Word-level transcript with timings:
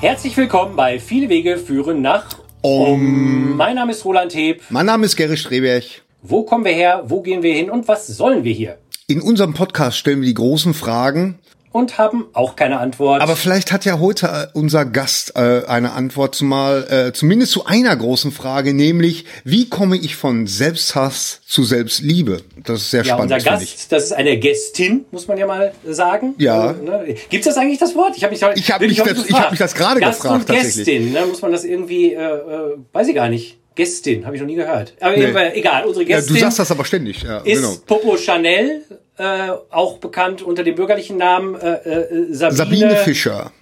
Herzlich 0.00 0.34
willkommen 0.38 0.76
bei 0.76 0.98
Viele 0.98 1.28
Wege 1.28 1.58
führen 1.58 2.00
nach 2.00 2.24
Um. 2.62 3.54
Mein 3.58 3.74
Name 3.74 3.92
ist 3.92 4.02
Roland 4.06 4.34
Heb. 4.34 4.62
Mein 4.70 4.86
Name 4.86 5.04
ist 5.04 5.14
Gary 5.14 5.36
Streberg. 5.36 5.84
Wo 6.22 6.42
kommen 6.42 6.64
wir 6.64 6.72
her? 6.72 7.02
Wo 7.04 7.20
gehen 7.20 7.42
wir 7.42 7.52
hin? 7.52 7.68
Und 7.68 7.86
was 7.86 8.06
sollen 8.06 8.42
wir 8.42 8.54
hier? 8.54 8.78
In 9.08 9.20
unserem 9.20 9.52
Podcast 9.52 9.98
stellen 9.98 10.22
wir 10.22 10.28
die 10.28 10.32
großen 10.32 10.72
Fragen, 10.72 11.38
Und 11.72 11.98
haben 11.98 12.26
auch 12.32 12.56
keine 12.56 12.80
Antwort. 12.80 13.22
aber 13.22 13.36
vielleicht 13.36 13.70
hat 13.70 13.84
ja 13.84 14.00
heute 14.00 14.26
äh, 14.26 14.58
unser 14.58 14.84
Gast 14.84 15.36
äh, 15.36 15.62
eine 15.66 15.92
Antwort 15.92 16.34
zumal, 16.34 16.84
äh, 16.90 17.12
zumindest 17.12 17.52
zu 17.52 17.64
einer 17.64 17.94
großen 17.96 18.32
Frage, 18.32 18.74
nämlich 18.74 19.24
wie 19.44 19.68
komme 19.68 19.96
ich 19.96 20.16
von 20.16 20.48
Selbsthass 20.48 21.40
zu 21.46 21.62
Selbstliebe? 21.62 22.42
Das 22.64 22.80
ist 22.80 22.90
sehr 22.90 23.04
ja, 23.04 23.14
spannend. 23.14 23.32
unser. 23.32 23.50
Gast, 23.50 23.92
das 23.92 24.04
ist 24.04 24.12
eine 24.12 24.36
Gästin, 24.38 25.04
muss 25.12 25.28
man 25.28 25.38
ja 25.38 25.46
mal 25.46 25.72
sagen. 25.86 26.34
Ja. 26.38 26.60
Also, 26.68 26.82
ne? 26.82 27.14
Gibt 27.28 27.46
es 27.46 27.54
das 27.54 27.56
eigentlich, 27.62 27.78
das 27.78 27.94
Wort? 27.94 28.16
Ich 28.16 28.24
habe 28.24 28.32
mich, 28.32 28.40
Ich 28.42 28.70
hab 28.72 28.80
mich 28.80 28.96
das- 28.96 29.26
ich 29.28 29.34
hab 29.34 29.50
mich 29.50 29.60
das 29.60 29.74
gerade 29.74 30.00
Gast 30.00 30.22
gefragt, 30.22 30.40
Und 30.40 30.46
tatsächlich. 30.48 30.86
Gästin, 30.86 31.12
ne? 31.12 31.26
muss 31.26 31.40
man 31.42 31.52
das 31.52 31.64
irgendwie, 31.64 32.14
äh, 32.14 32.18
äh, 32.20 32.76
weiß 32.92 33.08
ich 33.08 33.14
gar 33.14 33.28
nicht. 33.28 33.58
Gästin, 33.76 34.26
habe 34.26 34.34
ich 34.34 34.40
noch 34.42 34.48
nie 34.48 34.56
gehört. 34.56 34.94
Aber 35.00 35.16
Nee. 35.16 35.32
egal, 35.54 35.84
unsere 35.86 36.04
Ja, 36.04 36.16
Gästin 36.16 36.34
du 36.34 36.40
sagst 36.40 36.58
das 36.58 36.70
aber 36.72 36.84
ständig. 36.84 37.22
Ja, 37.22 37.38
ist 37.38 37.62
genau. 37.62 37.74
Popo 37.86 38.16
Chanel, 38.16 38.82
äh, 39.20 39.50
auch 39.70 39.98
bekannt 39.98 40.40
unter 40.40 40.64
dem 40.64 40.74
bürgerlichen 40.74 41.18
Namen 41.18 41.54
äh, 41.54 41.74
äh, 41.74 42.32
Sabine, 42.32 42.56
Sabine 42.56 42.96
Fischer. 42.96 43.52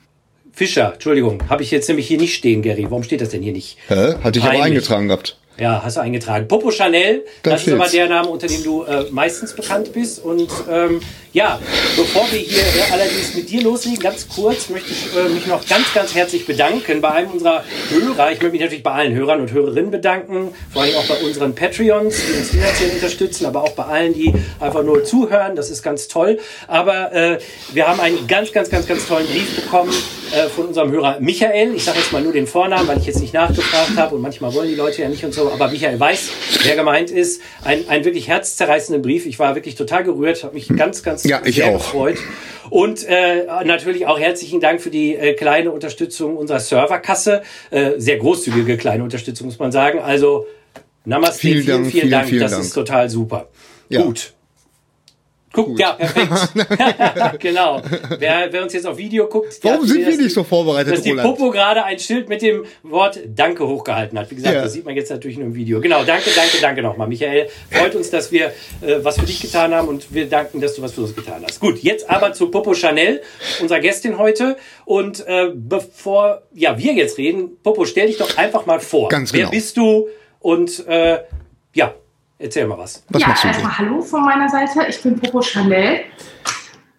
Fischer, 0.52 0.92
Entschuldigung, 0.94 1.48
habe 1.48 1.62
ich 1.62 1.70
jetzt 1.70 1.88
nämlich 1.88 2.06
hier 2.06 2.18
nicht 2.18 2.34
stehen, 2.34 2.62
Gary. 2.62 2.84
Warum 2.84 3.02
steht 3.02 3.20
das 3.20 3.30
denn 3.30 3.42
hier 3.42 3.52
nicht? 3.52 3.76
Hä? 3.88 4.14
Hatte 4.22 4.38
ich 4.38 4.44
aber 4.44 4.52
Peinlich. 4.52 4.66
eingetragen 4.66 5.08
gehabt. 5.08 5.36
Ja, 5.58 5.82
hast 5.84 5.96
du 5.96 6.00
eingetragen. 6.00 6.46
Popo 6.46 6.70
Chanel, 6.70 7.24
Da 7.42 7.50
das 7.50 7.66
ist 7.66 7.72
aber 7.72 7.86
steht's. 7.86 7.92
der 7.92 8.08
Name, 8.08 8.28
unter 8.28 8.46
dem 8.46 8.62
du 8.62 8.84
äh, 8.84 9.06
meistens 9.10 9.52
bekannt 9.54 9.92
bist. 9.92 10.22
Und 10.24 10.48
ähm, 10.70 11.00
ja, 11.32 11.58
bevor 11.96 12.30
wir 12.30 12.38
hier 12.38 12.62
äh, 12.62 12.92
allerdings 12.92 13.34
mit 13.34 13.50
dir 13.50 13.62
loslegen, 13.62 13.98
ganz 13.98 14.28
kurz 14.28 14.68
möchte 14.68 14.90
ich 14.92 15.16
äh, 15.16 15.28
mich 15.28 15.46
noch 15.48 15.66
ganz, 15.66 15.92
ganz 15.92 16.14
herzlich 16.14 16.46
bedanken 16.46 17.00
bei 17.00 17.10
einem 17.10 17.32
unserer 17.32 17.64
Hörer. 17.90 18.30
Ich 18.30 18.40
möchte 18.40 18.50
mich 18.52 18.60
natürlich 18.60 18.84
bei 18.84 18.92
allen 18.92 19.14
Hörern 19.14 19.40
und 19.40 19.52
Hörerinnen 19.52 19.90
bedanken, 19.90 20.54
vor 20.72 20.82
allem 20.82 20.94
auch 20.94 21.06
bei 21.06 21.16
unseren 21.26 21.54
Patreons, 21.56 22.14
die 22.28 22.38
uns 22.38 22.50
finanziell 22.50 22.90
unterstützen, 22.90 23.44
aber 23.46 23.64
auch 23.64 23.72
bei 23.72 23.84
allen, 23.84 24.14
die 24.14 24.32
einfach 24.60 24.84
nur 24.84 25.02
zuhören. 25.02 25.56
Das 25.56 25.70
ist 25.70 25.82
ganz 25.82 26.06
toll. 26.06 26.38
Aber 26.68 27.12
äh, 27.12 27.38
wir 27.72 27.88
haben 27.88 27.98
einen 27.98 28.28
ganz, 28.28 28.52
ganz, 28.52 28.70
ganz, 28.70 28.86
ganz 28.86 29.06
tollen 29.08 29.26
Brief 29.26 29.56
bekommen 29.64 29.92
äh, 30.32 30.48
von 30.48 30.66
unserem 30.66 30.92
Hörer 30.92 31.18
Michael. 31.18 31.74
Ich 31.74 31.84
sage 31.84 31.98
jetzt 31.98 32.12
mal 32.12 32.22
nur 32.22 32.32
den 32.32 32.46
Vornamen, 32.46 32.86
weil 32.86 32.98
ich 32.98 33.06
jetzt 33.06 33.20
nicht 33.20 33.34
nachgefragt 33.34 33.96
habe 33.96 34.14
und 34.14 34.22
manchmal 34.22 34.54
wollen 34.54 34.68
die 34.68 34.76
Leute 34.76 35.02
ja 35.02 35.08
nicht 35.08 35.24
und 35.24 35.34
so. 35.34 35.47
Aber 35.52 35.68
Michael 35.70 35.98
weiß, 35.98 36.30
wer 36.64 36.76
gemeint 36.76 37.10
ist. 37.10 37.40
Ein, 37.64 37.88
ein 37.88 38.04
wirklich 38.04 38.28
herzzerreißenden 38.28 39.02
Brief. 39.02 39.26
Ich 39.26 39.38
war 39.38 39.54
wirklich 39.54 39.74
total 39.74 40.04
gerührt, 40.04 40.44
habe 40.44 40.54
mich 40.54 40.68
ganz, 40.68 41.02
ganz 41.02 41.24
Ja, 41.24 41.40
ich 41.44 41.56
sehr 41.56 41.68
auch. 41.68 41.78
gefreut. 41.78 42.18
Und 42.70 43.04
äh, 43.06 43.44
natürlich 43.64 44.06
auch 44.06 44.18
herzlichen 44.18 44.60
Dank 44.60 44.80
für 44.80 44.90
die 44.90 45.14
äh, 45.16 45.34
kleine 45.34 45.70
Unterstützung 45.70 46.36
unserer 46.36 46.60
Serverkasse. 46.60 47.42
Äh, 47.70 47.92
sehr 47.98 48.18
großzügige 48.18 48.76
kleine 48.76 49.02
Unterstützung, 49.02 49.46
muss 49.46 49.58
man 49.58 49.72
sagen. 49.72 50.00
Also 50.00 50.46
Namaste, 51.04 51.38
Vielen 51.38 51.62
vielen, 51.62 51.66
Dank, 51.66 51.86
vielen, 51.86 52.00
vielen, 52.02 52.10
Dank. 52.10 52.28
vielen 52.28 52.42
das 52.42 52.50
Dank. 52.52 52.64
ist 52.64 52.72
total 52.72 53.08
super. 53.08 53.48
Ja. 53.88 54.02
Gut. 54.02 54.34
Guck, 55.64 55.78
ja, 55.78 55.92
perfekt. 55.92 56.30
genau. 57.40 57.82
Wer, 58.18 58.48
wer 58.52 58.62
uns 58.62 58.72
jetzt 58.72 58.86
auf 58.86 58.96
Video 58.96 59.26
guckt, 59.26 59.58
Warum 59.62 59.86
sind 59.86 60.06
wir 60.06 60.16
nicht 60.16 60.32
so 60.32 60.44
vorbereitet, 60.44 60.94
Dass 60.94 61.02
die 61.02 61.10
Roland? 61.10 61.36
Popo 61.36 61.50
gerade 61.50 61.84
ein 61.84 61.98
Schild 61.98 62.28
mit 62.28 62.42
dem 62.42 62.64
Wort 62.82 63.18
Danke 63.26 63.66
hochgehalten 63.66 64.18
hat. 64.18 64.30
Wie 64.30 64.36
gesagt, 64.36 64.54
Ja. 64.54 64.62
das 64.62 64.72
sieht 64.72 64.84
man 64.84 64.94
jetzt 64.94 65.10
natürlich 65.10 65.36
nur 65.36 65.46
im 65.46 65.54
Video. 65.54 65.80
Genau, 65.80 66.04
danke, 66.04 66.30
danke, 66.34 66.58
danke 66.60 66.82
nochmal, 66.82 67.08
Michael. 67.08 67.48
Freut 67.70 67.94
uns, 67.94 68.10
dass 68.10 68.30
wir 68.30 68.46
äh, 68.80 68.96
was 69.02 69.18
für 69.18 69.26
dich 69.26 69.40
getan 69.40 69.74
haben 69.74 69.88
und 69.88 70.14
wir 70.14 70.28
danken, 70.28 70.60
dass 70.60 70.74
du 70.74 70.82
was 70.82 70.92
für 70.92 71.02
uns 71.02 71.14
getan 71.14 71.42
hast. 71.44 71.60
Gut, 71.60 71.78
jetzt 71.80 72.08
aber 72.08 72.32
zu 72.32 72.50
Popo 72.50 72.74
Chanel, 72.74 73.20
unserer 73.60 73.80
Gästin 73.80 74.18
heute. 74.18 74.56
Und 74.84 75.26
äh, 75.26 75.50
bevor 75.54 76.42
ja 76.54 76.78
wir 76.78 76.92
jetzt 76.92 77.18
reden, 77.18 77.58
Popo, 77.62 77.84
stell 77.84 78.06
dich 78.06 78.18
doch 78.18 78.36
einfach 78.36 78.66
mal 78.66 78.80
vor. 78.80 79.08
Ganz 79.08 79.32
Wer 79.32 79.40
genau. 79.40 79.50
bist 79.50 79.76
du? 79.76 80.08
Und 80.40 80.86
äh, 80.86 81.18
ja, 81.74 81.94
erzähl 82.38 82.66
mal 82.66 82.78
was. 82.78 83.04
Was 83.08 83.22
ja, 83.22 83.28
du 83.28 83.36
so? 83.36 83.48
erstmal 83.48 83.78
Hallo 83.78 84.00
von 84.00 84.24
meiner 84.24 84.48
Seite. 84.48 84.86
Ich 84.88 85.02
bin 85.02 85.18
Popo 85.18 85.42
Chanel. 85.42 86.00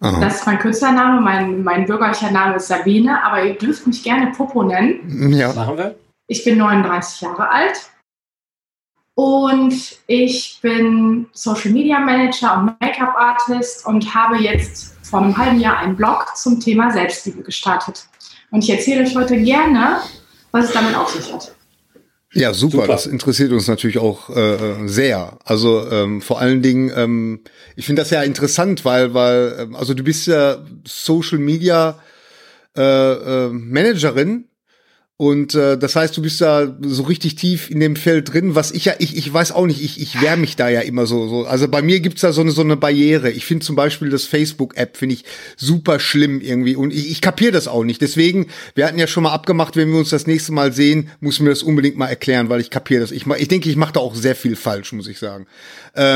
Aha. 0.00 0.20
Das 0.20 0.36
ist 0.36 0.46
mein 0.46 0.58
Künstlername. 0.58 1.20
Mein, 1.20 1.62
mein 1.62 1.86
bürgerlicher 1.86 2.30
Name 2.30 2.56
ist 2.56 2.68
Sabine, 2.68 3.22
aber 3.22 3.44
ihr 3.44 3.54
dürft 3.54 3.86
mich 3.86 4.02
gerne 4.02 4.32
Popo 4.32 4.62
nennen. 4.62 5.32
Ja. 5.32 5.52
Machen 5.52 5.76
wir? 5.76 5.96
Ich 6.26 6.44
bin 6.44 6.58
39 6.58 7.22
Jahre 7.22 7.50
alt 7.50 7.90
und 9.14 9.98
ich 10.06 10.58
bin 10.62 11.26
Social 11.32 11.72
Media 11.72 11.98
Manager 11.98 12.56
und 12.56 12.80
Make-up 12.80 13.14
Artist 13.16 13.84
und 13.84 14.14
habe 14.14 14.38
jetzt 14.38 14.96
vor 15.04 15.20
einem 15.20 15.36
halben 15.36 15.60
Jahr 15.60 15.78
einen 15.78 15.96
Blog 15.96 16.36
zum 16.36 16.60
Thema 16.60 16.90
Selbstliebe 16.90 17.42
gestartet. 17.42 18.06
Und 18.50 18.64
ich 18.64 18.70
erzähle 18.70 19.02
euch 19.02 19.14
heute 19.16 19.36
gerne, 19.36 19.98
was 20.52 20.66
es 20.66 20.72
damit 20.72 20.94
auf 20.94 21.10
sich 21.10 21.32
hat. 21.32 21.52
Ja, 22.32 22.54
super. 22.54 22.78
Super. 22.78 22.86
Das 22.86 23.06
interessiert 23.06 23.50
uns 23.52 23.66
natürlich 23.66 23.98
auch 23.98 24.30
äh, 24.30 24.86
sehr. 24.86 25.38
Also 25.44 25.90
ähm, 25.90 26.22
vor 26.22 26.40
allen 26.40 26.62
Dingen, 26.62 26.92
ähm, 26.94 27.40
ich 27.74 27.86
finde 27.86 28.02
das 28.02 28.10
ja 28.10 28.22
interessant, 28.22 28.84
weil, 28.84 29.14
weil, 29.14 29.56
ähm, 29.58 29.76
also 29.76 29.94
du 29.94 30.04
bist 30.04 30.26
ja 30.26 30.58
Social 30.86 31.38
Media 31.38 31.98
äh, 32.76 32.82
äh, 32.82 33.48
Managerin 33.48 34.44
und 35.20 35.54
äh, 35.54 35.76
das 35.76 35.96
heißt, 35.96 36.16
du 36.16 36.22
bist 36.22 36.40
da 36.40 36.74
so 36.80 37.02
richtig 37.02 37.34
tief 37.34 37.70
in 37.70 37.78
dem 37.78 37.94
Feld 37.94 38.32
drin, 38.32 38.54
was 38.54 38.70
ich 38.70 38.86
ja, 38.86 38.94
ich, 39.00 39.18
ich 39.18 39.30
weiß 39.30 39.52
auch 39.52 39.66
nicht, 39.66 39.84
ich, 39.84 40.00
ich 40.00 40.22
wehre 40.22 40.38
mich 40.38 40.56
da 40.56 40.70
ja 40.70 40.80
immer 40.80 41.04
so, 41.04 41.28
so. 41.28 41.44
Also 41.44 41.68
bei 41.68 41.82
mir 41.82 42.00
gibt's 42.00 42.22
da 42.22 42.32
so 42.32 42.40
eine, 42.40 42.52
so 42.52 42.62
eine 42.62 42.78
Barriere. 42.78 43.30
Ich 43.30 43.44
finde 43.44 43.62
zum 43.62 43.76
Beispiel 43.76 44.08
das 44.08 44.24
Facebook-App, 44.24 44.96
finde 44.96 45.16
ich 45.16 45.26
super 45.58 46.00
schlimm 46.00 46.40
irgendwie 46.40 46.74
und 46.74 46.90
ich, 46.90 47.10
ich 47.10 47.20
kapiere 47.20 47.52
das 47.52 47.68
auch 47.68 47.84
nicht. 47.84 48.00
Deswegen, 48.00 48.46
wir 48.74 48.86
hatten 48.86 48.98
ja 48.98 49.06
schon 49.06 49.24
mal 49.24 49.32
abgemacht, 49.34 49.76
wenn 49.76 49.90
wir 49.90 49.98
uns 49.98 50.08
das 50.08 50.26
nächste 50.26 50.52
Mal 50.52 50.72
sehen, 50.72 51.10
muss 51.20 51.38
mir 51.38 51.50
das 51.50 51.62
unbedingt 51.62 51.98
mal 51.98 52.08
erklären, 52.08 52.48
weil 52.48 52.62
ich 52.62 52.70
kapiere 52.70 53.02
das. 53.02 53.10
Ich, 53.10 53.26
ich 53.26 53.48
denke, 53.48 53.68
ich 53.68 53.76
mache 53.76 53.92
da 53.92 54.00
auch 54.00 54.14
sehr 54.14 54.34
viel 54.34 54.56
falsch, 54.56 54.94
muss 54.94 55.06
ich 55.06 55.18
sagen. 55.18 55.46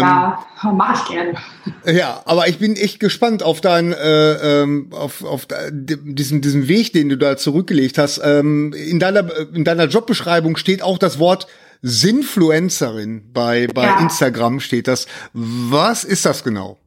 ja, 0.01 0.73
mache 0.73 1.03
ich 1.03 1.11
gerne. 1.11 1.35
Ja, 1.85 2.23
aber 2.25 2.49
ich 2.49 2.59
bin 2.59 2.77
echt 2.77 3.01
gespannt 3.01 3.43
auf 3.43 3.61
deinen, 3.61 3.93
äh, 3.93 4.63
ähm, 4.63 4.89
auf, 4.93 5.23
auf 5.25 5.47
diesen, 5.71 6.41
diesen 6.41 6.69
Weg, 6.69 6.95
den 6.95 7.11
du 7.11 7.19
da 7.19 7.37
zurückgelegt 7.37 7.99
hast. 7.99 8.23
Ähm, 8.25 8.73
in 8.95 9.01
deiner, 9.01 9.25
in 9.53 9.65
deiner 9.65 9.87
Jobbeschreibung 9.87 10.57
steht 10.57 10.81
auch 10.83 10.99
das 10.99 11.19
Wort 11.19 11.49
Sinfluencerin. 11.83 13.33
Bei, 13.33 13.67
bei 13.67 13.85
Ja. 13.87 13.99
Instagram 13.99 14.61
steht 14.61 14.87
das. 14.87 15.07
Was 15.33 16.05
ist 16.05 16.25
das 16.25 16.45
genau? 16.45 16.79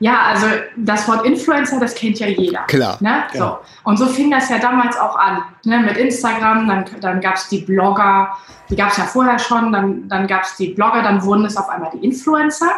Ja, 0.00 0.22
also 0.22 0.46
das 0.76 1.06
Wort 1.06 1.24
Influencer, 1.24 1.78
das 1.78 1.94
kennt 1.94 2.18
ja 2.18 2.26
jeder. 2.26 2.64
Klar. 2.66 2.98
Ne? 3.00 3.22
So. 3.32 3.58
Und 3.84 3.96
so 3.96 4.06
fing 4.06 4.30
das 4.32 4.48
ja 4.50 4.58
damals 4.58 4.98
auch 4.98 5.16
an. 5.16 5.42
Ne? 5.64 5.78
Mit 5.78 5.96
Instagram, 5.96 6.66
dann, 6.66 6.84
dann 7.00 7.20
gab 7.20 7.36
es 7.36 7.48
die 7.48 7.58
Blogger, 7.58 8.36
die 8.68 8.76
gab 8.76 8.90
es 8.90 8.96
ja 8.96 9.04
vorher 9.04 9.38
schon, 9.38 9.72
dann, 9.72 10.08
dann 10.08 10.26
gab 10.26 10.42
es 10.42 10.56
die 10.56 10.74
Blogger, 10.74 11.02
dann 11.02 11.22
wurden 11.22 11.44
es 11.46 11.56
auf 11.56 11.68
einmal 11.68 11.92
die 11.94 12.04
Influencer. 12.04 12.72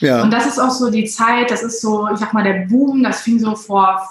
Ja. 0.00 0.22
Und 0.22 0.32
das 0.32 0.46
ist 0.46 0.58
auch 0.58 0.70
so 0.70 0.90
die 0.90 1.04
Zeit, 1.04 1.50
das 1.52 1.62
ist 1.62 1.80
so, 1.80 2.08
ich 2.12 2.18
sag 2.18 2.34
mal, 2.34 2.42
der 2.42 2.66
Boom, 2.68 3.04
das 3.04 3.20
fing 3.20 3.38
so 3.38 3.54
vor 3.54 4.02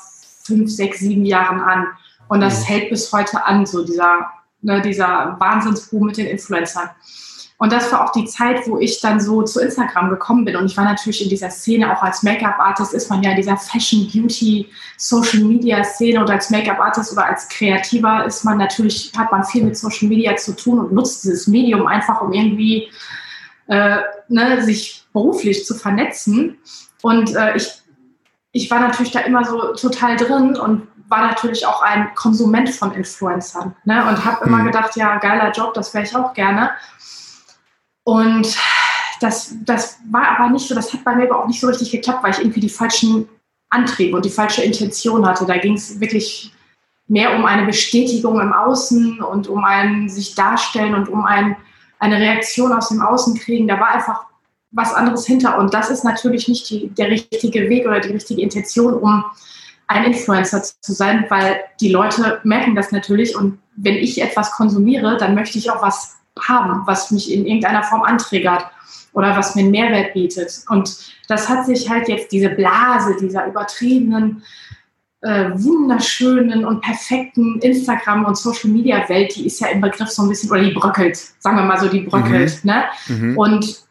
fünf, 0.44 0.72
sechs, 0.72 1.00
sieben 1.00 1.26
Jahren 1.26 1.60
an. 1.60 1.88
Und 2.28 2.42
das 2.42 2.62
Mhm. 2.62 2.66
hält 2.66 2.90
bis 2.90 3.12
heute 3.12 3.46
an, 3.46 3.66
so 3.66 3.86
dieser, 3.86 4.32
ne, 4.62 4.82
dieser 4.82 5.36
Wahnsinnsboom 5.40 6.08
mit 6.08 6.18
den 6.18 6.28
Influencern. 6.28 6.90
Und 7.58 7.72
das 7.72 7.90
war 7.92 8.04
auch 8.04 8.12
die 8.12 8.26
Zeit, 8.26 8.68
wo 8.68 8.78
ich 8.80 9.00
dann 9.00 9.22
so 9.22 9.42
zu 9.42 9.62
Instagram 9.62 10.10
gekommen 10.10 10.44
bin. 10.44 10.58
Und 10.58 10.66
ich 10.66 10.76
war 10.76 10.84
natürlich 10.84 11.24
in 11.24 11.30
dieser 11.30 11.50
Szene, 11.50 11.96
auch 11.96 12.04
als 12.04 12.22
Make-up-Artist 12.22 12.94
ist 12.94 13.10
man 13.10 13.24
ja 13.24 13.30
in 13.30 13.38
dieser 13.38 13.56
Fashion, 13.56 14.10
Beauty, 14.12 14.70
Social-Media-Szene 14.98 16.22
oder 16.22 16.34
als 16.34 16.50
Make-up-Artist 16.50 17.14
oder 17.14 17.26
als 17.28 17.48
Kreativer 17.48 18.26
ist 18.26 18.44
man 18.44 18.58
natürlich, 18.58 19.14
hat 19.16 19.32
man 19.32 19.46
viel 19.46 19.64
mit 19.64 19.78
Social 19.78 20.10
Media 20.10 20.36
zu 20.36 20.54
tun 20.54 20.80
und 20.80 20.92
nutzt 20.92 21.24
dieses 21.24 21.48
Medium 21.48 21.88
einfach, 21.88 22.22
um 22.22 22.34
irgendwie 22.34 22.90
äh, 23.68 24.00
ne, 24.28 24.62
sich 24.62 25.06
beruflich 25.14 25.66
zu 25.66 25.76
vernetzen. 25.76 26.58
Und 27.02 27.36
äh, 27.36 27.56
ich, 27.56 27.72
ich 28.52 28.70
war 28.70 28.82
natürlich 28.82 29.14
da 29.14 29.22
immer 29.22 29.46
so 29.46 29.74
total 29.76 30.18
drin 30.18 30.58
und 30.58 30.88
war 31.08 31.28
natürlich 31.28 31.66
auch 31.66 31.82
ein 31.82 32.14
Konsument 32.16 32.70
von 32.70 32.92
Influencern 32.92 33.76
ne, 33.86 34.06
und 34.08 34.26
habe 34.26 34.46
immer 34.46 34.58
Mhm. 34.58 34.66
gedacht, 34.68 34.96
ja, 34.96 35.18
geiler 35.18 35.52
Job, 35.52 35.74
das 35.74 35.94
wäre 35.94 36.04
ich 36.04 36.16
auch 36.16 36.34
gerne. 36.34 36.72
Und 38.04 38.56
das, 39.20 39.56
das 39.64 39.98
war 40.10 40.38
aber 40.38 40.50
nicht 40.50 40.68
so, 40.68 40.76
das 40.76 40.92
hat 40.94 41.04
bei 41.04 41.16
mir 41.16 41.26
aber 41.30 41.44
auch 41.44 41.48
nicht 41.48 41.60
so 41.60 41.68
richtig 41.68 41.92
geklappt, 41.92 42.24
weil 42.24 42.32
ich 42.32 42.40
irgendwie 42.40 42.60
die 42.60 42.70
falschen 42.70 43.28
Antriebe 43.70 44.16
und 44.16 44.26
die 44.26 44.30
falsche 44.30 44.64
Intention 44.64 45.26
hatte. 45.28 45.46
Da 45.46 45.58
ging 45.58 45.74
es 45.74 46.00
wirklich 46.00 46.54
mehr 47.08 47.36
um 47.36 47.46
eine 47.46 47.66
Bestätigung 47.66 48.40
im 48.40 48.54
Außen 48.54 49.22
und 49.22 49.48
um 49.48 49.64
ein 49.64 50.10
sich 50.10 50.36
darstellen 50.36 50.96
und 50.96 51.10
um 51.10 51.26
ein, 51.26 51.56
eine 52.00 52.18
Reaktion 52.18 52.74
aus 52.74 52.90
dem 52.90 53.02
Außen 53.02 53.38
kriegen. 53.40 53.68
Da 53.68 53.80
war 53.80 53.90
einfach 53.90 54.26
was 54.72 54.94
anderes 54.94 55.26
hinter. 55.26 55.58
Und 55.58 55.74
das 55.74 55.90
ist 55.90 56.04
natürlich 56.04 56.48
nicht 56.48 56.70
die, 56.70 56.90
der 56.90 57.10
richtige 57.10 57.70
Weg 57.70 57.86
oder 57.86 58.00
die 58.00 58.12
richtige 58.12 58.42
Intention, 58.42 58.94
um 58.94 59.24
ein 59.88 60.06
Influencer 60.06 60.64
zu 60.64 60.94
sein, 60.94 61.26
weil 61.30 61.62
die 61.80 61.90
Leute 61.90 62.40
merken 62.44 62.76
das 62.76 62.92
natürlich. 62.92 63.36
Und 63.36 63.60
wenn 63.76 63.96
ich 63.96 64.22
etwas 64.22 64.52
konsumiere, 64.52 65.18
dann 65.18 65.36
möchte 65.36 65.58
ich 65.58 65.70
auch 65.70 65.82
was 65.82 66.16
haben, 66.48 66.82
was 66.86 67.12
mich 67.12 67.32
in 67.32 67.46
irgendeiner 67.46 67.84
Form 67.84 68.04
anträgert 68.04 68.66
oder 69.14 69.36
was 69.38 69.56
mir 69.56 69.62
einen 69.62 69.72
Mehrwert 69.72 70.14
bietet. 70.14 70.64
Und 70.70 71.14
das 71.28 71.48
hat 71.48 71.66
sich 71.66 71.90
halt 71.90 72.08
jetzt 72.10 72.32
diese 72.32 72.50
Blase 72.50 73.16
dieser 73.20 73.48
übertriebenen 73.48 74.44
äh, 75.22 75.52
wunderschönen 75.56 76.66
und 76.66 76.82
perfekten 76.82 77.60
Instagram- 77.60 78.26
und 78.26 78.38
Social-Media-Welt, 78.38 79.36
die 79.36 79.48
ist 79.48 79.60
ja 79.60 79.70
im 79.70 79.82
Begriff 79.82 80.10
so 80.10 80.22
ein 80.22 80.30
bisschen, 80.30 80.52
oder 80.52 80.62
die 80.62 80.74
bröckelt, 80.74 81.18
sagen 81.40 81.58
wir 81.58 81.64
mal 81.64 81.80
so, 81.80 81.88
die 81.88 82.02
bröckelt. 82.02 82.64
Mhm. 82.64 82.70
Ne? 82.70 82.84
Mhm. 83.08 83.38
Und 83.38 83.85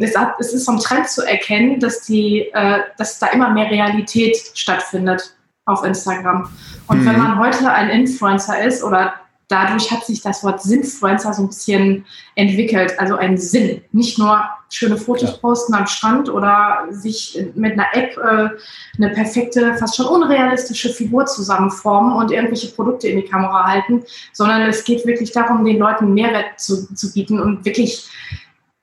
es, 0.00 0.16
hat, 0.16 0.34
es, 0.38 0.52
ist 0.52 0.68
ein 0.68 0.78
Trend 0.78 1.08
zu 1.08 1.26
erkennen, 1.26 1.80
dass, 1.80 2.02
die, 2.02 2.50
äh, 2.52 2.80
dass 2.98 3.18
da 3.18 3.28
immer 3.28 3.50
mehr 3.50 3.70
Realität 3.70 4.36
stattfindet 4.54 5.34
auf 5.66 5.84
Instagram. 5.84 6.50
Und 6.88 7.00
mhm. 7.00 7.06
wenn 7.06 7.18
man 7.18 7.38
heute 7.38 7.70
ein 7.70 7.90
Influencer 7.90 8.62
ist 8.64 8.82
oder 8.82 9.14
dadurch 9.50 9.90
hat 9.90 10.06
sich 10.06 10.22
das 10.22 10.44
Wort 10.44 10.62
Sinnfluencer 10.62 11.34
so 11.34 11.42
ein 11.42 11.48
bisschen 11.48 12.06
entwickelt, 12.36 12.98
also 12.98 13.16
ein 13.16 13.36
Sinn. 13.36 13.82
Nicht 13.92 14.18
nur 14.18 14.42
schöne 14.68 14.96
Fotos 14.96 15.30
ja. 15.30 15.36
posten 15.36 15.74
am 15.74 15.86
Strand 15.86 16.28
oder 16.28 16.86
sich 16.90 17.38
mit 17.54 17.72
einer 17.72 17.86
App 17.92 18.16
äh, 18.16 18.48
eine 18.96 19.12
perfekte, 19.12 19.74
fast 19.74 19.96
schon 19.96 20.06
unrealistische 20.06 20.90
Figur 20.90 21.26
zusammenformen 21.26 22.16
und 22.16 22.30
irgendwelche 22.30 22.68
Produkte 22.68 23.08
in 23.08 23.16
die 23.16 23.28
Kamera 23.28 23.66
halten, 23.66 24.04
sondern 24.32 24.62
es 24.62 24.84
geht 24.84 25.04
wirklich 25.04 25.32
darum, 25.32 25.64
den 25.64 25.78
Leuten 25.78 26.14
Mehrwert 26.14 26.60
zu, 26.60 26.94
zu 26.94 27.12
bieten 27.12 27.40
und 27.40 27.64
wirklich 27.64 28.08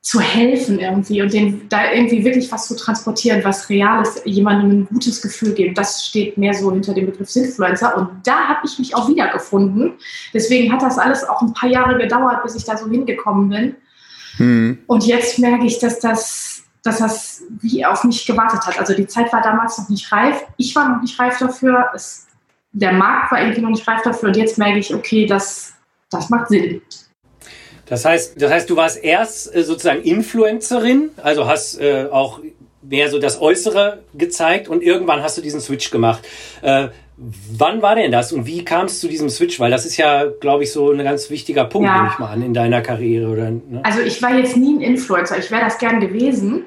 zu 0.08 0.22
helfen 0.22 0.80
irgendwie 0.80 1.22
und 1.22 1.34
den 1.34 1.68
da 1.68 1.92
irgendwie 1.92 2.24
wirklich 2.24 2.50
was 2.50 2.66
zu 2.66 2.78
transportieren, 2.78 3.44
was 3.44 3.68
real 3.68 4.02
ist, 4.02 4.26
jemandem 4.26 4.70
ein 4.72 4.86
gutes 4.86 5.22
Gefühl 5.22 5.54
geben. 5.54 5.76
Das 5.76 6.06
steht 6.06 6.38
mehr 6.38 6.54
so 6.54 6.72
hinter 6.72 6.94
dem 6.94 7.08
Begriff 7.08 7.36
Influencer 7.36 7.98
und 7.98 8.26
da 8.26 8.48
habe 8.48 8.62
ich 8.64 8.80
mich 8.80 8.96
auch 8.96 9.10
wiedergefunden. 9.10 9.96
Deswegen 10.34 10.72
hat 10.72 10.82
das 10.82 10.98
alles 10.98 11.26
auch 11.26 11.42
ein 11.42 11.54
paar 11.54 11.70
Jahre 11.70 11.98
gedauert, 11.98 12.42
bis 12.42 12.56
ich 12.56 12.64
da 12.64 12.78
so 12.78 12.90
hingekommen 12.90 13.50
bin. 13.50 13.76
Mhm. 14.38 14.78
Und 14.88 15.06
jetzt 15.06 15.40
merke 15.40 15.66
ich, 15.66 15.78
dass 15.80 16.00
das, 16.00 16.64
dass 16.84 17.00
das 17.00 17.44
wie 17.60 17.86
auf 17.86 18.06
mich 18.06 18.26
gewartet 18.26 18.66
hat. 18.66 18.80
Also 18.80 18.94
die 18.94 19.08
Zeit 19.08 19.34
war 19.34 19.42
damals 19.42 19.78
noch 19.78 19.90
nicht 19.90 20.10
reif. 20.10 20.42
Ich 20.56 20.74
war 20.74 20.88
noch 20.88 21.02
nicht 21.02 21.20
reif 21.20 21.38
dafür. 21.38 21.92
Es, 21.94 22.28
der 22.72 22.94
Markt 22.94 23.34
war 23.34 23.42
irgendwie 23.42 23.60
noch 23.60 23.72
nicht 23.72 23.86
reif 23.86 24.04
dafür. 24.04 24.30
Und 24.30 24.38
jetzt 24.38 24.58
merke 24.58 24.80
ich, 24.80 24.96
okay, 24.96 25.26
das, 25.26 25.74
das 26.10 26.30
macht 26.30 26.48
Sinn. 26.48 26.82
Das 27.90 28.06
heißt, 28.06 28.42
das 28.42 28.52
heißt, 28.52 28.70
du 28.70 28.76
warst 28.76 29.04
erst 29.04 29.56
äh, 29.56 29.64
sozusagen 29.64 30.02
Influencerin, 30.02 31.12
also 31.22 31.48
hast 31.48 31.80
äh, 31.80 32.08
auch 32.12 32.40
mehr 32.82 33.10
so 33.10 33.20
das 33.20 33.42
Äußere 33.42 34.04
gezeigt 34.14 34.68
und 34.68 34.82
irgendwann 34.82 35.22
hast 35.22 35.38
du 35.38 35.42
diesen 35.42 35.62
Switch 35.62 35.92
gemacht. 35.92 36.26
Äh, 36.62 36.90
wann 37.18 37.82
war 37.82 37.96
denn 37.96 38.12
das 38.12 38.32
und 38.32 38.46
wie 38.46 38.64
kam 38.64 38.86
es 38.86 39.00
zu 39.00 39.08
diesem 39.08 39.30
Switch? 39.30 39.60
Weil 39.60 39.72
das 39.72 39.86
ist 39.86 39.98
ja, 39.98 40.26
glaube 40.40 40.64
ich, 40.64 40.72
so 40.72 40.92
ein 40.92 41.04
ganz 41.04 41.30
wichtiger 41.30 41.66
Punkt, 41.66 41.88
ja. 41.88 41.96
nehme 41.96 42.10
ich 42.14 42.20
mal 42.20 42.32
an, 42.32 42.42
in 42.42 42.54
deiner 42.54 42.82
Karriere. 42.82 43.30
Oder, 43.30 43.52
ne? 43.52 43.82
Also 43.84 44.02
ich 44.02 44.22
war 44.22 44.36
jetzt 44.36 44.56
nie 44.56 44.76
ein 44.76 44.82
Influencer. 44.82 45.38
Ich 45.38 45.50
wäre 45.50 45.62
das 45.62 45.78
gern 45.78 46.00
gewesen. 46.00 46.66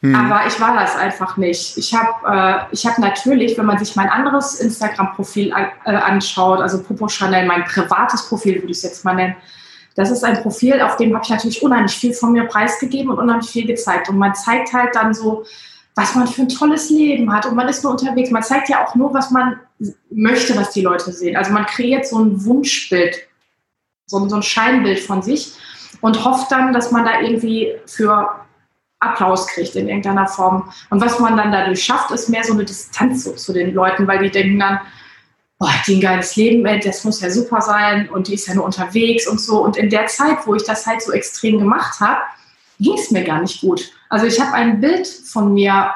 Hm. 0.00 0.14
Aber 0.14 0.46
ich 0.46 0.60
war 0.60 0.76
das 0.76 0.96
einfach 0.96 1.36
nicht. 1.36 1.76
Ich 1.78 1.94
habe 1.94 2.68
äh, 2.72 2.76
hab 2.76 2.98
natürlich, 2.98 3.56
wenn 3.58 3.66
man 3.66 3.78
sich 3.78 3.96
mein 3.96 4.08
anderes 4.08 4.60
Instagram-Profil 4.60 5.52
äh, 5.84 5.90
anschaut, 5.90 6.60
also 6.60 6.82
Popo 6.82 7.08
Chanel, 7.08 7.46
mein 7.46 7.64
privates 7.64 8.28
Profil 8.28 8.56
würde 8.56 8.70
ich 8.70 8.78
es 8.78 8.82
jetzt 8.82 9.04
mal 9.04 9.14
nennen, 9.14 9.34
das 9.94 10.10
ist 10.10 10.24
ein 10.24 10.42
Profil, 10.42 10.80
auf 10.80 10.96
dem 10.96 11.14
habe 11.14 11.24
ich 11.24 11.30
natürlich 11.30 11.62
unheimlich 11.62 11.94
viel 11.96 12.12
von 12.14 12.32
mir 12.32 12.44
preisgegeben 12.44 13.10
und 13.10 13.18
unheimlich 13.18 13.50
viel 13.50 13.66
gezeigt. 13.66 14.08
Und 14.08 14.18
man 14.18 14.34
zeigt 14.34 14.72
halt 14.72 14.94
dann 14.94 15.14
so, 15.14 15.44
was 15.94 16.14
man 16.14 16.26
für 16.26 16.42
ein 16.42 16.48
tolles 16.48 16.90
Leben 16.90 17.32
hat 17.32 17.46
und 17.46 17.54
man 17.54 17.68
ist 17.68 17.84
nur 17.84 17.92
unterwegs. 17.92 18.30
Man 18.30 18.42
zeigt 18.42 18.68
ja 18.68 18.84
auch 18.84 18.94
nur, 18.96 19.14
was 19.14 19.30
man 19.30 19.60
möchte, 20.10 20.56
was 20.56 20.70
die 20.70 20.82
Leute 20.82 21.12
sehen. 21.12 21.36
Also 21.36 21.52
man 21.52 21.66
kreiert 21.66 22.06
so 22.06 22.18
ein 22.18 22.44
Wunschbild, 22.44 23.16
so, 24.06 24.18
ein 24.18 24.42
Scheinbild 24.42 24.98
von 24.98 25.22
sich 25.22 25.54
und 26.00 26.24
hofft 26.24 26.50
dann, 26.50 26.72
dass 26.72 26.90
man 26.90 27.04
da 27.04 27.20
irgendwie 27.20 27.74
für 27.86 28.28
Applaus 28.98 29.46
kriegt 29.46 29.76
in 29.76 29.88
irgendeiner 29.88 30.26
Form. 30.26 30.72
Und 30.90 31.00
was 31.00 31.20
man 31.20 31.36
dann 31.36 31.52
dadurch 31.52 31.84
schafft, 31.84 32.10
ist 32.10 32.28
mehr 32.28 32.42
so 32.42 32.54
eine 32.54 32.64
Distanz 32.64 33.24
so 33.24 33.32
zu 33.32 33.52
den 33.52 33.72
Leuten, 33.74 34.08
weil 34.08 34.18
die 34.18 34.30
denken 34.30 34.58
dann, 34.58 34.80
boah, 35.58 35.72
die 35.86 35.96
ein 35.96 36.00
geiles 36.00 36.36
Leben, 36.36 36.66
ey, 36.66 36.80
das 36.80 37.04
muss 37.04 37.20
ja 37.20 37.30
super 37.30 37.60
sein 37.60 38.08
und 38.08 38.28
die 38.28 38.34
ist 38.34 38.48
ja 38.48 38.54
nur 38.54 38.64
unterwegs 38.64 39.26
und 39.26 39.40
so. 39.40 39.62
Und 39.62 39.76
in 39.76 39.90
der 39.90 40.06
Zeit, 40.06 40.38
wo 40.46 40.54
ich 40.54 40.64
das 40.64 40.86
halt 40.86 41.02
so 41.02 41.12
extrem 41.12 41.58
gemacht 41.58 42.00
habe, 42.00 42.20
ging 42.80 42.98
es 42.98 43.10
mir 43.10 43.24
gar 43.24 43.40
nicht 43.40 43.60
gut. 43.60 43.92
Also 44.08 44.26
ich 44.26 44.40
habe 44.40 44.52
ein 44.52 44.80
Bild 44.80 45.06
von 45.06 45.54
mir 45.54 45.92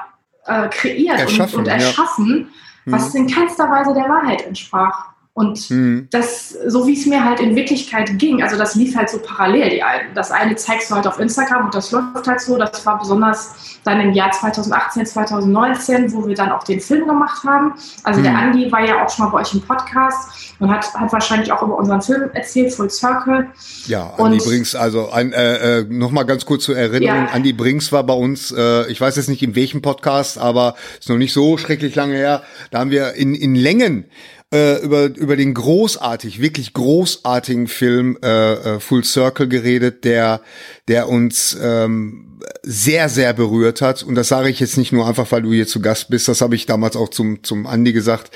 äh, 0.46 0.68
kreiert 0.68 1.28
und, 1.28 1.54
und, 1.54 1.68
erschaffen, 1.68 2.50
ja. 2.86 2.92
was 2.92 3.12
mhm. 3.12 3.20
in 3.20 3.26
keinster 3.34 3.68
Weise 3.70 3.94
der 3.94 4.08
Wahrheit 4.08 4.46
entsprach. 4.46 5.06
Und 5.38 5.70
mhm. 5.70 6.08
das, 6.10 6.50
so 6.66 6.88
wie 6.88 6.94
es 6.94 7.06
mir 7.06 7.24
halt 7.24 7.38
in 7.38 7.54
Wirklichkeit 7.54 8.18
ging, 8.18 8.42
also 8.42 8.58
das 8.58 8.74
lief 8.74 8.96
halt 8.96 9.08
so 9.08 9.20
parallel. 9.20 9.70
Die 9.70 9.82
einen. 9.84 10.12
Das 10.12 10.32
eine 10.32 10.56
zeigst 10.56 10.90
du 10.90 10.96
halt 10.96 11.06
auf 11.06 11.20
Instagram 11.20 11.66
und 11.66 11.74
das 11.76 11.92
läuft 11.92 12.26
halt 12.26 12.40
so. 12.40 12.58
Das 12.58 12.84
war 12.84 12.98
besonders 12.98 13.54
dann 13.84 14.00
im 14.00 14.12
Jahr 14.14 14.32
2018, 14.32 15.06
2019, 15.06 16.12
wo 16.12 16.26
wir 16.26 16.34
dann 16.34 16.50
auch 16.50 16.64
den 16.64 16.80
Film 16.80 17.06
gemacht 17.06 17.44
haben. 17.46 17.74
Also 18.02 18.18
mhm. 18.18 18.24
der 18.24 18.36
Andi 18.36 18.72
war 18.72 18.84
ja 18.84 19.04
auch 19.04 19.08
schon 19.08 19.26
mal 19.26 19.30
bei 19.30 19.38
euch 19.42 19.54
im 19.54 19.60
Podcast 19.60 20.56
und 20.58 20.72
hat, 20.72 20.92
hat 20.92 21.12
wahrscheinlich 21.12 21.52
auch 21.52 21.62
über 21.62 21.78
unseren 21.78 22.02
Film 22.02 22.30
erzählt, 22.32 22.72
Full 22.72 22.90
Circle. 22.90 23.46
Ja, 23.86 24.14
Andi 24.18 24.38
Brinks, 24.38 24.74
also 24.74 25.12
ein, 25.12 25.32
äh, 25.32 25.82
äh, 25.82 25.84
nochmal 25.84 26.26
ganz 26.26 26.46
kurz 26.46 26.64
zur 26.64 26.76
Erinnerung, 26.76 27.26
ja. 27.26 27.32
Andi 27.32 27.52
Brinks 27.52 27.92
war 27.92 28.02
bei 28.02 28.14
uns, 28.14 28.50
äh, 28.50 28.90
ich 28.90 29.00
weiß 29.00 29.14
jetzt 29.14 29.28
nicht 29.28 29.44
in 29.44 29.54
welchem 29.54 29.82
Podcast, 29.82 30.36
aber 30.36 30.74
ist 30.98 31.08
noch 31.08 31.16
nicht 31.16 31.32
so 31.32 31.56
schrecklich 31.58 31.94
lange 31.94 32.14
her, 32.14 32.42
da 32.72 32.80
haben 32.80 32.90
wir 32.90 33.14
in, 33.14 33.36
in 33.36 33.54
Längen 33.54 34.06
äh, 34.52 34.82
über, 34.82 35.04
über 35.14 35.36
den 35.36 35.52
großartig, 35.52 36.40
wirklich 36.40 36.72
großartigen 36.72 37.68
Film 37.68 38.18
äh, 38.22 38.52
äh, 38.52 38.80
Full 38.80 39.04
Circle 39.04 39.48
geredet, 39.48 40.04
der, 40.04 40.40
der 40.88 41.08
uns 41.08 41.56
ähm, 41.60 42.28
sehr, 42.62 43.08
sehr 43.08 43.32
berührt 43.32 43.80
hat. 43.80 44.02
Und 44.02 44.14
das 44.14 44.28
sage 44.28 44.48
ich 44.48 44.60
jetzt 44.60 44.78
nicht 44.78 44.92
nur 44.92 45.06
einfach, 45.06 45.30
weil 45.32 45.42
du 45.42 45.52
hier 45.52 45.66
zu 45.66 45.80
Gast 45.80 46.08
bist. 46.08 46.28
Das 46.28 46.40
habe 46.40 46.54
ich 46.54 46.66
damals 46.66 46.96
auch 46.96 47.08
zum, 47.08 47.42
zum 47.42 47.66
Andi 47.66 47.92
gesagt. 47.92 48.30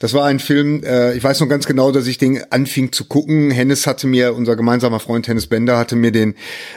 Das 0.00 0.12
war 0.12 0.26
ein 0.26 0.38
Film, 0.38 0.82
äh, 0.84 1.14
ich 1.14 1.24
weiß 1.24 1.40
noch 1.40 1.48
ganz 1.48 1.66
genau, 1.66 1.92
dass 1.92 2.06
ich 2.06 2.18
den 2.18 2.42
anfing 2.50 2.92
zu 2.92 3.06
gucken. 3.06 3.50
Hennes 3.50 3.86
hatte 3.86 4.06
mir, 4.06 4.34
unser 4.34 4.56
gemeinsamer 4.56 5.00
Freund 5.00 5.28
Hennes 5.28 5.46
Bender, 5.46 5.78
hatte 5.78 5.96
mir 5.96 6.12
den 6.12 6.34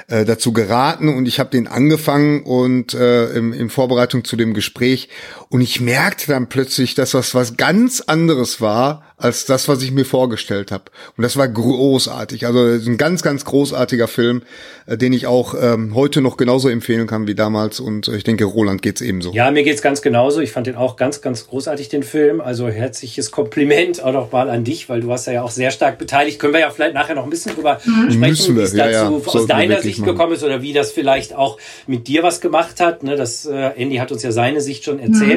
äh, 0.08 0.26
dazu 0.26 0.54
geraten 0.54 1.10
und 1.10 1.28
ich 1.28 1.40
habe 1.40 1.50
den 1.50 1.68
angefangen 1.68 2.44
und 2.44 2.94
äh, 2.94 3.32
im, 3.32 3.54
in 3.54 3.70
Vorbereitung 3.70 4.24
zu 4.24 4.36
dem 4.36 4.54
Gespräch. 4.54 5.10
Und 5.50 5.62
ich 5.62 5.80
merkte 5.80 6.28
dann 6.28 6.50
plötzlich, 6.50 6.94
dass 6.96 7.12
das 7.12 7.34
was 7.34 7.56
ganz 7.56 8.02
anderes 8.02 8.60
war, 8.60 9.04
als 9.18 9.46
das, 9.46 9.68
was 9.68 9.82
ich 9.82 9.92
mir 9.92 10.06
vorgestellt 10.06 10.72
habe. 10.72 10.86
Und 11.16 11.24
das 11.24 11.38
war 11.38 11.48
großartig. 11.48 12.46
Also 12.46 12.60
ein 12.60 12.98
ganz, 12.98 13.24
ganz 13.24 13.46
großartiger 13.46 14.08
Film, 14.08 14.44
äh, 14.86 14.96
den 14.96 15.12
ich 15.12 15.26
auch 15.26 15.56
ähm, 15.60 15.96
heute 15.96 16.22
noch 16.22 16.38
genauso 16.38 16.70
empfehlen 16.70 17.08
kann 17.08 17.26
wie 17.26 17.34
damals. 17.34 17.80
Und 17.80 18.08
ich 18.10 18.24
denke, 18.24 18.46
Roland 18.46 18.84
geht's 18.84 19.02
ebenso. 19.02 19.32
Ja, 19.32 19.50
mir 19.50 19.64
geht's 19.64 19.82
ganz 19.82 20.04
genauso. 20.04 20.42
Ich 20.42 20.52
fand 20.52 20.68
den 20.68 20.76
auch 20.76 20.98
ganz, 20.98 21.22
ganz 21.22 21.48
großartig, 21.48 21.90
den 21.90 22.04
Film. 22.04 22.42
Also 22.42 22.68
herzliches 22.68 23.32
Kompliment 23.32 24.04
auch 24.04 24.14
noch 24.14 24.32
mal 24.32 24.52
an 24.52 24.64
dich, 24.64 24.88
weil 24.88 25.02
du 25.02 25.12
hast 25.12 25.26
ja 25.26 25.42
auch 25.42 25.52
sehr 25.52 25.72
stark 25.72 25.98
beteiligt. 25.98 26.38
Können 26.40 26.54
wir 26.54 26.60
ja 26.60 26.70
vielleicht 26.70 26.94
nachher 26.94 27.16
noch 27.16 27.24
ein 27.24 27.32
bisschen 27.32 27.56
drüber 27.56 27.80
mhm. 27.86 28.12
sprechen, 28.12 28.56
wie 28.56 28.62
es 28.62 28.74
dazu 28.74 28.78
ja, 28.78 29.10
ja. 29.10 29.10
aus 29.10 29.48
deiner 29.48 29.82
Sicht 29.82 30.00
machen. 30.00 30.12
gekommen 30.12 30.34
ist 30.34 30.44
oder 30.44 30.62
wie 30.62 30.74
das 30.74 30.92
vielleicht 30.92 31.34
auch 31.34 31.58
mit 31.88 32.08
dir 32.08 32.22
was 32.22 32.40
gemacht 32.40 32.80
hat. 32.80 33.02
Ne, 33.02 33.16
das 33.16 33.48
äh, 33.48 33.72
Andy 33.78 33.96
hat 33.96 34.12
uns 34.12 34.22
ja 34.22 34.32
seine 34.32 34.62
Sicht 34.62 34.84
schon 34.84 35.00
erzählt. 35.00 35.37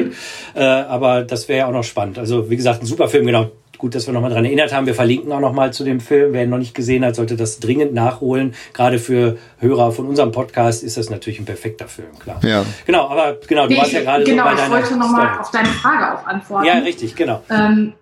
Äh, 0.53 0.63
aber 0.63 1.23
das 1.23 1.47
wäre 1.47 1.59
ja 1.59 1.67
auch 1.67 1.73
noch 1.73 1.83
spannend. 1.83 2.19
Also 2.19 2.49
wie 2.49 2.57
gesagt, 2.57 2.81
ein 2.81 2.85
super 2.85 3.07
Film, 3.07 3.25
genau 3.25 3.51
gut, 3.81 3.95
dass 3.95 4.05
wir 4.05 4.13
nochmal 4.13 4.31
dran 4.31 4.45
erinnert 4.45 4.73
haben. 4.73 4.85
Wir 4.85 4.93
verlinken 4.93 5.31
auch 5.31 5.39
nochmal 5.39 5.73
zu 5.73 5.83
dem 5.83 5.99
Film. 5.99 6.33
Wer 6.33 6.43
ihn 6.43 6.51
noch 6.51 6.59
nicht 6.59 6.75
gesehen 6.75 7.03
hat, 7.03 7.15
sollte 7.15 7.35
das 7.35 7.59
dringend 7.59 7.93
nachholen. 7.93 8.53
Gerade 8.73 8.99
für 8.99 9.37
Hörer 9.57 9.91
von 9.91 10.05
unserem 10.07 10.31
Podcast 10.31 10.83
ist 10.83 10.97
das 10.97 11.09
natürlich 11.09 11.39
ein 11.39 11.45
perfekter 11.45 11.87
Film, 11.87 12.17
klar. 12.19 12.39
Ja. 12.43 12.63
Genau, 12.85 13.09
aber 13.09 13.37
genau, 13.47 13.63
du 13.63 13.73
nee, 13.73 13.79
warst 13.79 13.91
ja 13.91 14.01
gerade 14.01 14.23
genau, 14.23 14.43
so 14.43 14.49
bei 14.49 14.55
deiner 14.55 14.67
Genau, 14.67 14.77
ich 14.77 14.83
wollte 14.83 14.99
nochmal 14.99 15.39
auf 15.39 15.49
deine 15.49 15.67
Frage 15.69 16.13
auch 16.13 16.27
antworten. 16.27 16.67
Ja, 16.67 16.75
richtig, 16.75 17.15
genau. 17.15 17.43
Ähm, 17.49 17.93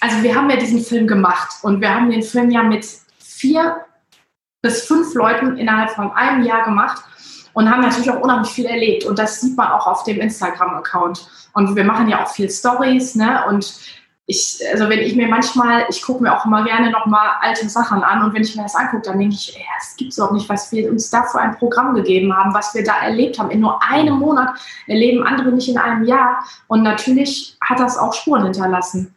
also 0.00 0.22
wir 0.22 0.34
haben 0.34 0.50
ja 0.50 0.56
diesen 0.56 0.80
Film 0.80 1.06
gemacht 1.06 1.50
und 1.62 1.80
wir 1.80 1.94
haben 1.94 2.10
den 2.10 2.22
Film 2.22 2.50
ja 2.50 2.64
mit 2.64 2.84
vier 3.18 3.76
bis 4.60 4.82
fünf 4.82 5.14
Leuten 5.14 5.56
innerhalb 5.56 5.90
von 5.90 6.10
einem 6.10 6.44
Jahr 6.44 6.64
gemacht 6.64 7.04
und 7.58 7.68
haben 7.68 7.80
natürlich 7.80 8.08
auch 8.08 8.20
unheimlich 8.20 8.52
viel 8.52 8.66
erlebt. 8.66 9.04
Und 9.04 9.18
das 9.18 9.40
sieht 9.40 9.56
man 9.56 9.72
auch 9.72 9.88
auf 9.88 10.04
dem 10.04 10.20
Instagram-Account. 10.20 11.28
Und 11.54 11.74
wir 11.74 11.82
machen 11.82 12.08
ja 12.08 12.22
auch 12.22 12.28
viel 12.28 12.48
Stories, 12.48 13.16
ne? 13.16 13.46
Und 13.48 13.80
ich, 14.26 14.60
also 14.70 14.88
wenn 14.88 15.00
ich 15.00 15.16
mir 15.16 15.26
manchmal, 15.26 15.84
ich 15.88 16.00
gucke 16.02 16.22
mir 16.22 16.38
auch 16.38 16.46
immer 16.46 16.62
gerne 16.62 16.92
nochmal 16.92 17.30
alte 17.40 17.68
Sachen 17.68 18.04
an 18.04 18.22
und 18.22 18.32
wenn 18.32 18.42
ich 18.42 18.54
mir 18.54 18.62
das 18.62 18.76
angucke, 18.76 19.02
dann 19.02 19.18
denke 19.18 19.34
ich, 19.34 19.58
es 19.80 19.96
gibt 19.96 20.12
es 20.12 20.20
auch 20.20 20.30
nicht, 20.30 20.48
was 20.48 20.70
wir 20.70 20.88
uns 20.88 21.10
da 21.10 21.24
für 21.24 21.40
ein 21.40 21.56
Programm 21.56 21.96
gegeben 21.96 22.32
haben, 22.36 22.54
was 22.54 22.76
wir 22.76 22.84
da 22.84 23.00
erlebt 23.02 23.40
haben. 23.40 23.50
In 23.50 23.58
nur 23.58 23.82
einem 23.82 24.20
Monat 24.20 24.50
erleben 24.86 25.26
andere 25.26 25.50
nicht 25.50 25.68
in 25.68 25.78
einem 25.78 26.04
Jahr 26.04 26.44
und 26.68 26.84
natürlich 26.84 27.56
hat 27.60 27.80
das 27.80 27.98
auch 27.98 28.12
Spuren 28.12 28.44
hinterlassen. 28.44 29.16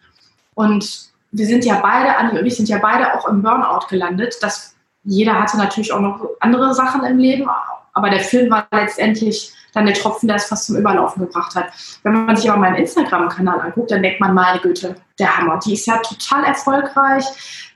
Und 0.56 1.12
wir 1.32 1.46
sind 1.46 1.64
ja 1.64 1.80
beide, 1.80 2.18
Anni 2.18 2.40
und 2.40 2.46
ich 2.48 2.58
sind 2.58 2.70
ja 2.70 2.80
beide 2.80 3.14
auch 3.14 3.28
im 3.28 3.44
Burnout 3.44 3.86
gelandet. 3.88 4.38
Das, 4.42 4.74
jeder 5.04 5.40
hatte 5.40 5.58
natürlich 5.58 5.94
auch 5.94 6.00
noch 6.00 6.28
andere 6.40 6.74
Sachen 6.74 7.04
im 7.04 7.20
Leben, 7.20 7.48
aber 7.94 8.10
der 8.10 8.20
Film 8.20 8.50
war 8.50 8.68
letztendlich 8.72 9.54
dann 9.74 9.86
der 9.86 9.96
Tropfen, 9.96 10.28
der 10.28 10.36
es 10.36 10.46
fast 10.46 10.66
zum 10.66 10.76
Überlaufen 10.76 11.26
gebracht 11.26 11.56
hat. 11.56 11.72
Wenn 12.04 12.26
man 12.26 12.36
sich 12.36 12.50
aber 12.50 12.60
meinen 12.60 12.76
Instagram-Kanal 12.76 13.62
anguckt, 13.62 13.92
dann 13.92 14.04
denkt 14.04 14.20
man, 14.20 14.34
meine 14.34 14.60
Güte, 14.60 14.96
der 15.18 15.38
Hammer. 15.38 15.60
Die 15.66 15.74
ist 15.74 15.88
ja 15.88 15.98
total 15.98 16.44
erfolgreich. 16.44 17.24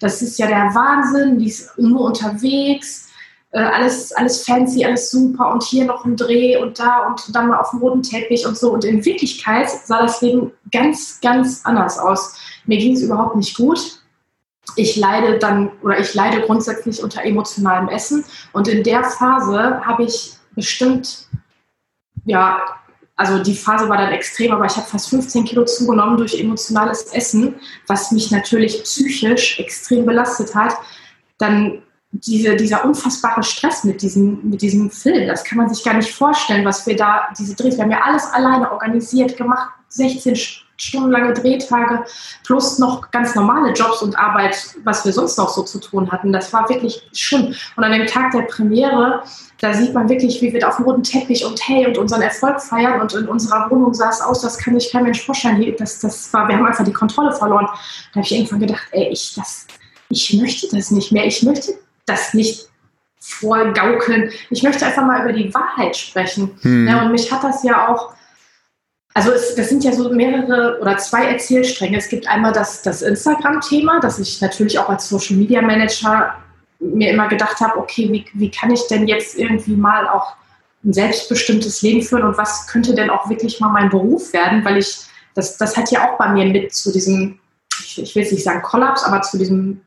Das 0.02 0.22
ist 0.22 0.38
ja 0.38 0.48
der 0.48 0.76
Wahnsinn. 0.76 1.40
Die 1.40 1.48
ist 1.48 1.78
nur 1.78 2.02
unterwegs. 2.02 3.06
äh, 3.56 3.60
alles, 3.60 4.12
alles 4.12 4.44
fancy, 4.44 4.84
alles 4.84 5.10
super 5.10 5.54
und 5.54 5.64
hier 5.64 5.86
noch 5.86 6.04
ein 6.04 6.18
Dreh 6.18 6.58
und 6.58 6.78
da 6.78 7.08
und 7.08 7.34
dann 7.34 7.48
mal 7.48 7.60
auf 7.60 7.70
dem 7.70 7.80
roten 7.80 8.04
Teppich 8.04 8.46
und 8.46 8.58
so. 8.58 8.74
Und 8.74 8.84
in 8.84 9.04
Wirklichkeit 9.06 9.70
sah 9.70 10.02
das 10.02 10.22
Leben 10.22 10.52
ganz, 10.72 11.22
ganz 11.22 11.62
anders 11.64 11.98
aus. 11.98 12.36
Mir 12.66 12.78
ging 12.78 12.94
es 12.94 13.02
überhaupt 13.02 13.38
nicht 13.38 13.56
gut. 13.56 14.02
Ich 14.76 14.96
leide 14.96 15.40
dann 15.40 15.72
oder 15.82 16.00
ich 16.00 16.14
leide 16.14 16.42
grundsätzlich 16.42 17.04
unter 17.04 17.24
emotionalem 17.24 17.88
Essen 17.90 18.26
und 18.52 18.68
in 18.68 18.84
der 18.84 19.04
Phase 19.04 19.86
habe 19.86 20.04
ich 20.04 20.34
bestimmt, 20.56 21.28
ja, 22.26 22.62
also 23.16 23.42
die 23.42 23.56
Phase 23.56 23.88
war 23.88 23.98
dann 23.98 24.12
extrem, 24.12 24.52
aber 24.52 24.66
ich 24.66 24.76
habe 24.76 24.88
fast 24.88 25.10
15 25.10 25.46
Kilo 25.46 25.64
zugenommen 25.66 26.18
durch 26.18 26.40
emotionales 26.40 27.04
Essen, 27.14 27.56
was 27.88 28.12
mich 28.12 28.32
natürlich 28.32 28.84
psychisch 28.84 29.60
extrem 29.60 30.06
belastet 30.06 30.54
hat. 30.54 30.76
Dann 31.38 31.82
diese, 32.12 32.56
dieser 32.56 32.86
unfassbare 32.86 33.44
Stress 33.44 33.84
mit 33.84 34.02
diesem, 34.02 34.50
mit 34.50 34.62
diesem 34.62 34.90
Film, 34.90 35.28
das 35.28 35.44
kann 35.44 35.58
man 35.58 35.74
sich 35.74 35.84
gar 35.84 35.96
nicht 35.96 36.12
vorstellen, 36.12 36.66
was 36.66 36.86
wir 36.88 36.96
da, 36.96 37.28
diese 37.38 37.56
Drehs, 37.56 37.76
wir 37.76 37.84
haben 37.84 37.92
ja 37.92 38.02
alles 38.04 38.26
alleine 38.26 38.72
organisiert, 38.72 39.38
gemacht, 39.38 39.70
16 39.90 40.36
stundenlange 40.78 41.34
Drehtage, 41.34 42.04
plus 42.46 42.80
noch 42.80 43.10
ganz 43.12 43.36
normale 43.36 43.74
Jobs 43.74 44.02
und 44.02 44.18
Arbeit, 44.18 44.76
was 44.84 45.06
wir 45.06 45.14
sonst 45.14 45.38
noch 45.38 45.50
so 45.50 45.64
zu 45.64 45.80
tun 45.80 46.12
hatten. 46.12 46.34
Das 46.34 46.52
war 46.54 46.68
wirklich 46.70 47.08
schlimm. 47.14 47.54
Und 47.76 47.84
an 47.84 47.92
dem 47.92 48.08
Tag 48.08 48.32
der 48.32 48.42
Premiere, 48.42 49.24
da 49.62 49.74
sieht 49.74 49.94
man 49.94 50.10
wirklich, 50.10 50.42
wie 50.42 50.52
wir 50.52 50.60
da 50.60 50.70
auf 50.70 50.78
dem 50.78 50.86
roten 50.86 51.04
Teppich 51.04 51.46
und 51.46 51.60
hey 51.68 51.88
und 51.88 51.98
unseren 51.98 52.22
Erfolg 52.22 52.62
feiern 52.62 53.02
und 53.02 53.14
in 53.14 53.28
unserer 53.28 53.70
Wohnung 53.72 53.94
sah 53.94 54.10
es 54.10 54.22
aus, 54.22 54.42
das 54.42 54.58
kann 54.58 54.78
sich 54.80 54.92
kein 54.92 55.04
Mensch 55.04 55.26
vorstellen. 55.26 55.76
Das, 55.78 56.00
das 56.00 56.34
war, 56.34 56.48
wir 56.48 56.58
haben 56.58 56.66
einfach 56.66 56.86
die 56.86 56.94
Kontrolle 56.94 57.34
verloren. 57.34 57.68
Da 57.68 58.20
habe 58.20 58.26
ich 58.26 58.36
irgendwann 58.36 58.60
gedacht, 58.60 58.88
ey, 58.92 59.10
ich, 59.10 59.34
das, 59.36 59.68
ich 60.10 60.34
möchte 60.34 60.68
das 60.76 60.92
nicht 60.92 61.12
mehr. 61.12 61.26
Ich 61.26 61.42
möchte 61.44 61.74
das 62.06 62.34
nicht 62.34 62.70
vorgaukeln. 63.20 64.32
Ich 64.50 64.62
möchte 64.62 64.86
einfach 64.86 65.06
mal 65.06 65.22
über 65.22 65.34
die 65.34 65.54
Wahrheit 65.54 65.96
sprechen. 65.96 66.58
Hm. 66.62 66.88
Ja, 66.88 67.04
und 67.04 67.12
mich 67.12 67.32
hat 67.32 67.44
das 67.44 67.64
ja 67.64 67.88
auch, 67.88 68.14
also 69.16 69.32
es, 69.32 69.56
das 69.56 69.70
sind 69.70 69.84
ja 69.86 69.94
so 69.94 70.10
mehrere 70.10 70.78
oder 70.82 70.98
zwei 70.98 71.26
Erzählstränge. 71.28 71.98
Es 71.98 72.10
gibt 72.10 72.28
einmal 72.28 72.52
das, 72.52 72.82
das 72.82 73.02
Instagram-Thema, 73.02 74.02
dass 74.02 74.20
ich 74.20 74.42
natürlich 74.42 74.78
auch 74.78 74.90
als 74.90 75.08
Social 75.08 75.38
Media 75.38 75.62
Manager 75.62 76.36
mir 76.80 77.12
immer 77.12 77.30
gedacht 77.30 77.62
habe, 77.62 77.80
okay, 77.80 78.12
wie, 78.12 78.26
wie 78.34 78.52
kann 78.52 78.72
ich 78.72 78.86
denn 78.88 79.08
jetzt 79.08 79.38
irgendwie 79.38 79.78
mal 79.78 80.10
auch 80.10 80.36
ein 80.84 80.92
selbstbestimmtes 80.92 81.82
Leben 81.82 82.02
führen 82.02 82.24
und 82.24 82.38
was 82.38 82.68
könnte 82.68 82.94
denn 82.94 83.10
auch 83.10 83.30
wirklich 83.30 83.62
mal 83.62 83.70
mein 83.70 83.90
Beruf 83.90 84.34
werden, 84.34 84.66
weil 84.66 84.78
ich, 84.78 85.06
das, 85.34 85.58
das 85.58 85.78
hat 85.78 85.92
ja 85.92 86.10
auch 86.10 86.18
bei 86.18 86.28
mir 86.28 86.46
mit 86.48 86.76
zu 86.76 86.92
diesem, 86.92 87.40
ich, 87.80 88.02
ich 88.02 88.16
will 88.16 88.24
jetzt 88.24 88.34
nicht 88.34 88.44
sagen 88.44 88.62
Kollaps, 88.64 89.06
aber 89.06 89.22
zu 89.22 89.38
diesem, 89.38 89.82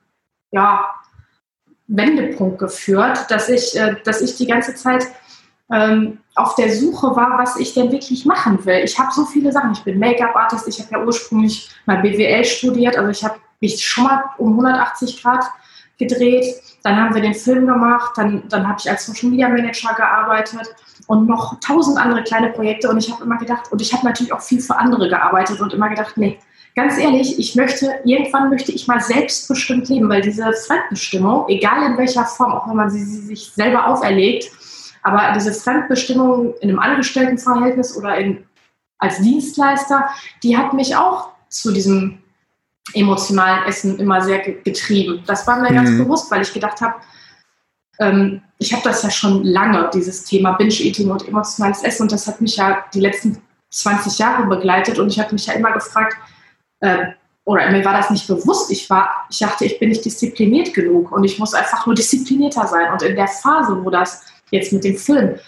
ja, 0.53 0.87
Wendepunkt 1.87 2.59
geführt, 2.59 3.27
dass 3.29 3.51
ich, 3.51 3.79
äh, 3.79 3.97
dass 4.05 4.23
ich 4.23 4.37
die 4.37 4.47
ganze 4.47 4.75
Zeit 4.75 5.07
ähm, 5.73 6.19
auf 6.35 6.55
der 6.55 6.75
Suche 6.75 7.15
war, 7.15 7.39
was 7.39 7.57
ich 7.57 7.75
denn 7.75 7.93
wirklich 7.93 8.25
machen 8.25 8.65
will. 8.65 8.81
Ich 8.85 8.99
habe 8.99 9.13
so 9.13 9.25
viele 9.25 9.53
Sachen. 9.53 9.73
Ich 9.73 9.83
bin 9.83 9.99
Make-up-Artist, 9.99 10.69
ich 10.69 10.81
habe 10.81 10.91
ja 10.93 11.05
ursprünglich 11.05 11.71
mal 11.87 11.99
BWL 11.99 12.45
studiert, 12.45 12.97
also 12.97 13.11
ich 13.11 13.25
habe 13.25 13.37
mich 13.61 13.85
schon 13.85 14.05
mal 14.05 14.25
um 14.39 14.51
180 14.51 15.23
Grad 15.23 15.45
gedreht. 15.99 16.47
Dann 16.85 16.97
haben 16.97 17.15
wir 17.15 17.23
den 17.23 17.35
Film 17.35 17.67
gemacht, 17.67 18.13
dann, 18.17 18.45
dann 18.49 18.67
habe 18.69 18.79
ich 18.79 18.89
als 18.89 19.07
Social 19.07 19.31
Media 19.31 19.49
Manager 19.49 19.93
gearbeitet 19.95 20.75
und 21.09 21.27
noch 21.27 21.59
tausend 21.61 21.99
andere 21.99 22.23
kleine 22.23 22.51
Projekte. 22.51 22.89
Und 22.89 22.99
ich 22.99 23.11
habe 23.11 23.25
immer 23.25 23.37
gedacht, 23.37 23.73
und 23.73 23.83
ich 23.83 23.93
habe 23.93 24.07
natürlich 24.07 24.33
auch 24.33 24.41
viel 24.41 24.61
für 24.61 24.77
andere 24.79 25.09
gearbeitet 25.09 25.61
und 25.61 25.75
immer 25.75 25.89
gedacht, 25.89 26.17
nee, 26.17 26.39
ganz 26.77 26.97
ehrlich, 26.97 27.39
ich 27.39 27.57
möchte, 27.57 27.93
irgendwann 28.05 28.51
möchte 28.51 28.71
ich 28.71 28.87
mal 28.87 29.01
selbstbestimmt 29.01 29.89
leben, 29.89 30.09
weil 30.09 30.23
diese 30.23 30.53
Fremdbestimmung, 30.53 31.49
egal 31.49 31.91
in 31.91 31.99
welcher 31.99 32.25
Form, 32.25 32.53
auch 32.53 32.69
wenn 32.69 32.77
man 32.77 32.91
sie, 32.91 33.03
sie 33.03 33.21
sich 33.23 33.51
selber 33.51 33.89
auferlegt, 33.89 34.53
aber 35.09 35.33
diese 35.35 35.53
Fremdbestimmung 35.53 36.55
in 36.61 36.69
einem 36.69 36.79
Angestelltenverhältnis 36.79 37.97
oder 37.97 38.17
in, 38.19 38.45
als 38.99 39.19
Dienstleister, 39.21 40.09
die 40.43 40.57
hat 40.57 40.73
mich 40.75 40.97
auch 40.97 41.31
zu 41.49 41.73
diesem 41.73 42.19
emotionalen 42.95 43.65
Essen 43.65 43.99
immer 43.99 44.21
sehr 44.21 44.39
getrieben. 44.39 45.23
Das 45.27 45.47
war 45.47 45.61
mir 45.61 45.71
mhm. 45.71 45.75
ganz 45.75 45.91
bewusst, 45.91 46.31
weil 46.31 46.43
ich 46.43 46.53
gedacht 46.53 46.81
habe, 46.81 46.95
ähm, 47.99 48.43
ich 48.59 48.73
habe 48.73 48.83
das 48.83 49.03
ja 49.03 49.11
schon 49.11 49.45
lange, 49.45 49.91
dieses 49.93 50.25
Thema 50.25 50.53
Binge-Eating 50.53 51.11
und 51.11 51.27
emotionales 51.27 51.83
Essen, 51.83 52.03
und 52.03 52.13
das 52.13 52.27
hat 52.27 52.41
mich 52.41 52.57
ja 52.57 52.85
die 52.93 53.01
letzten 53.01 53.41
20 53.71 54.19
Jahre 54.19 54.47
begleitet 54.47 54.99
und 54.99 55.09
ich 55.09 55.21
habe 55.21 55.33
mich 55.33 55.47
ja 55.47 55.55
immer 55.55 55.73
gefragt, 55.73 56.17
äh, 56.81 57.07
oder 57.45 57.71
mir 57.71 57.83
war 57.83 57.95
das 57.95 58.11
nicht 58.11 58.27
bewusst. 58.27 58.71
Ich 58.71 58.91
war, 58.91 59.27
ich 59.31 59.39
dachte, 59.39 59.65
ich 59.65 59.79
bin 59.79 59.89
nicht 59.89 60.05
diszipliniert 60.05 60.75
genug 60.75 61.13
und 61.13 61.25
ich 61.25 61.39
muss 61.39 61.55
einfach 61.55 61.87
nur 61.87 61.95
disziplinierter 61.95 62.67
sein. 62.67 62.93
Und 62.93 63.01
in 63.01 63.17
der 63.17 63.27
Phase, 63.27 63.83
wo 63.83 63.89
das 63.89 64.23
jetzt 64.51 64.73
mit 64.73 64.85
dem 64.85 64.97
Film 64.97 65.39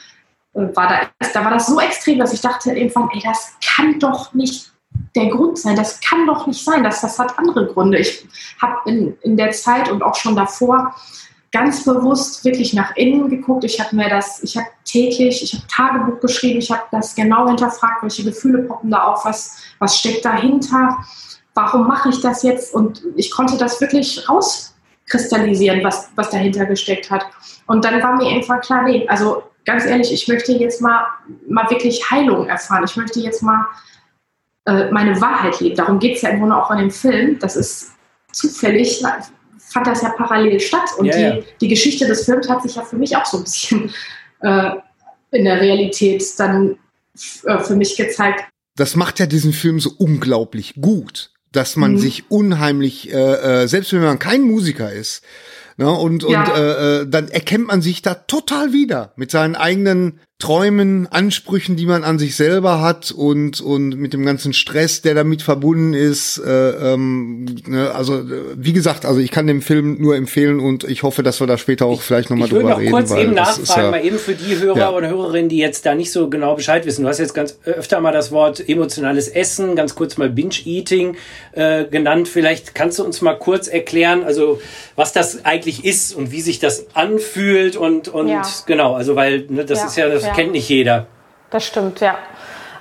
äh, 0.55 0.61
war, 0.75 1.11
da, 1.19 1.29
da 1.33 1.45
war 1.45 1.51
das 1.51 1.67
so 1.67 1.81
extrem, 1.81 2.19
dass 2.19 2.33
ich 2.33 2.41
dachte 2.41 2.73
irgendwann, 2.73 3.11
ey, 3.13 3.21
das 3.23 3.55
kann 3.65 3.99
doch 3.99 4.33
nicht 4.35 4.73
der 5.15 5.29
Grund 5.29 5.59
sein. 5.59 5.77
Das 5.77 6.01
kann 6.01 6.27
doch 6.27 6.47
nicht 6.47 6.65
sein. 6.65 6.83
Das, 6.83 7.01
das 7.01 7.19
hat 7.19 7.39
andere 7.39 7.67
Gründe. 7.67 7.99
Ich 7.99 8.27
habe 8.61 8.91
in, 8.91 9.17
in 9.23 9.37
der 9.37 9.53
Zeit 9.53 9.91
und 9.91 10.03
auch 10.03 10.15
schon 10.15 10.37
davor 10.37 10.95
ganz 11.53 11.85
bewusst 11.85 12.45
wirklich 12.45 12.75
nach 12.75 12.95
innen 12.97 13.29
geguckt. 13.29 13.65
Ich 13.65 13.81
habe 13.81 13.97
mir 13.97 14.09
das, 14.09 14.43
ich 14.43 14.57
habe 14.57 14.69
täglich, 14.85 15.43
ich 15.43 15.55
habe 15.55 15.67
Tagebuch 15.67 16.21
geschrieben, 16.21 16.61
ich 16.61 16.71
habe 16.71 16.83
das 16.93 17.15
genau 17.15 17.49
hinterfragt, 17.49 18.03
welche 18.03 18.25
Gefühle 18.25 18.63
poppen 18.63 18.91
da 18.91 19.05
auf, 19.05 19.25
was, 19.25 19.57
was 19.81 19.99
steckt 19.99 20.25
dahinter, 20.25 20.99
warum 21.55 21.89
mache 21.89 22.11
ich 22.11 22.21
das 22.21 22.45
jetzt? 22.45 22.73
Und 22.73 23.03
ich 23.17 23.33
konnte 23.33 23.57
das 23.57 23.81
wirklich 23.81 24.29
rauskristallisieren, 25.11 25.83
was, 25.85 26.11
was 26.17 26.31
dahinter 26.31 26.67
gesteckt 26.67 27.11
hat. 27.11 27.27
Und 27.67 27.85
dann 27.85 28.03
war 28.03 28.17
mir 28.17 28.31
irgendwann 28.31 28.61
klar, 28.61 28.85
nee, 28.85 29.07
also 29.09 29.43
ganz 29.65 29.85
ehrlich, 29.85 30.13
ich 30.13 30.29
möchte 30.29 30.53
jetzt 30.53 30.81
mal, 30.81 31.05
mal 31.49 31.69
wirklich 31.71 32.11
Heilung 32.11 32.49
erfahren. 32.49 32.85
Ich 32.85 32.97
möchte 32.97 33.21
jetzt 33.21 33.43
mal 33.43 33.67
äh, 34.67 34.91
meine 34.91 35.21
Wahrheit 35.21 35.61
leben. 35.61 35.77
Darum 35.77 35.99
geht 35.99 36.17
es 36.17 36.23
ja 36.23 36.31
im 36.31 36.41
Grunde 36.41 36.57
auch 36.57 36.71
in 36.71 36.79
dem 36.79 36.91
Film. 36.91 37.39
Das 37.39 37.57
ist 37.57 37.93
zufällig 38.33 39.03
fand 39.73 39.87
das 39.87 40.03
ja 40.03 40.11
parallel 40.11 40.59
statt. 40.59 40.91
Und 40.99 41.07
ja, 41.07 41.17
die, 41.17 41.23
ja. 41.23 41.39
die 41.61 41.69
Geschichte 41.69 42.07
des 42.07 42.25
Films 42.25 42.49
hat 42.49 42.63
sich 42.63 42.75
ja 42.75 42.83
für 42.83 42.97
mich 42.97 43.17
auch 43.17 43.27
so 43.27 43.39
ein 43.39 43.45
bisschen 43.45 43.93
äh, 44.41 44.71
in 45.31 45.45
der 45.45 45.61
Realität 45.61 46.25
dann 46.39 46.77
äh, 47.45 47.59
für 47.59 47.77
mich 47.77 47.97
gezeigt. 47.97 48.45
Das 48.77 48.97
macht 48.97 49.21
ja 49.21 49.27
diesen 49.27 49.53
Film 49.53 49.79
so 49.79 49.93
unglaublich 49.99 50.75
gut, 50.81 51.30
dass 51.53 51.77
man 51.77 51.93
mhm. 51.93 51.99
sich 51.99 52.31
unheimlich, 52.31 53.13
äh, 53.13 53.63
äh, 53.63 53.67
selbst 53.69 53.93
wenn 53.93 54.03
man 54.03 54.19
kein 54.19 54.43
Musiker 54.43 54.93
ist, 54.93 55.23
ne, 55.77 55.91
und, 55.91 56.23
ja. 56.23 56.45
und 56.45 56.49
äh, 56.51 57.01
äh, 57.01 57.07
dann 57.09 57.29
erkennt 57.29 57.67
man 57.67 57.83
sich 57.83 58.03
da 58.03 58.15
total 58.15 58.73
wieder 58.73 59.13
mit 59.17 59.31
seinen 59.31 59.57
eigenen 59.57 60.21
Träumen, 60.41 61.07
Ansprüchen, 61.07 61.77
die 61.77 61.85
man 61.85 62.03
an 62.03 62.19
sich 62.19 62.35
selber 62.35 62.81
hat 62.81 63.13
und 63.13 63.61
und 63.61 63.91
mit 63.91 64.15
dem 64.15 64.25
ganzen 64.25 64.55
Stress, 64.55 65.03
der 65.03 65.15
damit 65.15 65.43
verbunden 65.43 65.93
ist. 65.93 66.39
Äh, 66.39 66.71
ähm, 66.95 67.45
ne, 67.67 67.93
also 67.95 68.23
wie 68.57 68.73
gesagt, 68.73 69.05
also 69.05 69.21
ich 69.21 69.31
kann 69.31 69.47
den 69.47 69.61
Film 69.61 70.01
nur 70.01 70.17
empfehlen 70.17 70.59
und 70.59 70.85
ich 70.85 71.03
hoffe, 71.03 71.23
dass 71.23 71.41
wir 71.41 71.47
da 71.47 71.59
später 71.59 71.85
auch 71.85 72.01
vielleicht 72.01 72.31
nochmal 72.31 72.49
drüber 72.49 72.79
reden. 72.79 72.87
Ich 72.87 72.93
würde 72.93 73.03
noch 73.03 73.09
kurz 73.09 73.23
eben 73.23 73.35
nachfragen, 73.35 73.83
ja, 73.83 73.91
mal 73.91 74.05
eben 74.05 74.19
für 74.19 74.35
die 74.35 74.59
Hörer 74.59 74.79
ja. 74.79 74.89
und 74.89 75.07
Hörerinnen, 75.07 75.51
die 75.51 75.59
jetzt 75.59 75.85
da 75.85 75.95
nicht 75.95 76.11
so 76.11 76.31
genau 76.31 76.55
Bescheid 76.55 76.87
wissen. 76.87 77.03
Du 77.03 77.09
hast 77.09 77.19
jetzt 77.19 77.35
ganz 77.35 77.59
öfter 77.65 78.01
mal 78.01 78.13
das 78.13 78.33
Wort 78.33 78.67
emotionales 78.67 79.29
Essen, 79.29 79.77
ganz 79.77 79.95
kurz 79.95 80.17
mal 80.17 80.31
Binge-Eating 80.31 81.17
äh, 81.53 81.85
genannt. 81.85 82.29
Vielleicht 82.29 82.75
kannst 82.75 82.99
du 82.99 83.05
uns 83.05 83.21
mal 83.21 83.35
kurz 83.35 83.69
erklären, 83.69 84.25
also 84.25 84.61
was 84.97 85.13
das 85.13 85.45
eigentlich 85.45 85.85
ist 85.85 86.15
und 86.15 86.33
wie 86.33 86.41
sich 86.41 86.59
das 86.61 86.87
anfühlt 86.95 87.77
und 87.77 88.09
und 88.09 88.29
ja. 88.29 88.43
genau, 88.67 88.95
also 88.95 89.17
weil 89.17 89.45
ne, 89.51 89.67
das 89.67 89.85
ist 89.85 89.97
ja 89.97 90.09
das 90.09 90.30
ja. 90.31 90.37
kennt 90.37 90.53
nicht 90.53 90.69
jeder. 90.69 91.07
Das 91.51 91.65
stimmt, 91.65 92.01
ja. 92.01 92.15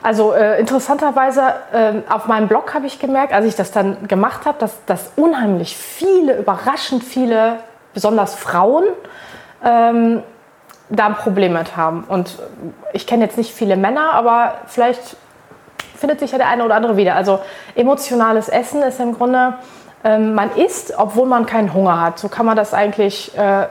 Also 0.01 0.33
äh, 0.33 0.59
interessanterweise 0.59 1.41
äh, 1.73 1.93
auf 2.09 2.27
meinem 2.27 2.47
Blog 2.47 2.73
habe 2.73 2.87
ich 2.87 2.99
gemerkt, 2.99 3.33
als 3.33 3.45
ich 3.45 3.55
das 3.55 3.71
dann 3.71 4.07
gemacht 4.07 4.45
habe, 4.45 4.57
dass, 4.59 4.85
dass 4.85 5.11
unheimlich 5.17 5.75
viele, 5.75 6.37
überraschend 6.37 7.03
viele, 7.03 7.57
besonders 7.93 8.35
Frauen, 8.35 8.85
ähm, 9.63 10.23
da 10.89 11.07
ein 11.07 11.15
Problem 11.15 11.53
mit 11.53 11.75
haben. 11.75 12.05
Und 12.05 12.39
ich 12.93 13.05
kenne 13.05 13.25
jetzt 13.25 13.37
nicht 13.37 13.53
viele 13.53 13.75
Männer, 13.75 14.13
aber 14.13 14.55
vielleicht 14.67 15.17
findet 15.95 16.19
sich 16.19 16.31
ja 16.31 16.37
der 16.37 16.47
eine 16.47 16.63
oder 16.63 16.75
andere 16.75 16.95
wieder. 16.95 17.15
Also 17.15 17.39
emotionales 17.75 18.47
Essen 18.47 18.81
ist 18.81 18.99
im 18.99 19.13
Grunde, 19.13 19.55
ähm, 20.03 20.33
man 20.33 20.51
isst, 20.55 20.93
obwohl 20.97 21.27
man 21.27 21.45
keinen 21.45 21.73
Hunger 21.73 22.01
hat. 22.01 22.19
So 22.19 22.29
kann 22.29 22.45
man 22.45 22.55
das 22.55 22.73
eigentlich 22.73 23.37
äh, 23.37 23.67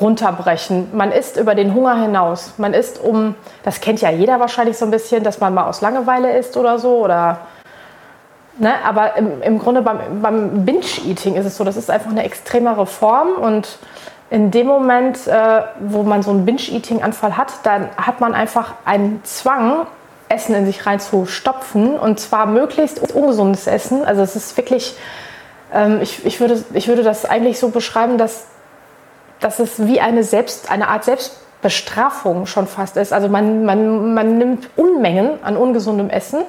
runterbrechen. 0.00 0.88
Man 0.96 1.12
isst 1.12 1.36
über 1.36 1.54
den 1.54 1.74
Hunger 1.74 2.00
hinaus. 2.00 2.54
Man 2.58 2.74
isst 2.74 3.02
um, 3.02 3.34
das 3.62 3.80
kennt 3.80 4.00
ja 4.00 4.10
jeder 4.10 4.40
wahrscheinlich 4.40 4.76
so 4.76 4.84
ein 4.84 4.90
bisschen, 4.90 5.24
dass 5.24 5.40
man 5.40 5.54
mal 5.54 5.64
aus 5.64 5.80
Langeweile 5.80 6.36
isst 6.36 6.56
oder 6.56 6.78
so 6.78 6.98
oder 6.98 7.38
Ne, 8.56 8.72
aber 8.84 9.16
im, 9.16 9.42
im 9.42 9.58
Grunde 9.58 9.82
beim, 9.82 10.22
beim 10.22 10.64
Binge-Eating 10.64 11.34
ist 11.34 11.44
es 11.44 11.56
so, 11.56 11.64
das 11.64 11.76
ist 11.76 11.90
einfach 11.90 12.12
eine 12.12 12.22
extremere 12.22 12.86
Form 12.86 13.30
und 13.30 13.78
in 14.30 14.52
dem 14.52 14.68
Moment, 14.68 15.26
äh, 15.26 15.62
wo 15.80 16.04
man 16.04 16.22
so 16.22 16.30
einen 16.30 16.44
Binge-Eating-Anfall 16.44 17.36
hat, 17.36 17.52
dann 17.64 17.88
hat 17.96 18.20
man 18.20 18.32
einfach 18.32 18.74
einen 18.84 19.20
Zwang, 19.24 19.88
Essen 20.28 20.54
in 20.54 20.66
sich 20.66 20.86
reinzustopfen 20.86 21.98
und 21.98 22.20
zwar 22.20 22.46
möglichst 22.46 23.00
ungesundes 23.12 23.66
Essen. 23.66 24.04
Also 24.04 24.22
es 24.22 24.36
ist 24.36 24.56
wirklich, 24.56 24.96
ähm, 25.72 25.98
ich, 26.00 26.24
ich, 26.24 26.40
würde, 26.40 26.62
ich 26.72 26.86
würde 26.86 27.02
das 27.02 27.24
eigentlich 27.24 27.58
so 27.58 27.70
beschreiben, 27.70 28.18
dass 28.18 28.46
dass 29.44 29.58
es 29.58 29.86
wie 29.86 30.00
eine, 30.00 30.24
Selbst, 30.24 30.70
eine 30.70 30.88
Art 30.88 31.04
Selbstbestrafung 31.04 32.46
schon 32.46 32.66
fast 32.66 32.96
ist. 32.96 33.12
Also 33.12 33.28
man, 33.28 33.64
man, 33.66 34.14
man 34.14 34.38
nimmt 34.38 34.70
Unmengen 34.74 35.38
an 35.44 35.58
ungesundem 35.58 36.08
Essen 36.08 36.44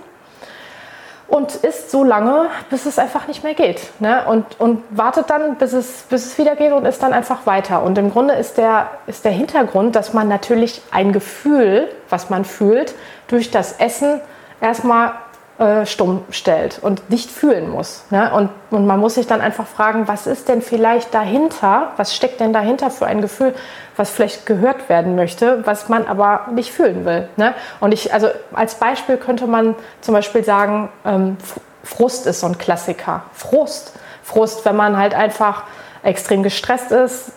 und 1.28 1.56
isst 1.56 1.92
so 1.92 2.06
lange, 2.06 2.48
bis 2.70 2.86
es 2.86 2.98
einfach 2.98 3.28
nicht 3.28 3.44
mehr 3.44 3.54
geht. 3.54 3.82
Ne? 4.00 4.24
Und, 4.26 4.46
und 4.62 4.84
wartet 4.92 5.30
dann, 5.30 5.56
bis 5.56 5.74
es, 5.74 6.04
bis 6.04 6.26
es 6.26 6.38
wieder 6.38 6.56
geht 6.56 6.72
und 6.72 6.86
isst 6.86 7.04
dann 7.04 7.12
einfach 7.12 7.46
weiter. 7.46 7.84
Und 7.84 7.98
im 7.98 8.12
Grunde 8.12 8.36
ist 8.36 8.58
der, 8.58 8.90
ist 9.08 9.26
der 9.26 9.34
Hintergrund, 9.34 9.98
dass 9.98 10.14
man 10.14 10.30
natürlich 10.30 10.82
ein 10.92 11.12
Gefühl, 11.12 11.90
was 12.10 12.30
man 12.30 12.46
fühlt, 12.46 12.96
durch 13.28 13.52
das 13.52 13.74
Essen 13.74 14.22
erstmal 14.62 15.12
äh, 15.58 15.86
stumm 15.86 16.26
stellt 16.32 16.80
und 16.82 17.10
nicht 17.10 17.32
fühlen 17.32 17.70
muss. 17.70 18.04
Ne? 18.10 18.30
Und, 18.34 18.50
und 18.72 18.86
man 18.86 19.00
muss 19.00 19.16
sich 19.16 19.26
dann 19.26 19.40
einfach 19.40 19.66
fragen, 19.66 20.06
was 20.08 20.28
ist 20.28 20.50
denn 20.50 20.62
vielleicht 20.62 21.14
dahinter, 21.14 21.94
was 21.96 22.14
steckt 22.14 22.42
denn 22.42 22.52
dahinter 22.52 22.92
für 22.92 23.06
ein 23.06 23.22
Gefühl, 23.22 23.56
was 23.96 24.10
vielleicht 24.10 24.46
gehört 24.46 24.90
werden 24.90 25.16
möchte, 25.16 25.66
was 25.66 25.88
man 25.88 26.08
aber 26.08 26.48
nicht 26.54 26.74
fühlen 26.74 27.06
will. 27.06 27.30
Ne? 27.38 27.54
Und 27.80 27.94
ich, 27.94 28.14
also 28.14 28.28
als 28.54 28.76
Beispiel 28.76 29.16
könnte 29.16 29.48
man 29.48 29.76
zum 30.02 30.14
Beispiel 30.14 30.44
sagen, 30.44 30.90
ähm, 31.06 31.38
Frust 31.86 32.28
ist 32.28 32.42
so 32.42 32.48
ein 32.48 32.58
Klassiker. 32.58 33.24
Frust. 33.32 33.94
Frust, 34.24 34.66
wenn 34.66 34.76
man 34.76 34.98
halt 34.98 35.14
einfach 35.14 35.64
extrem 36.04 36.44
gestresst 36.44 36.92
ist, 36.92 37.32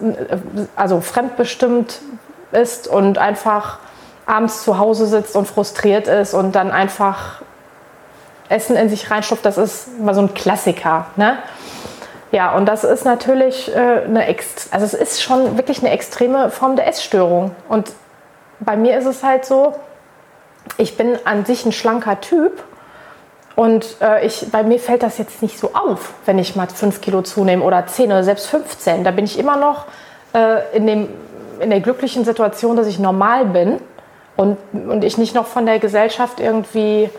also 0.74 1.00
fremdbestimmt 1.00 2.00
ist 2.50 2.88
und 2.88 3.18
einfach 3.18 3.78
abends 4.26 4.64
zu 4.64 4.78
Hause 4.78 5.06
sitzt 5.06 5.36
und 5.36 5.46
frustriert 5.46 6.08
ist 6.08 6.34
und 6.34 6.52
dann 6.52 6.70
einfach 6.70 7.42
Essen 8.48 8.76
in 8.76 8.88
sich 8.88 9.10
reinstopft, 9.10 9.44
das 9.44 9.58
ist 9.58 9.88
immer 9.98 10.14
so 10.14 10.22
ein 10.22 10.34
Klassiker. 10.34 11.06
Ne? 11.16 11.38
Ja, 12.30 12.54
und 12.54 12.66
das 12.66 12.84
ist 12.84 13.04
natürlich 13.04 13.74
äh, 13.74 13.78
eine, 14.04 14.26
Ext 14.26 14.68
also 14.70 14.84
es 14.84 14.94
ist 14.94 15.22
schon 15.22 15.56
wirklich 15.56 15.80
eine 15.80 15.90
extreme 15.90 16.50
Form 16.50 16.76
der 16.76 16.86
Essstörung. 16.86 17.54
Und 17.68 17.92
bei 18.60 18.76
mir 18.76 18.98
ist 18.98 19.06
es 19.06 19.22
halt 19.22 19.44
so, 19.44 19.74
ich 20.76 20.96
bin 20.96 21.18
an 21.24 21.44
sich 21.44 21.64
ein 21.64 21.72
schlanker 21.72 22.20
Typ 22.20 22.62
und 23.56 23.96
äh, 24.00 24.26
ich, 24.26 24.46
bei 24.52 24.62
mir 24.62 24.78
fällt 24.78 25.02
das 25.02 25.18
jetzt 25.18 25.42
nicht 25.42 25.58
so 25.58 25.72
auf, 25.74 26.12
wenn 26.26 26.38
ich 26.38 26.54
mal 26.54 26.68
5 26.68 27.00
Kilo 27.00 27.22
zunehme 27.22 27.64
oder 27.64 27.86
10 27.86 28.06
oder 28.06 28.22
selbst 28.22 28.46
15. 28.48 29.04
Da 29.04 29.10
bin 29.10 29.24
ich 29.24 29.38
immer 29.38 29.56
noch 29.56 29.86
äh, 30.34 30.76
in, 30.76 30.86
dem, 30.86 31.08
in 31.60 31.70
der 31.70 31.80
glücklichen 31.80 32.24
Situation, 32.24 32.76
dass 32.76 32.86
ich 32.86 32.98
normal 32.98 33.46
bin 33.46 33.80
und, 34.36 34.58
und 34.72 35.02
ich 35.02 35.18
nicht 35.18 35.34
noch 35.34 35.46
von 35.46 35.66
der 35.66 35.78
Gesellschaft 35.78 36.40
irgendwie 36.40 37.10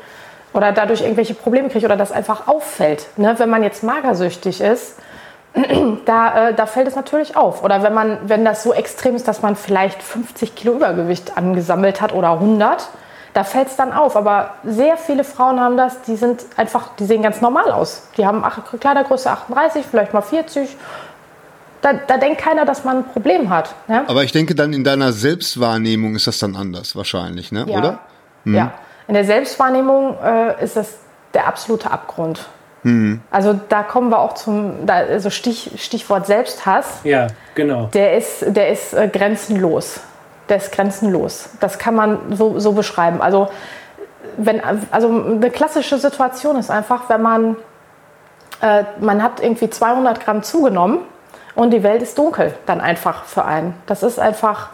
oder 0.53 0.71
dadurch 0.71 1.01
irgendwelche 1.01 1.33
Probleme 1.33 1.69
kriege 1.69 1.85
oder 1.85 1.97
das 1.97 2.11
einfach 2.11 2.47
auffällt. 2.47 3.07
Ne? 3.17 3.35
Wenn 3.37 3.49
man 3.49 3.63
jetzt 3.63 3.83
magersüchtig 3.83 4.61
ist, 4.61 4.95
da, 6.05 6.49
äh, 6.49 6.53
da 6.53 6.65
fällt 6.65 6.87
es 6.87 6.95
natürlich 6.95 7.35
auf. 7.35 7.63
Oder 7.63 7.83
wenn, 7.83 7.93
man, 7.93 8.17
wenn 8.23 8.45
das 8.45 8.63
so 8.63 8.73
extrem 8.73 9.15
ist, 9.15 9.27
dass 9.27 9.41
man 9.41 9.55
vielleicht 9.55 10.01
50 10.01 10.55
Kilo 10.55 10.73
Übergewicht 10.73 11.37
angesammelt 11.37 12.01
hat 12.01 12.13
oder 12.13 12.33
100, 12.33 12.89
da 13.33 13.43
fällt 13.43 13.67
es 13.67 13.75
dann 13.75 13.93
auf. 13.93 14.15
Aber 14.15 14.55
sehr 14.63 14.97
viele 14.97 15.23
Frauen 15.23 15.59
haben 15.59 15.77
das, 15.77 16.01
die 16.01 16.15
sind 16.15 16.45
einfach, 16.57 16.95
die 16.97 17.05
sehen 17.05 17.21
ganz 17.21 17.41
normal 17.41 17.71
aus. 17.71 18.07
Die 18.17 18.25
haben 18.25 18.43
Kleidergröße 18.79 19.29
38, 19.29 19.85
vielleicht 19.89 20.13
mal 20.13 20.21
40. 20.21 20.75
Da, 21.81 21.93
da 21.93 22.17
denkt 22.17 22.41
keiner, 22.41 22.65
dass 22.65 22.83
man 22.83 22.97
ein 22.97 23.05
Problem 23.05 23.49
hat. 23.49 23.73
Ne? 23.87 24.03
Aber 24.07 24.23
ich 24.23 24.31
denke 24.31 24.53
dann 24.53 24.73
in 24.73 24.83
deiner 24.83 25.13
Selbstwahrnehmung 25.13 26.15
ist 26.15 26.27
das 26.27 26.39
dann 26.39 26.55
anders 26.55 26.95
wahrscheinlich, 26.95 27.51
ne? 27.53 27.65
Ja. 27.67 27.77
oder? 27.77 27.99
Mhm. 28.43 28.55
Ja. 28.55 28.73
In 29.09 29.15
der 29.15 29.25
Selbstwahrnehmung 29.25 30.17
äh, 30.23 30.63
ist 30.63 30.75
das 30.75 30.99
der 31.33 31.47
absolute 31.47 31.89
Abgrund. 31.89 32.47
Mhm. 32.83 33.21
Also 33.31 33.59
da 33.67 33.81
kommen 33.81 34.11
wir 34.11 34.19
auch 34.19 34.35
zum, 34.35 34.85
da, 34.85 34.97
also 34.97 35.31
Stich, 35.31 35.71
Stichwort 35.77 36.27
Selbsthass. 36.27 36.99
Ja, 37.03 37.25
genau. 37.55 37.89
Der 37.95 38.15
ist, 38.15 38.45
der 38.47 38.69
ist 38.69 38.93
äh, 38.93 39.07
grenzenlos. 39.07 40.01
Der 40.47 40.57
ist 40.57 40.71
grenzenlos. 40.71 41.49
Das 41.59 41.79
kann 41.79 41.95
man 41.95 42.19
so, 42.35 42.59
so 42.59 42.73
beschreiben. 42.73 43.19
Also, 43.19 43.49
wenn, 44.37 44.61
also 44.91 45.07
eine 45.09 45.49
klassische 45.49 45.97
Situation 45.97 46.55
ist 46.57 46.69
einfach, 46.69 47.09
wenn 47.09 47.23
man, 47.23 47.55
äh, 48.61 48.83
man 48.99 49.23
hat 49.23 49.41
irgendwie 49.41 49.71
200 49.71 50.23
Gramm 50.23 50.43
zugenommen 50.43 50.99
und 51.55 51.71
die 51.71 51.81
Welt 51.81 52.03
ist 52.03 52.15
dunkel, 52.19 52.53
dann 52.67 52.79
einfach 52.79 53.23
für 53.23 53.43
einen. 53.43 53.73
Das 53.87 54.03
ist 54.03 54.19
einfach 54.19 54.69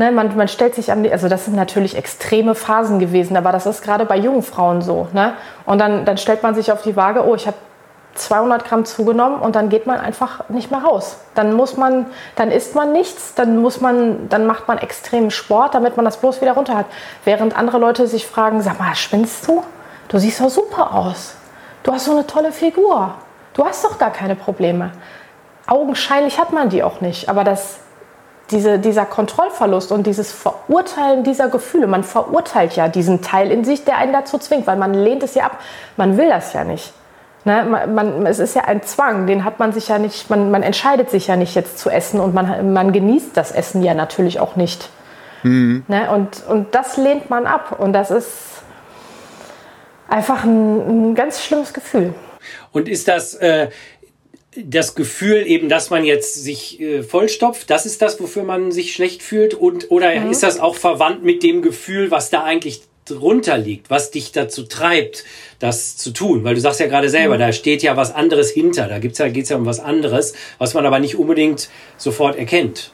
Ne, 0.00 0.10
man, 0.12 0.34
man 0.34 0.48
stellt 0.48 0.74
sich 0.74 0.90
an 0.90 1.06
also 1.12 1.28
das 1.28 1.44
sind 1.44 1.54
natürlich 1.56 1.94
extreme 1.94 2.54
Phasen 2.54 3.00
gewesen, 3.00 3.36
aber 3.36 3.52
das 3.52 3.66
ist 3.66 3.82
gerade 3.82 4.06
bei 4.06 4.16
jungen 4.16 4.42
Frauen 4.42 4.80
so. 4.80 5.08
Ne? 5.12 5.34
Und 5.66 5.78
dann, 5.78 6.06
dann 6.06 6.16
stellt 6.16 6.42
man 6.42 6.54
sich 6.54 6.72
auf 6.72 6.80
die 6.80 6.96
Waage, 6.96 7.22
oh, 7.28 7.34
ich 7.34 7.46
habe 7.46 7.58
200 8.14 8.64
Gramm 8.64 8.86
zugenommen 8.86 9.40
und 9.40 9.56
dann 9.56 9.68
geht 9.68 9.86
man 9.86 10.00
einfach 10.00 10.48
nicht 10.48 10.70
mehr 10.70 10.80
raus. 10.80 11.18
Dann 11.34 11.52
muss 11.52 11.76
man, 11.76 12.06
dann 12.34 12.50
isst 12.50 12.74
man 12.74 12.92
nichts, 12.92 13.34
dann 13.34 13.58
muss 13.58 13.82
man, 13.82 14.30
dann 14.30 14.46
macht 14.46 14.68
man 14.68 14.78
extremen 14.78 15.30
Sport, 15.30 15.74
damit 15.74 15.96
man 15.96 16.06
das 16.06 16.16
bloß 16.16 16.40
wieder 16.40 16.52
runter 16.52 16.78
hat. 16.78 16.86
Während 17.26 17.54
andere 17.54 17.76
Leute 17.76 18.06
sich 18.06 18.26
fragen, 18.26 18.62
sag 18.62 18.78
mal, 18.78 18.94
spinnst 18.94 19.46
du? 19.48 19.62
Du 20.08 20.16
siehst 20.16 20.40
doch 20.40 20.48
super 20.48 20.94
aus. 20.94 21.34
Du 21.82 21.92
hast 21.92 22.06
so 22.06 22.12
eine 22.12 22.26
tolle 22.26 22.52
Figur. 22.52 23.16
Du 23.52 23.66
hast 23.66 23.84
doch 23.84 23.98
gar 23.98 24.10
keine 24.10 24.34
Probleme. 24.34 24.92
Augenscheinlich 25.66 26.40
hat 26.40 26.54
man 26.54 26.70
die 26.70 26.82
auch 26.82 27.02
nicht, 27.02 27.28
aber 27.28 27.44
das 27.44 27.80
diese, 28.50 28.78
dieser 28.78 29.06
Kontrollverlust 29.06 29.92
und 29.92 30.06
dieses 30.06 30.32
Verurteilen 30.32 31.24
dieser 31.24 31.48
Gefühle, 31.48 31.86
man 31.86 32.04
verurteilt 32.04 32.76
ja 32.76 32.88
diesen 32.88 33.22
Teil 33.22 33.50
in 33.50 33.64
sich, 33.64 33.84
der 33.84 33.98
einen 33.98 34.12
dazu 34.12 34.38
zwingt, 34.38 34.66
weil 34.66 34.76
man 34.76 34.94
lehnt 34.94 35.22
es 35.22 35.34
ja 35.34 35.44
ab, 35.44 35.58
man 35.96 36.16
will 36.16 36.28
das 36.28 36.52
ja 36.52 36.64
nicht. 36.64 36.92
Ne? 37.44 37.64
Man, 37.64 37.94
man, 37.94 38.26
es 38.26 38.38
ist 38.38 38.54
ja 38.54 38.64
ein 38.64 38.82
Zwang, 38.82 39.26
den 39.26 39.44
hat 39.44 39.58
man 39.58 39.72
sich 39.72 39.88
ja 39.88 39.98
nicht, 39.98 40.28
man, 40.28 40.50
man 40.50 40.62
entscheidet 40.62 41.10
sich 41.10 41.26
ja 41.26 41.36
nicht 41.36 41.54
jetzt 41.54 41.78
zu 41.78 41.88
essen 41.90 42.20
und 42.20 42.34
man, 42.34 42.72
man 42.72 42.92
genießt 42.92 43.36
das 43.36 43.52
Essen 43.52 43.82
ja 43.82 43.94
natürlich 43.94 44.40
auch 44.40 44.56
nicht. 44.56 44.90
Mhm. 45.42 45.84
Ne? 45.88 46.10
Und, 46.10 46.44
und 46.48 46.74
das 46.74 46.96
lehnt 46.96 47.30
man 47.30 47.46
ab 47.46 47.76
und 47.78 47.92
das 47.92 48.10
ist 48.10 48.28
einfach 50.08 50.44
ein, 50.44 51.10
ein 51.10 51.14
ganz 51.14 51.42
schlimmes 51.42 51.72
Gefühl. 51.72 52.14
Und 52.72 52.88
ist 52.88 53.08
das, 53.08 53.34
äh, 53.34 53.68
das 54.56 54.94
Gefühl 54.94 55.46
eben, 55.46 55.68
dass 55.68 55.90
man 55.90 56.04
jetzt 56.04 56.34
sich 56.34 56.80
äh, 56.80 57.02
vollstopft, 57.02 57.70
das 57.70 57.86
ist 57.86 58.02
das, 58.02 58.20
wofür 58.20 58.42
man 58.42 58.72
sich 58.72 58.92
schlecht 58.92 59.22
fühlt 59.22 59.54
und 59.54 59.90
oder 59.90 60.14
mhm. 60.14 60.30
ist 60.30 60.42
das 60.42 60.58
auch 60.58 60.74
verwandt 60.74 61.22
mit 61.22 61.42
dem 61.42 61.62
Gefühl, 61.62 62.10
was 62.10 62.30
da 62.30 62.42
eigentlich 62.42 62.82
drunter 63.04 63.58
liegt, 63.58 63.90
was 63.90 64.10
dich 64.10 64.32
dazu 64.32 64.64
treibt, 64.64 65.24
das 65.58 65.96
zu 65.96 66.12
tun? 66.12 66.44
Weil 66.44 66.54
du 66.54 66.60
sagst 66.60 66.80
ja 66.80 66.86
gerade 66.86 67.08
selber, 67.08 67.36
mhm. 67.36 67.40
da 67.40 67.52
steht 67.52 67.82
ja 67.82 67.96
was 67.96 68.12
anderes 68.12 68.50
hinter, 68.50 68.88
da 68.88 68.98
gibt's 68.98 69.18
ja 69.18 69.28
geht's 69.28 69.50
ja 69.50 69.56
um 69.56 69.66
was 69.66 69.80
anderes, 69.80 70.34
was 70.58 70.74
man 70.74 70.84
aber 70.84 70.98
nicht 70.98 71.16
unbedingt 71.16 71.68
sofort 71.96 72.36
erkennt. 72.36 72.92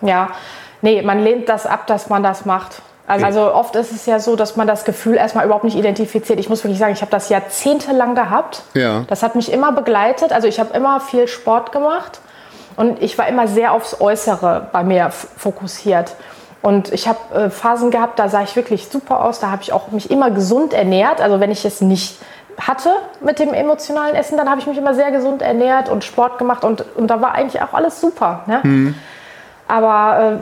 Ja, 0.00 0.34
nee, 0.80 1.02
man 1.02 1.22
lehnt 1.22 1.48
das 1.48 1.66
ab, 1.66 1.86
dass 1.86 2.08
man 2.08 2.22
das 2.22 2.46
macht. 2.46 2.82
Also, 3.06 3.26
also, 3.26 3.54
oft 3.54 3.76
ist 3.76 3.92
es 3.92 4.06
ja 4.06 4.18
so, 4.18 4.34
dass 4.34 4.56
man 4.56 4.66
das 4.66 4.84
Gefühl 4.84 5.16
erstmal 5.16 5.44
überhaupt 5.44 5.64
nicht 5.64 5.76
identifiziert. 5.76 6.40
Ich 6.40 6.48
muss 6.48 6.64
wirklich 6.64 6.78
sagen, 6.78 6.94
ich 6.94 7.02
habe 7.02 7.10
das 7.10 7.28
jahrzehntelang 7.28 8.14
gehabt. 8.14 8.62
Ja. 8.72 9.04
Das 9.08 9.22
hat 9.22 9.34
mich 9.34 9.52
immer 9.52 9.72
begleitet. 9.72 10.32
Also 10.32 10.48
ich 10.48 10.58
habe 10.58 10.74
immer 10.74 11.00
viel 11.00 11.28
Sport 11.28 11.70
gemacht 11.70 12.20
und 12.76 13.02
ich 13.02 13.18
war 13.18 13.28
immer 13.28 13.46
sehr 13.46 13.72
aufs 13.72 14.00
Äußere 14.00 14.68
bei 14.72 14.84
mir 14.84 15.10
fokussiert. 15.10 16.14
Und 16.62 16.94
ich 16.94 17.06
habe 17.06 17.18
äh, 17.34 17.50
Phasen 17.50 17.90
gehabt, 17.90 18.18
da 18.18 18.30
sah 18.30 18.42
ich 18.42 18.56
wirklich 18.56 18.88
super 18.88 19.22
aus. 19.22 19.38
Da 19.38 19.50
habe 19.50 19.60
ich 19.60 19.74
auch 19.74 19.88
mich 19.88 20.10
immer 20.10 20.30
gesund 20.30 20.72
ernährt. 20.72 21.20
Also 21.20 21.40
wenn 21.40 21.50
ich 21.50 21.66
es 21.66 21.82
nicht 21.82 22.18
hatte 22.58 22.90
mit 23.20 23.38
dem 23.38 23.52
emotionalen 23.52 24.14
Essen, 24.14 24.38
dann 24.38 24.48
habe 24.48 24.60
ich 24.60 24.66
mich 24.66 24.78
immer 24.78 24.94
sehr 24.94 25.10
gesund 25.10 25.42
ernährt 25.42 25.90
und 25.90 26.04
Sport 26.04 26.38
gemacht 26.38 26.64
und, 26.64 26.84
und 26.96 27.08
da 27.08 27.20
war 27.20 27.32
eigentlich 27.32 27.60
auch 27.60 27.74
alles 27.74 28.00
super. 28.00 28.44
Ne? 28.46 28.60
Mhm. 28.62 28.94
Aber 29.66 30.38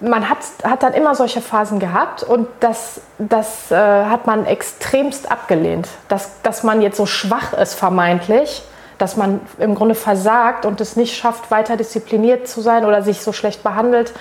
äh, 0.00 0.04
man 0.04 0.28
hat, 0.28 0.38
hat 0.62 0.82
dann 0.82 0.92
immer 0.92 1.14
solche 1.14 1.40
Phasen 1.40 1.78
gehabt 1.78 2.22
und 2.22 2.46
das, 2.60 3.00
das 3.18 3.70
äh, 3.70 3.74
hat 3.76 4.26
man 4.26 4.44
extremst 4.44 5.30
abgelehnt. 5.30 5.88
Dass, 6.08 6.42
dass 6.42 6.62
man 6.62 6.82
jetzt 6.82 6.98
so 6.98 7.06
schwach 7.06 7.54
ist, 7.54 7.74
vermeintlich, 7.74 8.62
dass 8.98 9.16
man 9.16 9.40
im 9.58 9.74
Grunde 9.74 9.94
versagt 9.94 10.66
und 10.66 10.80
es 10.80 10.96
nicht 10.96 11.16
schafft, 11.16 11.50
weiter 11.50 11.76
diszipliniert 11.76 12.48
zu 12.48 12.60
sein 12.60 12.84
oder 12.84 13.02
sich 13.02 13.22
so 13.22 13.32
schlecht 13.32 13.62
behandelt, 13.62 14.12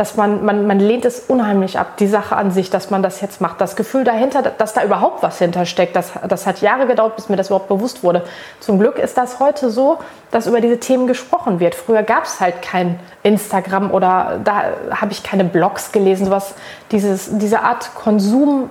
dass 0.00 0.16
man, 0.16 0.42
man, 0.46 0.66
man 0.66 0.80
lehnt 0.80 1.04
es 1.04 1.20
unheimlich 1.20 1.78
ab, 1.78 1.98
die 1.98 2.06
Sache 2.06 2.34
an 2.34 2.52
sich, 2.52 2.70
dass 2.70 2.88
man 2.88 3.02
das 3.02 3.20
jetzt 3.20 3.42
macht. 3.42 3.60
Das 3.60 3.76
Gefühl 3.76 4.02
dahinter, 4.02 4.40
dass 4.40 4.72
da 4.72 4.82
überhaupt 4.82 5.22
was 5.22 5.36
hintersteckt, 5.36 5.94
das, 5.94 6.12
das 6.26 6.46
hat 6.46 6.62
Jahre 6.62 6.86
gedauert, 6.86 7.16
bis 7.16 7.28
mir 7.28 7.36
das 7.36 7.48
überhaupt 7.48 7.68
bewusst 7.68 8.02
wurde. 8.02 8.24
Zum 8.60 8.78
Glück 8.78 8.96
ist 8.96 9.18
das 9.18 9.40
heute 9.40 9.68
so, 9.68 9.98
dass 10.30 10.46
über 10.46 10.62
diese 10.62 10.80
Themen 10.80 11.06
gesprochen 11.06 11.60
wird. 11.60 11.74
Früher 11.74 12.02
gab 12.02 12.24
es 12.24 12.40
halt 12.40 12.62
kein 12.62 12.98
Instagram 13.24 13.90
oder 13.90 14.40
da 14.42 14.62
habe 14.90 15.12
ich 15.12 15.22
keine 15.22 15.44
Blogs 15.44 15.92
gelesen, 15.92 16.24
sowas, 16.24 16.54
dieses, 16.92 17.36
diese 17.36 17.60
Art 17.60 17.94
Konsum 17.94 18.70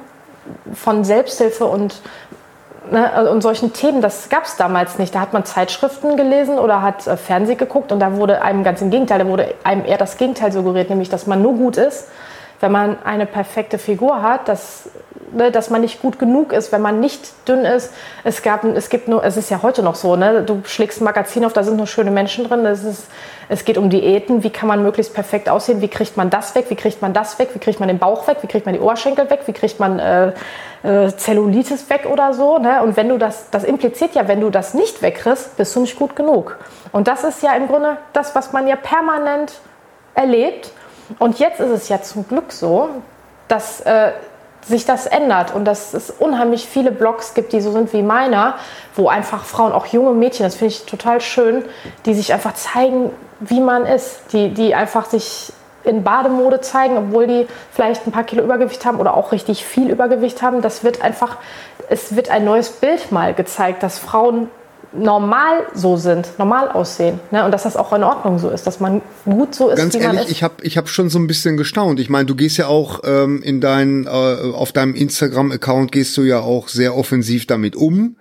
von 0.73 1.03
Selbsthilfe 1.03 1.65
und 1.65 2.01
ne, 2.91 3.29
und 3.31 3.41
solchen 3.41 3.73
Themen, 3.73 4.01
das 4.01 4.29
gab 4.29 4.45
es 4.45 4.55
damals 4.57 4.99
nicht. 4.99 5.15
Da 5.15 5.21
hat 5.21 5.33
man 5.33 5.45
Zeitschriften 5.45 6.17
gelesen 6.17 6.59
oder 6.59 6.81
hat 6.81 7.07
äh, 7.07 7.17
Fernsehen 7.17 7.57
geguckt 7.57 7.91
und 7.91 7.99
da 7.99 8.15
wurde 8.15 8.41
einem 8.41 8.63
ganz 8.63 8.81
im 8.81 8.89
Gegenteil, 8.89 9.19
da 9.19 9.27
wurde 9.27 9.53
einem 9.63 9.85
eher 9.85 9.97
das 9.97 10.17
Gegenteil 10.17 10.51
suggeriert, 10.51 10.89
nämlich 10.89 11.09
dass 11.09 11.27
man 11.27 11.41
nur 11.41 11.53
gut 11.53 11.77
ist, 11.77 12.07
wenn 12.59 12.71
man 12.71 12.97
eine 13.03 13.25
perfekte 13.25 13.77
Figur 13.77 14.21
hat, 14.21 14.47
dass 14.47 14.89
ne, 15.33 15.51
dass 15.51 15.69
man 15.69 15.81
nicht 15.81 16.01
gut 16.01 16.19
genug 16.19 16.53
ist, 16.53 16.71
wenn 16.71 16.81
man 16.81 16.99
nicht 16.99 17.47
dünn 17.47 17.65
ist. 17.65 17.93
Es 18.23 18.41
gab, 18.41 18.63
es 18.63 18.89
gibt 18.89 19.07
nur, 19.07 19.23
es 19.23 19.37
ist 19.37 19.49
ja 19.49 19.61
heute 19.61 19.83
noch 19.83 19.95
so, 19.95 20.15
ne? 20.15 20.43
Du 20.43 20.61
schlägst 20.65 21.01
ein 21.01 21.03
Magazin 21.03 21.45
auf, 21.45 21.53
da 21.53 21.63
sind 21.63 21.77
nur 21.77 21.87
schöne 21.87 22.11
Menschen 22.11 22.47
drin. 22.47 22.65
Es, 22.65 22.83
ist, 22.83 23.07
es 23.47 23.65
geht 23.65 23.77
um 23.77 23.89
Diäten. 23.89 24.43
Wie 24.43 24.49
kann 24.49 24.67
man 24.67 24.83
möglichst 24.83 25.13
perfekt 25.13 25.49
aussehen? 25.49 25.81
Wie 25.81 25.87
kriegt 25.87 26.17
man 26.17 26.29
das 26.29 26.55
weg? 26.55 26.65
Wie 26.69 26.75
kriegt 26.75 27.01
man 27.01 27.13
das 27.13 27.39
weg? 27.39 27.49
Wie 27.53 27.59
kriegt 27.59 27.79
man 27.79 27.87
den 27.87 27.99
Bauch 27.99 28.27
weg? 28.27 28.37
Wie 28.41 28.47
kriegt 28.47 28.65
man 28.65 28.73
die 28.73 28.81
Oberschenkel 28.81 29.29
weg? 29.29 29.41
Wie 29.45 29.53
kriegt 29.53 29.79
man 29.79 29.99
äh, 29.99 30.33
äh, 30.83 31.15
Zellulitis 31.15 31.89
weg 31.89 32.07
oder 32.11 32.33
so? 32.33 32.57
Ne? 32.57 32.81
Und 32.83 32.97
wenn 32.97 33.09
du 33.09 33.17
das, 33.17 33.49
das 33.49 33.63
impliziert 33.63 34.15
ja, 34.15 34.27
wenn 34.27 34.41
du 34.41 34.49
das 34.49 34.73
nicht 34.73 35.01
wegkriegst, 35.01 35.57
bist 35.57 35.75
du 35.75 35.81
nicht 35.81 35.97
gut 35.97 36.15
genug. 36.15 36.57
Und 36.91 37.07
das 37.07 37.23
ist 37.23 37.43
ja 37.43 37.53
im 37.53 37.67
Grunde 37.67 37.97
das, 38.13 38.35
was 38.35 38.53
man 38.53 38.67
ja 38.67 38.75
permanent 38.75 39.53
erlebt. 40.13 40.71
Und 41.17 41.39
jetzt 41.39 41.59
ist 41.59 41.71
es 41.71 41.89
ja 41.89 42.01
zum 42.01 42.27
Glück 42.27 42.51
so, 42.51 42.89
dass 43.47 43.81
äh, 43.81 44.11
sich 44.67 44.85
das 44.85 45.05
ändert 45.05 45.53
und 45.53 45.65
dass 45.65 45.93
es 45.93 46.11
unheimlich 46.11 46.67
viele 46.67 46.91
Blogs 46.91 47.33
gibt, 47.33 47.53
die 47.53 47.61
so 47.61 47.71
sind 47.71 47.93
wie 47.93 48.03
meiner, 48.03 48.55
wo 48.95 49.07
einfach 49.07 49.45
Frauen, 49.45 49.71
auch 49.71 49.85
junge 49.87 50.11
Mädchen, 50.11 50.45
das 50.45 50.55
finde 50.55 50.73
ich 50.73 50.85
total 50.85 51.21
schön, 51.21 51.63
die 52.05 52.13
sich 52.13 52.33
einfach 52.33 52.53
zeigen, 52.53 53.11
wie 53.39 53.61
man 53.61 53.85
ist, 53.85 54.33
die, 54.33 54.49
die 54.53 54.75
einfach 54.75 55.05
sich 55.05 55.53
in 55.83 56.03
Bademode 56.03 56.61
zeigen, 56.61 56.97
obwohl 56.97 57.27
die 57.27 57.47
vielleicht 57.71 58.05
ein 58.05 58.11
paar 58.11 58.23
Kilo 58.23 58.43
Übergewicht 58.43 58.85
haben 58.85 58.99
oder 58.99 59.15
auch 59.15 59.31
richtig 59.31 59.65
viel 59.65 59.89
Übergewicht 59.89 60.41
haben. 60.41 60.61
Das 60.61 60.83
wird 60.83 61.01
einfach, 61.01 61.37
es 61.89 62.15
wird 62.15 62.29
ein 62.29 62.43
neues 62.43 62.69
Bild 62.69 63.11
mal 63.11 63.33
gezeigt, 63.33 63.81
dass 63.81 63.97
Frauen 63.97 64.49
normal 64.93 65.67
so 65.73 65.97
sind, 65.97 66.27
normal 66.37 66.69
aussehen. 66.69 67.19
Ne? 67.31 67.45
Und 67.45 67.51
dass 67.51 67.63
das 67.63 67.75
auch 67.75 67.93
in 67.93 68.03
Ordnung 68.03 68.39
so 68.39 68.49
ist, 68.49 68.65
dass 68.65 68.79
man 68.79 69.01
gut 69.25 69.53
so 69.53 69.69
ist, 69.69 69.77
Ganz 69.77 69.93
wie 69.93 69.99
ehrlich, 69.99 70.15
man 70.15 70.25
ist. 70.25 70.31
Ich 70.31 70.43
habe 70.43 70.55
ich 70.61 70.77
hab 70.77 70.89
schon 70.89 71.09
so 71.09 71.19
ein 71.19 71.27
bisschen 71.27 71.57
gestaunt. 71.57 71.99
Ich 71.99 72.09
meine, 72.09 72.25
du 72.25 72.35
gehst 72.35 72.57
ja 72.57 72.67
auch 72.67 73.01
ähm, 73.03 73.41
in 73.43 73.61
dein, 73.61 74.05
äh, 74.05 74.09
auf 74.09 74.71
deinem 74.71 74.95
Instagram-Account 74.95 75.91
gehst 75.91 76.17
du 76.17 76.23
ja 76.23 76.39
auch 76.39 76.67
sehr 76.67 76.95
offensiv 76.95 77.45
damit 77.45 77.75
um. 77.75 78.15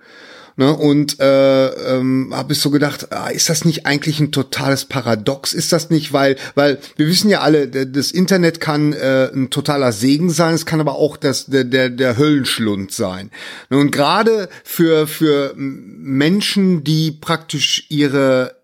Ne? 0.59 0.75
Und 0.75 1.21
äh, 1.21 1.67
ähm, 1.67 2.33
habe 2.33 2.51
ich 2.51 2.59
so 2.59 2.69
gedacht, 2.69 3.13
ah, 3.13 3.29
ist 3.29 3.47
das 3.47 3.63
nicht 3.63 3.85
eigentlich 3.85 4.19
ein 4.19 4.33
totales 4.33 4.83
Paradox? 4.83 5.53
Ist 5.53 5.71
das 5.71 5.89
nicht, 5.89 6.11
weil, 6.11 6.35
weil 6.53 6.79
wir 6.97 7.07
wissen 7.07 7.29
ja 7.29 7.39
alle, 7.39 7.69
das 7.69 8.11
Internet 8.11 8.59
kann 8.59 8.91
äh, 8.91 9.29
ein 9.33 9.51
totaler 9.51 9.93
Segen 9.93 10.29
sein, 10.29 10.53
es 10.53 10.65
kann 10.65 10.81
aber 10.81 10.95
auch 10.95 11.15
das, 11.15 11.45
der, 11.45 11.63
der, 11.63 11.89
der 11.89 12.17
Höllenschlund 12.17 12.91
sein. 12.91 13.31
Ne? 13.69 13.77
Und 13.77 13.91
gerade 13.91 14.49
für, 14.65 15.07
für 15.07 15.53
Menschen, 15.55 16.83
die 16.83 17.11
praktisch 17.11 17.85
ihre, 17.87 18.57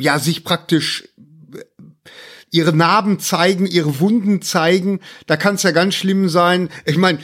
ja, 0.00 0.20
sich 0.20 0.44
praktisch 0.44 1.08
ihre 2.52 2.72
Narben 2.72 3.18
zeigen, 3.18 3.66
ihre 3.66 3.98
Wunden 3.98 4.40
zeigen, 4.40 5.00
da 5.26 5.36
kann 5.36 5.56
es 5.56 5.64
ja 5.64 5.72
ganz 5.72 5.96
schlimm 5.96 6.28
sein. 6.28 6.68
Ich 6.84 6.96
meine, 6.96 7.18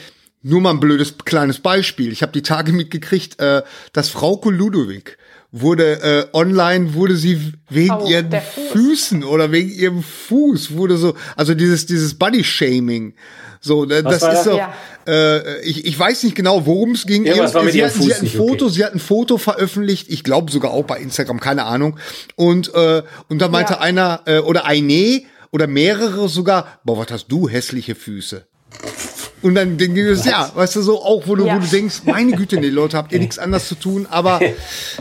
nur 0.47 0.61
mal 0.61 0.71
ein 0.71 0.79
blödes 0.79 1.15
kleines 1.25 1.59
Beispiel. 1.59 2.11
Ich 2.11 2.21
habe 2.21 2.31
die 2.31 2.41
Tage 2.41 2.71
mitgekriegt, 2.71 3.39
äh, 3.39 3.63
dass 3.93 4.09
Frauke 4.09 4.49
Ludowig 4.49 5.17
wurde 5.51 6.01
äh, 6.01 6.37
online 6.37 6.93
wurde 6.93 7.15
sie 7.15 7.53
wegen 7.69 7.93
oh, 7.93 8.07
ihren 8.07 8.29
Füßen 8.73 9.23
oder 9.23 9.51
wegen 9.51 9.71
ihrem 9.71 10.03
Fuß 10.03 10.71
wurde 10.75 10.97
so 10.97 11.15
also 11.37 11.53
dieses 11.53 11.85
dieses 11.85 12.15
Body 12.15 12.43
Shaming 12.43 13.13
so 13.61 13.85
äh, 13.89 14.03
das 14.03 14.23
ist 14.23 14.43
so 14.43 14.57
ja. 14.57 14.73
äh, 15.07 15.61
ich, 15.61 15.85
ich 15.85 15.97
weiß 15.97 16.23
nicht 16.23 16.35
genau 16.35 16.65
worum 16.65 16.91
es 16.91 17.07
ging 17.07 17.25
ja, 17.25 17.47
sie, 17.47 17.71
sie, 17.71 17.83
hat, 17.83 17.93
sie 17.93 18.13
hat 18.13 18.21
ein 18.21 18.27
Foto 18.27 18.65
okay. 18.65 18.73
sie 18.73 18.85
hat 18.85 18.93
ein 18.93 18.99
Foto 18.99 19.37
veröffentlicht 19.37 20.07
ich 20.09 20.25
glaube 20.25 20.51
sogar 20.51 20.71
auch 20.71 20.83
bei 20.83 20.99
Instagram 20.99 21.39
keine 21.39 21.63
Ahnung 21.63 21.97
und 22.35 22.73
äh, 22.75 23.03
und 23.29 23.41
da 23.41 23.47
meinte 23.47 23.73
ja. 23.73 23.79
einer 23.79 24.23
äh, 24.25 24.39
oder 24.39 24.65
eine 24.65 25.21
oder 25.51 25.67
mehrere 25.67 26.27
sogar 26.27 26.79
boah 26.83 26.97
was 26.99 27.07
hast 27.09 27.27
du 27.29 27.47
hässliche 27.47 27.95
Füße 27.95 28.45
und 29.41 29.55
dann 29.55 29.77
denke 29.77 30.11
ich, 30.11 30.25
ja, 30.25 30.51
weißt 30.53 30.77
du, 30.77 30.81
so 30.81 31.01
auch, 31.01 31.27
wo 31.27 31.35
du, 31.35 31.45
ja. 31.45 31.55
wo 31.55 31.59
du 31.59 31.67
denkst, 31.67 32.01
meine 32.05 32.31
Güte, 32.31 32.57
nee, 32.57 32.69
Leute, 32.69 32.97
habt 32.97 33.11
ihr 33.11 33.19
nichts 33.19 33.37
anderes 33.37 33.67
zu 33.67 33.75
tun, 33.75 34.07
aber 34.09 34.41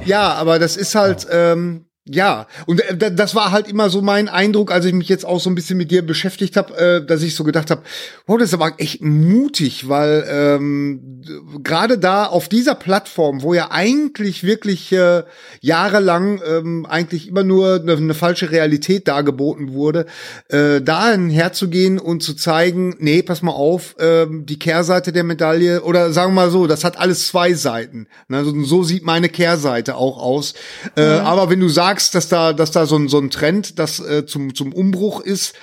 ja, 0.04 0.34
aber 0.34 0.58
das 0.58 0.76
ist 0.76 0.94
halt, 0.94 1.26
ähm, 1.30 1.85
ja, 2.08 2.46
und 2.66 2.80
äh, 2.80 3.12
das 3.12 3.34
war 3.34 3.50
halt 3.50 3.68
immer 3.68 3.90
so 3.90 4.00
mein 4.00 4.28
Eindruck, 4.28 4.70
als 4.70 4.84
ich 4.84 4.92
mich 4.92 5.08
jetzt 5.08 5.26
auch 5.26 5.40
so 5.40 5.50
ein 5.50 5.56
bisschen 5.56 5.76
mit 5.76 5.90
dir 5.90 6.06
beschäftigt 6.06 6.56
habe, 6.56 6.76
äh, 6.76 7.04
dass 7.04 7.22
ich 7.22 7.34
so 7.34 7.42
gedacht 7.42 7.70
habe, 7.70 7.82
wow, 8.26 8.38
das 8.38 8.50
ist 8.50 8.54
aber 8.54 8.74
echt 8.78 9.02
mutig, 9.02 9.88
weil 9.88 10.24
ähm, 10.30 11.22
gerade 11.64 11.98
da 11.98 12.26
auf 12.26 12.48
dieser 12.48 12.76
Plattform, 12.76 13.42
wo 13.42 13.54
ja 13.54 13.72
eigentlich 13.72 14.44
wirklich 14.44 14.92
äh, 14.92 15.24
jahrelang 15.60 16.40
ähm, 16.46 16.86
eigentlich 16.86 17.26
immer 17.26 17.42
nur 17.42 17.80
eine, 17.80 17.94
eine 17.94 18.14
falsche 18.14 18.52
Realität 18.52 19.08
dargeboten 19.08 19.72
wurde, 19.72 20.06
äh, 20.48 20.80
dahin 20.80 21.28
herzugehen 21.28 21.98
und 21.98 22.22
zu 22.22 22.34
zeigen, 22.34 22.94
nee, 23.00 23.22
pass 23.22 23.42
mal 23.42 23.50
auf, 23.50 23.98
äh, 23.98 24.26
die 24.30 24.60
Kehrseite 24.60 25.12
der 25.12 25.24
Medaille 25.24 25.82
oder 25.82 26.12
sagen 26.12 26.34
wir 26.34 26.42
mal 26.42 26.50
so, 26.50 26.68
das 26.68 26.84
hat 26.84 27.00
alles 27.00 27.26
zwei 27.26 27.54
Seiten. 27.54 28.06
Ne? 28.28 28.44
So, 28.44 28.62
so 28.62 28.82
sieht 28.84 29.04
meine 29.04 29.28
Kehrseite 29.28 29.96
auch 29.96 30.18
aus. 30.18 30.54
Äh, 30.96 31.18
mhm. 31.18 31.26
Aber 31.26 31.50
wenn 31.50 31.58
du 31.58 31.68
sagst 31.68 31.95
sagst, 31.96 32.14
dass 32.14 32.28
da, 32.28 32.52
dass 32.52 32.70
da 32.70 32.86
so 32.86 32.96
ein, 32.96 33.08
so 33.08 33.18
ein 33.18 33.30
Trend, 33.30 33.78
das 33.78 34.00
äh, 34.00 34.26
zum, 34.26 34.54
zum 34.54 34.72
Umbruch 34.72 35.20
ist, 35.20 35.54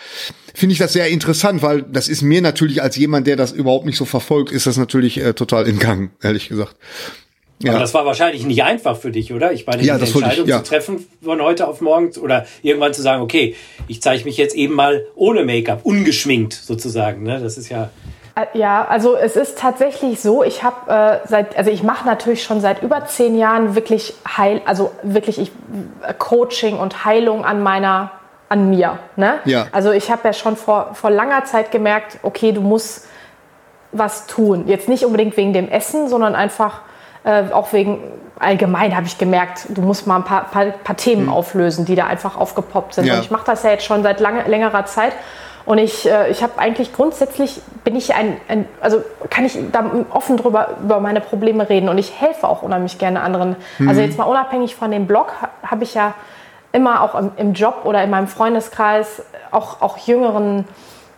finde 0.54 0.74
ich 0.74 0.80
das 0.80 0.94
sehr 0.94 1.08
interessant, 1.10 1.62
weil 1.62 1.84
das 1.84 2.08
ist 2.08 2.22
mir 2.22 2.42
natürlich 2.42 2.82
als 2.82 2.96
jemand, 2.96 3.28
der 3.28 3.36
das 3.36 3.52
überhaupt 3.52 3.86
nicht 3.86 3.98
so 3.98 4.06
verfolgt, 4.06 4.52
ist 4.52 4.66
das 4.66 4.78
natürlich 4.78 5.18
äh, 5.18 5.34
total 5.34 5.68
in 5.68 5.80
Gang, 5.80 6.12
ehrlich 6.22 6.50
gesagt. 6.50 6.76
Ja. 7.60 7.72
Aber 7.72 7.80
das 7.80 7.94
war 7.94 8.06
wahrscheinlich 8.06 8.46
nicht 8.46 8.64
einfach 8.64 8.98
für 8.98 9.12
dich, 9.12 9.32
oder? 9.32 9.54
Ich 9.54 9.66
meine, 9.66 9.84
ja, 9.84 9.98
die 9.98 10.06
Entscheidung 10.06 10.46
ich, 10.46 10.50
ja. 10.50 10.64
zu 10.64 10.70
treffen 10.70 11.06
von 11.24 11.42
heute 11.42 11.68
auf 11.68 11.80
morgen 11.82 12.12
oder 12.20 12.46
irgendwann 12.62 12.94
zu 12.94 13.02
sagen, 13.02 13.22
okay, 13.22 13.56
ich 13.88 14.02
zeige 14.02 14.26
mich 14.26 14.38
jetzt 14.38 14.56
eben 14.56 14.74
mal 14.74 15.06
ohne 15.16 15.46
Make-up, 15.46 15.82
ungeschminkt 15.84 16.54
sozusagen. 16.54 17.24
Ne? 17.24 17.40
Das 17.40 17.58
ist 17.58 17.70
ja 17.70 17.92
ja, 18.54 18.86
also 18.86 19.16
es 19.16 19.36
ist 19.36 19.60
tatsächlich 19.60 20.20
so, 20.20 20.44
ich 20.44 20.64
habe 20.64 20.92
äh, 20.92 21.28
seit, 21.28 21.56
also 21.56 21.70
ich 21.70 21.84
mache 21.84 22.06
natürlich 22.08 22.44
schon 22.44 22.62
seit 22.62 22.82
über 22.82 23.06
zehn 23.06 23.38
Jahren 23.38 23.76
wirklich 23.76 24.16
Heil, 24.38 24.62
also 24.66 24.92
wirklich 25.04 25.40
ich, 25.40 25.52
äh, 26.02 26.14
Coaching 26.18 26.80
und 26.80 27.06
Heilung 27.06 27.46
an 27.46 27.62
meiner, 27.62 28.12
an 28.50 28.72
mir. 28.72 28.98
Ne? 29.18 29.36
Ja. 29.46 29.68
Also 29.72 29.92
ich 29.92 30.10
habe 30.10 30.22
ja 30.26 30.34
schon 30.34 30.56
vor, 30.56 30.96
vor 30.96 31.12
langer 31.12 31.46
Zeit 31.46 31.72
gemerkt, 31.72 32.18
okay, 32.24 32.52
du 32.52 32.62
musst 32.62 33.08
was 33.92 34.26
tun. 34.26 34.68
Jetzt 34.68 34.90
nicht 34.90 35.06
unbedingt 35.06 35.38
wegen 35.38 35.54
dem 35.54 35.70
Essen, 35.70 36.08
sondern 36.08 36.34
einfach 36.34 36.82
äh, 37.24 37.52
auch 37.52 37.72
wegen 37.72 38.02
allgemein 38.40 38.96
habe 38.96 39.06
ich 39.06 39.18
gemerkt, 39.18 39.68
du 39.70 39.82
musst 39.82 40.08
mal 40.08 40.18
ein 40.18 40.24
paar, 40.24 40.46
paar, 40.46 40.66
paar 40.66 40.98
Themen 40.98 41.26
mhm. 41.26 41.34
auflösen, 41.34 41.86
die 41.86 41.96
da 41.96 42.08
einfach 42.08 42.36
aufgepoppt 42.36 42.96
sind. 42.96 43.06
Ja. 43.06 43.16
Und 43.16 43.22
ich 43.22 43.32
mache 43.32 43.46
das 43.46 43.64
ja 43.64 43.70
jetzt 43.70 43.86
schon 43.86 44.04
seit 44.04 44.20
lange, 44.20 44.44
längerer 44.44 44.86
Zeit. 44.86 45.14
Und 45.66 45.78
ich, 45.78 46.10
äh, 46.10 46.30
ich 46.30 46.44
habe 46.44 46.58
eigentlich 46.58 46.94
grundsätzlich, 46.94 47.62
bin 47.84 47.96
ich 47.96 48.14
ein, 48.14 48.38
ein, 48.48 48.66
also 48.82 49.02
kann 49.30 49.46
ich 49.46 49.58
da 49.72 49.90
offen 50.12 50.38
drüber 50.38 50.70
über 50.84 51.00
meine 51.00 51.22
Probleme 51.22 51.70
reden 51.70 51.90
und 51.90 51.98
ich 51.98 52.20
helfe 52.20 52.48
auch 52.48 52.64
unheimlich 52.64 52.98
gerne 52.98 53.22
anderen. 53.22 53.56
Mhm. 53.80 53.90
Also 53.90 54.02
jetzt 54.02 54.18
mal 54.18 54.26
unabhängig 54.26 54.76
von 54.76 54.92
dem 54.92 55.08
Blog 55.08 55.32
habe 55.64 55.84
ich 55.84 55.94
ja 55.94 56.14
immer 56.74 57.02
auch 57.02 57.16
im, 57.16 57.32
im, 57.38 57.54
Job 57.54 57.82
oder 57.86 58.04
in 58.04 58.10
meinem 58.10 58.28
Freundeskreis 58.28 59.24
auch, 59.52 59.82
auch 59.82 59.98
jüngeren 59.98 60.66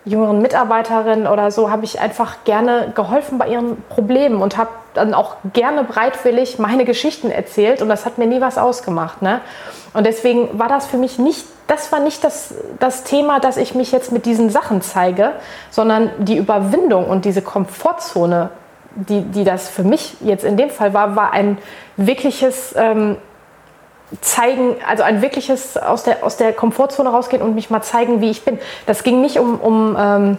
jüngeren 0.06 0.42
Mitarbeiterinnen 0.42 1.28
oder 1.28 1.52
so 1.52 1.72
habe 1.72 1.84
ich 1.84 2.00
einfach 2.00 2.44
gerne 2.44 2.92
geholfen 2.96 3.38
bei 3.38 3.50
ihren 3.50 3.82
Problemen 3.90 4.42
und 4.42 4.56
habe 4.56 4.70
dann 4.96 5.14
auch 5.14 5.38
gerne 5.54 5.84
breitwillig 5.84 6.58
meine 6.58 6.86
Geschichten 6.86 7.30
erzählt 7.30 7.82
und 7.82 7.90
das 7.90 8.06
hat 8.06 8.18
mir 8.18 8.28
nie 8.28 8.42
was 8.42 8.58
ausgemacht. 8.58 9.22
Ne? 9.22 9.42
Und 9.94 10.06
deswegen 10.06 10.58
war 10.58 10.68
das 10.68 10.88
für 10.88 10.98
mich 10.98 11.20
nicht, 11.20 11.46
das 11.68 11.92
war 11.92 12.00
nicht 12.00 12.24
das, 12.24 12.54
das 12.80 13.04
Thema, 13.04 13.40
dass 13.40 13.58
ich 13.58 13.76
mich 13.76 13.92
jetzt 13.92 14.12
mit 14.12 14.26
diesen 14.26 14.50
Sachen 14.50 14.82
zeige, 14.82 15.34
sondern 15.70 16.12
die 16.20 16.38
Überwindung 16.38 17.08
und 17.08 17.26
diese 17.26 17.42
Komfortzone, 17.42 18.50
die, 18.96 19.22
die 19.22 19.44
das 19.44 19.70
für 19.70 19.84
mich 19.84 20.18
jetzt 20.22 20.44
in 20.44 20.58
dem 20.58 20.70
Fall 20.70 20.94
war, 20.94 21.16
war 21.16 21.32
ein 21.34 21.58
wirkliches 21.98 22.74
ähm, 22.78 23.18
zeigen, 24.22 24.76
also 24.88 25.04
ein 25.04 25.22
wirkliches 25.22 25.78
aus 25.78 26.04
der, 26.04 26.24
aus 26.24 26.38
der 26.38 26.54
Komfortzone 26.54 27.10
rausgehen 27.10 27.42
und 27.42 27.56
mich 27.56 27.70
mal 27.70 27.82
zeigen, 27.82 28.22
wie 28.22 28.30
ich 28.30 28.46
bin. 28.46 28.60
Das 28.86 29.04
ging 29.04 29.22
nicht 29.22 29.40
um, 29.40 29.60
um 29.60 29.96
ähm, 30.00 30.38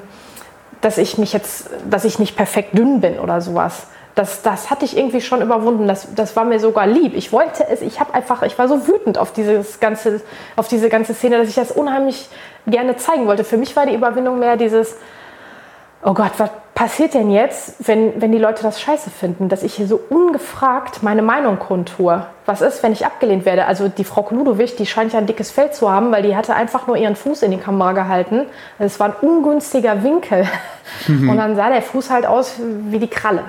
dass 0.80 0.98
ich 0.98 1.18
mich 1.18 1.32
jetzt, 1.32 1.70
dass 1.88 2.04
ich 2.04 2.18
nicht 2.18 2.36
perfekt 2.36 2.76
dünn 2.76 3.00
bin 3.00 3.18
oder 3.18 3.40
sowas, 3.40 3.86
das, 4.16 4.40
das 4.40 4.70
hatte 4.70 4.86
ich 4.86 4.96
irgendwie 4.96 5.20
schon 5.20 5.42
überwunden. 5.42 5.86
Das, 5.86 6.08
das 6.14 6.34
war 6.36 6.46
mir 6.46 6.58
sogar 6.58 6.86
lieb. 6.86 7.14
Ich 7.14 7.32
wollte 7.32 7.68
es, 7.68 7.82
ich 7.82 8.00
habe 8.00 8.14
einfach, 8.14 8.42
ich 8.42 8.58
war 8.58 8.66
so 8.66 8.88
wütend 8.88 9.18
auf 9.18 9.30
dieses 9.32 9.78
ganze, 9.78 10.22
auf 10.56 10.68
diese 10.68 10.88
ganze 10.88 11.12
Szene, 11.12 11.36
dass 11.36 11.48
ich 11.48 11.54
das 11.54 11.70
unheimlich 11.70 12.30
gerne 12.66 12.96
zeigen 12.96 13.26
wollte. 13.26 13.44
Für 13.44 13.58
mich 13.58 13.76
war 13.76 13.84
die 13.84 13.94
Überwindung 13.94 14.38
mehr 14.38 14.56
dieses, 14.56 14.96
oh 16.02 16.14
Gott, 16.14 16.32
was 16.38 16.48
passiert 16.74 17.12
denn 17.12 17.30
jetzt, 17.30 17.86
wenn, 17.86 18.18
wenn 18.18 18.32
die 18.32 18.38
Leute 18.38 18.62
das 18.62 18.80
scheiße 18.80 19.10
finden, 19.10 19.50
dass 19.50 19.62
ich 19.62 19.74
hier 19.74 19.86
so 19.86 20.00
ungefragt 20.08 21.02
meine 21.02 21.20
Meinung 21.20 21.58
kundtue? 21.58 22.26
Was 22.46 22.62
ist, 22.62 22.82
wenn 22.82 22.92
ich 22.92 23.04
abgelehnt 23.04 23.44
werde? 23.44 23.66
Also 23.66 23.88
die 23.88 24.04
Frau 24.04 24.22
Kludowig, 24.22 24.76
die 24.76 24.86
scheint 24.86 25.12
ja 25.12 25.18
ein 25.18 25.26
dickes 25.26 25.50
Fell 25.50 25.72
zu 25.72 25.90
haben, 25.92 26.10
weil 26.10 26.22
die 26.22 26.34
hatte 26.34 26.54
einfach 26.54 26.86
nur 26.86 26.96
ihren 26.96 27.16
Fuß 27.16 27.42
in 27.42 27.50
die 27.50 27.58
Kamera 27.58 27.92
gehalten. 27.92 28.46
Es 28.78 28.98
war 28.98 29.08
ein 29.08 29.14
ungünstiger 29.20 30.02
Winkel. 30.02 30.48
Mhm. 31.06 31.28
Und 31.28 31.36
dann 31.36 31.54
sah 31.54 31.68
der 31.68 31.82
Fuß 31.82 32.08
halt 32.08 32.24
aus 32.24 32.54
wie 32.58 32.98
die 32.98 33.08
Kralle. 33.08 33.44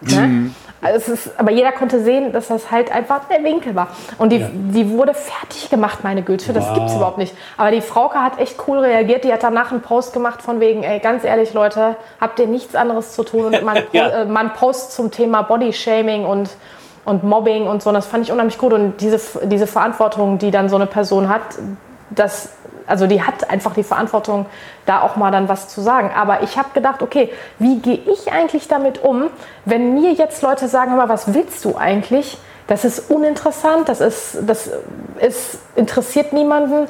Ne? 0.00 0.20
Mhm. 0.26 0.54
Also 0.82 1.12
ist, 1.12 1.38
aber 1.38 1.50
jeder 1.50 1.72
konnte 1.72 2.02
sehen, 2.02 2.32
dass 2.32 2.48
das 2.48 2.70
halt 2.70 2.90
einfach 2.90 3.26
der 3.28 3.44
Winkel 3.44 3.74
war. 3.74 3.88
Und 4.16 4.32
die, 4.32 4.38
ja. 4.38 4.48
die 4.52 4.88
wurde 4.90 5.12
fertig 5.12 5.68
gemacht, 5.68 5.98
meine 6.02 6.22
Güte. 6.22 6.54
Das 6.54 6.68
wow. 6.68 6.74
gibt 6.74 6.86
es 6.88 6.96
überhaupt 6.96 7.18
nicht. 7.18 7.34
Aber 7.58 7.70
die 7.70 7.82
Frauke 7.82 8.18
hat 8.18 8.38
echt 8.38 8.56
cool 8.66 8.78
reagiert. 8.78 9.24
Die 9.24 9.32
hat 9.32 9.42
danach 9.42 9.72
einen 9.72 9.82
Post 9.82 10.14
gemacht 10.14 10.40
von 10.40 10.58
wegen, 10.58 10.82
ey, 10.82 10.98
ganz 11.00 11.24
ehrlich, 11.24 11.52
Leute, 11.52 11.96
habt 12.18 12.38
ihr 12.38 12.46
nichts 12.46 12.74
anderes 12.74 13.12
zu 13.12 13.24
tun? 13.24 13.46
Und 13.46 13.62
man, 13.62 13.78
ja. 13.92 14.08
äh, 14.08 14.24
man 14.24 14.54
Post 14.54 14.92
zum 14.92 15.10
Thema 15.10 15.42
Bodyshaming 15.42 16.24
und, 16.24 16.48
und 17.04 17.24
Mobbing 17.24 17.66
und 17.66 17.82
so. 17.82 17.90
Und 17.90 17.94
das 17.94 18.06
fand 18.06 18.24
ich 18.24 18.32
unheimlich 18.32 18.56
gut. 18.56 18.72
Und 18.72 19.02
diese, 19.02 19.20
diese 19.48 19.66
Verantwortung, 19.66 20.38
die 20.38 20.50
dann 20.50 20.70
so 20.70 20.76
eine 20.76 20.86
Person 20.86 21.28
hat, 21.28 21.42
das 22.08 22.52
also 22.86 23.06
die 23.06 23.22
hat 23.22 23.50
einfach 23.50 23.74
die 23.74 23.82
Verantwortung, 23.82 24.46
da 24.86 25.02
auch 25.02 25.16
mal 25.16 25.30
dann 25.30 25.48
was 25.48 25.68
zu 25.68 25.80
sagen. 25.80 26.10
Aber 26.14 26.42
ich 26.42 26.58
habe 26.58 26.68
gedacht, 26.74 27.02
okay, 27.02 27.32
wie 27.58 27.78
gehe 27.78 27.98
ich 28.06 28.32
eigentlich 28.32 28.68
damit 28.68 29.02
um, 29.02 29.30
wenn 29.64 29.94
mir 29.94 30.12
jetzt 30.12 30.42
Leute 30.42 30.68
sagen, 30.68 30.96
mal, 30.96 31.08
was 31.08 31.34
willst 31.34 31.64
du 31.64 31.76
eigentlich? 31.76 32.38
Das 32.66 32.84
ist 32.84 33.10
uninteressant, 33.10 33.88
das 33.88 34.00
ist, 34.00 34.38
das 34.46 34.70
ist, 35.20 35.58
interessiert 35.74 36.32
niemanden. 36.32 36.86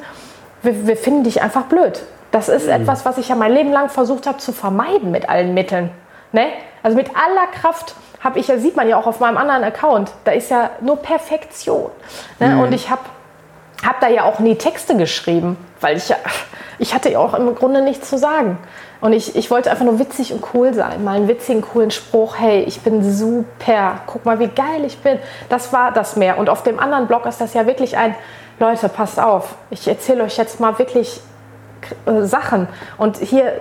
Wir, 0.61 0.87
wir 0.87 0.97
finden 0.97 1.23
dich 1.23 1.41
einfach 1.41 1.63
blöd. 1.63 2.03
Das 2.31 2.49
ist 2.49 2.67
mhm. 2.67 2.73
etwas, 2.73 3.05
was 3.05 3.17
ich 3.17 3.29
ja 3.29 3.35
mein 3.35 3.51
Leben 3.51 3.71
lang 3.71 3.89
versucht 3.89 4.27
habe 4.27 4.37
zu 4.37 4.53
vermeiden 4.53 5.11
mit 5.11 5.27
allen 5.29 5.53
Mitteln. 5.53 5.89
Ne? 6.31 6.47
Also 6.83 6.95
mit 6.95 7.09
aller 7.09 7.47
Kraft 7.47 7.95
habe 8.23 8.39
ich 8.39 8.47
ja, 8.47 8.57
sieht 8.57 8.75
man 8.75 8.87
ja 8.87 8.97
auch 8.97 9.07
auf 9.07 9.19
meinem 9.19 9.37
anderen 9.37 9.63
Account, 9.63 10.11
da 10.23 10.31
ist 10.31 10.49
ja 10.49 10.69
nur 10.79 10.97
Perfektion. 10.97 11.89
Ne? 12.39 12.49
Mhm. 12.49 12.59
Und 12.59 12.73
ich 12.73 12.89
habe 12.89 13.01
habe 13.85 13.97
da 14.01 14.07
ja 14.07 14.25
auch 14.25 14.39
nie 14.39 14.55
Texte 14.55 14.95
geschrieben, 14.95 15.57
weil 15.79 15.97
ich 15.97 16.09
ja, 16.09 16.17
ich 16.79 16.93
hatte 16.93 17.11
ja 17.11 17.19
auch 17.19 17.33
im 17.33 17.53
Grunde 17.55 17.81
nichts 17.81 18.09
zu 18.09 18.17
sagen. 18.17 18.57
Und 19.01 19.13
ich, 19.13 19.35
ich 19.35 19.49
wollte 19.49 19.71
einfach 19.71 19.85
nur 19.85 19.97
witzig 19.97 20.31
und 20.31 20.43
cool 20.53 20.73
sein. 20.73 21.03
Mal 21.03 21.15
einen 21.17 21.27
witzigen, 21.27 21.61
coolen 21.61 21.89
Spruch. 21.89 22.35
Hey, 22.37 22.61
ich 22.63 22.81
bin 22.81 23.03
super. 23.11 24.01
Guck 24.05 24.25
mal, 24.25 24.39
wie 24.39 24.47
geil 24.47 24.85
ich 24.85 24.99
bin. 24.99 25.17
Das 25.49 25.73
war 25.73 25.91
das 25.91 26.15
mehr. 26.15 26.37
Und 26.37 26.49
auf 26.49 26.61
dem 26.61 26.79
anderen 26.79 27.07
Blog 27.07 27.25
ist 27.25 27.41
das 27.41 27.55
ja 27.55 27.65
wirklich 27.65 27.97
ein, 27.97 28.15
Leute, 28.59 28.89
passt 28.89 29.19
auf. 29.19 29.55
Ich 29.71 29.87
erzähle 29.87 30.23
euch 30.23 30.37
jetzt 30.37 30.59
mal 30.59 30.77
wirklich 30.77 31.19
äh, 32.05 32.21
Sachen. 32.21 32.67
Und 32.99 33.17
hier 33.17 33.53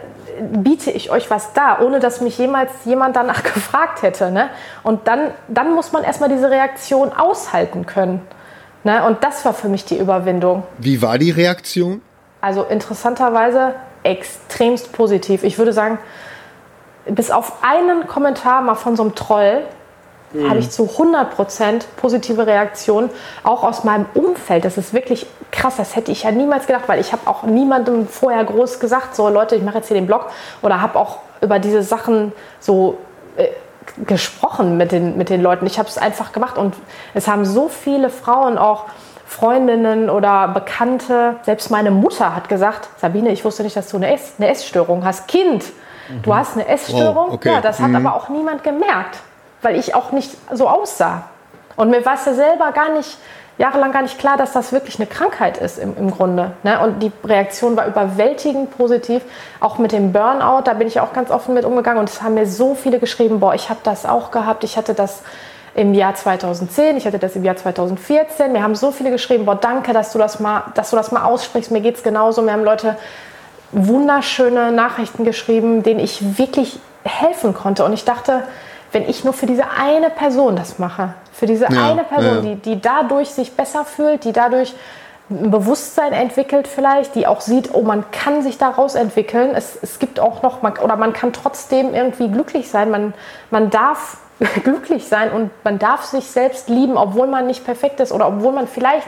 biete 0.52 0.90
ich 0.90 1.10
euch 1.10 1.30
was 1.30 1.54
da, 1.54 1.80
ohne 1.80 2.00
dass 2.00 2.20
mich 2.20 2.36
jemals 2.38 2.70
jemand 2.84 3.16
danach 3.16 3.42
gefragt 3.54 4.02
hätte. 4.02 4.30
Ne? 4.30 4.50
Und 4.82 5.08
dann, 5.08 5.30
dann 5.48 5.74
muss 5.74 5.92
man 5.92 6.04
erstmal 6.04 6.28
diese 6.28 6.50
Reaktion 6.50 7.12
aushalten 7.12 7.86
können. 7.86 8.20
Ne? 8.84 9.04
Und 9.04 9.22
das 9.22 9.44
war 9.44 9.52
für 9.52 9.68
mich 9.68 9.84
die 9.84 9.98
Überwindung. 9.98 10.62
Wie 10.78 11.02
war 11.02 11.18
die 11.18 11.30
Reaktion? 11.30 12.00
Also 12.40 12.64
interessanterweise 12.64 13.74
extremst 14.02 14.92
positiv. 14.92 15.44
Ich 15.44 15.58
würde 15.58 15.72
sagen, 15.72 15.98
bis 17.06 17.30
auf 17.30 17.62
einen 17.62 18.06
Kommentar 18.06 18.62
mal 18.62 18.74
von 18.74 18.96
so 18.96 19.02
einem 19.02 19.14
Troll 19.14 19.62
mhm. 20.32 20.48
habe 20.48 20.58
ich 20.58 20.70
zu 20.70 20.84
100% 20.84 21.84
positive 21.96 22.46
Reaktionen, 22.46 23.10
auch 23.42 23.62
aus 23.62 23.84
meinem 23.84 24.06
Umfeld. 24.14 24.64
Das 24.64 24.78
ist 24.78 24.94
wirklich 24.94 25.26
krass, 25.50 25.76
das 25.76 25.96
hätte 25.96 26.12
ich 26.12 26.22
ja 26.22 26.30
niemals 26.30 26.66
gedacht, 26.66 26.84
weil 26.86 27.00
ich 27.00 27.12
habe 27.12 27.28
auch 27.28 27.42
niemandem 27.42 28.06
vorher 28.06 28.44
groß 28.44 28.80
gesagt, 28.80 29.14
so 29.16 29.28
Leute, 29.28 29.56
ich 29.56 29.62
mache 29.62 29.78
jetzt 29.78 29.88
hier 29.88 29.96
den 29.96 30.06
Blog 30.06 30.26
oder 30.62 30.80
habe 30.80 30.98
auch 30.98 31.18
über 31.40 31.58
diese 31.58 31.82
Sachen 31.82 32.32
so 32.58 32.98
äh, 33.36 33.48
gesprochen 34.06 34.76
mit 34.76 34.92
den, 34.92 35.16
mit 35.16 35.30
den 35.30 35.42
Leuten. 35.42 35.66
Ich 35.66 35.78
habe 35.78 35.88
es 35.88 35.98
einfach 35.98 36.32
gemacht 36.32 36.58
und 36.58 36.74
es 37.14 37.28
haben 37.28 37.44
so 37.44 37.68
viele 37.68 38.10
Frauen 38.10 38.58
auch 38.58 38.86
Freundinnen 39.30 40.10
oder 40.10 40.48
Bekannte, 40.48 41.36
selbst 41.42 41.70
meine 41.70 41.92
Mutter 41.92 42.34
hat 42.34 42.48
gesagt, 42.48 42.88
Sabine, 42.98 43.30
ich 43.30 43.44
wusste 43.44 43.62
nicht, 43.62 43.76
dass 43.76 43.88
du 43.88 43.96
eine, 43.96 44.12
Ess, 44.12 44.34
eine 44.38 44.48
Essstörung 44.48 45.04
hast. 45.04 45.28
Kind, 45.28 45.64
mhm. 46.08 46.22
du 46.22 46.34
hast 46.34 46.54
eine 46.54 46.66
Essstörung. 46.66 47.28
Oh, 47.30 47.34
okay. 47.34 47.52
Ja, 47.52 47.60
das 47.60 47.78
hat 47.78 47.90
mhm. 47.90 48.04
aber 48.04 48.16
auch 48.16 48.28
niemand 48.28 48.64
gemerkt, 48.64 49.18
weil 49.62 49.76
ich 49.76 49.94
auch 49.94 50.10
nicht 50.10 50.36
so 50.52 50.68
aussah. 50.68 51.22
Und 51.76 51.90
mir 51.90 52.04
war 52.04 52.14
es 52.14 52.26
ja 52.26 52.34
selber 52.34 52.72
gar 52.72 52.92
nicht 52.92 53.18
jahrelang 53.60 53.92
gar 53.92 54.00
nicht 54.00 54.18
klar, 54.18 54.38
dass 54.38 54.52
das 54.52 54.72
wirklich 54.72 54.98
eine 54.98 55.06
Krankheit 55.06 55.58
ist 55.58 55.78
im, 55.78 55.94
im 55.94 56.10
Grunde. 56.10 56.52
Ne? 56.62 56.80
Und 56.80 57.02
die 57.02 57.12
Reaktion 57.22 57.76
war 57.76 57.86
überwältigend 57.86 58.76
positiv. 58.76 59.22
Auch 59.60 59.76
mit 59.76 59.92
dem 59.92 60.12
Burnout, 60.12 60.62
da 60.64 60.72
bin 60.72 60.88
ich 60.88 60.98
auch 60.98 61.12
ganz 61.12 61.30
offen 61.30 61.52
mit 61.52 61.66
umgegangen. 61.66 62.00
Und 62.00 62.08
es 62.08 62.22
haben 62.22 62.34
mir 62.34 62.46
so 62.46 62.74
viele 62.74 62.98
geschrieben, 62.98 63.38
boah, 63.38 63.54
ich 63.54 63.68
habe 63.68 63.80
das 63.82 64.06
auch 64.06 64.30
gehabt. 64.30 64.64
Ich 64.64 64.78
hatte 64.78 64.94
das 64.94 65.22
im 65.74 65.92
Jahr 65.92 66.14
2010, 66.14 66.96
ich 66.96 67.06
hatte 67.06 67.18
das 67.18 67.36
im 67.36 67.44
Jahr 67.44 67.54
2014. 67.54 68.50
Mir 68.50 68.62
haben 68.62 68.74
so 68.74 68.92
viele 68.92 69.10
geschrieben, 69.10 69.44
boah, 69.44 69.56
danke, 69.56 69.92
dass 69.92 70.12
du 70.12 70.18
das 70.18 70.40
mal, 70.40 70.64
dass 70.74 70.88
du 70.88 70.96
das 70.96 71.12
mal 71.12 71.24
aussprichst. 71.24 71.70
Mir 71.70 71.82
geht 71.82 71.96
es 71.96 72.02
genauso. 72.02 72.40
Mir 72.40 72.52
haben 72.52 72.64
Leute 72.64 72.96
wunderschöne 73.72 74.72
Nachrichten 74.72 75.24
geschrieben, 75.26 75.82
denen 75.82 76.00
ich 76.00 76.38
wirklich 76.38 76.80
helfen 77.04 77.52
konnte. 77.52 77.84
Und 77.84 77.92
ich 77.92 78.06
dachte, 78.06 78.44
wenn 78.92 79.08
ich 79.08 79.24
nur 79.24 79.32
für 79.32 79.46
diese 79.46 79.70
eine 79.70 80.10
Person 80.10 80.56
das 80.56 80.78
mache, 80.78 81.14
für 81.32 81.46
diese 81.46 81.66
ja, 81.70 81.92
eine 81.92 82.04
Person, 82.04 82.36
ja. 82.36 82.40
die, 82.40 82.54
die 82.56 82.80
dadurch 82.80 83.30
sich 83.30 83.52
besser 83.52 83.84
fühlt, 83.84 84.24
die 84.24 84.32
dadurch 84.32 84.74
ein 85.30 85.50
Bewusstsein 85.50 86.12
entwickelt 86.12 86.66
vielleicht, 86.66 87.14
die 87.14 87.26
auch 87.26 87.40
sieht, 87.40 87.70
oh, 87.72 87.82
man 87.82 88.10
kann 88.10 88.42
sich 88.42 88.58
daraus 88.58 88.96
entwickeln. 88.96 89.52
Es, 89.54 89.78
es 89.80 90.00
gibt 90.00 90.18
auch 90.18 90.42
noch, 90.42 90.62
man, 90.62 90.76
oder 90.78 90.96
man 90.96 91.12
kann 91.12 91.32
trotzdem 91.32 91.94
irgendwie 91.94 92.28
glücklich 92.28 92.68
sein. 92.68 92.90
Man, 92.90 93.14
man 93.50 93.70
darf 93.70 94.18
glücklich 94.64 95.06
sein 95.06 95.30
und 95.30 95.50
man 95.62 95.78
darf 95.78 96.04
sich 96.04 96.24
selbst 96.26 96.68
lieben, 96.68 96.96
obwohl 96.96 97.28
man 97.28 97.46
nicht 97.46 97.64
perfekt 97.64 98.00
ist 98.00 98.10
oder 98.10 98.26
obwohl 98.26 98.52
man 98.52 98.66
vielleicht 98.66 99.06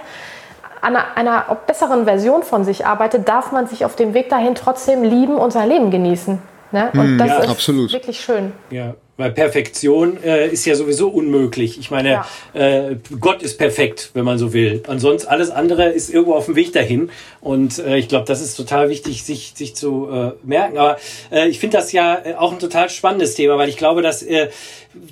an 0.81 0.97
einer, 0.97 1.17
einer 1.17 1.57
besseren 1.67 2.05
Version 2.05 2.43
von 2.43 2.65
sich 2.65 2.87
arbeitet, 2.87 3.29
darf 3.29 3.53
man 3.53 3.67
sich 3.67 3.85
auf 3.85 3.97
dem 3.97 4.15
Weg 4.15 4.29
dahin 4.29 4.55
trotzdem 4.55 5.03
lieben 5.03 5.37
und 5.37 5.53
sein 5.53 5.69
Leben 5.69 5.91
genießen. 5.91 6.41
Ne? 6.73 6.91
Und 6.93 7.01
hm, 7.01 7.19
das 7.19 7.29
ja, 7.29 7.39
ist 7.39 7.51
absolut. 7.51 7.93
wirklich 7.93 8.21
schön. 8.21 8.53
Ja, 8.71 8.95
weil 9.23 9.31
Perfektion 9.31 10.23
äh, 10.25 10.49
ist 10.49 10.65
ja 10.65 10.75
sowieso 10.75 11.09
unmöglich. 11.09 11.79
Ich 11.79 11.91
meine, 11.93 12.11
ja. 12.11 12.27
äh, 12.55 12.97
Gott 13.21 13.43
ist 13.43 13.57
perfekt, 13.57 14.11
wenn 14.15 14.25
man 14.25 14.37
so 14.37 14.53
will. 14.53 14.83
Ansonsten 14.89 15.29
alles 15.29 15.51
andere 15.51 15.91
ist 15.91 16.13
irgendwo 16.13 16.35
auf 16.35 16.47
dem 16.47 16.57
Weg 16.57 16.73
dahin. 16.73 17.11
Und 17.41 17.79
äh, 17.79 17.99
ich 17.99 18.09
glaube, 18.09 18.27
das 18.27 18.41
ist 18.41 18.57
total 18.57 18.89
wichtig, 18.89 19.23
sich, 19.23 19.53
sich 19.55 19.77
zu 19.77 20.09
äh, 20.11 20.33
merken. 20.43 20.77
Aber 20.77 20.97
äh, 21.31 21.49
ich 21.49 21.61
finde 21.61 21.77
das 21.77 21.93
ja 21.93 22.21
äh, 22.25 22.35
auch 22.35 22.53
ein 22.53 22.59
total 22.59 22.91
spannendes 22.91 23.37
Thema, 23.37 23.59
weil 23.59 23.69
ich 23.69 23.77
glaube, 23.77 24.03
dass 24.03 24.23
äh, 24.23 24.49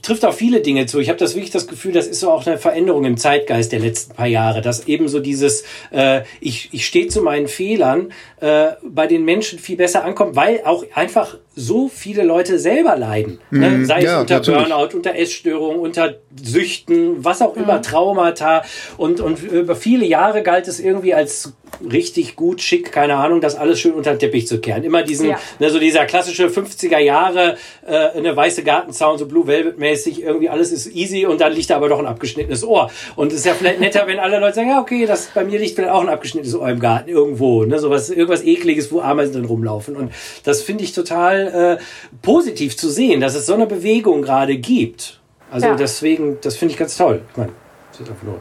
trifft 0.03 0.25
auf 0.25 0.37
viele 0.37 0.61
Dinge 0.61 0.87
zu. 0.87 0.99
Ich 0.99 1.09
habe 1.09 1.19
das 1.19 1.35
wirklich 1.35 1.51
das 1.51 1.67
Gefühl, 1.67 1.93
das 1.93 2.07
ist 2.07 2.21
so 2.21 2.31
auch 2.31 2.47
eine 2.47 2.59
Veränderung 2.59 3.05
im 3.05 3.17
Zeitgeist 3.17 3.73
der 3.73 3.81
letzten 3.81 4.15
paar 4.15 4.27
Jahre, 4.27 4.61
dass 4.61 4.87
eben 4.87 5.09
so 5.09 5.21
dieses, 5.21 5.65
äh, 5.91 6.23
ich, 6.41 6.69
ich 6.73 6.87
stehe 6.87 7.09
zu 7.09 7.23
meinen 7.23 7.49
Fehlern, 7.49 8.13
äh, 8.41 8.73
bei 8.83 9.07
den 9.07 9.25
Menschen 9.25 9.59
viel 9.59 9.77
besser 9.77 10.05
ankommt, 10.05 10.37
weil 10.37 10.63
auch 10.65 10.85
einfach 10.95 11.37
so 11.55 11.89
viele 11.89 12.23
Leute 12.23 12.59
selber 12.59 12.97
leiden. 12.97 13.39
Ne? 13.51 13.69
Mhm, 13.69 13.81
ne? 13.81 13.87
Sei 13.87 14.01
ja, 14.01 14.15
es 14.15 14.21
unter 14.21 14.35
natürlich. 14.35 14.69
Burnout, 14.69 14.97
unter 14.97 15.15
Essstörungen, 15.15 15.81
unter 15.81 16.15
Süchten, 16.43 17.25
was 17.25 17.43
auch 17.43 17.57
immer, 17.57 17.79
mhm. 17.79 17.83
Traumata. 17.83 18.63
Und, 18.97 19.21
und 19.21 19.43
über 19.43 19.77
viele 19.77 20.07
Jahre 20.07 20.43
galt 20.43 20.69
es 20.69 20.81
irgendwie 20.81 21.13
als 21.13 21.53
richtig 21.91 22.37
gut, 22.37 22.61
schick, 22.61 22.93
keine 22.93 23.15
Ahnung, 23.15 23.41
das 23.41 23.57
alles 23.57 23.81
schön 23.81 23.93
unter 23.93 24.13
den 24.13 24.19
Teppich 24.19 24.47
zu 24.47 24.61
kehren. 24.61 24.83
Immer 24.85 25.03
diesen, 25.03 25.31
ja. 25.31 25.39
ne, 25.59 25.71
so 25.71 25.79
dieser 25.79 26.05
klassische 26.07 26.49
50er 26.49 26.99
Jahre, 26.99 27.57
äh, 27.87 28.11
eine 28.17 28.37
weiße 28.37 28.63
Gartenzaun, 28.63 29.19
so 29.19 29.27
Blue 29.27 29.47
Velvet 29.47 29.79
mäßig, 29.79 30.23
irgendwie 30.23 30.49
alles 30.49 30.73
ist 30.73 30.95
easy 30.95 31.27
und 31.27 31.41
dann 31.41 31.53
liegt 31.53 31.71
da 31.71 31.77
aber 31.77 31.89
doch 31.89 31.99
ein 31.99 32.07
abgeschnittenes 32.07 32.65
Ohr. 32.65 32.91
Und 33.17 33.33
es 33.33 33.41
ist 33.41 33.47
ja 33.47 33.55
vielleicht 33.55 33.81
netter, 33.81 34.07
wenn 34.07 34.19
alle 34.19 34.39
Leute 34.39 34.57
sagen, 34.57 34.71
ja, 34.71 34.81
okay, 34.81 35.07
das, 35.07 35.31
bei 35.35 35.45
mir 35.45 35.59
liegt 35.59 35.77
vielleicht 35.77 35.93
auch 35.93 36.03
ein 36.03 36.09
abgeschnittenes 36.09 36.55
Ohr 36.57 36.69
im 36.69 36.81
Garten 36.81 37.09
irgendwo, 37.09 37.65
ne, 37.65 37.79
sowas, 37.79 38.11
irgendwas 38.31 38.45
ekliges, 38.45 38.93
wo 38.93 39.01
Ameisen 39.01 39.35
drin 39.35 39.45
rumlaufen. 39.45 39.97
Und 39.97 40.13
das 40.45 40.63
finde 40.63 40.85
ich 40.85 40.93
total 40.93 41.79
äh, 41.79 41.83
positiv 42.23 42.77
zu 42.77 42.89
sehen, 42.89 43.21
dass 43.21 43.35
es 43.35 43.47
so 43.47 43.55
eine 43.55 43.67
Bewegung 43.67 44.23
gerade 44.23 44.57
gibt. 44.57 45.21
Also 45.51 45.67
ja. 45.67 45.75
deswegen, 45.75 46.39
das 46.43 46.57
finde 46.57 46.73
ich 46.73 46.79
ganz 46.79 46.97
toll. 46.97 47.23
Ich 47.31 47.37
meine, 47.37 47.53
das 47.93 48.01
ist 48.01 48.11
einfach 48.11 48.23
nur 48.23 48.41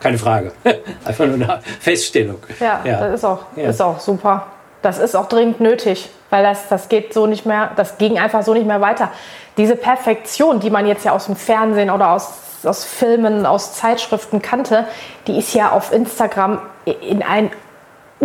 keine 0.00 0.18
Frage. 0.18 0.52
Einfach 1.06 1.24
nur 1.24 1.36
eine 1.36 1.60
Feststellung. 1.80 2.36
Ja, 2.60 2.82
ja. 2.84 3.00
das 3.00 3.14
ist 3.14 3.24
auch, 3.24 3.46
ja. 3.56 3.70
ist 3.70 3.80
auch 3.80 3.98
super. 3.98 4.48
Das 4.82 4.98
ist 4.98 5.16
auch 5.16 5.30
dringend 5.30 5.60
nötig, 5.60 6.10
weil 6.28 6.42
das, 6.42 6.68
das 6.68 6.90
geht 6.90 7.14
so 7.14 7.26
nicht 7.26 7.46
mehr, 7.46 7.70
das 7.74 7.96
ging 7.96 8.18
einfach 8.18 8.42
so 8.42 8.52
nicht 8.52 8.66
mehr 8.66 8.82
weiter. 8.82 9.10
Diese 9.56 9.76
Perfektion, 9.76 10.60
die 10.60 10.68
man 10.68 10.86
jetzt 10.86 11.06
ja 11.06 11.12
aus 11.12 11.24
dem 11.24 11.36
Fernsehen 11.36 11.88
oder 11.88 12.10
aus, 12.10 12.34
aus 12.64 12.84
Filmen, 12.84 13.46
aus 13.46 13.76
Zeitschriften 13.76 14.42
kannte, 14.42 14.84
die 15.26 15.38
ist 15.38 15.54
ja 15.54 15.72
auf 15.72 15.90
Instagram 15.90 16.60
in 16.84 17.22
ein 17.22 17.50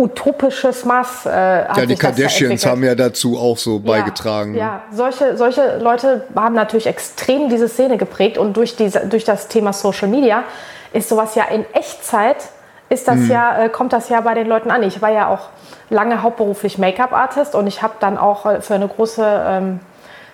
utopisches 0.00 0.84
Maß. 0.84 1.26
Äh, 1.26 1.30
ja, 1.30 1.86
die 1.86 1.94
Kardashians 1.94 2.64
haben 2.64 2.82
ja 2.82 2.94
dazu 2.94 3.38
auch 3.38 3.58
so 3.58 3.76
ja, 3.76 3.92
beigetragen. 3.92 4.54
Ja, 4.54 4.82
solche, 4.90 5.36
solche 5.36 5.78
Leute 5.78 6.24
haben 6.34 6.54
natürlich 6.54 6.86
extrem 6.86 7.48
diese 7.48 7.68
Szene 7.68 7.98
geprägt 7.98 8.38
und 8.38 8.56
durch, 8.56 8.76
diese, 8.76 9.00
durch 9.06 9.24
das 9.24 9.48
Thema 9.48 9.72
Social 9.72 10.08
Media 10.08 10.44
ist 10.92 11.08
sowas 11.08 11.34
ja 11.34 11.44
in 11.44 11.64
Echtzeit, 11.72 12.36
ist 12.88 13.06
das 13.06 13.16
mhm. 13.16 13.30
ja, 13.30 13.64
äh, 13.64 13.68
kommt 13.68 13.92
das 13.92 14.08
ja 14.08 14.20
bei 14.22 14.34
den 14.34 14.48
Leuten 14.48 14.70
an. 14.70 14.82
Ich 14.82 15.00
war 15.02 15.10
ja 15.10 15.28
auch 15.28 15.50
lange 15.90 16.22
hauptberuflich 16.22 16.78
Make-up-Artist 16.78 17.54
und 17.54 17.66
ich 17.66 17.82
habe 17.82 17.94
dann 18.00 18.18
auch 18.18 18.46
äh, 18.46 18.60
für 18.60 18.74
eine 18.74 18.88
große 18.88 19.44
ähm, 19.46 19.80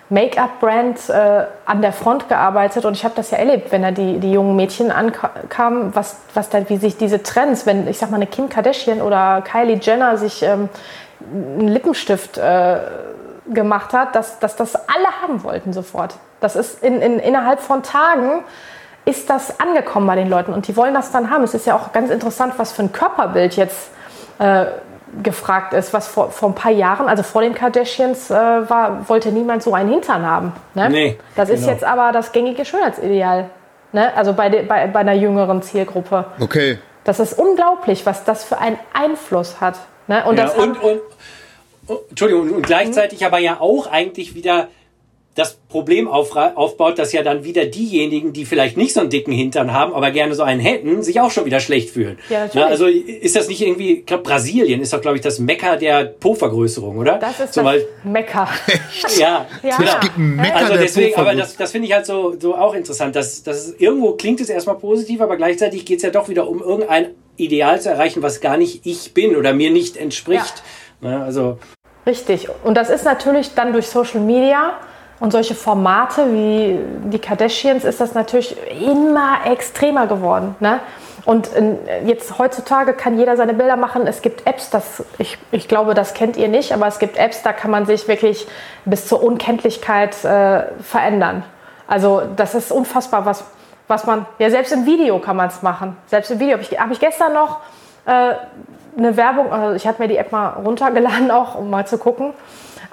Make-up-Brand 0.09 1.09
äh, 1.09 1.47
an 1.64 1.83
der 1.83 1.92
Front 1.92 2.29
gearbeitet 2.29 2.85
und 2.85 2.95
ich 2.95 3.05
habe 3.05 3.14
das 3.16 3.33
ja 3.33 3.38
erlebt, 3.38 3.73
wenn 3.73 3.83
da 3.83 3.90
die, 3.90 4.19
die 4.19 4.33
jungen 4.33 4.55
Mädchen 4.55 4.92
ankamen, 4.92 5.95
was, 5.97 6.16
was 6.35 6.49
da, 6.49 6.69
wie 6.69 6.77
sich 6.77 6.97
diese 6.97 7.23
Trends, 7.23 7.66
wenn 7.66 7.88
ich 7.88 7.99
sag 7.99 8.11
mal 8.11 8.16
eine 8.16 8.29
Kim 8.29 8.49
Kardashian 8.49 9.03
oder 9.03 9.42
Kylie 9.42 9.79
Jenner 9.83 10.16
sich 10.16 10.42
ähm, 10.42 10.69
einen 11.21 11.69
Lippenstift 11.69 12.38
äh, 12.38 12.79
gemacht 13.53 13.92
hat, 13.92 14.14
dass, 14.14 14.38
dass 14.38 14.55
das 14.55 14.77
alle 14.77 15.23
haben 15.23 15.42
wollten 15.42 15.73
sofort. 15.73 16.14
Das 16.40 16.55
ist 16.55 16.83
in, 16.85 17.01
in, 17.01 17.19
innerhalb 17.19 17.61
von 17.61 17.83
Tagen 17.83 18.45
ist 19.05 19.31
das 19.31 19.61
angekommen 19.61 20.07
bei 20.07 20.16
den 20.16 20.29
Leuten 20.29 20.53
und 20.53 20.69
die 20.69 20.77
wollen 20.77 20.95
das 20.95 21.11
dann 21.11 21.31
haben. 21.31 21.42
Es 21.45 21.55
ist 21.55 21.66
ja 21.66 21.77
auch 21.77 21.92
ganz 21.92 22.11
interessant, 22.11 22.55
was 22.59 22.73
für 22.73 22.83
ein 22.83 22.92
Körperbild 22.92 23.57
jetzt 23.57 23.90
äh, 24.38 24.66
gefragt 25.23 25.73
ist, 25.73 25.92
was 25.92 26.09
vor, 26.09 26.31
vor 26.31 26.51
ein 26.51 26.55
paar 26.55 26.73
Jahren, 26.73 27.09
also 27.09 27.23
vor 27.23 27.42
den 27.42 27.55
Kardashians, 27.55 28.31
äh, 28.31 28.35
war, 28.35 29.09
wollte 29.09 29.31
niemand 29.31 29.62
so 29.62 29.73
einen 29.73 29.90
Hintern 29.90 30.27
haben. 30.27 30.53
Ne? 30.75 30.90
Nee, 30.90 31.19
das 31.37 31.49
ist 31.49 31.61
genau. 31.61 31.73
jetzt 31.73 31.85
aber 31.85 32.12
das 32.12 32.33
gängige 32.33 32.64
Schönheitsideal. 32.64 33.51
Ne? 33.92 34.14
Also 34.16 34.33
bei, 34.33 34.49
de, 34.49 34.62
bei, 34.62 34.87
bei 34.88 35.01
einer 35.01 35.14
jüngeren 35.14 35.62
Zielgruppe. 35.62 36.27
Okay. 36.40 36.79
Das 37.05 37.21
ist 37.21 37.38
unglaublich, 37.38 38.05
was 38.05 38.25
das 38.25 38.45
für 38.45 38.59
einen 38.59 38.79
Einfluss 38.92 39.61
hat. 39.61 39.79
Ne? 40.09 40.25
Und, 40.27 40.38
ja, 40.38 40.49
und, 40.51 40.83
und, 40.83 41.01
und, 41.87 41.99
Entschuldigung, 42.11 42.51
und 42.51 42.66
gleichzeitig 42.66 43.21
mhm. 43.21 43.27
aber 43.27 43.38
ja 43.38 43.61
auch 43.61 43.87
eigentlich 43.87 44.35
wieder 44.35 44.69
das 45.37 45.59
Problem 45.68 46.09
aufbaut, 46.09 46.99
dass 46.99 47.12
ja 47.12 47.22
dann 47.22 47.44
wieder 47.44 47.66
diejenigen, 47.66 48.33
die 48.33 48.46
vielleicht 48.46 48.79
nicht 48.79 48.94
so 48.94 49.01
einen 49.01 49.11
dicken 49.11 49.33
Hintern 49.33 49.70
haben, 49.70 49.92
aber 49.92 50.11
gerne 50.11 50.35
so 50.35 50.42
einen 50.42 50.61
hätten, 50.61 51.03
sich 51.03 51.20
auch 51.20 51.31
schon 51.31 51.44
wieder 51.44 51.61
schlecht 51.61 51.90
fühlen. 51.90 52.18
Ja, 52.31 52.49
Na, 52.55 52.64
also 52.66 52.87
ist 52.87 53.37
das 53.37 53.46
nicht 53.46 53.61
irgendwie, 53.61 53.99
ich 53.99 54.07
glaube, 54.07 54.22
Brasilien 54.22 54.81
ist 54.81 54.94
doch, 54.94 55.01
glaube 55.03 55.18
ich, 55.18 55.22
das 55.22 55.38
Mecker 55.38 55.77
der 55.77 56.07
Po-Vergrößerung, 56.07 56.96
oder? 56.96 57.18
Das 57.18 57.38
ist 57.38 57.53
so, 57.53 57.62
das 57.62 57.83
Mecker. 58.03 58.49
ja, 59.18 59.46
ja. 59.62 59.79
Es 59.79 60.01
gibt 60.01 60.16
ein 60.16 60.37
Mecker 60.37 60.57
also 60.57 60.72
deswegen, 60.72 61.14
aber 61.16 61.35
das, 61.35 61.55
das 61.55 61.70
finde 61.70 61.87
ich 61.87 61.92
halt 61.92 62.07
so, 62.07 62.35
so 62.40 62.57
auch 62.57 62.75
interessant. 62.75 63.14
Dass, 63.14 63.42
dass 63.42 63.75
irgendwo 63.79 64.12
klingt 64.12 64.40
es 64.40 64.49
erstmal 64.49 64.77
positiv, 64.77 65.20
aber 65.20 65.37
gleichzeitig 65.37 65.85
geht 65.85 65.99
es 65.99 66.03
ja 66.03 66.11
doch 66.11 66.31
wieder 66.31 66.49
um 66.49 66.62
irgendein 66.62 67.09
Ideal 67.37 67.79
zu 67.79 67.90
erreichen, 67.90 68.22
was 68.22 68.40
gar 68.40 68.57
nicht 68.57 68.87
ich 68.87 69.12
bin 69.12 69.37
oder 69.37 69.53
mir 69.53 69.70
nicht 69.70 69.99
entspricht. 69.99 70.62
Ja. 71.03 71.11
Na, 71.11 71.25
also 71.25 71.59
Richtig. 72.07 72.49
Und 72.64 72.77
das 72.77 72.88
ist 72.88 73.05
natürlich 73.05 73.55
dann 73.55 73.72
durch 73.75 73.88
Social 73.88 74.20
Media 74.20 74.79
und 75.19 75.31
solche 75.31 75.55
Formate 75.55 76.33
wie 76.33 76.79
die 77.09 77.19
Kardashians 77.19 77.85
ist 77.85 78.01
das 78.01 78.15
natürlich 78.15 78.57
immer 78.71 79.39
extremer 79.47 80.07
geworden. 80.07 80.55
Ne? 80.61 80.81
Und 81.25 81.51
jetzt 82.05 82.39
heutzutage 82.39 82.93
kann 82.93 83.19
jeder 83.19 83.37
seine 83.37 83.53
Bilder 83.53 83.77
machen. 83.77 84.07
Es 84.07 84.23
gibt 84.23 84.47
Apps, 84.47 84.71
das, 84.71 85.03
ich, 85.19 85.39
ich 85.51 85.67
glaube, 85.67 85.95
das 85.95 86.15
kennt 86.15 86.37
ihr 86.37 86.47
nicht, 86.47 86.73
aber 86.73 86.87
es 86.87 87.01
gibt 87.01 87.17
Apps, 87.17 87.43
da 87.43 87.53
kann 87.53 87.71
man 87.71 87.85
sich 87.85 88.07
wirklich 88.07 88.47
bis 88.85 89.09
zur 89.09 89.25
Unkenntlichkeit 89.25 90.25
äh, 90.25 90.65
verändern. 90.83 91.43
Also 91.89 92.23
das 92.37 92.55
ist 92.55 92.71
unfassbar, 92.71 93.27
was, 93.27 93.45
was 93.89 94.07
man, 94.07 94.27
ja 94.39 94.51
selbst 94.51 94.73
im 94.73 94.87
Video 94.87 95.19
kann 95.19 95.37
man 95.37 95.49
es 95.49 95.63
machen. 95.63 95.97
Selbst 96.07 96.31
im 96.31 96.39
Video 96.39 96.53
habe 96.53 96.63
ich, 96.63 96.79
hab 96.79 96.91
ich 96.93 97.01
gestern 97.01 97.33
noch 97.33 97.59
äh, 98.07 98.35
eine 98.97 99.17
Werbung, 99.17 99.53
also 99.53 99.75
ich 99.75 99.87
habe 99.87 100.03
mir 100.03 100.09
die 100.09 100.17
App 100.17 100.31
mal 100.31 100.51
runtergeladen 100.51 101.31
auch, 101.33 101.57
um 101.57 101.71
mal 101.71 101.87
zu 101.87 101.99
gucken. 101.99 102.35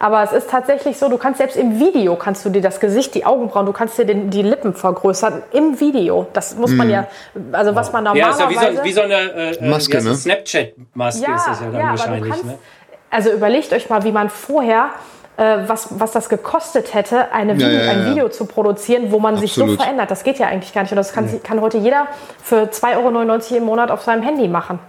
Aber 0.03 0.21
es 0.21 0.33
ist 0.33 0.49
tatsächlich 0.49 0.97
so, 0.97 1.07
du 1.07 1.17
kannst 1.17 1.37
selbst 1.37 1.55
im 1.55 1.79
Video, 1.79 2.17
kannst 2.17 2.43
du 2.43 2.49
dir 2.49 2.61
das 2.61 2.81
Gesicht, 2.81 3.15
die 3.15 3.25
Augenbrauen, 3.25 3.65
du 3.65 3.71
kannst 3.71 3.97
dir 3.97 4.03
den, 4.03 4.29
die 4.29 4.41
Lippen 4.41 4.73
vergrößern 4.73 5.43
im 5.53 5.79
Video. 5.79 6.27
Das 6.33 6.57
muss 6.57 6.71
man 6.71 6.87
mhm. 6.87 6.93
ja, 6.93 7.07
also 7.53 7.73
was 7.73 7.93
man 7.93 8.03
normalerweise... 8.03 8.41
Ja, 8.41 8.49
ist 8.49 8.55
ja 8.55 8.73
wie 8.73 8.75
so, 8.75 8.83
wie 8.83 8.91
so 8.91 9.01
eine 9.01 9.13
äh, 9.13 9.69
Maske, 9.69 10.03
ne? 10.03 10.13
Snapchat-Maske 10.13 11.23
ja, 11.25 11.35
ist 11.37 11.47
das 11.47 11.61
ja 11.61 11.67
dann 11.67 11.79
ja, 11.79 11.89
wahrscheinlich. 11.91 12.31
Kannst, 12.31 12.45
ne? 12.45 12.57
Also 13.11 13.31
überlegt 13.31 13.71
euch 13.71 13.89
mal, 13.89 14.03
wie 14.03 14.11
man 14.11 14.27
vorher 14.27 14.89
äh, 15.37 15.59
was, 15.67 15.87
was 15.97 16.11
das 16.11 16.27
gekostet 16.27 16.93
hätte, 16.93 17.31
eine 17.31 17.55
Video, 17.55 17.69
ja, 17.69 17.73
ja, 17.73 17.83
ja. 17.85 17.91
ein 17.91 18.11
Video 18.11 18.27
zu 18.27 18.45
produzieren, 18.45 19.09
wo 19.09 19.19
man 19.19 19.35
Absolut. 19.35 19.69
sich 19.69 19.77
so 19.77 19.81
verändert. 19.81 20.11
Das 20.11 20.25
geht 20.25 20.37
ja 20.37 20.47
eigentlich 20.47 20.73
gar 20.73 20.81
nicht. 20.81 20.91
Und 20.91 20.97
das 20.97 21.13
kann, 21.13 21.41
kann 21.43 21.61
heute 21.61 21.77
jeder 21.77 22.07
für 22.43 22.63
2,99 22.65 23.51
Euro 23.51 23.55
im 23.55 23.63
Monat 23.63 23.89
auf 23.89 24.01
seinem 24.01 24.21
Handy 24.21 24.49
machen. 24.49 24.79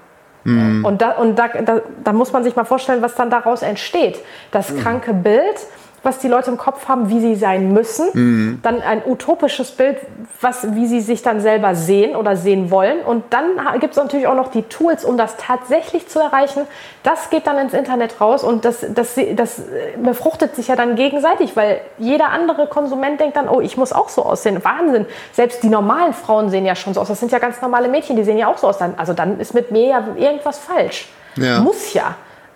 Mhm. 0.44 0.84
Und, 0.84 1.02
da, 1.02 1.12
und 1.12 1.38
da, 1.38 1.48
da, 1.48 1.80
da, 2.02 2.12
muss 2.12 2.32
man 2.32 2.44
sich 2.44 2.54
mal 2.54 2.64
vorstellen, 2.64 3.02
was 3.02 3.14
dann 3.14 3.30
daraus 3.30 3.62
entsteht. 3.62 4.18
Das 4.50 4.70
mhm. 4.70 4.80
kranke 4.80 5.14
Bild, 5.14 5.56
was 6.04 6.18
die 6.18 6.28
Leute 6.28 6.50
im 6.50 6.58
Kopf 6.58 6.88
haben, 6.88 7.08
wie 7.08 7.20
sie 7.20 7.34
sein 7.34 7.72
müssen. 7.72 8.08
Mhm. 8.12 8.60
Dann 8.62 8.80
ein 8.80 9.02
utopisches 9.06 9.72
Bild, 9.72 9.98
was, 10.40 10.74
wie 10.74 10.86
sie 10.86 11.00
sich 11.00 11.22
dann 11.22 11.40
selber 11.40 11.74
sehen 11.74 12.16
oder 12.16 12.36
sehen 12.36 12.70
wollen. 12.70 13.00
Und 13.00 13.24
dann 13.30 13.50
gibt 13.80 13.92
es 13.92 13.96
natürlich 13.96 14.26
auch 14.26 14.34
noch 14.34 14.50
die 14.50 14.62
Tools, 14.62 15.04
um 15.04 15.16
das 15.16 15.36
tatsächlich 15.36 16.08
zu 16.08 16.20
erreichen. 16.20 16.62
Das 17.02 17.30
geht 17.30 17.46
dann 17.46 17.58
ins 17.58 17.74
Internet 17.74 18.20
raus 18.20 18.44
und 18.44 18.64
das, 18.64 18.84
das, 18.94 19.18
das 19.34 19.62
befruchtet 20.02 20.56
sich 20.56 20.68
ja 20.68 20.76
dann 20.76 20.96
gegenseitig, 20.96 21.56
weil 21.56 21.80
jeder 21.98 22.30
andere 22.30 22.66
Konsument 22.66 23.20
denkt 23.20 23.36
dann, 23.36 23.48
oh, 23.48 23.60
ich 23.60 23.76
muss 23.76 23.92
auch 23.92 24.08
so 24.08 24.22
aussehen. 24.22 24.64
Wahnsinn. 24.64 25.06
Selbst 25.32 25.62
die 25.62 25.68
normalen 25.68 26.12
Frauen 26.12 26.50
sehen 26.50 26.64
ja 26.64 26.74
schon 26.74 26.94
so 26.94 27.00
aus. 27.00 27.08
Das 27.08 27.20
sind 27.20 27.32
ja 27.32 27.38
ganz 27.38 27.60
normale 27.60 27.88
Mädchen, 27.88 28.16
die 28.16 28.24
sehen 28.24 28.38
ja 28.38 28.48
auch 28.48 28.58
so 28.58 28.68
aus. 28.68 28.78
Also 28.96 29.12
dann 29.12 29.40
ist 29.40 29.54
mit 29.54 29.70
mir 29.70 29.86
ja 29.86 30.08
irgendwas 30.16 30.58
falsch. 30.58 31.08
Ja. 31.36 31.60
Muss 31.60 31.92
ja. 31.94 32.14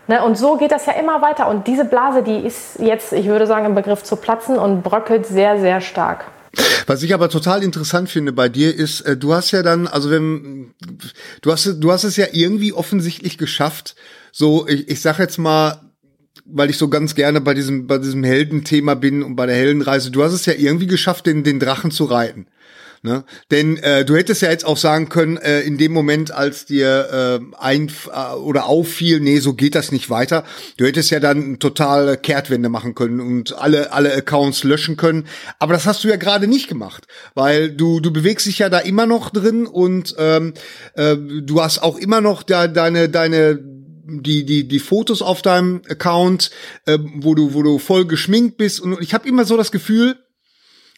Ne, 0.08 0.24
und 0.24 0.38
so 0.38 0.56
geht 0.56 0.72
das 0.72 0.86
ja 0.86 0.94
immer 0.94 1.20
weiter. 1.20 1.48
Und 1.48 1.66
diese 1.66 1.84
Blase, 1.84 2.22
die 2.22 2.38
ist 2.38 2.78
jetzt, 2.78 3.12
ich 3.12 3.26
würde 3.26 3.46
sagen, 3.46 3.66
im 3.66 3.74
Begriff 3.74 4.02
zu 4.02 4.16
platzen 4.16 4.56
und 4.56 4.82
bröckelt 4.82 5.26
sehr, 5.26 5.60
sehr 5.60 5.82
stark. 5.82 6.24
Was 6.86 7.02
ich 7.02 7.12
aber 7.12 7.28
total 7.28 7.62
interessant 7.62 8.08
finde 8.08 8.32
bei 8.32 8.48
dir 8.48 8.74
ist, 8.74 9.02
äh, 9.02 9.18
du 9.18 9.34
hast 9.34 9.50
ja 9.50 9.62
dann, 9.62 9.86
also 9.86 10.10
wenn 10.10 10.74
du 11.42 11.52
hast, 11.52 11.66
du 11.66 11.92
hast 11.92 12.04
es 12.04 12.16
ja 12.16 12.24
irgendwie 12.32 12.72
offensichtlich 12.72 13.36
geschafft, 13.36 13.96
so 14.32 14.66
ich, 14.66 14.88
ich 14.88 15.02
sag 15.02 15.18
jetzt 15.18 15.36
mal, 15.36 15.82
weil 16.46 16.70
ich 16.70 16.78
so 16.78 16.88
ganz 16.88 17.14
gerne 17.14 17.42
bei 17.42 17.52
diesem 17.52 17.86
bei 17.86 17.98
diesem 17.98 18.24
Heldenthema 18.24 18.94
bin 18.94 19.22
und 19.22 19.36
bei 19.36 19.44
der 19.44 19.56
Heldenreise, 19.56 20.10
du 20.10 20.22
hast 20.22 20.32
es 20.32 20.46
ja 20.46 20.54
irgendwie 20.54 20.86
geschafft, 20.86 21.26
den 21.26 21.44
den 21.44 21.60
Drachen 21.60 21.90
zu 21.90 22.06
reiten. 22.06 22.46
Ne? 23.02 23.24
Denn 23.50 23.76
äh, 23.76 24.04
du 24.04 24.16
hättest 24.16 24.42
ja 24.42 24.50
jetzt 24.50 24.64
auch 24.64 24.76
sagen 24.76 25.08
können, 25.08 25.36
äh, 25.36 25.60
in 25.60 25.78
dem 25.78 25.92
Moment, 25.92 26.32
als 26.32 26.66
dir 26.66 27.40
äh, 27.40 27.56
ein 27.58 27.92
äh, 28.12 28.34
oder 28.34 28.66
auffiel, 28.66 29.20
nee, 29.20 29.38
so 29.38 29.54
geht 29.54 29.74
das 29.74 29.92
nicht 29.92 30.10
weiter, 30.10 30.44
du 30.78 30.84
hättest 30.84 31.10
ja 31.10 31.20
dann 31.20 31.58
total 31.58 32.16
Kehrtwende 32.16 32.68
machen 32.68 32.94
können 32.94 33.20
und 33.20 33.56
alle 33.56 33.92
alle 33.92 34.12
Accounts 34.12 34.64
löschen 34.64 34.96
können. 34.96 35.26
Aber 35.58 35.72
das 35.72 35.86
hast 35.86 36.02
du 36.02 36.08
ja 36.08 36.16
gerade 36.16 36.48
nicht 36.48 36.68
gemacht, 36.68 37.06
weil 37.34 37.70
du 37.70 38.00
du 38.00 38.12
bewegst 38.12 38.46
dich 38.46 38.58
ja 38.58 38.68
da 38.68 38.78
immer 38.78 39.06
noch 39.06 39.30
drin 39.30 39.66
und 39.66 40.16
ähm, 40.18 40.54
äh, 40.94 41.16
du 41.16 41.62
hast 41.62 41.78
auch 41.82 41.98
immer 41.98 42.20
noch 42.20 42.42
da 42.42 42.66
deine 42.66 43.08
deine 43.08 43.60
die 44.08 44.44
die 44.44 44.66
die 44.66 44.78
Fotos 44.80 45.22
auf 45.22 45.42
deinem 45.42 45.82
Account, 45.88 46.50
äh, 46.86 46.98
wo 47.16 47.34
du 47.34 47.54
wo 47.54 47.62
du 47.62 47.78
voll 47.78 48.06
geschminkt 48.06 48.56
bist 48.56 48.80
und 48.80 49.00
ich 49.00 49.14
habe 49.14 49.28
immer 49.28 49.44
so 49.44 49.56
das 49.56 49.70
Gefühl, 49.70 50.16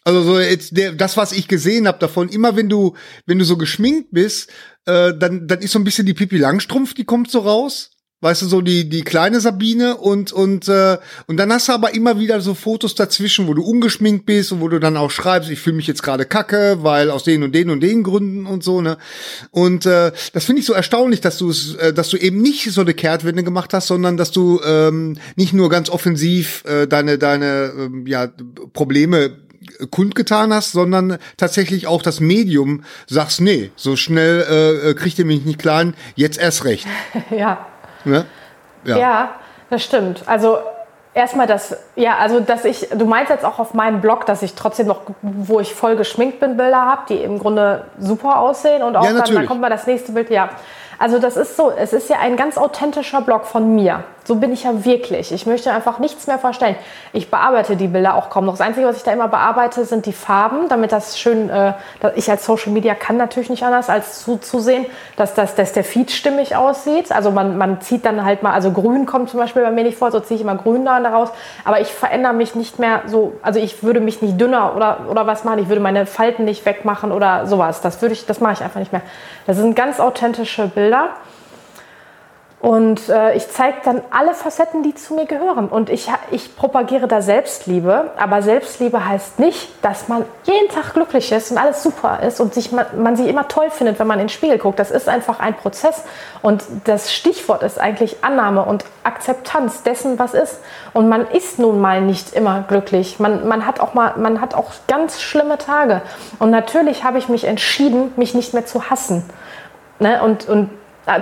also 0.03 0.23
so 0.23 0.39
jetzt 0.39 0.75
der, 0.75 0.93
das, 0.93 1.17
was 1.17 1.31
ich 1.31 1.47
gesehen 1.47 1.87
habe 1.87 1.99
davon, 1.99 2.29
immer 2.29 2.55
wenn 2.55 2.69
du, 2.69 2.95
wenn 3.25 3.39
du 3.39 3.45
so 3.45 3.57
geschminkt 3.57 4.09
bist, 4.11 4.49
äh, 4.85 5.13
dann, 5.15 5.47
dann 5.47 5.59
ist 5.59 5.71
so 5.71 5.79
ein 5.79 5.83
bisschen 5.83 6.05
die 6.05 6.13
Pipi 6.13 6.37
Langstrumpf, 6.37 6.93
die 6.93 7.05
kommt 7.05 7.29
so 7.29 7.39
raus. 7.39 7.91
Weißt 8.23 8.43
du, 8.43 8.45
so 8.45 8.61
die, 8.61 8.87
die 8.87 9.01
kleine 9.01 9.41
Sabine 9.41 9.97
und, 9.97 10.31
und, 10.31 10.67
äh, 10.67 10.99
und 11.25 11.37
dann 11.37 11.51
hast 11.51 11.69
du 11.69 11.73
aber 11.73 11.95
immer 11.95 12.19
wieder 12.19 12.39
so 12.39 12.53
Fotos 12.53 12.93
dazwischen, 12.93 13.47
wo 13.47 13.55
du 13.55 13.63
ungeschminkt 13.63 14.27
bist 14.27 14.51
und 14.51 14.61
wo 14.61 14.67
du 14.67 14.79
dann 14.79 14.95
auch 14.95 15.09
schreibst, 15.09 15.49
ich 15.49 15.59
fühle 15.59 15.77
mich 15.77 15.87
jetzt 15.87 16.03
gerade 16.03 16.25
kacke, 16.25 16.83
weil 16.83 17.09
aus 17.09 17.23
den 17.23 17.41
und 17.41 17.55
den 17.55 17.71
und 17.71 17.79
den 17.79 18.03
Gründen 18.03 18.45
und 18.45 18.63
so, 18.63 18.79
ne? 18.79 18.99
Und 19.49 19.87
äh, 19.87 20.11
das 20.33 20.45
finde 20.45 20.59
ich 20.59 20.67
so 20.67 20.73
erstaunlich, 20.73 21.21
dass 21.21 21.39
du 21.39 21.49
es, 21.49 21.73
äh, 21.73 21.93
dass 21.93 22.09
du 22.09 22.17
eben 22.17 22.43
nicht 22.43 22.71
so 22.71 22.81
eine 22.81 22.93
Kehrtwende 22.93 23.43
gemacht 23.43 23.73
hast, 23.73 23.87
sondern 23.87 24.17
dass 24.17 24.29
du 24.29 24.61
ähm, 24.63 25.17
nicht 25.35 25.53
nur 25.53 25.71
ganz 25.71 25.89
offensiv 25.89 26.63
äh, 26.65 26.85
deine, 26.85 27.17
deine 27.17 27.73
ähm, 27.75 28.05
ja, 28.05 28.31
Probleme 28.73 29.35
kundgetan 29.89 30.53
hast, 30.53 30.71
sondern 30.71 31.17
tatsächlich 31.37 31.87
auch 31.87 32.01
das 32.01 32.19
Medium 32.19 32.83
sagst, 33.07 33.41
nee, 33.41 33.71
so 33.75 33.95
schnell 33.95 34.45
äh, 34.49 34.89
äh 34.89 34.93
kriegt 34.93 35.19
ihr 35.19 35.25
mich 35.25 35.45
nicht 35.45 35.59
klein, 35.59 35.93
jetzt 36.15 36.39
erst 36.39 36.65
recht. 36.65 36.87
ja. 37.29 37.65
Ne? 38.03 38.25
ja. 38.85 38.97
Ja, 38.97 39.35
das 39.69 39.83
stimmt. 39.83 40.23
Also 40.25 40.57
erstmal 41.13 41.47
das, 41.47 41.77
ja, 41.95 42.17
also 42.17 42.39
dass 42.39 42.65
ich, 42.65 42.87
du 42.93 43.05
meinst 43.05 43.29
jetzt 43.29 43.45
auch 43.45 43.59
auf 43.59 43.73
meinem 43.73 44.01
Blog, 44.01 44.25
dass 44.25 44.41
ich 44.41 44.53
trotzdem 44.53 44.87
noch, 44.87 45.01
wo 45.21 45.59
ich 45.59 45.73
voll 45.73 45.95
geschminkt 45.95 46.39
bin, 46.39 46.57
Bilder 46.57 46.81
habe, 46.81 47.03
die 47.09 47.17
im 47.17 47.39
Grunde 47.39 47.85
super 47.99 48.39
aussehen 48.39 48.83
und 48.83 48.95
auch 48.95 49.05
ja, 49.05 49.13
dann, 49.13 49.33
dann 49.33 49.45
kommt 49.45 49.61
mal 49.61 49.69
das 49.69 49.87
nächste 49.87 50.11
Bild, 50.11 50.29
ja. 50.29 50.49
Also 50.97 51.17
das 51.17 51.35
ist 51.35 51.57
so, 51.57 51.71
es 51.71 51.93
ist 51.93 52.09
ja 52.09 52.19
ein 52.19 52.37
ganz 52.37 52.57
authentischer 52.57 53.21
Blog 53.21 53.45
von 53.45 53.73
mir. 53.73 54.03
So 54.23 54.35
bin 54.35 54.53
ich 54.53 54.63
ja 54.63 54.85
wirklich. 54.85 55.31
Ich 55.31 55.47
möchte 55.47 55.71
einfach 55.71 55.97
nichts 55.97 56.27
mehr 56.27 56.37
verstellen. 56.37 56.75
Ich 57.11 57.31
bearbeite 57.31 57.75
die 57.75 57.87
Bilder 57.87 58.15
auch 58.15 58.29
kaum 58.29 58.45
noch. 58.45 58.53
Das 58.53 58.61
Einzige, 58.61 58.85
was 58.85 58.97
ich 58.97 59.03
da 59.03 59.11
immer 59.11 59.27
bearbeite, 59.27 59.83
sind 59.85 60.05
die 60.05 60.13
Farben, 60.13 60.69
damit 60.69 60.91
das 60.91 61.19
schön, 61.19 61.49
äh, 61.49 61.73
ich 62.15 62.29
als 62.29 62.45
Social 62.45 62.71
Media 62.71 62.93
kann 62.93 63.17
natürlich 63.17 63.49
nicht 63.49 63.63
anders, 63.63 63.89
als 63.89 64.23
zuzusehen, 64.23 64.85
dass, 65.15 65.33
das, 65.33 65.55
dass 65.55 65.73
der 65.73 65.83
Feed 65.83 66.11
stimmig 66.11 66.55
aussieht. 66.55 67.11
Also 67.11 67.31
man, 67.31 67.57
man 67.57 67.81
zieht 67.81 68.05
dann 68.05 68.23
halt 68.23 68.43
mal, 68.43 68.53
also 68.53 68.71
grün 68.71 69.07
kommt 69.07 69.31
zum 69.31 69.39
Beispiel 69.39 69.63
bei 69.63 69.71
mir 69.71 69.83
nicht 69.83 69.97
vor, 69.97 70.11
so 70.11 70.19
ziehe 70.19 70.35
ich 70.35 70.43
immer 70.43 70.55
grün 70.55 70.85
da 70.85 70.99
daraus. 70.99 71.29
Aber 71.65 71.81
ich 71.81 71.87
verändere 71.87 72.33
mich 72.33 72.53
nicht 72.53 72.77
mehr 72.77 73.01
so, 73.07 73.33
also 73.41 73.59
ich 73.59 73.81
würde 73.81 74.01
mich 74.01 74.21
nicht 74.21 74.39
dünner 74.39 74.75
oder, 74.75 74.99
oder 75.09 75.25
was 75.25 75.43
machen, 75.43 75.59
ich 75.59 75.67
würde 75.67 75.81
meine 75.81 76.05
Falten 76.05 76.45
nicht 76.45 76.63
wegmachen 76.65 77.11
oder 77.11 77.47
sowas. 77.47 77.81
Das 77.81 78.01
würde 78.03 78.13
ich, 78.13 78.27
das 78.27 78.39
mache 78.39 78.53
ich 78.53 78.61
einfach 78.61 78.79
nicht 78.79 78.91
mehr. 78.91 79.01
Das 79.47 79.57
sind 79.57 79.75
ganz 79.75 79.99
authentische 79.99 80.67
Bilder. 80.67 81.09
Und 82.61 83.09
äh, 83.09 83.33
ich 83.35 83.49
zeige 83.49 83.77
dann 83.83 84.03
alle 84.11 84.35
Facetten, 84.35 84.83
die 84.83 84.93
zu 84.93 85.15
mir 85.15 85.25
gehören. 85.25 85.67
Und 85.67 85.89
ich, 85.89 86.09
ich 86.29 86.55
propagiere 86.55 87.07
da 87.07 87.23
Selbstliebe. 87.23 88.11
Aber 88.17 88.43
Selbstliebe 88.43 89.03
heißt 89.03 89.39
nicht, 89.39 89.69
dass 89.83 90.07
man 90.07 90.25
jeden 90.43 90.69
Tag 90.69 90.93
glücklich 90.93 91.31
ist 91.31 91.49
und 91.49 91.57
alles 91.57 91.81
super 91.81 92.19
ist 92.21 92.39
und 92.39 92.53
sich, 92.53 92.71
man, 92.71 92.85
man 93.01 93.15
sich 93.15 93.27
immer 93.27 93.47
toll 93.47 93.71
findet, 93.71 93.97
wenn 93.97 94.05
man 94.05 94.19
in 94.19 94.25
den 94.25 94.29
Spiegel 94.29 94.59
guckt. 94.59 94.77
Das 94.77 94.91
ist 94.91 95.09
einfach 95.09 95.39
ein 95.39 95.55
Prozess. 95.55 96.03
Und 96.43 96.63
das 96.83 97.11
Stichwort 97.11 97.63
ist 97.63 97.79
eigentlich 97.79 98.23
Annahme 98.23 98.63
und 98.63 98.85
Akzeptanz 99.03 99.81
dessen, 99.81 100.19
was 100.19 100.35
ist. 100.35 100.59
Und 100.93 101.09
man 101.09 101.25
ist 101.27 101.57
nun 101.57 101.81
mal 101.81 101.99
nicht 101.99 102.33
immer 102.33 102.63
glücklich. 102.67 103.19
Man, 103.19 103.47
man, 103.47 103.65
hat, 103.65 103.79
auch 103.79 103.95
mal, 103.95 104.13
man 104.17 104.39
hat 104.39 104.53
auch 104.53 104.71
ganz 104.87 105.19
schlimme 105.19 105.57
Tage. 105.57 106.03
Und 106.37 106.51
natürlich 106.51 107.03
habe 107.03 107.17
ich 107.17 107.27
mich 107.27 107.45
entschieden, 107.45 108.13
mich 108.17 108.35
nicht 108.35 108.53
mehr 108.53 108.67
zu 108.67 108.91
hassen. 108.91 109.23
Ne? 109.97 110.21
Und, 110.21 110.47
und 110.47 110.69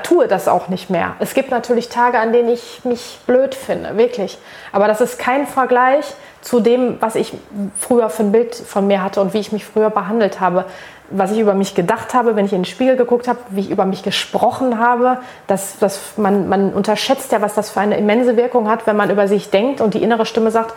tue 0.03 0.27
das 0.27 0.47
auch 0.47 0.67
nicht 0.67 0.89
mehr. 0.89 1.15
Es 1.19 1.33
gibt 1.33 1.51
natürlich 1.51 1.89
Tage, 1.89 2.19
an 2.19 2.33
denen 2.33 2.49
ich 2.49 2.81
mich 2.83 3.19
blöd 3.25 3.55
finde, 3.55 3.97
wirklich. 3.97 4.37
Aber 4.71 4.87
das 4.87 5.01
ist 5.01 5.17
kein 5.17 5.47
Vergleich 5.47 6.05
zu 6.41 6.59
dem, 6.59 6.97
was 6.99 7.15
ich 7.15 7.33
früher 7.77 8.09
für 8.09 8.23
ein 8.23 8.31
Bild 8.31 8.55
von 8.55 8.87
mir 8.87 9.03
hatte 9.03 9.21
und 9.21 9.33
wie 9.33 9.39
ich 9.39 9.51
mich 9.51 9.65
früher 9.65 9.89
behandelt 9.89 10.39
habe. 10.39 10.65
Was 11.11 11.31
ich 11.31 11.39
über 11.39 11.53
mich 11.53 11.75
gedacht 11.75 12.13
habe, 12.13 12.35
wenn 12.35 12.45
ich 12.45 12.53
in 12.53 12.59
den 12.59 12.65
Spiegel 12.65 12.95
geguckt 12.95 13.27
habe, 13.27 13.39
wie 13.49 13.61
ich 13.61 13.71
über 13.71 13.85
mich 13.85 14.03
gesprochen 14.03 14.79
habe. 14.79 15.19
Das, 15.47 15.79
das, 15.79 16.17
man, 16.17 16.49
man 16.49 16.73
unterschätzt 16.73 17.31
ja, 17.31 17.41
was 17.41 17.55
das 17.55 17.71
für 17.71 17.79
eine 17.79 17.97
immense 17.97 18.37
Wirkung 18.37 18.69
hat, 18.69 18.85
wenn 18.85 18.97
man 18.97 19.09
über 19.09 19.27
sich 19.27 19.49
denkt 19.49 19.81
und 19.81 19.93
die 19.93 20.03
innere 20.03 20.25
Stimme 20.25 20.51
sagt, 20.51 20.75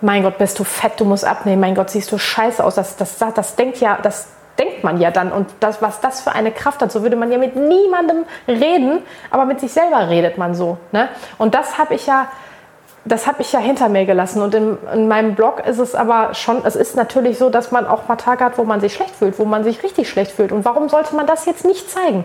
mein 0.00 0.22
Gott, 0.22 0.38
bist 0.38 0.58
du 0.58 0.64
fett, 0.64 1.00
du 1.00 1.04
musst 1.04 1.24
abnehmen, 1.24 1.60
mein 1.60 1.74
Gott, 1.74 1.90
siehst 1.90 2.12
du 2.12 2.18
scheiße 2.18 2.62
aus. 2.62 2.74
Das, 2.76 2.96
das, 2.96 3.18
das, 3.18 3.34
das 3.34 3.56
denkt 3.56 3.80
ja, 3.80 3.98
das 4.02 4.28
denkt 4.58 4.84
man 4.84 5.00
ja 5.00 5.10
dann. 5.10 5.32
Und 5.32 5.48
das, 5.60 5.82
was 5.82 6.00
das 6.00 6.20
für 6.20 6.32
eine 6.32 6.52
Kraft 6.52 6.80
hat, 6.82 6.92
so 6.92 7.02
würde 7.02 7.16
man 7.16 7.30
ja 7.30 7.38
mit 7.38 7.56
niemandem 7.56 8.24
reden, 8.48 9.02
aber 9.30 9.44
mit 9.44 9.60
sich 9.60 9.72
selber 9.72 10.08
redet 10.08 10.38
man 10.38 10.54
so. 10.54 10.78
Ne? 10.92 11.08
Und 11.38 11.54
das 11.54 11.78
habe 11.78 11.94
ich 11.94 12.06
ja. 12.06 12.28
Das 13.08 13.28
habe 13.28 13.40
ich 13.42 13.52
ja 13.52 13.60
hinter 13.60 13.88
mir 13.88 14.04
gelassen 14.04 14.42
und 14.42 14.52
in, 14.52 14.76
in 14.92 15.06
meinem 15.06 15.36
Blog 15.36 15.64
ist 15.64 15.78
es 15.78 15.94
aber 15.94 16.34
schon, 16.34 16.64
es 16.64 16.74
ist 16.74 16.96
natürlich 16.96 17.38
so, 17.38 17.50
dass 17.50 17.70
man 17.70 17.86
auch 17.86 18.08
mal 18.08 18.16
Tage 18.16 18.42
hat, 18.44 18.58
wo 18.58 18.64
man 18.64 18.80
sich 18.80 18.94
schlecht 18.94 19.14
fühlt, 19.14 19.38
wo 19.38 19.44
man 19.44 19.62
sich 19.62 19.84
richtig 19.84 20.10
schlecht 20.10 20.32
fühlt. 20.32 20.50
Und 20.50 20.64
warum 20.64 20.88
sollte 20.88 21.14
man 21.14 21.24
das 21.24 21.46
jetzt 21.46 21.64
nicht 21.64 21.88
zeigen? 21.88 22.24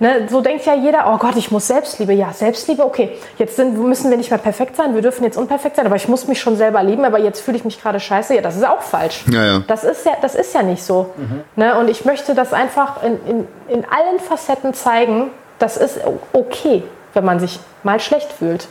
Ne, 0.00 0.26
so 0.30 0.40
denkt 0.40 0.64
ja 0.64 0.74
jeder, 0.74 1.12
oh 1.12 1.18
Gott, 1.18 1.36
ich 1.36 1.50
muss 1.50 1.66
Selbstliebe. 1.66 2.14
Ja, 2.14 2.32
Selbstliebe, 2.32 2.82
okay. 2.84 3.18
Jetzt 3.36 3.56
sind, 3.56 3.78
müssen 3.78 4.10
wir 4.10 4.16
nicht 4.16 4.30
mehr 4.30 4.38
perfekt 4.38 4.74
sein, 4.74 4.94
wir 4.94 5.02
dürfen 5.02 5.24
jetzt 5.24 5.36
unperfekt 5.36 5.76
sein, 5.76 5.84
aber 5.84 5.96
ich 5.96 6.08
muss 6.08 6.26
mich 6.26 6.40
schon 6.40 6.56
selber 6.56 6.82
lieben, 6.82 7.04
aber 7.04 7.18
jetzt 7.18 7.40
fühle 7.40 7.58
ich 7.58 7.66
mich 7.66 7.80
gerade 7.80 8.00
scheiße. 8.00 8.34
Ja, 8.34 8.40
das 8.40 8.56
ist 8.56 8.66
auch 8.66 8.80
falsch. 8.80 9.24
Ja, 9.30 9.44
ja. 9.44 9.62
Das, 9.66 9.84
ist 9.84 10.06
ja, 10.06 10.12
das 10.22 10.34
ist 10.34 10.54
ja 10.54 10.62
nicht 10.62 10.82
so. 10.82 11.10
Mhm. 11.16 11.42
Ne, 11.54 11.78
und 11.78 11.88
ich 11.88 12.06
möchte 12.06 12.34
das 12.34 12.54
einfach 12.54 13.02
in, 13.02 13.18
in, 13.26 13.48
in 13.68 13.84
allen 13.84 14.18
Facetten 14.20 14.72
zeigen, 14.72 15.30
das 15.58 15.76
ist 15.76 16.00
okay, 16.32 16.82
wenn 17.12 17.24
man 17.26 17.38
sich 17.38 17.60
mal 17.82 18.00
schlecht 18.00 18.32
fühlt. 18.32 18.68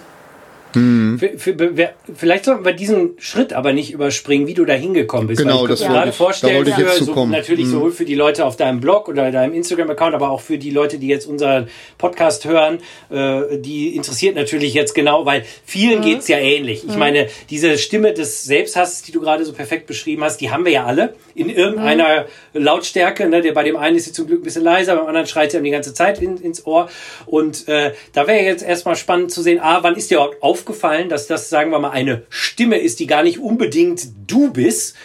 Für, 0.74 1.94
vielleicht 2.16 2.46
sollten 2.46 2.64
wir 2.64 2.74
diesen 2.74 3.16
Schritt 3.18 3.54
aber 3.54 3.74
nicht 3.74 3.92
überspringen, 3.92 4.46
wie 4.46 4.54
du 4.54 4.66
da 4.66 4.74
hingekommen 4.74 5.28
bist. 5.28 5.42
Genau, 5.42 5.66
das 5.66 5.82
wollte 5.82 5.94
gerade 5.94 6.12
vorstellen, 6.12 6.66
da 6.66 6.76
für, 6.76 7.04
so, 7.04 7.26
natürlich 7.26 7.66
mhm. 7.66 7.72
sowohl 7.72 7.92
für 7.92 8.06
die 8.06 8.14
Leute 8.14 8.46
auf 8.46 8.56
deinem 8.56 8.80
Blog 8.80 9.08
oder 9.08 9.32
deinem 9.32 9.54
Instagram-Account, 9.54 10.14
aber 10.14 10.30
auch 10.30 10.42
für 10.42 10.60
die 10.60 10.70
Leute, 10.70 11.00
die 11.00 11.08
jetzt 11.08 11.26
unseren 11.26 11.70
Podcast 11.98 12.46
hören, 12.46 12.80
äh, 13.10 13.58
die 13.58 13.96
interessiert 13.96 14.36
natürlich 14.36 14.76
jetzt 14.76 14.94
genau, 14.94 15.26
weil 15.26 15.44
vielen 15.66 16.00
mhm. 16.00 16.04
geht's 16.04 16.28
ja 16.28 16.38
ähnlich. 16.38 16.84
Ich 16.86 16.94
mhm. 16.94 17.00
meine, 17.00 17.28
diese 17.50 17.80
Stimme 17.80 18.14
des 18.14 18.44
Selbsthasses, 18.44 19.02
die 19.02 19.12
du 19.12 19.22
gerade 19.22 19.46
so 19.46 19.54
perfekt 19.54 19.88
beschrieben 19.88 20.24
hast, 20.24 20.38
die 20.38 20.52
haben 20.52 20.66
wir 20.66 20.72
ja 20.72 20.86
alle 20.86 21.16
in 21.34 21.50
irgendeiner 21.50 22.26
mhm. 22.54 22.64
Lautstärke. 22.64 23.28
Ne? 23.28 23.42
Der, 23.42 23.54
bei 23.54 23.64
dem 23.64 23.76
einen 23.76 23.96
ist 23.96 24.06
sie 24.06 24.12
zum 24.12 24.28
Glück 24.28 24.42
ein 24.42 24.44
bisschen 24.44 24.64
leiser, 24.64 24.96
beim 24.96 25.08
anderen 25.08 25.26
schreit 25.26 25.52
sie 25.52 25.58
ihm 25.58 25.64
die 25.64 25.72
ganze 25.72 25.94
Zeit 25.94 26.22
in, 26.22 26.38
ins 26.38 26.66
Ohr. 26.68 26.90
Und 27.26 27.68
äh, 27.68 27.94
da 28.14 28.28
wäre 28.28 28.44
jetzt 28.44 28.64
erstmal 28.64 28.96
spannend 28.96 29.32
zu 29.32 29.42
sehen, 29.42 29.60
ah, 29.62 29.80
wann 29.82 29.96
ist 29.96 30.12
dir 30.12 30.16
überhaupt 30.16 30.44
auf 30.44 30.59
aufgefallen, 30.60 31.10
dass 31.10 31.28
das, 31.28 31.50
sagen 31.50 31.72
wir 31.72 31.80
mal, 31.80 31.92
eine 31.92 32.24
Stimme 32.30 32.78
ist, 32.78 33.00
die 33.00 33.08
gar 33.08 33.24
nicht 33.24 33.40
unbedingt 33.40 34.08
du 34.28 34.52
bist, 34.52 34.96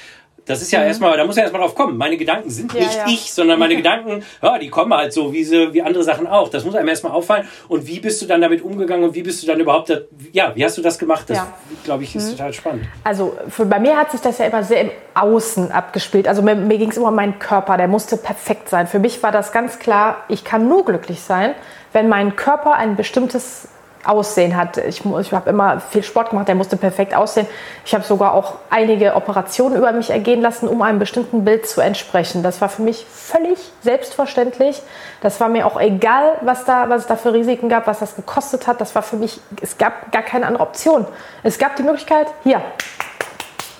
das 0.46 0.60
ist 0.60 0.72
ja 0.72 0.80
mhm. 0.80 0.88
erstmal, 0.88 1.16
da 1.16 1.24
muss 1.24 1.36
ja 1.36 1.42
erstmal 1.42 1.62
drauf 1.62 1.74
kommen. 1.74 1.96
Meine 1.96 2.18
Gedanken 2.18 2.50
sind 2.50 2.70
ja, 2.74 2.80
nicht 2.80 2.94
ja. 2.94 3.06
ich, 3.06 3.32
sondern 3.32 3.58
meine 3.58 3.76
Gedanken, 3.78 4.22
ja, 4.42 4.58
die 4.58 4.68
kommen 4.68 4.92
halt 4.92 5.12
so, 5.12 5.32
wie 5.32 5.42
sie, 5.42 5.72
wie 5.72 5.80
andere 5.80 6.04
Sachen 6.04 6.26
auch. 6.26 6.50
Das 6.50 6.66
muss 6.66 6.74
einem 6.74 6.88
erstmal 6.88 7.12
auffallen. 7.12 7.48
Und 7.68 7.86
wie 7.86 7.98
bist 7.98 8.20
du 8.20 8.26
dann 8.26 8.42
damit 8.42 8.62
umgegangen 8.62 9.04
und 9.04 9.14
wie 9.14 9.22
bist 9.22 9.42
du 9.42 9.46
dann 9.46 9.58
überhaupt, 9.58 9.88
da, 9.88 10.00
ja, 10.32 10.52
wie 10.54 10.62
hast 10.62 10.76
du 10.76 10.82
das 10.82 10.98
gemacht? 10.98 11.24
Das, 11.28 11.38
ja. 11.38 11.54
glaube 11.84 12.02
ich, 12.02 12.14
ist 12.14 12.26
mhm. 12.26 12.30
total 12.32 12.52
spannend. 12.52 12.84
Also 13.04 13.38
für, 13.48 13.64
bei 13.64 13.80
mir 13.80 13.96
hat 13.96 14.10
sich 14.10 14.20
das 14.20 14.36
ja 14.36 14.44
immer 14.44 14.62
sehr 14.62 14.82
im 14.82 14.90
Außen 15.14 15.72
abgespielt. 15.72 16.28
Also 16.28 16.42
mir, 16.42 16.54
mir 16.54 16.76
ging 16.76 16.90
es 16.90 16.98
immer 16.98 17.08
um 17.08 17.14
meinen 17.14 17.38
Körper, 17.38 17.78
der 17.78 17.88
musste 17.88 18.18
perfekt 18.18 18.68
sein. 18.68 18.86
Für 18.86 18.98
mich 18.98 19.22
war 19.22 19.32
das 19.32 19.50
ganz 19.50 19.78
klar, 19.78 20.24
ich 20.28 20.44
kann 20.44 20.68
nur 20.68 20.84
glücklich 20.84 21.22
sein, 21.22 21.54
wenn 21.94 22.10
mein 22.10 22.36
Körper 22.36 22.74
ein 22.74 22.96
bestimmtes 22.96 23.68
Aussehen 24.04 24.56
hat. 24.56 24.76
Ich, 24.76 25.04
ich 25.04 25.32
habe 25.32 25.50
immer 25.50 25.80
viel 25.80 26.02
Sport 26.02 26.30
gemacht, 26.30 26.48
der 26.48 26.54
musste 26.54 26.76
perfekt 26.76 27.14
aussehen. 27.14 27.46
Ich 27.84 27.94
habe 27.94 28.04
sogar 28.04 28.34
auch 28.34 28.54
einige 28.70 29.14
Operationen 29.14 29.76
über 29.76 29.92
mich 29.92 30.10
ergehen 30.10 30.40
lassen, 30.40 30.68
um 30.68 30.82
einem 30.82 30.98
bestimmten 30.98 31.44
Bild 31.44 31.66
zu 31.66 31.80
entsprechen. 31.80 32.42
Das 32.42 32.60
war 32.60 32.68
für 32.68 32.82
mich 32.82 33.06
völlig 33.10 33.58
selbstverständlich. 33.82 34.82
Das 35.20 35.40
war 35.40 35.48
mir 35.48 35.66
auch 35.66 35.80
egal, 35.80 36.36
was, 36.42 36.64
da, 36.64 36.88
was 36.88 37.02
es 37.02 37.06
da 37.06 37.16
für 37.16 37.32
Risiken 37.32 37.68
gab, 37.68 37.86
was 37.86 38.00
das 38.00 38.16
gekostet 38.16 38.66
hat. 38.66 38.80
Das 38.80 38.94
war 38.94 39.02
für 39.02 39.16
mich, 39.16 39.40
es 39.60 39.78
gab 39.78 40.12
gar 40.12 40.22
keine 40.22 40.46
andere 40.46 40.62
Option. 40.62 41.06
Es 41.42 41.58
gab 41.58 41.76
die 41.76 41.82
Möglichkeit, 41.82 42.26
hier, 42.42 42.60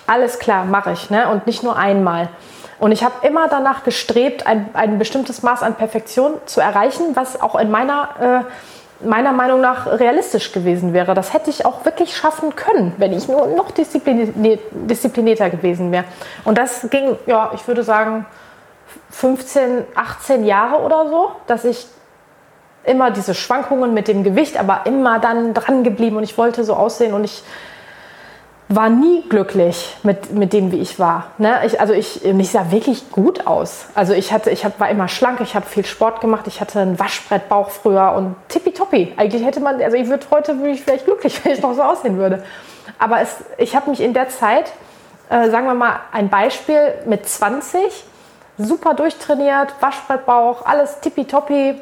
alles 0.07 0.39
klar, 0.39 0.65
mache 0.65 0.91
ich. 0.91 1.09
Ne? 1.09 1.29
Und 1.29 1.47
nicht 1.47 1.63
nur 1.63 1.77
einmal. 1.77 2.29
Und 2.79 2.91
ich 2.91 3.03
habe 3.03 3.25
immer 3.25 3.47
danach 3.47 3.83
gestrebt, 3.83 4.47
ein, 4.47 4.69
ein 4.73 4.99
bestimmtes 4.99 5.43
Maß 5.43 5.63
an 5.63 5.75
Perfektion 5.75 6.33
zu 6.45 6.61
erreichen, 6.61 7.15
was 7.15 7.41
auch 7.41 7.55
in 7.55 7.71
meiner... 7.71 8.43
Äh, 8.45 8.51
meiner 9.05 9.31
Meinung 9.31 9.61
nach 9.61 9.87
realistisch 9.87 10.51
gewesen 10.51 10.93
wäre. 10.93 11.13
Das 11.13 11.33
hätte 11.33 11.49
ich 11.49 11.65
auch 11.65 11.85
wirklich 11.85 12.15
schaffen 12.15 12.55
können, 12.55 12.93
wenn 12.97 13.13
ich 13.13 13.27
nur 13.27 13.47
noch 13.47 13.71
disziplinierter 13.71 15.49
gewesen 15.49 15.91
wäre. 15.91 16.05
Und 16.43 16.57
das 16.57 16.89
ging, 16.89 17.17
ja, 17.25 17.51
ich 17.53 17.67
würde 17.67 17.83
sagen, 17.83 18.25
15, 19.11 19.85
18 19.95 20.45
Jahre 20.45 20.81
oder 20.81 21.09
so, 21.09 21.31
dass 21.47 21.65
ich 21.65 21.87
immer 22.83 23.11
diese 23.11 23.33
Schwankungen 23.33 23.93
mit 23.93 24.07
dem 24.07 24.23
Gewicht, 24.23 24.59
aber 24.59 24.81
immer 24.85 25.19
dann 25.19 25.53
dran 25.53 25.83
geblieben 25.83 26.17
und 26.17 26.23
ich 26.23 26.37
wollte 26.37 26.63
so 26.63 26.75
aussehen 26.75 27.13
und 27.13 27.23
ich 27.23 27.43
war 28.67 28.89
nie 28.89 29.21
glücklich 29.29 29.95
mit, 30.01 30.31
mit 30.31 30.51
dem, 30.51 30.71
wie 30.71 30.79
ich 30.79 30.97
war. 30.97 31.27
Ne? 31.37 31.59
Ich, 31.65 31.79
also 31.79 31.93
ich, 31.93 32.25
ich 32.25 32.51
sah 32.51 32.71
wirklich 32.71 33.11
gut 33.11 33.45
aus. 33.45 33.85
Also 33.93 34.13
ich, 34.13 34.33
hatte, 34.33 34.49
ich 34.49 34.65
hab, 34.65 34.79
war 34.79 34.89
immer 34.89 35.07
schlank, 35.07 35.39
ich 35.41 35.55
habe 35.55 35.67
viel 35.67 35.85
Sport 35.85 36.19
gemacht, 36.19 36.47
ich 36.47 36.61
hatte 36.61 36.79
einen 36.79 36.97
Waschbrettbauch 36.97 37.69
früher 37.69 38.13
und 38.13 38.35
tippitoppi. 38.49 39.13
Eigentlich 39.17 39.45
hätte 39.45 39.59
man, 39.59 39.81
also 39.81 39.95
ich 39.95 40.07
würde 40.07 40.25
heute 40.31 40.57
würde 40.57 40.71
ich 40.71 40.81
vielleicht 40.81 41.05
glücklich, 41.05 41.39
wenn 41.45 41.51
ich 41.51 41.61
noch 41.61 41.75
so 41.75 41.83
aussehen 41.83 42.17
würde. 42.17 42.43
Aber 42.97 43.21
es, 43.21 43.35
ich 43.57 43.75
habe 43.75 43.89
mich 43.91 44.01
in 44.01 44.13
der 44.13 44.29
Zeit, 44.29 44.71
äh, 45.29 45.49
sagen 45.51 45.67
wir 45.67 45.75
mal 45.75 45.99
ein 46.11 46.29
Beispiel, 46.29 46.93
mit 47.05 47.27
20 47.27 48.03
super 48.57 48.95
durchtrainiert, 48.95 49.75
Waschbrettbauch, 49.79 50.65
alles 50.65 51.01
tippitoppi. 51.01 51.79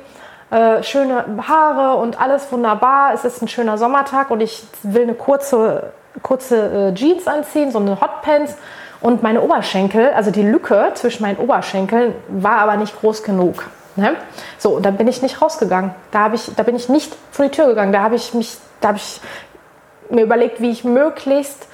Äh, 0.52 0.84
schöne 0.84 1.26
Haare 1.48 1.98
und 1.98 2.20
alles 2.20 2.52
wunderbar. 2.52 3.14
Es 3.14 3.24
ist 3.26 3.42
ein 3.42 3.48
schöner 3.48 3.78
Sommertag 3.78 4.30
und 4.32 4.42
ich 4.42 4.64
will 4.84 5.04
eine 5.04 5.16
kurze 5.16 5.94
kurze 6.22 6.90
äh, 6.92 6.94
Jeans 6.94 7.28
anziehen, 7.28 7.72
so 7.72 7.80
eine 7.80 8.00
Hotpants 8.00 8.56
und 9.02 9.24
meine 9.24 9.42
Oberschenkel, 9.42 10.12
also 10.14 10.32
die 10.32 10.44
Lücke 10.44 10.92
zwischen 10.94 11.24
meinen 11.24 11.38
Oberschenkeln 11.38 12.16
war 12.30 12.60
aber 12.60 12.78
nicht 12.78 13.00
groß 13.00 13.24
genug. 13.24 13.66
Ne? 13.96 14.16
So, 14.58 14.78
und 14.78 14.86
dann 14.86 14.98
bin 14.98 15.08
ich 15.08 15.22
nicht 15.22 15.42
rausgegangen. 15.42 15.94
Da, 16.12 16.32
ich, 16.34 16.52
da 16.56 16.64
bin 16.64 16.76
ich 16.76 16.90
nicht 16.90 17.16
vor 17.32 17.46
die 17.46 17.52
Tür 17.52 17.68
gegangen. 17.68 17.92
Da 17.92 18.02
habe 18.02 18.16
ich, 18.16 18.34
mich, 18.34 18.58
da 18.82 18.90
hab 18.90 18.96
ich 18.96 19.22
mir 20.10 20.24
überlegt, 20.24 20.62
wie 20.62 20.72
ich 20.72 20.84
möglichst 20.84 21.68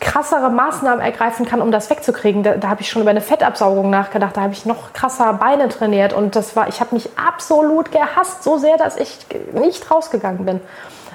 krassere 0.00 0.50
Maßnahmen 0.50 1.00
ergreifen 1.04 1.46
kann, 1.46 1.62
um 1.62 1.70
das 1.70 1.90
wegzukriegen. 1.90 2.42
Da, 2.42 2.56
da 2.56 2.68
habe 2.68 2.82
ich 2.82 2.90
schon 2.90 3.02
über 3.02 3.10
eine 3.10 3.20
Fettabsaugung 3.20 3.90
nachgedacht. 3.90 4.36
Da 4.36 4.42
habe 4.42 4.52
ich 4.52 4.66
noch 4.66 4.92
krasser 4.92 5.32
Beine 5.34 5.68
trainiert 5.68 6.12
und 6.12 6.36
das 6.36 6.54
war, 6.54 6.68
ich 6.68 6.80
habe 6.80 6.94
mich 6.94 7.08
absolut 7.16 7.92
gehasst, 7.92 8.42
so 8.42 8.58
sehr, 8.58 8.76
dass 8.76 8.96
ich 8.96 9.18
nicht 9.52 9.90
rausgegangen 9.90 10.44
bin. 10.44 10.60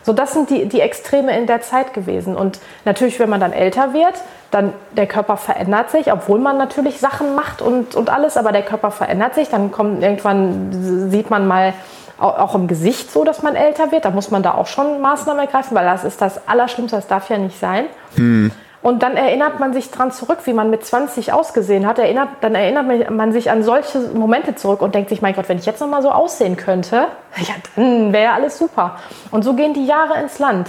So, 0.04 0.14
das 0.14 0.34
sind 0.34 0.50
die, 0.50 0.68
die 0.68 0.82
Extreme 0.82 1.38
in 1.38 1.48
der 1.48 1.62
Zeit 1.62 1.94
gewesen. 1.94 2.36
Und 2.36 2.60
natürlich, 2.86 3.20
wenn 3.20 3.30
man 3.30 3.40
dann 3.40 3.54
älter 3.54 3.94
wird, 3.94 4.16
dann 4.50 4.74
der 4.92 5.08
Körper 5.08 5.38
verändert 5.38 5.92
sich, 5.92 6.12
obwohl 6.12 6.40
man 6.40 6.58
natürlich 6.58 7.00
Sachen 7.00 7.36
macht 7.36 7.62
und, 7.62 7.96
und 7.96 8.10
alles, 8.10 8.36
aber 8.38 8.52
der 8.52 8.64
Körper 8.64 8.92
verändert 8.92 9.36
sich. 9.36 9.50
Dann 9.50 9.72
kommt 9.72 10.04
irgendwann, 10.04 11.10
sieht 11.12 11.30
man 11.30 11.48
mal 11.48 11.74
auch 12.18 12.54
im 12.54 12.68
Gesicht 12.68 13.12
so, 13.12 13.24
dass 13.24 13.42
man 13.42 13.56
älter 13.56 13.92
wird. 13.92 14.06
Da 14.06 14.12
muss 14.12 14.30
man 14.30 14.44
da 14.44 14.54
auch 14.54 14.68
schon 14.68 15.02
Maßnahmen 15.02 15.44
ergreifen, 15.44 15.76
weil 15.76 15.86
das 15.86 16.04
ist 16.04 16.22
das 16.22 16.48
Allerschlimmste, 16.48 16.96
das 16.96 17.08
darf 17.08 17.30
ja 17.30 17.38
nicht 17.38 17.60
sein. 17.60 17.86
Hm. 18.16 18.52
Und 18.82 19.04
dann 19.04 19.16
erinnert 19.16 19.60
man 19.60 19.74
sich 19.74 19.92
dran 19.92 20.12
zurück, 20.12 20.40
wie 20.46 20.54
man 20.54 20.72
mit 20.72 20.84
20 20.84 21.34
ausgesehen 21.34 21.86
hat. 21.86 22.00
Erinnert, 22.00 22.30
dann 22.42 22.56
erinnert 22.56 23.12
man 23.12 23.32
sich 23.32 23.52
an 23.52 23.62
solche 23.62 24.00
Momente 24.00 24.56
zurück 24.56 24.82
und 24.82 24.96
denkt 24.96 25.10
sich, 25.10 25.22
mein 25.22 25.36
Gott, 25.36 25.50
wenn 25.50 25.60
ich 25.60 25.68
jetzt 25.68 25.82
noch 25.82 25.88
mal 25.88 26.02
so 26.02 26.10
aussehen 26.12 26.58
könnte, 26.58 27.08
ja, 27.38 27.54
dann 27.76 28.12
wäre 28.12 28.34
alles 28.34 28.58
super. 28.58 28.98
Und 29.30 29.44
so 29.44 29.54
gehen 29.54 29.74
die 29.74 29.86
Jahre 29.86 30.20
ins 30.20 30.40
Land. 30.40 30.68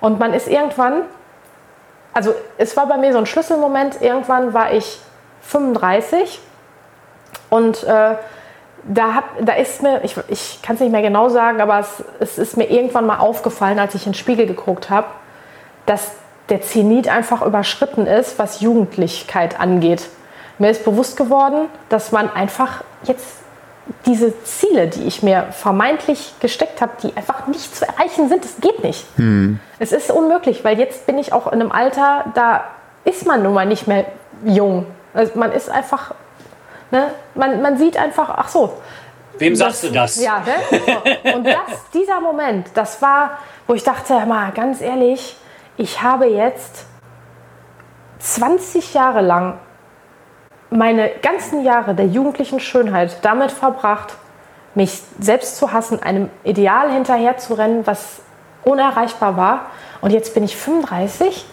Und 0.00 0.20
man 0.20 0.34
ist 0.34 0.46
irgendwann, 0.46 1.02
also 2.14 2.32
es 2.58 2.76
war 2.76 2.86
bei 2.86 2.96
mir 2.96 3.12
so 3.12 3.18
ein 3.18 3.26
Schlüsselmoment, 3.26 4.00
irgendwann 4.00 4.54
war 4.54 4.72
ich 4.72 5.00
35 5.42 6.40
und 7.50 7.82
äh, 7.82 8.14
da, 8.84 9.14
hab, 9.14 9.24
da 9.40 9.54
ist 9.54 9.82
mir, 9.82 10.04
ich, 10.04 10.16
ich 10.28 10.60
kann 10.62 10.76
es 10.76 10.80
nicht 10.80 10.92
mehr 10.92 11.02
genau 11.02 11.28
sagen, 11.28 11.60
aber 11.60 11.80
es, 11.80 12.04
es 12.20 12.38
ist 12.38 12.56
mir 12.56 12.70
irgendwann 12.70 13.06
mal 13.06 13.18
aufgefallen, 13.18 13.80
als 13.80 13.96
ich 13.96 14.06
in 14.06 14.12
den 14.12 14.18
Spiegel 14.18 14.46
geguckt 14.46 14.90
habe, 14.90 15.08
dass 15.86 16.12
der 16.48 16.62
Zenit 16.62 17.08
einfach 17.08 17.42
überschritten 17.42 18.06
ist, 18.06 18.38
was 18.38 18.60
Jugendlichkeit 18.60 19.60
angeht. 19.60 20.08
Mir 20.58 20.70
ist 20.70 20.84
bewusst 20.84 21.16
geworden, 21.16 21.68
dass 21.88 22.10
man 22.10 22.30
einfach 22.30 22.82
jetzt 23.04 23.38
diese 24.06 24.42
Ziele, 24.44 24.88
die 24.88 25.04
ich 25.04 25.22
mir 25.22 25.46
vermeintlich 25.50 26.34
gesteckt 26.40 26.80
habe, 26.80 26.92
die 27.02 27.16
einfach 27.16 27.46
nicht 27.46 27.74
zu 27.74 27.86
erreichen 27.86 28.28
sind, 28.28 28.44
das 28.44 28.56
geht 28.60 28.82
nicht. 28.82 29.06
Hm. 29.16 29.60
Es 29.78 29.92
ist 29.92 30.10
unmöglich, 30.10 30.64
weil 30.64 30.78
jetzt 30.78 31.06
bin 31.06 31.18
ich 31.18 31.32
auch 31.32 31.46
in 31.46 31.60
einem 31.60 31.72
Alter, 31.72 32.24
da 32.34 32.64
ist 33.04 33.26
man 33.26 33.42
nun 33.42 33.54
mal 33.54 33.66
nicht 33.66 33.86
mehr 33.86 34.06
jung. 34.44 34.86
Also 35.14 35.38
man 35.38 35.52
ist 35.52 35.70
einfach, 35.70 36.14
ne, 36.90 37.10
man, 37.34 37.62
man 37.62 37.78
sieht 37.78 37.96
einfach, 37.96 38.28
ach 38.30 38.48
so. 38.48 38.74
Wem 39.38 39.52
das, 39.52 39.58
sagst 39.58 39.84
du 39.84 39.90
das? 39.90 40.20
Ja, 40.20 40.40
ne? 40.40 40.78
So. 41.24 41.36
Und 41.36 41.46
das, 41.46 41.90
dieser 41.94 42.20
Moment, 42.20 42.66
das 42.74 43.00
war, 43.00 43.38
wo 43.66 43.74
ich 43.74 43.84
dachte, 43.84 44.14
mal 44.26 44.50
ganz 44.52 44.80
ehrlich, 44.80 45.36
ich 45.78 46.02
habe 46.02 46.26
jetzt 46.26 46.84
20 48.18 48.94
Jahre 48.94 49.22
lang 49.22 49.58
meine 50.70 51.08
ganzen 51.22 51.64
Jahre 51.64 51.94
der 51.94 52.06
jugendlichen 52.06 52.60
Schönheit 52.60 53.18
damit 53.22 53.52
verbracht, 53.52 54.14
mich 54.74 55.00
selbst 55.18 55.56
zu 55.56 55.72
hassen, 55.72 56.02
einem 56.02 56.28
Ideal 56.44 56.92
hinterherzurennen, 56.92 57.86
was 57.86 58.20
unerreichbar 58.64 59.36
war. 59.36 59.66
Und 60.00 60.12
jetzt 60.12 60.34
bin 60.34 60.44
ich 60.44 60.56
35 60.56 61.46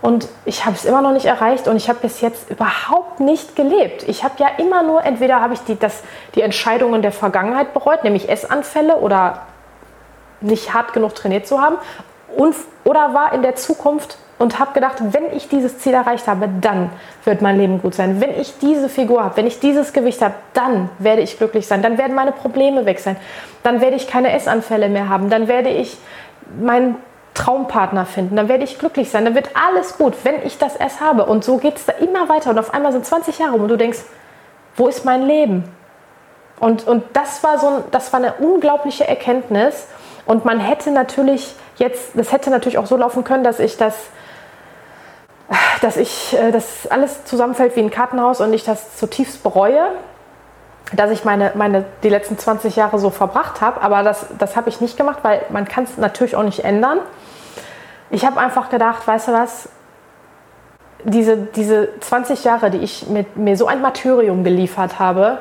und 0.00 0.28
ich 0.44 0.64
habe 0.64 0.76
es 0.76 0.84
immer 0.84 1.02
noch 1.02 1.12
nicht 1.12 1.26
erreicht 1.26 1.68
und 1.68 1.76
ich 1.76 1.88
habe 1.88 1.98
bis 1.98 2.20
jetzt 2.20 2.48
überhaupt 2.50 3.20
nicht 3.20 3.56
gelebt. 3.56 4.04
Ich 4.08 4.24
habe 4.24 4.34
ja 4.38 4.48
immer 4.58 4.84
nur, 4.84 5.04
entweder 5.04 5.40
habe 5.40 5.54
ich 5.54 5.60
die, 5.60 5.76
das, 5.76 6.02
die 6.34 6.42
Entscheidungen 6.42 7.02
der 7.02 7.12
Vergangenheit 7.12 7.74
bereut, 7.74 8.04
nämlich 8.04 8.28
Essanfälle 8.28 8.96
oder 8.96 9.42
nicht 10.40 10.72
hart 10.72 10.92
genug 10.92 11.14
trainiert 11.14 11.46
zu 11.46 11.60
haben, 11.60 11.76
und, 12.36 12.54
oder 12.84 13.14
war 13.14 13.32
in 13.32 13.42
der 13.42 13.56
Zukunft 13.56 14.18
und 14.38 14.58
habe 14.58 14.72
gedacht, 14.74 14.96
wenn 15.00 15.32
ich 15.34 15.48
dieses 15.48 15.78
Ziel 15.78 15.94
erreicht 15.94 16.28
habe, 16.28 16.48
dann 16.60 16.90
wird 17.24 17.40
mein 17.40 17.56
Leben 17.56 17.80
gut 17.80 17.94
sein. 17.94 18.20
Wenn 18.20 18.38
ich 18.38 18.58
diese 18.58 18.88
Figur 18.88 19.24
habe, 19.24 19.38
wenn 19.38 19.46
ich 19.46 19.60
dieses 19.60 19.92
Gewicht 19.92 20.20
habe, 20.20 20.34
dann 20.52 20.90
werde 20.98 21.22
ich 21.22 21.38
glücklich 21.38 21.66
sein. 21.66 21.80
Dann 21.80 21.96
werden 21.96 22.14
meine 22.14 22.32
Probleme 22.32 22.84
weg 22.84 22.98
sein. 23.00 23.16
Dann 23.62 23.80
werde 23.80 23.96
ich 23.96 24.06
keine 24.06 24.32
Essanfälle 24.32 24.90
mehr 24.90 25.08
haben. 25.08 25.30
Dann 25.30 25.48
werde 25.48 25.70
ich 25.70 25.96
meinen 26.60 26.96
Traumpartner 27.32 28.04
finden. 28.04 28.36
Dann 28.36 28.48
werde 28.48 28.64
ich 28.64 28.78
glücklich 28.78 29.10
sein. 29.10 29.24
Dann 29.24 29.34
wird 29.34 29.50
alles 29.54 29.96
gut, 29.96 30.14
wenn 30.24 30.44
ich 30.44 30.58
das 30.58 30.76
erst 30.76 31.00
habe. 31.00 31.24
Und 31.24 31.42
so 31.42 31.56
geht 31.56 31.76
es 31.76 31.86
da 31.86 31.92
immer 31.92 32.28
weiter. 32.28 32.50
Und 32.50 32.58
auf 32.58 32.74
einmal 32.74 32.92
sind 32.92 33.06
20 33.06 33.38
Jahre 33.38 33.52
rum 33.52 33.62
und 33.62 33.68
du 33.68 33.76
denkst, 33.76 34.00
wo 34.76 34.86
ist 34.88 35.06
mein 35.06 35.22
Leben? 35.22 35.64
Und, 36.60 36.86
und 36.86 37.04
das, 37.14 37.42
war 37.42 37.58
so, 37.58 37.84
das 37.90 38.12
war 38.12 38.20
eine 38.20 38.34
unglaubliche 38.34 39.08
Erkenntnis. 39.08 39.86
Und 40.26 40.44
man 40.44 40.60
hätte 40.60 40.90
natürlich 40.90 41.54
jetzt, 41.76 42.10
das 42.14 42.32
hätte 42.32 42.50
natürlich 42.50 42.78
auch 42.78 42.86
so 42.86 42.96
laufen 42.96 43.24
können, 43.24 43.44
dass 43.44 43.60
ich 43.60 43.76
das 43.76 43.94
dass 45.80 45.96
ich 45.96 46.36
äh, 46.36 46.50
das 46.50 46.88
alles 46.88 47.24
zusammenfällt 47.24 47.76
wie 47.76 47.80
ein 47.80 47.90
Kartenhaus 47.90 48.40
und 48.40 48.52
ich 48.52 48.64
das 48.64 48.96
zutiefst 48.96 49.42
bereue, 49.42 49.90
dass 50.92 51.10
ich 51.10 51.24
meine, 51.24 51.52
meine 51.54 51.84
die 52.02 52.08
letzten 52.08 52.38
20 52.38 52.76
Jahre 52.76 52.98
so 52.98 53.10
verbracht 53.10 53.60
habe. 53.60 53.80
Aber 53.82 54.02
das, 54.02 54.26
das 54.38 54.56
habe 54.56 54.68
ich 54.68 54.80
nicht 54.80 54.96
gemacht, 54.96 55.18
weil 55.22 55.42
man 55.50 55.66
kann 55.66 55.84
es 55.84 55.96
natürlich 55.96 56.36
auch 56.36 56.42
nicht 56.42 56.64
ändern. 56.64 56.98
Ich 58.10 58.24
habe 58.24 58.38
einfach 58.40 58.70
gedacht, 58.70 59.06
weißt 59.06 59.28
du 59.28 59.32
was, 59.32 59.68
diese, 61.04 61.36
diese 61.36 61.88
20 62.00 62.44
Jahre, 62.44 62.70
die 62.70 62.78
ich 62.78 63.08
mit 63.08 63.36
mir 63.36 63.56
so 63.56 63.66
ein 63.66 63.80
Martyrium 63.80 64.44
geliefert 64.44 64.98
habe, 64.98 65.38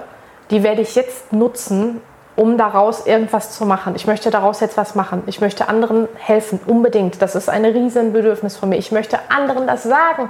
die 0.52 0.64
werde 0.64 0.82
ich 0.82 0.96
jetzt 0.96 1.32
nutzen, 1.34 2.02
um 2.36 2.58
daraus 2.58 3.06
irgendwas 3.06 3.52
zu 3.52 3.66
machen. 3.66 3.96
Ich 3.96 4.08
möchte 4.08 4.30
daraus 4.30 4.60
jetzt 4.60 4.78
was 4.78 4.96
machen. 4.96 5.24
Ich 5.26 5.40
möchte 5.40 5.70
anderen 5.70 6.08
helfen, 6.18 6.60
unbedingt. 6.66 7.22
Das 7.22 7.36
ist 7.36 7.50
ein 7.50 7.64
Riesenbedürfnis 7.64 8.58
von 8.58 8.70
mir. 8.70 8.78
Ich 8.78 8.92
möchte 8.92 9.20
anderen 9.30 9.68
das 9.68 9.84
sagen. 9.84 10.30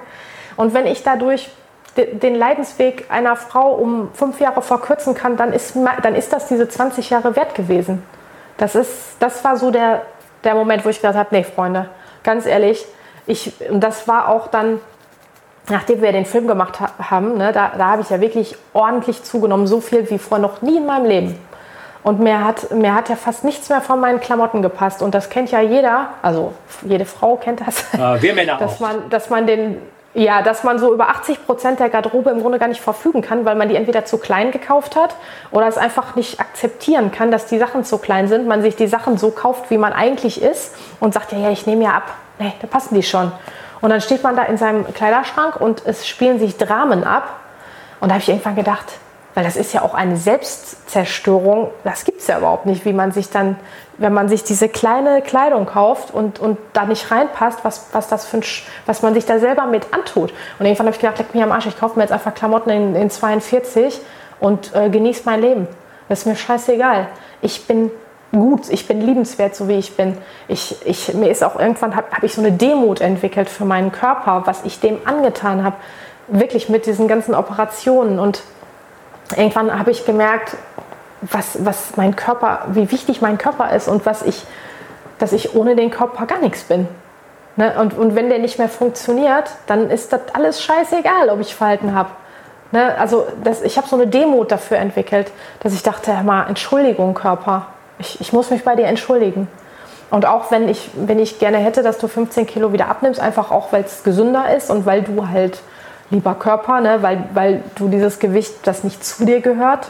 Und 0.55 0.73
wenn 0.73 0.85
ich 0.85 1.03
dadurch 1.03 1.49
den 1.97 2.35
Leidensweg 2.35 3.05
einer 3.09 3.35
Frau 3.35 3.73
um 3.73 4.09
fünf 4.13 4.39
Jahre 4.39 4.61
verkürzen 4.61 5.15
kann, 5.15 5.37
dann 5.37 5.53
ist, 5.53 5.75
dann 6.03 6.13
ist 6.13 6.33
das 6.33 6.47
diese 6.47 6.67
20 6.67 7.09
Jahre 7.09 7.35
wert 7.35 7.55
gewesen. 7.55 8.03
Das, 8.57 8.75
ist, 8.75 9.15
das 9.19 9.43
war 9.43 9.57
so 9.57 9.71
der, 9.71 10.01
der 10.43 10.55
Moment, 10.55 10.85
wo 10.85 10.89
ich 10.89 10.97
gesagt 10.97 11.17
habe, 11.17 11.29
nee, 11.31 11.43
Freunde, 11.43 11.89
ganz 12.23 12.45
ehrlich, 12.45 12.85
ich, 13.27 13.53
und 13.69 13.81
das 13.81 14.07
war 14.07 14.29
auch 14.29 14.47
dann, 14.47 14.79
nachdem 15.69 16.01
wir 16.01 16.11
den 16.11 16.25
Film 16.25 16.47
gemacht 16.47 16.79
haben, 16.79 17.37
ne, 17.37 17.51
da, 17.51 17.71
da 17.77 17.91
habe 17.91 18.01
ich 18.01 18.09
ja 18.09 18.21
wirklich 18.21 18.55
ordentlich 18.73 19.23
zugenommen, 19.23 19.65
so 19.65 19.79
viel 19.81 20.09
wie 20.09 20.19
vor 20.19 20.37
noch 20.37 20.61
nie 20.61 20.77
in 20.77 20.85
meinem 20.85 21.05
Leben. 21.05 21.39
Und 22.05 22.19
mir 22.19 22.45
hat, 22.45 22.69
mir 22.69 22.93
hat 22.93 23.09
ja 23.09 23.15
fast 23.15 23.43
nichts 23.43 23.67
mehr 23.67 23.81
von 23.81 23.99
meinen 23.99 24.19
Klamotten 24.19 24.61
gepasst. 24.61 25.01
Und 25.01 25.15
das 25.15 25.31
kennt 25.31 25.49
ja 25.49 25.59
jeder, 25.61 26.09
also 26.21 26.53
jede 26.83 27.03
Frau 27.03 27.35
kennt 27.35 27.61
das. 27.65 27.95
Äh, 27.95 28.21
wir 28.21 28.35
Männer 28.35 28.57
dass 28.59 28.75
auch. 28.75 28.79
Man, 28.79 29.09
dass 29.09 29.31
man 29.31 29.47
den, 29.47 29.81
ja, 30.13 30.43
dass 30.43 30.63
man 30.63 30.77
so 30.77 30.93
über 30.93 31.09
80 31.09 31.47
Prozent 31.47 31.79
der 31.79 31.89
Garderobe 31.89 32.29
im 32.29 32.41
Grunde 32.41 32.59
gar 32.59 32.67
nicht 32.67 32.79
verfügen 32.79 33.23
kann, 33.23 33.43
weil 33.43 33.55
man 33.55 33.69
die 33.69 33.75
entweder 33.75 34.05
zu 34.05 34.19
klein 34.19 34.51
gekauft 34.51 34.95
hat 34.95 35.15
oder 35.49 35.65
es 35.65 35.79
einfach 35.79 36.15
nicht 36.15 36.39
akzeptieren 36.39 37.11
kann, 37.11 37.31
dass 37.31 37.47
die 37.47 37.57
Sachen 37.57 37.83
zu 37.83 37.97
klein 37.97 38.27
sind. 38.27 38.47
Man 38.47 38.61
sich 38.61 38.75
die 38.75 38.85
Sachen 38.85 39.17
so 39.17 39.31
kauft, 39.31 39.71
wie 39.71 39.79
man 39.79 39.91
eigentlich 39.91 40.39
ist 40.43 40.75
und 40.99 41.11
sagt, 41.11 41.31
ja, 41.31 41.39
ja, 41.39 41.49
ich 41.49 41.65
nehme 41.65 41.85
ja 41.85 41.93
ab. 41.93 42.13
Nee, 42.37 42.53
da 42.61 42.67
passen 42.67 42.93
die 42.93 43.01
schon. 43.01 43.31
Und 43.81 43.89
dann 43.89 43.99
steht 43.99 44.21
man 44.21 44.35
da 44.35 44.43
in 44.43 44.57
seinem 44.59 44.85
Kleiderschrank 44.93 45.59
und 45.59 45.81
es 45.87 46.07
spielen 46.07 46.37
sich 46.37 46.55
Dramen 46.55 47.03
ab. 47.03 47.39
Und 47.99 48.09
da 48.09 48.13
habe 48.13 48.21
ich 48.21 48.29
irgendwann 48.29 48.55
gedacht, 48.55 48.85
weil 49.35 49.43
das 49.43 49.57
ist 49.57 49.73
ja 49.73 49.81
auch 49.81 49.93
eine 49.93 50.17
Selbstzerstörung. 50.17 51.69
Das 51.83 52.05
gibt 52.05 52.21
es 52.21 52.27
ja 52.27 52.37
überhaupt 52.39 52.65
nicht, 52.65 52.85
wie 52.85 52.93
man 52.93 53.11
sich 53.11 53.29
dann, 53.29 53.57
wenn 53.97 54.13
man 54.13 54.29
sich 54.29 54.43
diese 54.43 54.69
kleine 54.69 55.21
Kleidung 55.21 55.65
kauft 55.65 56.11
und, 56.13 56.39
und 56.39 56.57
da 56.73 56.85
nicht 56.85 57.11
reinpasst, 57.11 57.59
was, 57.63 57.87
was, 57.91 58.07
das 58.07 58.25
für 58.25 58.37
ein, 58.37 58.43
was 58.85 59.01
man 59.01 59.13
sich 59.13 59.25
da 59.25 59.37
selber 59.37 59.65
mit 59.65 59.93
antut. 59.93 60.33
Und 60.57 60.65
irgendwann 60.65 60.87
habe 60.87 60.95
ich 60.95 61.01
gedacht, 61.01 61.19
leck 61.19 61.35
mich 61.35 61.43
am 61.43 61.51
Arsch, 61.51 61.67
ich 61.67 61.77
kaufe 61.77 61.97
mir 61.97 62.03
jetzt 62.03 62.13
einfach 62.13 62.33
Klamotten 62.33 62.69
in, 62.69 62.95
in 62.95 63.09
42 63.09 63.99
und 64.39 64.73
äh, 64.73 64.89
genieße 64.89 65.23
mein 65.25 65.41
Leben. 65.41 65.67
Das 66.07 66.19
ist 66.19 66.25
mir 66.25 66.35
scheißegal. 66.35 67.07
Ich 67.41 67.67
bin 67.67 67.91
gut, 68.31 68.69
ich 68.69 68.87
bin 68.87 69.01
liebenswert, 69.01 69.55
so 69.55 69.67
wie 69.67 69.77
ich 69.77 69.97
bin. 69.97 70.17
Ich, 70.47 70.77
ich, 70.85 71.13
mir 71.13 71.29
ist 71.29 71.43
auch 71.43 71.59
irgendwann, 71.59 71.95
habe 71.95 72.07
hab 72.11 72.23
ich 72.23 72.33
so 72.33 72.41
eine 72.41 72.53
Demut 72.53 73.01
entwickelt 73.01 73.49
für 73.49 73.65
meinen 73.65 73.91
Körper, 73.91 74.43
was 74.45 74.63
ich 74.63 74.79
dem 74.79 74.97
angetan 75.05 75.63
habe. 75.63 75.75
Wirklich 76.27 76.69
mit 76.69 76.85
diesen 76.85 77.07
ganzen 77.07 77.35
Operationen 77.35 78.19
und 78.19 78.41
irgendwann 79.35 79.77
habe 79.77 79.91
ich 79.91 80.05
gemerkt, 80.05 80.55
was, 81.21 81.65
was 81.65 81.97
mein 81.97 82.15
Körper, 82.15 82.65
wie 82.69 82.91
wichtig 82.91 83.21
mein 83.21 83.37
Körper 83.37 83.73
ist 83.73 83.87
und 83.87 84.05
was 84.05 84.21
ich, 84.21 84.43
dass 85.17 85.33
ich 85.33 85.55
ohne 85.55 85.75
den 85.75 85.89
Körper 85.89 86.25
gar 86.25 86.39
nichts 86.39 86.63
bin. 86.63 86.87
Ne? 87.55 87.73
Und, 87.79 87.97
und 87.97 88.15
wenn 88.15 88.29
der 88.29 88.39
nicht 88.39 88.59
mehr 88.59 88.69
funktioniert, 88.69 89.49
dann 89.67 89.89
ist 89.89 90.13
das 90.13 90.21
alles 90.33 90.61
scheißegal, 90.61 91.29
ob 91.29 91.39
ich 91.39 91.55
Falten 91.55 91.95
habe. 91.95 92.09
Ne? 92.71 92.95
Also 92.97 93.27
das, 93.43 93.61
ich 93.61 93.77
habe 93.77 93.87
so 93.87 93.95
eine 93.95 94.07
Demut 94.07 94.51
dafür 94.51 94.77
entwickelt, 94.77 95.31
dass 95.61 95.73
ich 95.73 95.83
dachte, 95.83 96.11
mal, 96.23 96.47
Entschuldigung, 96.47 97.13
Körper, 97.13 97.67
ich, 97.97 98.19
ich 98.19 98.33
muss 98.33 98.49
mich 98.49 98.63
bei 98.63 98.75
dir 98.75 98.85
entschuldigen. 98.85 99.47
Und 100.11 100.25
auch 100.25 100.51
wenn 100.51 100.69
ich, 100.69 100.89
wenn 100.95 101.19
ich 101.19 101.39
gerne 101.39 101.57
hätte, 101.57 101.81
dass 101.81 101.97
du 101.97 102.07
15 102.07 102.45
Kilo 102.45 102.73
wieder 102.73 102.89
abnimmst, 102.89 103.19
einfach 103.19 103.51
auch, 103.51 103.71
weil 103.71 103.83
es 103.83 104.03
gesünder 104.03 104.55
ist 104.55 104.69
und 104.69 104.85
weil 104.85 105.01
du 105.01 105.27
halt 105.27 105.61
lieber 106.09 106.35
Körper, 106.35 106.81
ne? 106.81 106.97
weil, 107.01 107.23
weil 107.33 107.63
du 107.75 107.87
dieses 107.87 108.19
Gewicht, 108.19 108.53
das 108.63 108.83
nicht 108.83 109.03
zu 109.03 109.25
dir 109.25 109.41
gehört. 109.41 109.89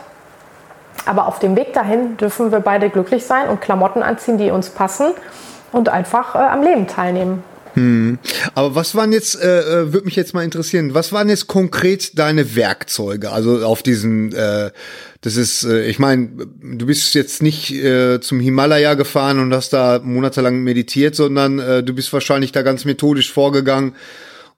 Aber 1.05 1.27
auf 1.27 1.39
dem 1.39 1.55
Weg 1.55 1.73
dahin 1.73 2.17
dürfen 2.17 2.51
wir 2.51 2.61
beide 2.61 2.89
glücklich 2.89 3.25
sein 3.25 3.49
und 3.49 3.61
Klamotten 3.61 4.01
anziehen, 4.01 4.37
die 4.37 4.49
uns 4.49 4.69
passen 4.69 5.11
und 5.71 5.89
einfach 5.89 6.35
äh, 6.35 6.39
am 6.39 6.63
Leben 6.63 6.87
teilnehmen. 6.87 7.43
Hm. 7.75 8.19
Aber 8.53 8.73
was 8.73 8.95
waren 8.95 9.11
jetzt, 9.11 9.35
äh, 9.41 9.59
äh 9.59 9.93
würde 9.93 10.05
mich 10.05 10.15
jetzt 10.15 10.33
mal 10.33 10.43
interessieren, 10.43 10.93
was 10.93 11.11
waren 11.11 11.27
jetzt 11.27 11.47
konkret 11.47 12.17
deine 12.17 12.55
Werkzeuge? 12.55 13.31
Also 13.31 13.65
auf 13.65 13.83
diesen, 13.83 14.33
äh, 14.33 14.71
das 15.19 15.35
ist, 15.35 15.65
äh, 15.65 15.85
ich 15.85 15.99
meine, 15.99 16.29
du 16.61 16.85
bist 16.85 17.13
jetzt 17.15 17.43
nicht 17.43 17.73
äh, 17.73 18.21
zum 18.21 18.39
Himalaya 18.39 18.93
gefahren 18.93 19.39
und 19.39 19.53
hast 19.53 19.73
da 19.73 19.99
monatelang 20.01 20.63
meditiert, 20.63 21.15
sondern 21.15 21.59
äh, 21.59 21.83
du 21.83 21.93
bist 21.93 22.13
wahrscheinlich 22.13 22.53
da 22.53 22.61
ganz 22.61 22.85
methodisch 22.85 23.33
vorgegangen 23.33 23.93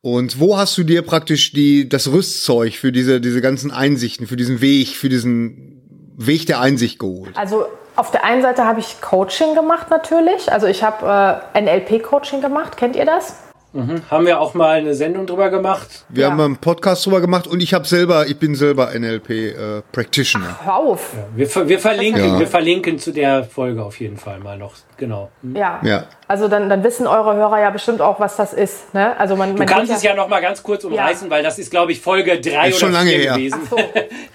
und 0.01 0.39
wo 0.39 0.57
hast 0.57 0.77
du 0.77 0.83
dir 0.83 1.01
praktisch 1.01 1.51
die, 1.51 1.89
das 1.89 2.11
Rüstzeug 2.11 2.73
für 2.75 2.91
diese, 2.91 3.19
diese 3.19 3.41
ganzen 3.41 3.71
Einsichten, 3.71 4.27
für 4.27 4.35
diesen 4.37 4.61
Weg, 4.61 4.89
für 4.89 5.09
diesen 5.09 6.13
Weg 6.15 6.45
der 6.45 6.61
Einsicht 6.61 6.99
geholt? 6.99 7.35
Also 7.35 7.65
auf 7.95 8.11
der 8.11 8.23
einen 8.23 8.41
Seite 8.41 8.63
habe 8.63 8.79
ich 8.79 9.01
Coaching 9.01 9.55
gemacht 9.55 9.89
natürlich. 9.89 10.51
Also 10.51 10.67
ich 10.67 10.83
habe 10.83 11.41
äh, 11.53 11.61
NLP-Coaching 11.61 12.41
gemacht. 12.41 12.77
Kennt 12.77 12.95
ihr 12.95 13.05
das? 13.05 13.46
Mhm. 13.73 14.01
Haben 14.09 14.25
wir 14.25 14.39
auch 14.39 14.53
mal 14.53 14.77
eine 14.77 14.93
Sendung 14.93 15.27
drüber 15.27 15.49
gemacht? 15.49 16.05
Wir 16.09 16.23
ja. 16.23 16.31
haben 16.31 16.39
einen 16.39 16.57
Podcast 16.57 17.05
drüber 17.05 17.21
gemacht 17.21 17.47
und 17.47 17.61
ich 17.61 17.73
habe 17.73 17.85
selber, 17.85 18.25
ich 18.27 18.39
bin 18.39 18.55
selber 18.55 18.91
NLP 18.97 19.29
äh, 19.29 19.81
Practitioner. 19.91 20.57
Hör 20.63 20.77
auf. 20.77 21.13
Ja, 21.13 21.25
wir, 21.35 21.69
wir, 21.69 21.79
verlinken, 21.79 22.33
ja. 22.33 22.39
wir 22.39 22.47
verlinken 22.47 22.97
zu 22.97 23.11
der 23.11 23.43
Folge 23.43 23.83
auf 23.83 23.99
jeden 23.99 24.17
Fall 24.17 24.39
mal 24.39 24.57
noch. 24.57 24.73
Genau. 24.95 25.29
Mhm. 25.41 25.55
Ja. 25.55 25.79
ja. 25.83 26.05
Also 26.27 26.47
dann, 26.47 26.69
dann 26.69 26.83
wissen 26.83 27.07
eure 27.07 27.35
Hörer 27.35 27.59
ja 27.59 27.69
bestimmt 27.69 28.01
auch, 28.01 28.19
was 28.19 28.35
das 28.37 28.53
ist. 28.53 28.93
Ne? 28.93 29.17
Also 29.19 29.35
man, 29.35 29.49
man 29.49 29.67
du 29.67 29.73
kannst 29.73 29.91
es 29.91 30.01
ja, 30.01 30.15
noch 30.15 30.27
mal 30.27 30.41
ganz 30.41 30.63
kurz 30.63 30.83
umreißen, 30.83 31.29
weil 31.29 31.43
das 31.43 31.59
ist, 31.59 31.69
glaube 31.69 31.91
ich, 31.91 32.01
Folge 32.01 32.39
3 32.39 32.69
oder 32.69 32.71
schon 32.71 32.91
lange 32.93 33.11
her. 33.11 33.33
gewesen. 33.33 33.59
Ach 33.65 33.69
so. 33.69 33.77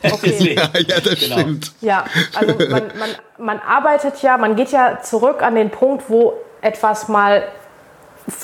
Okay. 0.04 0.56
ja, 0.56 1.00
das 1.00 1.20
genau. 1.20 1.38
stimmt. 1.38 1.72
Ja, 1.80 2.04
also 2.34 2.54
man, 2.68 2.82
man, 2.98 3.10
man 3.38 3.58
arbeitet 3.60 4.20
ja, 4.22 4.36
man 4.36 4.56
geht 4.56 4.72
ja 4.72 4.98
zurück 5.00 5.42
an 5.42 5.54
den 5.54 5.70
Punkt, 5.70 6.04
wo 6.08 6.34
etwas 6.60 7.08
mal 7.08 7.44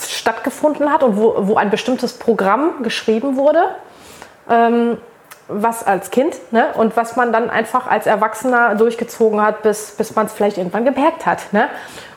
stattgefunden 0.08 0.92
hat 0.92 1.02
und 1.02 1.16
wo, 1.16 1.34
wo 1.40 1.56
ein 1.56 1.70
bestimmtes 1.70 2.14
Programm 2.14 2.82
geschrieben 2.82 3.36
wurde, 3.36 3.64
ähm, 4.50 4.98
was 5.48 5.86
als 5.86 6.10
Kind 6.10 6.34
ne? 6.52 6.66
und 6.74 6.96
was 6.96 7.16
man 7.16 7.32
dann 7.32 7.48
einfach 7.48 7.86
als 7.86 8.06
Erwachsener 8.06 8.74
durchgezogen 8.74 9.40
hat, 9.40 9.62
bis, 9.62 9.92
bis 9.92 10.14
man 10.14 10.26
es 10.26 10.32
vielleicht 10.32 10.58
irgendwann 10.58 10.84
gemerkt 10.84 11.24
hat. 11.24 11.52
Ne? 11.52 11.68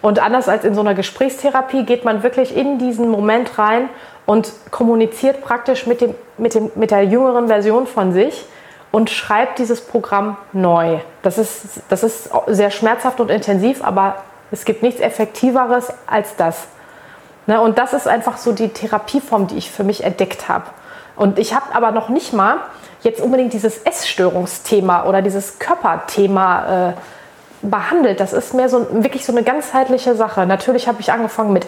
Und 0.01 0.19
anders 0.19 0.49
als 0.49 0.65
in 0.65 0.75
so 0.75 0.81
einer 0.81 0.93
Gesprächstherapie 0.93 1.85
geht 1.85 2.03
man 2.03 2.23
wirklich 2.23 2.55
in 2.55 2.77
diesen 2.77 3.09
Moment 3.09 3.57
rein 3.57 3.89
und 4.25 4.51
kommuniziert 4.69 5.41
praktisch 5.41 5.87
mit, 5.87 6.01
dem, 6.01 6.13
mit, 6.37 6.55
dem, 6.55 6.71
mit 6.75 6.91
der 6.91 7.05
jüngeren 7.05 7.47
Version 7.47 7.87
von 7.87 8.11
sich 8.11 8.45
und 8.91 9.09
schreibt 9.09 9.59
dieses 9.59 9.81
Programm 9.81 10.37
neu. 10.51 10.99
Das 11.21 11.37
ist, 11.37 11.81
das 11.87 12.03
ist 12.03 12.29
sehr 12.47 12.71
schmerzhaft 12.71 13.21
und 13.21 13.31
intensiv, 13.31 13.83
aber 13.83 14.23
es 14.51 14.65
gibt 14.65 14.83
nichts 14.83 14.99
Effektiveres 14.99 15.93
als 16.07 16.35
das. 16.35 16.67
Ne, 17.47 17.59
und 17.59 17.77
das 17.77 17.93
ist 17.93 18.07
einfach 18.07 18.37
so 18.37 18.51
die 18.51 18.69
Therapieform, 18.69 19.47
die 19.47 19.57
ich 19.57 19.71
für 19.71 19.83
mich 19.83 20.03
entdeckt 20.03 20.47
habe. 20.47 20.65
Und 21.15 21.39
ich 21.39 21.53
habe 21.53 21.73
aber 21.73 21.91
noch 21.91 22.09
nicht 22.09 22.33
mal 22.33 22.57
jetzt 23.01 23.19
unbedingt 23.19 23.53
dieses 23.53 23.79
Essstörungsthema 23.79 25.05
oder 25.05 25.21
dieses 25.21 25.59
Körperthema 25.59 26.89
äh, 26.89 26.93
behandelt. 27.63 28.19
Das 28.19 28.33
ist 28.33 28.53
mehr 28.53 28.69
so 28.69 28.87
wirklich 28.91 29.25
so 29.25 29.31
eine 29.31 29.43
ganzheitliche 29.43 30.15
Sache. 30.15 30.45
Natürlich 30.45 30.87
habe 30.87 31.01
ich 31.01 31.11
angefangen 31.11 31.53
mit 31.53 31.65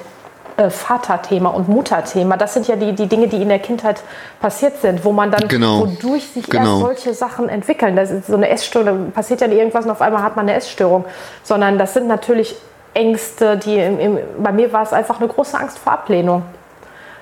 äh, 0.58 0.70
Vaterthema 0.70 1.50
und 1.50 1.68
Mutterthema. 1.68 2.38
Das 2.38 2.54
sind 2.54 2.68
ja 2.68 2.76
die, 2.76 2.94
die 2.94 3.08
Dinge, 3.08 3.28
die 3.28 3.42
in 3.42 3.50
der 3.50 3.60
Kindheit 3.60 4.02
passiert 4.40 4.80
sind, 4.82 5.04
wo 5.04 5.12
man 5.12 5.32
dann, 5.32 5.48
genau. 5.48 5.82
wodurch 5.82 6.28
sich 6.28 6.48
genau. 6.48 6.64
erst 6.64 6.80
solche 6.82 7.14
Sachen 7.16 7.50
entwickeln. 7.50 7.96
Das 7.96 8.12
ist 8.12 8.28
so 8.28 8.36
eine 8.36 8.50
Essstörung, 8.50 8.86
da 8.86 9.12
passiert 9.12 9.42
ja 9.42 9.48
nicht 9.48 9.58
irgendwas 9.58 9.86
und 9.86 9.92
auf 9.92 10.02
einmal 10.02 10.22
hat 10.22 10.36
man 10.36 10.48
eine 10.48 10.56
Essstörung, 10.56 11.06
sondern 11.44 11.80
das 11.80 11.96
sind 11.96 12.08
natürlich 12.08 12.56
Ängste, 12.94 13.58
die 13.58 13.78
im, 13.78 14.00
im, 14.00 14.20
bei 14.40 14.52
mir 14.52 14.72
war 14.74 14.84
es 14.84 14.94
einfach 14.94 15.20
eine 15.20 15.28
große 15.28 15.58
Angst 15.58 15.80
vor 15.80 15.94
Ablehnung. 15.94 16.44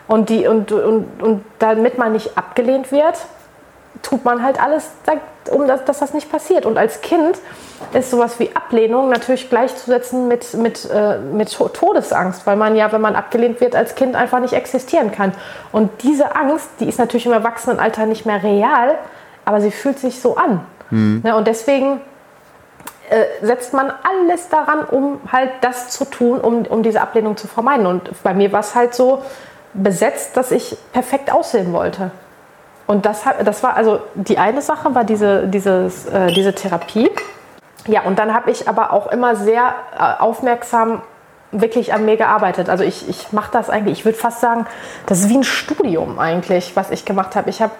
Und, 0.08 0.30
die, 0.30 0.48
und, 0.48 0.72
und, 0.72 1.06
und 1.22 1.46
damit 1.60 1.98
man 1.98 2.12
nicht 2.12 2.38
abgelehnt 2.38 2.92
wird, 2.92 3.18
tut 4.02 4.26
man 4.26 4.44
halt 4.44 4.62
alles, 4.62 4.90
um 5.52 5.68
das, 5.68 5.86
dass 5.86 6.00
das 6.00 6.14
nicht 6.14 6.32
passiert. 6.32 6.66
Und 6.66 6.78
als 6.78 7.02
Kind 7.02 7.38
ist 7.94 8.12
sowas 8.12 8.40
wie 8.40 8.50
Ablehnung 8.56 9.10
natürlich 9.10 9.50
gleichzusetzen 9.50 10.28
mit, 10.28 10.54
mit, 10.54 10.90
äh, 10.92 11.18
mit 11.18 11.52
Todesangst, 11.52 12.46
weil 12.46 12.56
man 12.56 12.76
ja, 12.76 12.92
wenn 12.92 13.02
man 13.02 13.16
abgelehnt 13.16 13.62
wird, 13.62 13.76
als 13.76 13.96
Kind 13.96 14.16
einfach 14.16 14.40
nicht 14.40 14.54
existieren 14.54 15.12
kann. 15.12 15.34
Und 15.72 15.90
diese 16.04 16.36
Angst, 16.36 16.70
die 16.80 16.88
ist 16.90 17.00
natürlich 17.00 17.26
im 17.26 17.34
Erwachsenenalter 17.34 18.06
nicht 18.06 18.26
mehr 18.26 18.44
real, 18.44 18.98
aber 19.46 19.62
sie 19.62 19.72
fühlt 19.72 20.00
sich 20.00 20.22
so 20.22 20.36
an. 20.36 20.62
Mhm. 20.90 21.24
Ja, 21.26 21.36
und 21.36 21.48
deswegen 21.48 22.02
äh, 23.12 23.46
setzt 23.46 23.74
man 23.74 23.92
alles 24.04 24.48
daran, 24.48 24.86
um 24.86 25.20
halt 25.30 25.52
das 25.60 25.90
zu 25.90 26.06
tun, 26.06 26.40
um, 26.40 26.66
um 26.66 26.82
diese 26.82 27.02
Ablehnung 27.02 27.36
zu 27.36 27.48
vermeiden. 27.48 27.86
Und 27.86 28.10
bei 28.24 28.34
mir 28.34 28.54
war 28.54 28.62
es 28.62 28.74
halt 28.74 28.96
so 28.96 29.22
besetzt, 29.74 30.38
dass 30.38 30.52
ich 30.52 30.78
perfekt 30.94 31.32
aussehen 31.32 31.74
wollte. 31.74 32.12
Und 32.88 33.06
das, 33.06 33.24
das 33.44 33.64
war 33.64 33.76
also 33.76 34.00
die 34.16 34.38
eine 34.38 34.62
Sache, 34.62 34.96
war 34.96 35.04
diese, 35.04 35.48
dieses, 35.48 36.06
äh, 36.06 36.28
diese 36.28 36.56
Therapie. 36.56 37.12
Ja, 37.86 38.04
und 38.04 38.18
dann 38.18 38.34
habe 38.34 38.50
ich 38.50 38.70
aber 38.70 38.94
auch 38.94 39.12
immer 39.12 39.36
sehr 39.36 39.74
äh, 39.98 40.22
aufmerksam 40.22 41.02
wirklich 41.52 41.94
an 41.94 42.06
mir 42.06 42.16
gearbeitet. 42.16 42.70
Also 42.70 42.86
ich, 42.86 43.10
ich 43.10 43.34
mache 43.34 43.52
das 43.52 43.70
eigentlich, 43.70 44.00
ich 44.00 44.06
würde 44.06 44.18
fast 44.18 44.40
sagen, 44.40 44.68
das 45.06 45.20
ist 45.20 45.30
wie 45.30 45.38
ein 45.38 45.44
Studium 45.44 46.18
eigentlich, 46.18 46.78
was 46.78 46.92
ich 46.92 47.04
gemacht 47.04 47.36
habe. 47.36 47.50
Ich 47.50 47.62
habe 47.62 47.74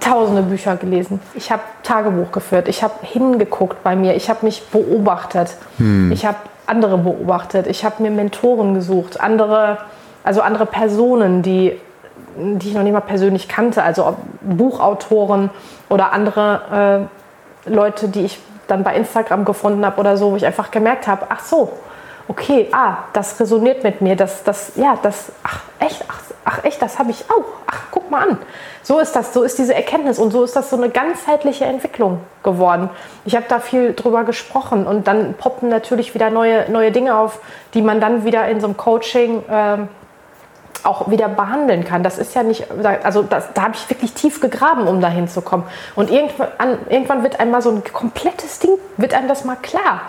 tausende 0.00 0.42
Bücher 0.42 0.76
gelesen. 0.76 1.20
Ich 1.34 1.50
habe 1.50 1.62
Tagebuch 1.82 2.32
geführt. 2.32 2.68
Ich 2.68 2.82
habe 2.82 2.94
hingeguckt 3.02 3.82
bei 3.82 3.96
mir. 3.96 4.14
Ich 4.14 4.28
habe 4.30 4.44
mich 4.44 4.66
beobachtet. 4.68 5.56
Hm. 5.78 6.12
Ich 6.12 6.26
habe 6.26 6.38
andere 6.66 6.98
beobachtet. 6.98 7.66
Ich 7.66 7.84
habe 7.84 8.02
mir 8.02 8.10
Mentoren 8.10 8.74
gesucht. 8.74 9.20
Andere, 9.20 9.78
also 10.24 10.40
andere 10.40 10.66
Personen, 10.66 11.42
die, 11.42 11.78
die 12.36 12.68
ich 12.68 12.74
noch 12.74 12.82
nicht 12.82 12.92
mal 12.92 13.00
persönlich 13.00 13.48
kannte. 13.48 13.82
Also 13.82 14.16
Buchautoren 14.42 15.50
oder 15.88 16.12
andere 16.12 17.08
äh, 17.66 17.70
Leute, 17.70 18.08
die 18.08 18.24
ich 18.24 18.38
dann 18.66 18.84
bei 18.84 18.94
Instagram 18.94 19.44
gefunden 19.44 19.84
habe 19.84 19.98
oder 19.98 20.16
so, 20.16 20.32
wo 20.32 20.36
ich 20.36 20.46
einfach 20.46 20.70
gemerkt 20.70 21.06
habe, 21.06 21.26
ach 21.30 21.40
so, 21.40 21.72
okay, 22.28 22.68
ah, 22.72 22.98
das 23.12 23.40
resoniert 23.40 23.82
mit 23.82 24.00
mir, 24.00 24.14
das, 24.14 24.44
das, 24.44 24.72
ja, 24.76 24.98
das, 25.02 25.32
ach, 25.42 25.62
echt, 25.80 26.04
ach, 26.08 26.20
ach 26.48 26.64
echt, 26.64 26.80
das 26.80 26.98
habe 26.98 27.10
ich 27.10 27.26
auch, 27.30 27.44
ach, 27.66 27.82
guck 27.90 28.10
mal 28.10 28.26
an. 28.26 28.38
So 28.82 28.98
ist 29.00 29.12
das, 29.14 29.34
so 29.34 29.42
ist 29.42 29.58
diese 29.58 29.74
Erkenntnis 29.74 30.18
und 30.18 30.30
so 30.30 30.42
ist 30.42 30.56
das 30.56 30.70
so 30.70 30.76
eine 30.76 30.88
ganzheitliche 30.88 31.66
Entwicklung 31.66 32.20
geworden. 32.42 32.88
Ich 33.26 33.36
habe 33.36 33.44
da 33.48 33.60
viel 33.60 33.92
drüber 33.92 34.24
gesprochen 34.24 34.86
und 34.86 35.06
dann 35.06 35.34
poppen 35.34 35.68
natürlich 35.68 36.14
wieder 36.14 36.30
neue, 36.30 36.70
neue 36.70 36.90
Dinge 36.90 37.16
auf, 37.16 37.40
die 37.74 37.82
man 37.82 38.00
dann 38.00 38.24
wieder 38.24 38.48
in 38.48 38.60
so 38.60 38.66
einem 38.66 38.78
Coaching 38.78 39.42
äh, 39.46 39.78
auch 40.84 41.10
wieder 41.10 41.28
behandeln 41.28 41.84
kann. 41.84 42.02
Das 42.02 42.16
ist 42.16 42.34
ja 42.34 42.42
nicht, 42.42 42.66
also 43.02 43.22
das, 43.22 43.52
da 43.52 43.64
habe 43.64 43.74
ich 43.74 43.90
wirklich 43.90 44.14
tief 44.14 44.40
gegraben, 44.40 44.88
um 44.88 45.02
dahin 45.02 45.28
zu 45.28 45.42
kommen. 45.42 45.64
Und 45.96 46.10
irgendwann, 46.10 46.48
irgendwann 46.88 47.22
wird 47.24 47.40
einmal 47.40 47.60
so 47.60 47.70
ein 47.70 47.82
komplettes 47.92 48.58
Ding, 48.58 48.70
wird 48.96 49.12
einem 49.12 49.28
das 49.28 49.44
mal 49.44 49.56
klar 49.56 50.00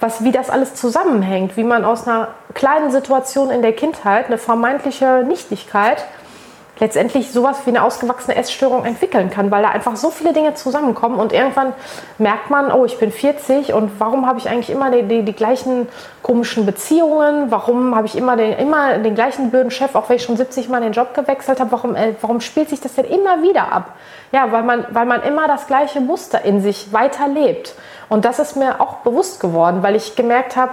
was, 0.00 0.22
wie 0.24 0.32
das 0.32 0.50
alles 0.50 0.74
zusammenhängt, 0.74 1.56
wie 1.56 1.64
man 1.64 1.84
aus 1.84 2.06
einer 2.06 2.28
kleinen 2.54 2.90
Situation 2.90 3.50
in 3.50 3.62
der 3.62 3.72
Kindheit, 3.72 4.26
eine 4.26 4.38
vermeintliche 4.38 5.24
Nichtigkeit, 5.26 6.04
letztendlich 6.78 7.32
sowas 7.32 7.60
wie 7.64 7.70
eine 7.70 7.82
ausgewachsene 7.82 8.36
Essstörung 8.36 8.84
entwickeln 8.84 9.30
kann, 9.30 9.50
weil 9.50 9.62
da 9.62 9.70
einfach 9.70 9.96
so 9.96 10.10
viele 10.10 10.32
Dinge 10.32 10.54
zusammenkommen 10.54 11.18
und 11.18 11.32
irgendwann 11.32 11.72
merkt 12.18 12.50
man, 12.50 12.70
oh, 12.70 12.84
ich 12.84 12.98
bin 12.98 13.10
40 13.10 13.72
und 13.72 13.92
warum 13.98 14.26
habe 14.26 14.38
ich 14.38 14.48
eigentlich 14.48 14.70
immer 14.70 14.90
die, 14.90 15.02
die, 15.02 15.22
die 15.22 15.32
gleichen 15.32 15.88
komischen 16.22 16.66
Beziehungen, 16.66 17.50
warum 17.50 17.94
habe 17.94 18.06
ich 18.06 18.16
immer 18.16 18.36
den, 18.36 18.52
immer 18.58 18.98
den 18.98 19.14
gleichen 19.14 19.50
blöden 19.50 19.70
Chef, 19.70 19.94
auch 19.94 20.08
wenn 20.08 20.16
ich 20.16 20.24
schon 20.24 20.36
70 20.36 20.68
Mal 20.68 20.82
den 20.82 20.92
Job 20.92 21.14
gewechselt 21.14 21.60
habe, 21.60 21.72
warum, 21.72 21.96
äh, 21.96 22.14
warum 22.20 22.40
spielt 22.40 22.68
sich 22.68 22.80
das 22.80 22.94
denn 22.94 23.06
immer 23.06 23.42
wieder 23.42 23.72
ab? 23.72 23.94
Ja, 24.32 24.52
weil 24.52 24.62
man, 24.62 24.86
weil 24.90 25.06
man 25.06 25.22
immer 25.22 25.46
das 25.46 25.66
gleiche 25.66 26.00
Muster 26.00 26.44
in 26.44 26.60
sich 26.60 26.92
weiterlebt. 26.92 27.74
Und 28.08 28.24
das 28.24 28.38
ist 28.38 28.56
mir 28.56 28.80
auch 28.80 28.96
bewusst 28.96 29.40
geworden, 29.40 29.82
weil 29.82 29.96
ich 29.96 30.16
gemerkt 30.16 30.56
habe, 30.56 30.72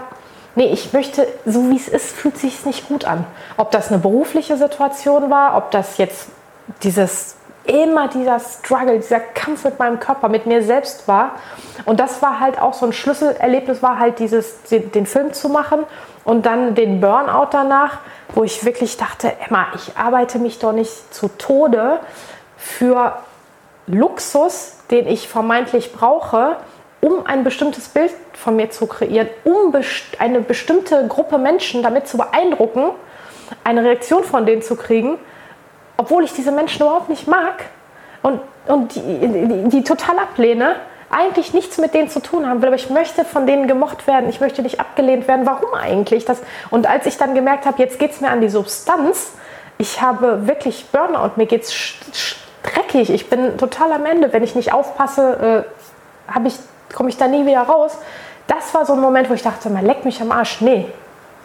nee, 0.56 0.68
ich 0.68 0.94
möchte, 0.94 1.28
so 1.46 1.70
wie 1.70 1.78
es 1.78 1.88
ist, 1.88 2.12
fühlt 2.12 2.38
sich 2.38 2.66
nicht 2.66 2.88
gut 2.88 3.06
an. 3.06 3.26
Ob 3.58 3.72
das 3.72 3.90
eine 3.90 4.00
berufliche 4.00 4.58
Situation 4.58 5.30
war, 5.30 5.58
ob 5.58 5.72
das 5.72 5.98
jetzt 5.98 6.28
dieses 6.84 7.36
immer 7.66 8.10
dieser 8.10 8.40
Struggle, 8.40 9.00
dieser 9.00 9.20
Kampf 9.20 9.64
mit 9.64 9.80
meinem 9.80 10.00
Körper, 10.00 10.28
mit 10.28 10.46
mir 10.46 10.64
selbst 10.64 11.08
war. 11.08 11.32
Und 11.86 12.00
das 12.00 12.22
war 12.22 12.40
halt 12.40 12.62
auch 12.62 12.74
so 12.74 12.86
ein 12.86 12.94
Schlüsselerlebnis, 12.94 13.82
war 13.82 14.00
halt 14.00 14.20
dieses, 14.20 14.64
den 14.64 15.06
Film 15.06 15.34
zu 15.34 15.50
machen 15.50 15.86
und 16.26 16.46
dann 16.46 16.76
den 16.76 17.00
Burnout 17.00 17.48
danach, 17.52 18.00
wo 18.36 18.44
ich 18.44 18.66
wirklich 18.66 18.98
dachte, 18.98 19.34
Emma, 19.48 19.68
ich 19.76 19.96
arbeite 19.98 20.40
mich 20.40 20.60
doch 20.60 20.74
nicht 20.74 21.14
zu 21.14 21.30
Tode 21.30 22.00
für 22.58 23.18
Luxus, 23.88 24.78
den 24.92 25.08
ich 25.08 25.28
vermeintlich 25.28 25.94
brauche, 25.94 26.58
um 27.04 27.26
ein 27.26 27.44
bestimmtes 27.44 27.90
Bild 27.90 28.12
von 28.32 28.56
mir 28.56 28.72
zu 28.72 28.88
kreieren, 28.88 29.28
um 29.44 29.76
eine 30.20 30.40
bestimmte 30.40 31.06
Gruppe 31.08 31.38
Menschen 31.38 31.84
damit 31.84 32.08
zu 32.08 32.18
beeindrucken, 32.18 32.92
eine 33.66 33.84
Reaktion 33.84 34.24
von 34.24 34.46
denen 34.46 34.62
zu 34.62 34.78
kriegen, 34.78 35.20
obwohl 35.98 36.24
ich 36.24 36.32
diese 36.32 36.54
Menschen 36.54 36.82
überhaupt 36.82 37.10
nicht 37.10 37.28
mag 37.28 37.66
und, 38.22 38.40
und 38.68 38.96
die, 38.96 39.02
die, 39.02 39.70
die 39.70 39.84
total 39.84 40.18
ablehne, 40.18 40.78
eigentlich 41.10 41.54
nichts 41.54 41.78
mit 41.78 41.94
denen 41.94 42.10
zu 42.10 42.22
tun 42.22 42.48
haben 42.48 42.62
will, 42.62 42.70
aber 42.70 42.78
ich 42.78 42.90
möchte 42.90 43.26
von 43.26 43.46
denen 43.46 43.68
gemocht 43.68 44.08
werden, 44.08 44.30
ich 44.30 44.40
möchte 44.40 44.62
nicht 44.62 44.80
abgelehnt 44.80 45.28
werden. 45.28 45.46
Warum 45.46 45.74
eigentlich? 45.74 46.24
Das, 46.24 46.42
und 46.72 46.88
als 46.88 47.06
ich 47.06 47.18
dann 47.18 47.36
gemerkt 47.36 47.66
habe, 47.66 47.80
jetzt 47.84 48.00
geht 48.00 48.12
es 48.12 48.22
mir 48.22 48.30
an 48.30 48.40
die 48.40 48.50
Substanz, 48.50 49.34
ich 49.78 50.02
habe 50.02 50.48
wirklich 50.48 50.86
Burnout, 50.92 51.32
mir 51.36 51.48
geht 51.48 51.64
es 51.64 51.94
dreckig, 52.64 53.10
ich 53.10 53.30
bin 53.30 53.58
total 53.58 53.92
am 53.92 54.06
Ende. 54.06 54.32
Wenn 54.32 54.44
ich 54.44 54.56
nicht 54.56 54.74
aufpasse, 54.74 55.66
äh, 55.68 56.32
habe 56.34 56.48
ich 56.48 56.56
komme 56.94 57.10
ich 57.10 57.18
da 57.18 57.28
nie 57.28 57.46
wieder 57.46 57.62
raus. 57.62 57.98
Das 58.48 58.74
war 58.74 58.86
so 58.86 58.94
ein 58.94 59.00
Moment, 59.00 59.30
wo 59.30 59.34
ich 59.34 59.44
dachte, 59.44 59.70
man 59.70 59.86
leckt 59.86 60.06
mich 60.06 60.22
am 60.22 60.32
Arsch. 60.32 60.62
Nee, 60.62 60.86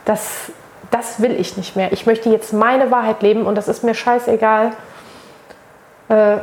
das, 0.05 0.53
das 0.91 1.21
will 1.21 1.39
ich 1.39 1.57
nicht 1.57 1.77
mehr. 1.77 1.93
Ich 1.93 2.07
möchte 2.07 2.29
jetzt 2.31 2.53
meine 2.53 2.91
Wahrheit 2.91 3.23
leben 3.23 3.43
und 3.47 3.55
das 3.55 3.69
ist 3.69 3.85
mir 3.85 3.95
scheißegal. 3.95 4.73
Äh, 6.09 6.39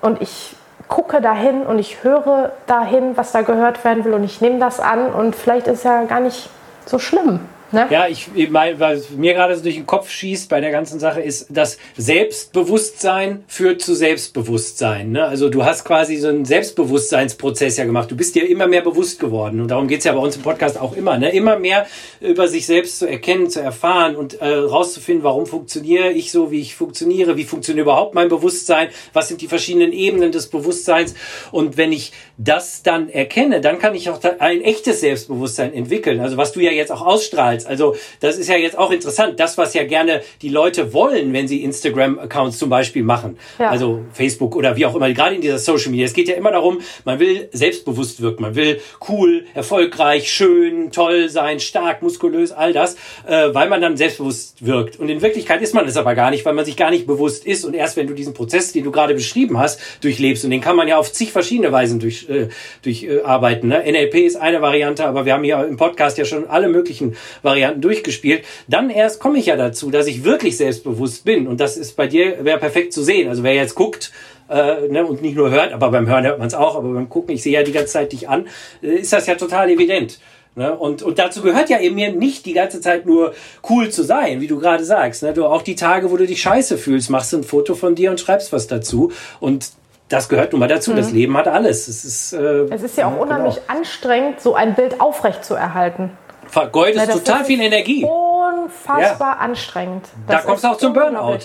und 0.00 0.22
ich 0.22 0.56
gucke 0.88 1.20
dahin 1.20 1.62
und 1.62 1.78
ich 1.78 2.02
höre 2.02 2.52
dahin, 2.66 3.16
was 3.16 3.32
da 3.32 3.42
gehört 3.42 3.84
werden 3.84 4.04
will 4.04 4.14
und 4.14 4.24
ich 4.24 4.40
nehme 4.40 4.58
das 4.58 4.80
an 4.80 5.12
und 5.12 5.36
vielleicht 5.36 5.66
ist 5.68 5.78
es 5.78 5.84
ja 5.84 6.04
gar 6.04 6.20
nicht 6.20 6.50
so 6.84 6.98
schlimm. 6.98 7.40
Ne? 7.72 7.86
Ja, 7.90 8.08
ich, 8.08 8.28
mein, 8.50 8.80
was 8.80 9.10
mir 9.10 9.34
gerade 9.34 9.54
so 9.56 9.62
durch 9.62 9.76
den 9.76 9.86
Kopf 9.86 10.10
schießt 10.10 10.48
bei 10.48 10.60
der 10.60 10.70
ganzen 10.70 10.98
Sache 10.98 11.20
ist, 11.20 11.46
dass 11.50 11.78
Selbstbewusstsein 11.96 13.44
führt 13.46 13.80
zu 13.80 13.94
Selbstbewusstsein. 13.94 15.12
Ne? 15.12 15.24
Also 15.24 15.48
du 15.48 15.64
hast 15.64 15.84
quasi 15.84 16.16
so 16.16 16.28
einen 16.28 16.44
Selbstbewusstseinsprozess 16.44 17.76
ja 17.76 17.84
gemacht. 17.84 18.10
Du 18.10 18.16
bist 18.16 18.34
dir 18.34 18.48
immer 18.48 18.66
mehr 18.66 18.82
bewusst 18.82 19.20
geworden. 19.20 19.60
Und 19.60 19.68
darum 19.68 19.86
geht's 19.86 20.04
ja 20.04 20.12
bei 20.12 20.18
uns 20.18 20.36
im 20.36 20.42
Podcast 20.42 20.80
auch 20.80 20.96
immer. 20.96 21.18
Ne? 21.18 21.30
Immer 21.32 21.58
mehr 21.58 21.86
über 22.20 22.48
sich 22.48 22.66
selbst 22.66 22.98
zu 22.98 23.08
erkennen, 23.08 23.50
zu 23.50 23.60
erfahren 23.60 24.16
und 24.16 24.40
äh, 24.40 24.48
rauszufinden, 24.48 25.22
warum 25.22 25.46
funktioniere 25.46 26.10
ich 26.10 26.32
so, 26.32 26.50
wie 26.50 26.60
ich 26.60 26.74
funktioniere, 26.74 27.36
wie 27.36 27.44
funktioniert 27.44 27.84
überhaupt 27.84 28.14
mein 28.14 28.28
Bewusstsein, 28.28 28.88
was 29.12 29.28
sind 29.28 29.40
die 29.40 29.48
verschiedenen 29.48 29.92
Ebenen 29.92 30.32
des 30.32 30.48
Bewusstseins. 30.48 31.14
Und 31.52 31.76
wenn 31.76 31.92
ich 31.92 32.12
das 32.42 32.82
dann 32.82 33.10
erkenne, 33.10 33.60
dann 33.60 33.78
kann 33.78 33.94
ich 33.94 34.08
auch 34.08 34.18
ein 34.38 34.62
echtes 34.62 35.00
Selbstbewusstsein 35.00 35.74
entwickeln. 35.74 36.20
Also 36.20 36.38
was 36.38 36.52
du 36.52 36.60
ja 36.60 36.70
jetzt 36.70 36.90
auch 36.90 37.02
ausstrahlst. 37.02 37.66
Also 37.66 37.96
das 38.20 38.38
ist 38.38 38.48
ja 38.48 38.56
jetzt 38.56 38.78
auch 38.78 38.90
interessant. 38.90 39.38
Das, 39.38 39.58
was 39.58 39.74
ja 39.74 39.84
gerne 39.84 40.22
die 40.40 40.48
Leute 40.48 40.94
wollen, 40.94 41.34
wenn 41.34 41.46
sie 41.46 41.62
Instagram-Accounts 41.62 42.58
zum 42.58 42.70
Beispiel 42.70 43.02
machen. 43.02 43.36
Ja. 43.58 43.68
Also 43.68 44.00
Facebook 44.14 44.56
oder 44.56 44.76
wie 44.76 44.86
auch 44.86 44.94
immer, 44.94 45.12
gerade 45.12 45.34
in 45.34 45.42
dieser 45.42 45.58
Social 45.58 45.90
Media. 45.90 46.06
Es 46.06 46.14
geht 46.14 46.28
ja 46.28 46.34
immer 46.34 46.50
darum, 46.50 46.80
man 47.04 47.18
will 47.18 47.50
selbstbewusst 47.52 48.22
wirken. 48.22 48.42
Man 48.42 48.54
will 48.54 48.80
cool, 49.10 49.44
erfolgreich, 49.54 50.32
schön, 50.32 50.92
toll 50.92 51.28
sein, 51.28 51.60
stark, 51.60 52.00
muskulös, 52.00 52.52
all 52.52 52.72
das, 52.72 52.94
äh, 53.26 53.52
weil 53.52 53.68
man 53.68 53.82
dann 53.82 53.98
selbstbewusst 53.98 54.64
wirkt. 54.64 54.98
Und 54.98 55.10
in 55.10 55.20
Wirklichkeit 55.20 55.60
ist 55.60 55.74
man 55.74 55.86
es 55.86 55.98
aber 55.98 56.14
gar 56.14 56.30
nicht, 56.30 56.46
weil 56.46 56.54
man 56.54 56.64
sich 56.64 56.78
gar 56.78 56.90
nicht 56.90 57.06
bewusst 57.06 57.44
ist. 57.44 57.66
Und 57.66 57.74
erst 57.74 57.98
wenn 57.98 58.06
du 58.06 58.14
diesen 58.14 58.32
Prozess, 58.32 58.72
den 58.72 58.84
du 58.84 58.90
gerade 58.90 59.12
beschrieben 59.12 59.58
hast, 59.58 59.78
durchlebst, 60.00 60.44
und 60.44 60.50
den 60.52 60.62
kann 60.62 60.76
man 60.76 60.88
ja 60.88 60.96
auf 60.96 61.12
zig 61.12 61.32
verschiedene 61.32 61.70
Weisen 61.70 62.00
durch, 62.00 62.29
äh, 62.30 62.48
durcharbeiten. 62.82 63.70
Äh, 63.70 63.92
ne? 63.92 63.92
NLP 63.92 64.14
ist 64.26 64.36
eine 64.36 64.62
Variante, 64.62 65.04
aber 65.04 65.24
wir 65.24 65.34
haben 65.34 65.44
hier 65.44 65.66
im 65.66 65.76
Podcast 65.76 66.18
ja 66.18 66.24
schon 66.24 66.48
alle 66.48 66.68
möglichen 66.68 67.16
Varianten 67.42 67.80
durchgespielt. 67.80 68.44
Dann 68.68 68.90
erst 68.90 69.20
komme 69.20 69.38
ich 69.38 69.46
ja 69.46 69.56
dazu, 69.56 69.90
dass 69.90 70.06
ich 70.06 70.24
wirklich 70.24 70.56
selbstbewusst 70.56 71.24
bin. 71.24 71.46
Und 71.46 71.60
das 71.60 71.76
ist 71.76 71.96
bei 71.96 72.06
dir, 72.06 72.44
wäre 72.44 72.58
perfekt 72.58 72.92
zu 72.92 73.02
sehen. 73.02 73.28
Also 73.28 73.42
wer 73.42 73.54
jetzt 73.54 73.74
guckt, 73.74 74.12
äh, 74.48 74.88
ne, 74.88 75.06
und 75.06 75.22
nicht 75.22 75.36
nur 75.36 75.50
hört, 75.50 75.72
aber 75.72 75.90
beim 75.90 76.08
Hören 76.08 76.24
hört 76.24 76.38
man 76.38 76.48
es 76.48 76.54
auch, 76.54 76.76
aber 76.76 76.88
beim 76.88 77.08
Gucken, 77.08 77.34
ich 77.34 77.42
sehe 77.42 77.52
ja 77.52 77.62
die 77.62 77.72
ganze 77.72 77.92
Zeit 77.92 78.12
dich 78.12 78.28
an, 78.28 78.48
äh, 78.82 78.96
ist 78.96 79.12
das 79.12 79.26
ja 79.26 79.34
total 79.36 79.70
evident. 79.70 80.18
Ne? 80.56 80.76
Und, 80.76 81.02
und 81.02 81.18
dazu 81.18 81.42
gehört 81.42 81.70
ja 81.70 81.80
eben 81.80 81.94
mir 81.94 82.12
nicht 82.12 82.44
die 82.44 82.52
ganze 82.52 82.80
Zeit 82.80 83.06
nur 83.06 83.34
cool 83.68 83.90
zu 83.90 84.02
sein, 84.02 84.40
wie 84.40 84.48
du 84.48 84.58
gerade 84.58 84.84
sagst. 84.84 85.22
Ne? 85.22 85.32
Du 85.32 85.46
auch 85.46 85.62
die 85.62 85.76
Tage, 85.76 86.10
wo 86.10 86.16
du 86.16 86.26
dich 86.26 86.42
scheiße 86.42 86.76
fühlst, 86.76 87.08
machst 87.08 87.32
ein 87.32 87.44
Foto 87.44 87.74
von 87.74 87.94
dir 87.94 88.10
und 88.10 88.18
schreibst 88.18 88.52
was 88.52 88.66
dazu. 88.66 89.12
Und 89.38 89.70
das 90.10 90.28
gehört 90.28 90.52
nun 90.52 90.60
mal 90.60 90.68
dazu. 90.68 90.90
Mhm. 90.90 90.96
Das 90.96 91.10
Leben 91.10 91.36
hat 91.36 91.48
alles. 91.48 91.88
Es 91.88 92.04
ist, 92.04 92.34
äh, 92.34 92.66
es 92.70 92.82
ist 92.82 92.98
ja 92.98 93.08
auch 93.08 93.18
unheimlich 93.18 93.54
genau. 93.54 93.78
anstrengend, 93.78 94.40
so 94.40 94.54
ein 94.54 94.74
Bild 94.74 95.00
aufrecht 95.00 95.44
zu 95.44 95.54
erhalten 95.54 96.10
vergeudest 96.50 97.06
Na, 97.06 97.12
total 97.12 97.44
viel 97.44 97.60
Energie. 97.60 98.04
Unfassbar 98.04 99.36
ja. 99.36 99.40
anstrengend. 99.40 100.06
Das 100.26 100.42
da 100.42 100.48
kommst 100.48 100.64
du 100.64 100.68
auch 100.68 100.76
zum 100.76 100.92
Burnout. 100.92 101.38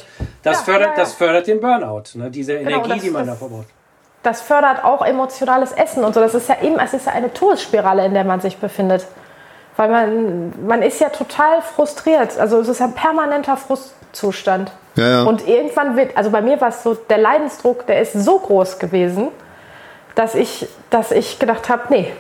Das, 0.44 0.58
ja, 0.58 0.64
fördert, 0.64 0.90
ja, 0.90 0.96
das 0.96 1.14
fördert 1.14 1.48
den 1.48 1.62
Burnout, 1.62 2.04
ne? 2.16 2.30
diese 2.30 2.58
genau, 2.58 2.70
Energie, 2.70 2.90
das, 2.90 3.02
die 3.02 3.10
man 3.12 3.28
da 3.28 3.36
verbraucht. 3.36 3.68
Das 4.24 4.42
fördert 4.42 4.84
auch 4.84 5.06
emotionales 5.06 5.72
Essen 5.72 6.04
und 6.04 6.14
so. 6.14 6.20
Das 6.20 6.34
ist 6.34 6.50
ja 6.50 6.58
eben, 6.62 6.80
es 6.80 6.94
ist 6.94 7.06
ja 7.06 7.14
eine 7.14 7.32
Todesspirale, 7.32 8.06
in 8.06 8.14
der 8.14 8.24
man 8.24 8.42
sich 8.42 8.58
befindet. 8.58 9.06
Weil 9.78 9.90
man, 9.90 10.68
man 10.68 10.82
ist 10.82 11.00
ja 11.02 11.10
total 11.10 11.62
frustriert. 11.62 12.38
Also 12.40 12.60
es 12.60 12.68
ist 12.68 12.82
ein 12.82 12.94
permanenter 12.94 13.58
Frustzustand. 13.58 14.72
Ja, 14.96 15.10
ja. 15.10 15.24
Und 15.24 15.48
irgendwann 15.48 15.98
wird, 15.98 16.16
also 16.16 16.32
bei 16.32 16.42
mir 16.42 16.60
war 16.62 16.70
es 16.70 16.84
so, 16.84 16.94
der 16.94 17.18
Leidensdruck, 17.18 17.86
der 17.86 18.02
ist 18.02 18.14
so 18.14 18.40
groß 18.40 18.80
gewesen, 18.80 19.30
dass 20.16 20.36
ich, 20.36 20.68
dass 20.90 21.12
ich 21.12 21.40
gedacht 21.40 21.68
habe, 21.68 21.84
nee, 21.90 22.14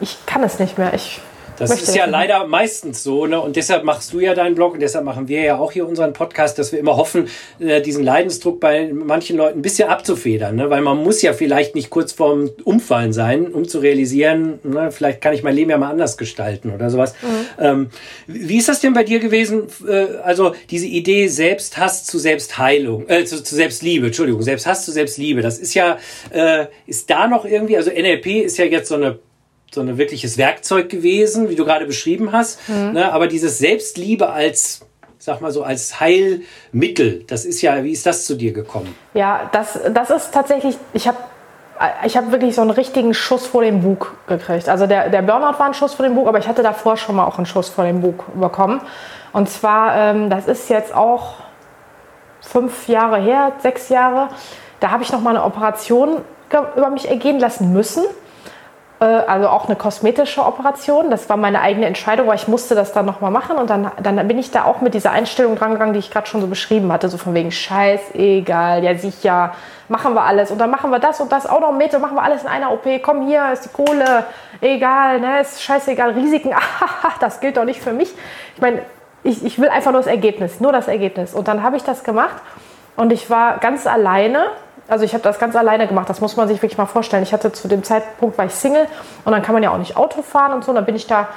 ich 0.00 0.24
kann 0.24 0.42
es 0.42 0.58
nicht 0.58 0.78
mehr. 0.78 0.94
Ich 0.94 1.20
das 1.62 1.82
ist 1.82 1.96
ja 1.96 2.06
leider 2.06 2.46
meistens 2.46 3.02
so, 3.02 3.26
ne? 3.26 3.40
Und 3.40 3.56
deshalb 3.56 3.84
machst 3.84 4.12
du 4.12 4.20
ja 4.20 4.34
deinen 4.34 4.54
Blog 4.54 4.74
und 4.74 4.80
deshalb 4.80 5.04
machen 5.04 5.28
wir 5.28 5.42
ja 5.42 5.58
auch 5.58 5.72
hier 5.72 5.86
unseren 5.86 6.12
Podcast, 6.12 6.58
dass 6.58 6.72
wir 6.72 6.78
immer 6.78 6.96
hoffen, 6.96 7.28
äh, 7.60 7.80
diesen 7.80 8.04
Leidensdruck 8.04 8.60
bei 8.60 8.92
manchen 8.92 9.36
Leuten 9.36 9.60
ein 9.60 9.62
bisschen 9.62 9.88
abzufedern, 9.88 10.56
ne? 10.56 10.70
Weil 10.70 10.82
man 10.82 10.98
muss 10.98 11.22
ja 11.22 11.32
vielleicht 11.32 11.74
nicht 11.74 11.90
kurz 11.90 12.12
vorm 12.12 12.50
Umfallen 12.64 13.12
sein, 13.12 13.46
um 13.46 13.68
zu 13.68 13.78
realisieren, 13.78 14.58
ne? 14.62 14.90
vielleicht 14.90 15.20
kann 15.20 15.34
ich 15.34 15.42
mein 15.42 15.54
Leben 15.54 15.70
ja 15.70 15.78
mal 15.78 15.90
anders 15.90 16.16
gestalten 16.16 16.70
oder 16.70 16.90
sowas. 16.90 17.14
Mhm. 17.22 17.64
Ähm, 17.64 17.90
wie 18.26 18.58
ist 18.58 18.68
das 18.68 18.80
denn 18.80 18.92
bei 18.92 19.04
dir 19.04 19.20
gewesen? 19.20 19.64
Äh, 19.86 20.18
also 20.22 20.54
diese 20.70 20.86
Idee 20.86 21.28
Selbsthass 21.28 22.04
zu 22.04 22.18
Selbstheilung, 22.18 23.08
äh, 23.08 23.24
zu, 23.24 23.42
zu 23.42 23.54
Selbstliebe, 23.54 24.06
Entschuldigung, 24.06 24.42
Selbsthass 24.42 24.84
zu 24.84 24.92
Selbstliebe, 24.92 25.42
das 25.42 25.58
ist 25.58 25.74
ja, 25.74 25.98
äh, 26.30 26.66
ist 26.86 27.10
da 27.10 27.28
noch 27.28 27.44
irgendwie, 27.44 27.76
also 27.76 27.90
NLP 27.90 28.44
ist 28.44 28.58
ja 28.58 28.64
jetzt 28.64 28.88
so 28.88 28.96
eine 28.96 29.18
so 29.74 29.80
ein 29.80 29.98
wirkliches 29.98 30.38
Werkzeug 30.38 30.88
gewesen, 30.88 31.48
wie 31.48 31.56
du 31.56 31.64
gerade 31.64 31.86
beschrieben 31.86 32.32
hast. 32.32 32.68
Mhm. 32.68 32.92
Ne? 32.92 33.12
Aber 33.12 33.26
dieses 33.26 33.58
Selbstliebe 33.58 34.30
als 34.30 34.82
sag 35.18 35.40
mal 35.40 35.52
so 35.52 35.62
als 35.62 36.00
Heilmittel, 36.00 37.22
das 37.28 37.44
ist 37.44 37.62
ja, 37.62 37.84
wie 37.84 37.92
ist 37.92 38.06
das 38.06 38.26
zu 38.26 38.34
dir 38.34 38.52
gekommen? 38.52 38.92
Ja, 39.14 39.48
das, 39.52 39.78
das 39.94 40.10
ist 40.10 40.34
tatsächlich, 40.34 40.76
ich 40.94 41.06
habe 41.06 41.18
ich 42.04 42.16
hab 42.16 42.32
wirklich 42.32 42.56
so 42.56 42.62
einen 42.62 42.70
richtigen 42.70 43.14
Schuss 43.14 43.46
vor 43.46 43.62
dem 43.62 43.82
Bug 43.82 44.14
gekriegt. 44.26 44.68
Also 44.68 44.88
der, 44.88 45.10
der 45.10 45.22
Burnout 45.22 45.58
war 45.58 45.66
ein 45.66 45.74
Schuss 45.74 45.94
vor 45.94 46.04
dem 46.04 46.16
Bug, 46.16 46.26
aber 46.26 46.38
ich 46.38 46.48
hatte 46.48 46.64
davor 46.64 46.96
schon 46.96 47.14
mal 47.14 47.24
auch 47.24 47.38
einen 47.38 47.46
Schuss 47.46 47.68
vor 47.68 47.84
dem 47.84 48.00
Bug 48.00 48.24
bekommen. 48.38 48.80
Und 49.32 49.48
zwar, 49.48 49.96
ähm, 49.96 50.28
das 50.28 50.48
ist 50.48 50.68
jetzt 50.68 50.92
auch 50.92 51.34
fünf 52.40 52.88
Jahre 52.88 53.20
her, 53.20 53.52
sechs 53.60 53.88
Jahre, 53.88 54.28
da 54.80 54.90
habe 54.90 55.04
ich 55.04 55.12
noch 55.12 55.20
mal 55.20 55.30
eine 55.30 55.44
Operation 55.44 56.22
über 56.76 56.90
mich 56.90 57.08
ergehen 57.08 57.38
lassen 57.38 57.72
müssen 57.72 58.02
also 59.04 59.48
auch 59.48 59.66
eine 59.66 59.76
kosmetische 59.76 60.44
Operation. 60.44 61.10
Das 61.10 61.28
war 61.28 61.36
meine 61.36 61.60
eigene 61.60 61.86
Entscheidung, 61.86 62.28
weil 62.28 62.36
ich 62.36 62.46
musste 62.46 62.74
das 62.74 62.92
dann 62.92 63.04
nochmal 63.04 63.30
machen. 63.30 63.56
Und 63.56 63.68
dann, 63.68 63.90
dann 64.02 64.28
bin 64.28 64.38
ich 64.38 64.50
da 64.50 64.64
auch 64.64 64.80
mit 64.80 64.94
dieser 64.94 65.10
Einstellung 65.10 65.56
dran 65.56 65.72
gegangen, 65.72 65.92
die 65.92 65.98
ich 65.98 66.10
gerade 66.10 66.26
schon 66.26 66.40
so 66.40 66.46
beschrieben 66.46 66.92
hatte. 66.92 67.08
So 67.08 67.18
von 67.18 67.34
wegen, 67.34 67.50
scheißegal, 67.50 68.84
ja 68.84 68.94
sicher, 68.96 69.54
machen 69.88 70.14
wir 70.14 70.22
alles. 70.22 70.50
Und 70.50 70.58
dann 70.58 70.70
machen 70.70 70.90
wir 70.90 70.98
das 70.98 71.20
und 71.20 71.32
das 71.32 71.46
auch 71.46 71.60
noch 71.60 71.72
mit 71.72 71.94
und 71.94 72.00
machen 72.00 72.14
wir 72.14 72.22
alles 72.22 72.42
in 72.42 72.48
einer 72.48 72.72
OP. 72.72 72.86
Komm 73.02 73.26
hier, 73.26 73.52
ist 73.52 73.64
die 73.64 73.68
Kohle, 73.70 74.24
egal, 74.60 75.20
ne, 75.20 75.40
ist 75.40 75.62
scheißegal, 75.62 76.10
Risiken, 76.10 76.52
das 77.20 77.40
gilt 77.40 77.56
doch 77.56 77.64
nicht 77.64 77.80
für 77.80 77.92
mich. 77.92 78.14
Ich 78.54 78.60
meine, 78.60 78.82
ich, 79.24 79.44
ich 79.44 79.58
will 79.58 79.68
einfach 79.68 79.92
nur 79.92 80.00
das 80.00 80.10
Ergebnis, 80.10 80.60
nur 80.60 80.72
das 80.72 80.88
Ergebnis. 80.88 81.34
Und 81.34 81.48
dann 81.48 81.62
habe 81.62 81.76
ich 81.76 81.82
das 81.82 82.04
gemacht 82.04 82.36
und 82.96 83.12
ich 83.12 83.30
war 83.30 83.58
ganz 83.58 83.86
alleine 83.86 84.46
also 84.88 85.04
ich 85.04 85.14
habe 85.14 85.22
das 85.22 85.38
ganz 85.38 85.56
alleine 85.56 85.86
gemacht, 85.86 86.08
das 86.08 86.20
muss 86.20 86.36
man 86.36 86.48
sich 86.48 86.58
wirklich 86.58 86.78
mal 86.78 86.86
vorstellen. 86.86 87.22
Ich 87.22 87.32
hatte 87.32 87.52
zu 87.52 87.68
dem 87.68 87.82
Zeitpunkt, 87.82 88.36
war 88.36 88.46
ich 88.46 88.54
Single 88.54 88.86
und 89.24 89.32
dann 89.32 89.42
kann 89.42 89.54
man 89.54 89.62
ja 89.62 89.70
auch 89.70 89.78
nicht 89.78 89.96
Auto 89.96 90.22
fahren 90.22 90.52
und 90.52 90.64
so. 90.64 90.70
Und 90.70 90.76
dann 90.76 90.84
bin 90.84 90.96
ich 90.96 91.06
da 91.06 91.28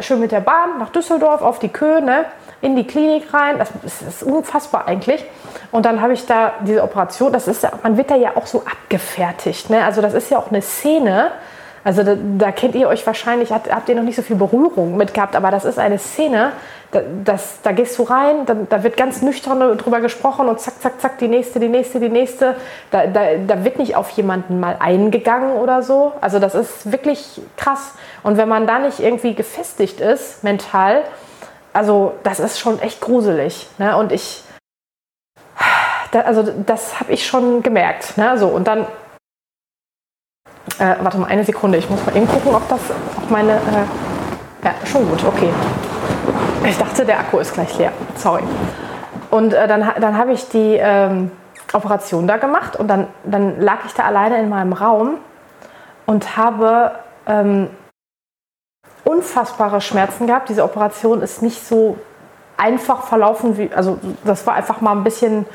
schön 0.00 0.20
mit 0.20 0.32
der 0.32 0.40
Bahn 0.40 0.78
nach 0.78 0.90
Düsseldorf 0.90 1.42
auf 1.42 1.58
die 1.58 1.68
Köhe, 1.68 2.00
ne, 2.00 2.24
in 2.60 2.76
die 2.76 2.86
Klinik 2.86 3.32
rein. 3.32 3.58
Das 3.58 3.70
ist, 3.84 4.02
das 4.02 4.22
ist 4.22 4.22
unfassbar 4.22 4.86
eigentlich. 4.86 5.24
Und 5.70 5.86
dann 5.86 6.00
habe 6.00 6.12
ich 6.12 6.24
da 6.26 6.52
diese 6.60 6.82
Operation, 6.82 7.32
das 7.32 7.48
ist 7.48 7.66
man 7.82 7.96
wird 7.96 8.10
da 8.10 8.16
ja 8.16 8.36
auch 8.36 8.46
so 8.46 8.60
abgefertigt. 8.60 9.70
Ne? 9.70 9.84
Also 9.84 10.00
das 10.00 10.14
ist 10.14 10.30
ja 10.30 10.38
auch 10.38 10.50
eine 10.50 10.62
Szene, 10.62 11.32
also 11.84 12.02
da, 12.02 12.16
da, 12.38 12.50
kennt 12.50 12.74
ihr 12.74 12.88
euch 12.88 13.06
wahrscheinlich, 13.06 13.52
habt, 13.52 13.72
habt, 13.72 13.88
ihr 13.90 13.94
noch 13.94 14.02
nicht 14.02 14.16
so 14.16 14.22
viel 14.22 14.36
Berührung 14.36 14.96
mit 14.96 15.12
gehabt, 15.12 15.36
aber 15.36 15.50
das 15.50 15.66
ist 15.66 15.78
eine 15.78 15.98
Szene, 15.98 16.52
da, 16.90 17.02
das, 17.24 17.60
da 17.62 17.72
gehst 17.72 17.98
du 17.98 18.04
rein, 18.04 18.46
da, 18.46 18.54
da, 18.54 18.82
wird 18.82 18.96
ganz 18.96 19.20
nüchtern 19.20 19.76
drüber 19.76 20.00
gesprochen 20.00 20.48
und 20.48 20.60
zack, 20.60 20.80
zack, 20.80 21.00
zack, 21.00 21.18
die 21.18 21.28
nächste, 21.28 21.60
die 21.60 21.68
nächste, 21.68 22.00
die 22.00 22.08
nächste. 22.08 22.56
Da, 22.90 23.06
da, 23.06 23.64
wird 23.64 23.78
nicht 23.78 23.96
auf 23.96 24.10
jemanden 24.10 24.60
mal 24.60 24.76
eingegangen 24.78 25.56
oder 25.56 25.82
so. 25.82 26.12
Also 26.20 26.38
das 26.38 26.54
ist 26.54 26.90
wirklich 26.90 27.40
krass. 27.56 27.94
Und 28.22 28.38
wenn 28.38 28.48
man 28.48 28.66
da 28.66 28.78
nicht 28.78 29.00
irgendwie 29.00 29.34
gefestigt 29.34 30.00
ist, 30.00 30.42
mental, 30.44 31.02
also 31.72 32.14
das 32.22 32.40
ist 32.40 32.58
schon 32.58 32.80
echt 32.80 33.00
gruselig. 33.00 33.66
Ne? 33.78 33.96
Und 33.96 34.12
ich, 34.12 34.44
also 36.12 36.44
das 36.64 37.00
habe 37.00 37.12
ich 37.12 37.26
schon 37.26 37.62
gemerkt. 37.62 38.16
Ne? 38.16 38.38
So, 38.38 38.46
und 38.46 38.68
dann 38.68 38.86
äh, 40.78 40.94
warte 41.00 41.18
mal 41.18 41.26
eine 41.26 41.44
Sekunde, 41.44 41.78
ich 41.78 41.88
muss 41.88 42.04
mal 42.04 42.16
eben 42.16 42.28
gucken, 42.28 42.54
ob 42.54 42.68
das 42.68 42.80
auf 42.90 43.30
meine. 43.30 43.52
Äh, 43.52 44.64
ja, 44.64 44.74
schon 44.86 45.08
gut, 45.08 45.22
okay. 45.24 45.50
Ich 46.66 46.78
dachte, 46.78 47.04
der 47.04 47.20
Akku 47.20 47.38
ist 47.38 47.52
gleich 47.52 47.76
leer. 47.78 47.92
Sorry. 48.16 48.42
Und 49.30 49.52
äh, 49.52 49.68
dann, 49.68 49.86
dann 50.00 50.16
habe 50.16 50.32
ich 50.32 50.48
die 50.48 50.78
ähm, 50.80 51.30
Operation 51.72 52.26
da 52.26 52.38
gemacht 52.38 52.76
und 52.76 52.88
dann, 52.88 53.08
dann 53.24 53.60
lag 53.60 53.78
ich 53.86 53.92
da 53.92 54.04
alleine 54.04 54.38
in 54.40 54.48
meinem 54.48 54.72
Raum 54.72 55.18
und 56.06 56.36
habe 56.36 56.92
ähm, 57.26 57.68
unfassbare 59.04 59.80
Schmerzen 59.80 60.26
gehabt. 60.26 60.48
Diese 60.48 60.64
Operation 60.64 61.20
ist 61.20 61.42
nicht 61.42 61.66
so 61.66 61.98
einfach 62.56 63.02
verlaufen, 63.02 63.58
wie, 63.58 63.70
also 63.74 63.98
das 64.24 64.46
war 64.46 64.54
einfach 64.54 64.80
mal 64.80 64.92
ein 64.92 65.04
bisschen 65.04 65.46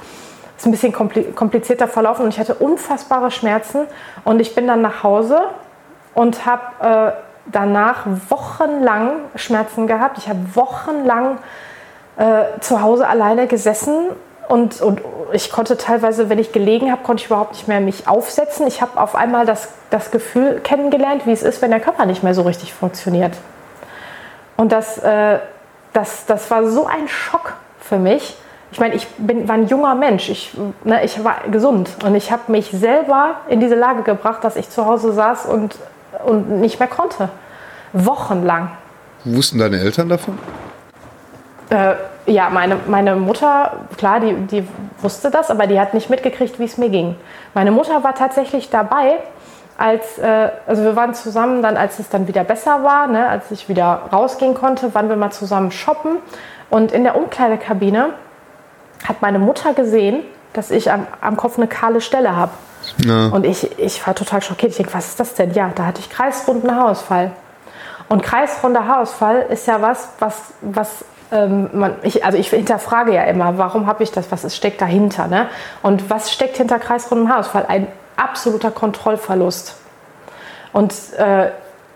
ist 0.59 0.65
ein 0.65 0.71
bisschen 0.71 0.91
komplizierter 0.91 1.87
verlaufen 1.87 2.25
und 2.25 2.33
ich 2.33 2.39
hatte 2.39 2.53
unfassbare 2.53 3.31
Schmerzen 3.31 3.87
und 4.25 4.41
ich 4.41 4.55
bin 4.55 4.67
dann 4.67 4.81
nach 4.81 5.03
Hause 5.03 5.39
und 6.13 6.45
habe 6.45 7.13
äh, 7.15 7.21
danach 7.45 8.05
wochenlang 8.27 9.11
Schmerzen 9.35 9.87
gehabt. 9.87 10.17
Ich 10.17 10.27
habe 10.27 10.39
wochenlang 10.55 11.37
äh, 12.17 12.59
zu 12.59 12.81
Hause 12.81 13.07
alleine 13.07 13.47
gesessen 13.47 14.07
und, 14.49 14.81
und 14.81 15.01
ich 15.31 15.49
konnte 15.49 15.77
teilweise, 15.77 16.27
wenn 16.27 16.39
ich 16.39 16.51
gelegen 16.51 16.91
habe, 16.91 17.03
konnte 17.03 17.21
ich 17.21 17.27
überhaupt 17.27 17.53
nicht 17.53 17.69
mehr 17.69 17.79
mich 17.79 18.09
aufsetzen. 18.09 18.67
Ich 18.67 18.81
habe 18.81 18.99
auf 18.99 19.15
einmal 19.15 19.45
das, 19.45 19.69
das 19.91 20.11
Gefühl 20.11 20.59
kennengelernt, 20.61 21.25
wie 21.25 21.31
es 21.31 21.41
ist, 21.41 21.61
wenn 21.61 21.71
der 21.71 21.79
Körper 21.79 22.05
nicht 22.05 22.21
mehr 22.21 22.33
so 22.33 22.41
richtig 22.41 22.73
funktioniert. 22.73 23.37
Und 24.57 24.73
das, 24.73 24.97
äh, 24.97 25.39
das, 25.93 26.25
das 26.25 26.51
war 26.51 26.67
so 26.67 26.85
ein 26.85 27.07
Schock 27.07 27.53
für 27.79 27.97
mich. 27.97 28.35
Ich 28.71 28.79
meine, 28.79 28.95
ich 28.95 29.07
bin, 29.17 29.47
war 29.47 29.55
ein 29.55 29.67
junger 29.67 29.95
Mensch, 29.95 30.29
ich, 30.29 30.55
ne, 30.83 31.03
ich 31.03 31.23
war 31.23 31.37
gesund 31.51 31.89
und 32.05 32.13
ich 32.13 32.31
habe 32.31 32.51
mich 32.51 32.69
selber 32.71 33.35
in 33.47 33.59
diese 33.59 33.75
Lage 33.75 34.03
gebracht, 34.03 34.43
dass 34.43 34.55
ich 34.55 34.69
zu 34.69 34.85
Hause 34.85 35.11
saß 35.11 35.47
und, 35.47 35.75
und 36.23 36.59
nicht 36.59 36.79
mehr 36.79 36.87
konnte. 36.87 37.29
Wochenlang. 37.93 38.71
Wussten 39.25 39.57
deine 39.57 39.79
Eltern 39.79 40.09
davon? 40.09 40.37
Äh, 41.71 41.95
ja, 42.27 42.49
meine, 42.49 42.77
meine 42.87 43.15
Mutter, 43.15 43.71
klar, 43.97 44.19
die, 44.19 44.33
die 44.33 44.67
wusste 45.01 45.31
das, 45.31 45.49
aber 45.49 45.65
die 45.65 45.79
hat 45.79 45.93
nicht 45.93 46.09
mitgekriegt, 46.09 46.59
wie 46.59 46.65
es 46.65 46.77
mir 46.77 46.89
ging. 46.89 47.15
Meine 47.55 47.71
Mutter 47.71 48.03
war 48.03 48.13
tatsächlich 48.13 48.69
dabei, 48.69 49.17
als, 49.77 50.17
äh, 50.19 50.49
also 50.67 50.83
wir 50.83 50.95
waren 50.95 51.13
zusammen 51.13 51.61
dann, 51.61 51.77
als 51.77 51.99
es 51.99 52.09
dann 52.09 52.27
wieder 52.27 52.43
besser 52.43 52.83
war, 52.83 53.07
ne, 53.07 53.27
als 53.27 53.49
ich 53.49 53.69
wieder 53.69 54.03
rausgehen 54.11 54.53
konnte, 54.53 54.93
waren 54.93 55.09
wir 55.09 55.15
mal 55.15 55.31
zusammen 55.31 55.71
shoppen. 55.71 56.17
Und 56.69 56.91
in 56.91 57.03
der 57.03 57.15
Umkleidekabine 57.15 58.09
hat 59.03 59.21
meine 59.21 59.39
Mutter 59.39 59.73
gesehen, 59.73 60.23
dass 60.53 60.71
ich 60.71 60.91
am, 60.91 61.07
am 61.21 61.37
Kopf 61.37 61.57
eine 61.57 61.67
kahle 61.67 62.01
Stelle 62.01 62.35
habe. 62.35 62.51
Ja. 63.05 63.27
Und 63.27 63.45
ich, 63.45 63.79
ich 63.79 64.05
war 64.05 64.15
total 64.15 64.41
schockiert. 64.41 64.71
Ich 64.71 64.77
denke, 64.77 64.93
was 64.93 65.09
ist 65.09 65.19
das 65.19 65.33
denn? 65.33 65.53
Ja, 65.53 65.71
da 65.73 65.85
hatte 65.85 65.99
ich 65.99 66.09
kreisrunden 66.09 66.73
Haarausfall. 66.75 67.31
Und 68.07 68.23
kreisrunder 68.23 68.87
Haarausfall 68.87 69.45
ist 69.49 69.67
ja 69.67 69.81
was, 69.81 70.09
was, 70.19 70.35
was 70.61 71.05
ähm, 71.31 71.69
man, 71.73 71.95
ich, 72.01 72.25
also 72.25 72.37
ich 72.37 72.49
hinterfrage 72.49 73.13
ja 73.13 73.23
immer, 73.23 73.57
warum 73.57 73.85
habe 73.85 74.03
ich 74.03 74.11
das, 74.11 74.31
was 74.31 74.43
ist, 74.43 74.55
steckt 74.55 74.81
dahinter? 74.81 75.27
Ne? 75.27 75.47
Und 75.83 76.09
was 76.09 76.31
steckt 76.31 76.57
hinter 76.57 76.79
kreisrundem 76.79 77.29
Haarausfall? 77.29 77.65
Ein 77.67 77.87
absoluter 78.17 78.71
Kontrollverlust. 78.71 79.75
Und, 80.73 80.93
äh, 81.17 81.51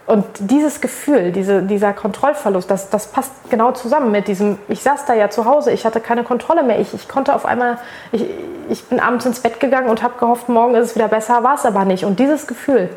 und 0.05 0.25
dieses 0.37 0.81
Gefühl, 0.81 1.31
diese, 1.31 1.61
dieser 1.61 1.93
Kontrollverlust, 1.93 2.69
das, 2.69 2.89
das 2.89 3.07
passt 3.07 3.31
genau 3.49 3.71
zusammen 3.71 4.11
mit 4.11 4.27
diesem, 4.27 4.57
ich 4.67 4.81
saß 4.81 5.05
da 5.05 5.13
ja 5.13 5.29
zu 5.29 5.45
Hause, 5.45 5.71
ich 5.71 5.85
hatte 5.85 6.01
keine 6.01 6.23
Kontrolle 6.23 6.63
mehr, 6.63 6.79
ich, 6.79 6.93
ich 6.93 7.07
konnte 7.07 7.33
auf 7.33 7.45
einmal, 7.45 7.77
ich, 8.11 8.25
ich 8.69 8.83
bin 8.85 8.99
abends 8.99 9.25
ins 9.25 9.39
Bett 9.39 9.61
gegangen 9.61 9.89
und 9.89 10.03
habe 10.03 10.15
gehofft, 10.19 10.49
morgen 10.49 10.75
ist 10.75 10.89
es 10.89 10.95
wieder 10.95 11.07
besser, 11.07 11.43
war 11.43 11.55
es 11.55 11.65
aber 11.65 11.85
nicht. 11.85 12.03
Und 12.03 12.19
dieses 12.19 12.47
Gefühl, 12.47 12.89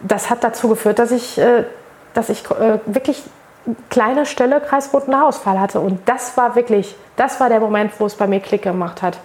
das 0.00 0.28
hat 0.28 0.44
dazu 0.44 0.68
geführt, 0.68 0.98
dass 0.98 1.10
ich, 1.10 1.38
äh, 1.38 1.64
dass 2.12 2.28
ich 2.28 2.44
äh, 2.50 2.80
wirklich 2.84 3.22
kleine 3.88 4.26
Stelle 4.26 4.60
kreisroten 4.60 5.16
Haarausfall 5.16 5.58
hatte. 5.58 5.80
Und 5.80 6.06
das 6.06 6.36
war 6.36 6.54
wirklich, 6.54 6.96
das 7.16 7.40
war 7.40 7.48
der 7.48 7.60
Moment, 7.60 7.92
wo 7.98 8.06
es 8.06 8.14
bei 8.14 8.26
mir 8.26 8.40
Klick 8.40 8.62
gemacht 8.62 9.00
hat. 9.00 9.18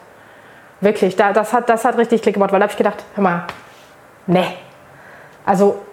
Wirklich, 0.80 1.16
da, 1.16 1.34
das, 1.34 1.52
hat, 1.52 1.68
das 1.70 1.84
hat 1.84 1.98
richtig 1.98 2.22
Klick 2.22 2.36
gemacht, 2.36 2.52
weil 2.52 2.60
da 2.60 2.64
habe 2.64 2.72
ich 2.72 2.78
gedacht, 2.78 3.04
hör 3.16 3.24
mal, 3.24 3.44
ne. 4.28 4.46
Also, 5.46 5.85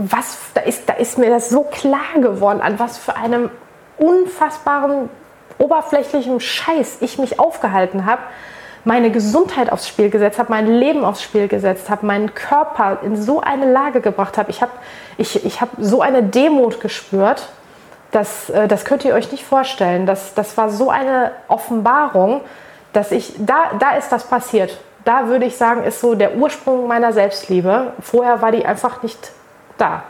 was, 0.00 0.38
da 0.54 0.60
ist, 0.60 0.88
da 0.88 0.94
ist 0.94 1.18
mir 1.18 1.28
das 1.28 1.50
so 1.50 1.62
klar 1.62 2.20
geworden, 2.20 2.60
an 2.60 2.78
was 2.78 2.98
für 2.98 3.16
einem 3.16 3.50
unfassbaren, 3.98 5.10
oberflächlichen 5.58 6.38
Scheiß 6.40 6.98
ich 7.00 7.18
mich 7.18 7.40
aufgehalten 7.40 8.06
habe, 8.06 8.22
meine 8.84 9.10
Gesundheit 9.10 9.72
aufs 9.72 9.88
Spiel 9.88 10.08
gesetzt 10.08 10.38
habe, 10.38 10.50
mein 10.50 10.66
Leben 10.66 11.04
aufs 11.04 11.22
Spiel 11.22 11.48
gesetzt 11.48 11.90
habe, 11.90 12.06
meinen 12.06 12.34
Körper 12.34 12.98
in 13.02 13.20
so 13.20 13.40
eine 13.40 13.70
Lage 13.70 14.00
gebracht 14.00 14.38
habe. 14.38 14.50
Ich 14.50 14.62
habe 14.62 14.70
ich, 15.16 15.44
ich 15.44 15.60
hab 15.60 15.70
so 15.78 16.00
eine 16.00 16.22
Demut 16.22 16.80
gespürt 16.80 17.48
das, 18.10 18.50
äh, 18.50 18.68
das 18.68 18.84
könnt 18.84 19.04
ihr 19.04 19.14
euch 19.14 19.30
nicht 19.32 19.44
vorstellen. 19.44 20.06
Das, 20.06 20.34
das 20.34 20.56
war 20.56 20.70
so 20.70 20.90
eine 20.90 21.32
Offenbarung, 21.48 22.40
dass 22.92 23.12
ich, 23.12 23.34
da, 23.38 23.72
da 23.78 23.96
ist 23.96 24.10
das 24.10 24.24
passiert. 24.24 24.78
Da 25.04 25.28
würde 25.28 25.44
ich 25.44 25.56
sagen, 25.56 25.84
ist 25.84 26.00
so 26.00 26.14
der 26.14 26.36
Ursprung 26.36 26.86
meiner 26.86 27.12
Selbstliebe. 27.12 27.92
Vorher 28.00 28.42
war 28.42 28.52
die 28.52 28.66
einfach 28.66 29.02
nicht 29.02 29.32
da. 29.78 30.04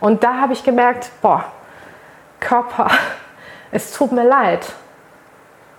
Und 0.00 0.22
da 0.22 0.34
habe 0.36 0.52
ich 0.52 0.64
gemerkt, 0.64 1.10
boah, 1.22 1.44
Körper, 2.40 2.90
es 3.70 3.92
tut 3.92 4.12
mir 4.12 4.26
leid. 4.26 4.72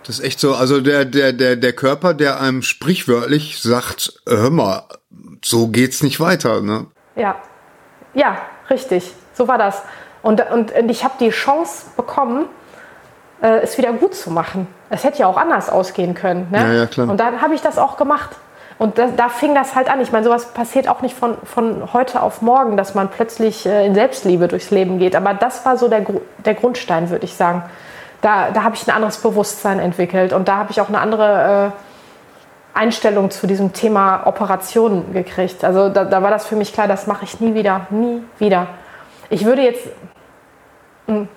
Das 0.04 0.18
ist 0.18 0.24
echt 0.24 0.40
so, 0.40 0.54
also 0.54 0.80
der, 0.80 1.04
der, 1.04 1.32
der, 1.32 1.56
der 1.56 1.72
Körper, 1.72 2.14
der 2.14 2.40
einem 2.40 2.62
sprichwörtlich 2.62 3.60
sagt, 3.60 4.20
hör 4.26 4.50
mal, 4.50 4.84
so 5.44 5.68
geht's 5.68 6.02
nicht 6.02 6.20
weiter, 6.20 6.62
ne? 6.62 6.86
Ja, 7.16 7.36
ja, 8.14 8.38
richtig, 8.70 9.12
so 9.34 9.46
war 9.46 9.58
das. 9.58 9.82
Und, 10.22 10.40
und, 10.50 10.72
und 10.72 10.88
ich 10.88 11.04
habe 11.04 11.14
die 11.20 11.30
Chance 11.30 11.86
bekommen, 11.96 12.46
äh, 13.42 13.60
es 13.60 13.78
wieder 13.78 13.92
gut 13.92 14.14
zu 14.14 14.30
machen. 14.30 14.66
Es 14.90 15.04
hätte 15.04 15.20
ja 15.20 15.26
auch 15.26 15.36
anders 15.36 15.70
ausgehen 15.70 16.14
können. 16.14 16.48
Ne? 16.50 16.58
Ja, 16.58 16.72
ja, 16.72 16.86
klar. 16.86 17.08
Und 17.08 17.18
dann 17.18 17.40
habe 17.40 17.54
ich 17.54 17.62
das 17.62 17.78
auch 17.78 17.96
gemacht. 17.96 18.30
Und 18.80 18.96
da, 18.96 19.08
da, 19.08 19.28
fing 19.28 19.54
das 19.54 19.74
halt 19.74 19.90
an. 19.90 20.00
Ich 20.00 20.10
meine, 20.10 20.24
sowas 20.24 20.54
passiert 20.54 20.88
auch 20.88 21.02
nicht 21.02 21.14
von, 21.14 21.36
von 21.44 21.92
heute 21.92 22.22
auf 22.22 22.40
morgen, 22.40 22.78
dass 22.78 22.94
man 22.94 23.10
plötzlich 23.10 23.66
äh, 23.66 23.84
in 23.84 23.94
Selbstliebe 23.94 24.48
durchs 24.48 24.70
Leben 24.70 24.98
geht. 24.98 25.14
Aber 25.14 25.34
das 25.34 25.66
war 25.66 25.76
so 25.76 25.88
der, 25.88 26.02
der 26.46 26.54
Grundstein, 26.54 27.10
würde 27.10 27.26
ich 27.26 27.34
sagen. 27.34 27.62
Da, 28.22 28.50
da 28.52 28.62
habe 28.62 28.76
ich 28.76 28.88
ein 28.88 28.94
anderes 28.94 29.18
Bewusstsein 29.18 29.80
entwickelt 29.80 30.32
und 30.32 30.48
da 30.48 30.56
habe 30.56 30.70
ich 30.70 30.80
auch 30.80 30.88
eine 30.88 30.98
andere 30.98 31.74
äh, 32.74 32.78
Einstellung 32.78 33.30
zu 33.30 33.46
diesem 33.46 33.74
Thema 33.74 34.26
Operationen 34.26 35.12
gekriegt. 35.12 35.62
Also 35.62 35.90
da, 35.90 36.06
da 36.06 36.22
war 36.22 36.30
das 36.30 36.46
für 36.46 36.56
mich 36.56 36.72
klar, 36.72 36.88
das 36.88 37.06
mache 37.06 37.26
ich 37.26 37.38
nie 37.38 37.52
wieder, 37.52 37.86
nie 37.90 38.22
wieder. 38.38 38.66
Ich 39.28 39.44
würde 39.44 39.60
jetzt, 39.60 39.86
hm, 41.06 41.28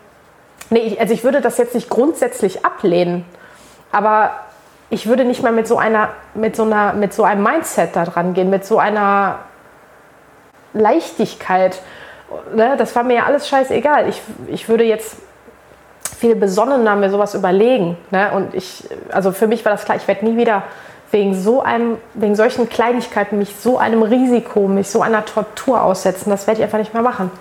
nee, 0.69 0.95
also 0.97 1.13
ich 1.13 1.25
würde 1.25 1.41
das 1.41 1.57
jetzt 1.57 1.75
nicht 1.75 1.89
grundsätzlich 1.89 2.63
ablehnen, 2.63 3.25
aber 3.91 4.31
ich 4.93 5.07
würde 5.07 5.25
nicht 5.25 5.41
mehr 5.41 5.51
mit 5.51 5.67
so 5.67 5.77
einer, 5.77 6.09
mit 6.35 6.55
so 6.55 6.63
einer, 6.63 6.93
mit 6.93 7.13
so 7.13 7.23
einem 7.23 7.41
Mindset 7.41 7.95
da 7.95 8.05
dran 8.05 8.35
gehen, 8.35 8.51
mit 8.51 8.63
so 8.63 8.77
einer 8.77 9.39
Leichtigkeit. 10.73 11.81
Ne? 12.55 12.75
Das 12.77 12.95
war 12.95 13.03
mir 13.03 13.15
ja 13.15 13.23
alles 13.25 13.47
scheißegal. 13.47 14.07
Ich, 14.07 14.21
ich 14.47 14.69
würde 14.69 14.83
jetzt 14.83 15.15
viel 16.17 16.35
besonnener 16.35 16.95
mir 16.95 17.09
sowas 17.09 17.33
überlegen. 17.33 17.97
Ne? 18.11 18.31
Und 18.33 18.53
ich, 18.53 18.87
also 19.11 19.31
für 19.31 19.47
mich 19.47 19.65
war 19.65 19.71
das 19.71 19.83
klar, 19.83 19.97
ich 19.97 20.07
werde 20.07 20.25
nie 20.25 20.37
wieder 20.37 20.61
wegen 21.09 21.33
so 21.33 21.61
einem, 21.63 21.97
wegen 22.13 22.35
solchen 22.35 22.69
Kleinigkeiten 22.69 23.39
mich 23.39 23.55
so 23.55 23.79
einem 23.79 24.03
Risiko, 24.03 24.67
mich 24.67 24.89
so 24.89 25.01
einer 25.01 25.25
Tortur 25.25 25.81
aussetzen. 25.81 26.29
Das 26.29 26.45
werde 26.45 26.59
ich 26.59 26.63
einfach 26.63 26.79
nicht 26.79 26.93
mehr 26.93 27.03
machen. 27.03 27.31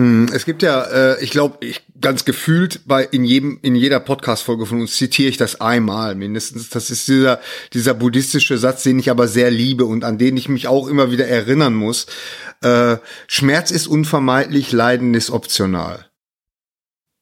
Hm, 0.00 0.28
es 0.32 0.46
gibt 0.46 0.62
ja, 0.62 0.82
äh, 0.84 1.22
ich 1.22 1.30
glaube, 1.30 1.58
ich 1.60 1.82
ganz 2.00 2.24
gefühlt 2.24 2.80
bei 2.86 3.04
in 3.04 3.22
jedem 3.22 3.58
in 3.60 3.74
jeder 3.74 4.00
Podcast-Folge 4.00 4.64
von 4.64 4.80
uns 4.80 4.96
zitiere 4.96 5.28
ich 5.28 5.36
das 5.36 5.60
einmal 5.60 6.14
mindestens. 6.14 6.70
Das 6.70 6.90
ist 6.90 7.06
dieser 7.06 7.40
dieser 7.74 7.92
buddhistische 7.92 8.56
Satz, 8.56 8.82
den 8.82 8.98
ich 8.98 9.10
aber 9.10 9.28
sehr 9.28 9.50
liebe 9.50 9.84
und 9.84 10.04
an 10.04 10.16
den 10.16 10.38
ich 10.38 10.48
mich 10.48 10.68
auch 10.68 10.88
immer 10.88 11.10
wieder 11.10 11.28
erinnern 11.28 11.74
muss. 11.74 12.06
Äh, 12.62 12.96
Schmerz 13.26 13.70
ist 13.70 13.88
unvermeidlich, 13.88 14.72
Leiden 14.72 15.12
ist 15.12 15.30
optional. 15.30 16.09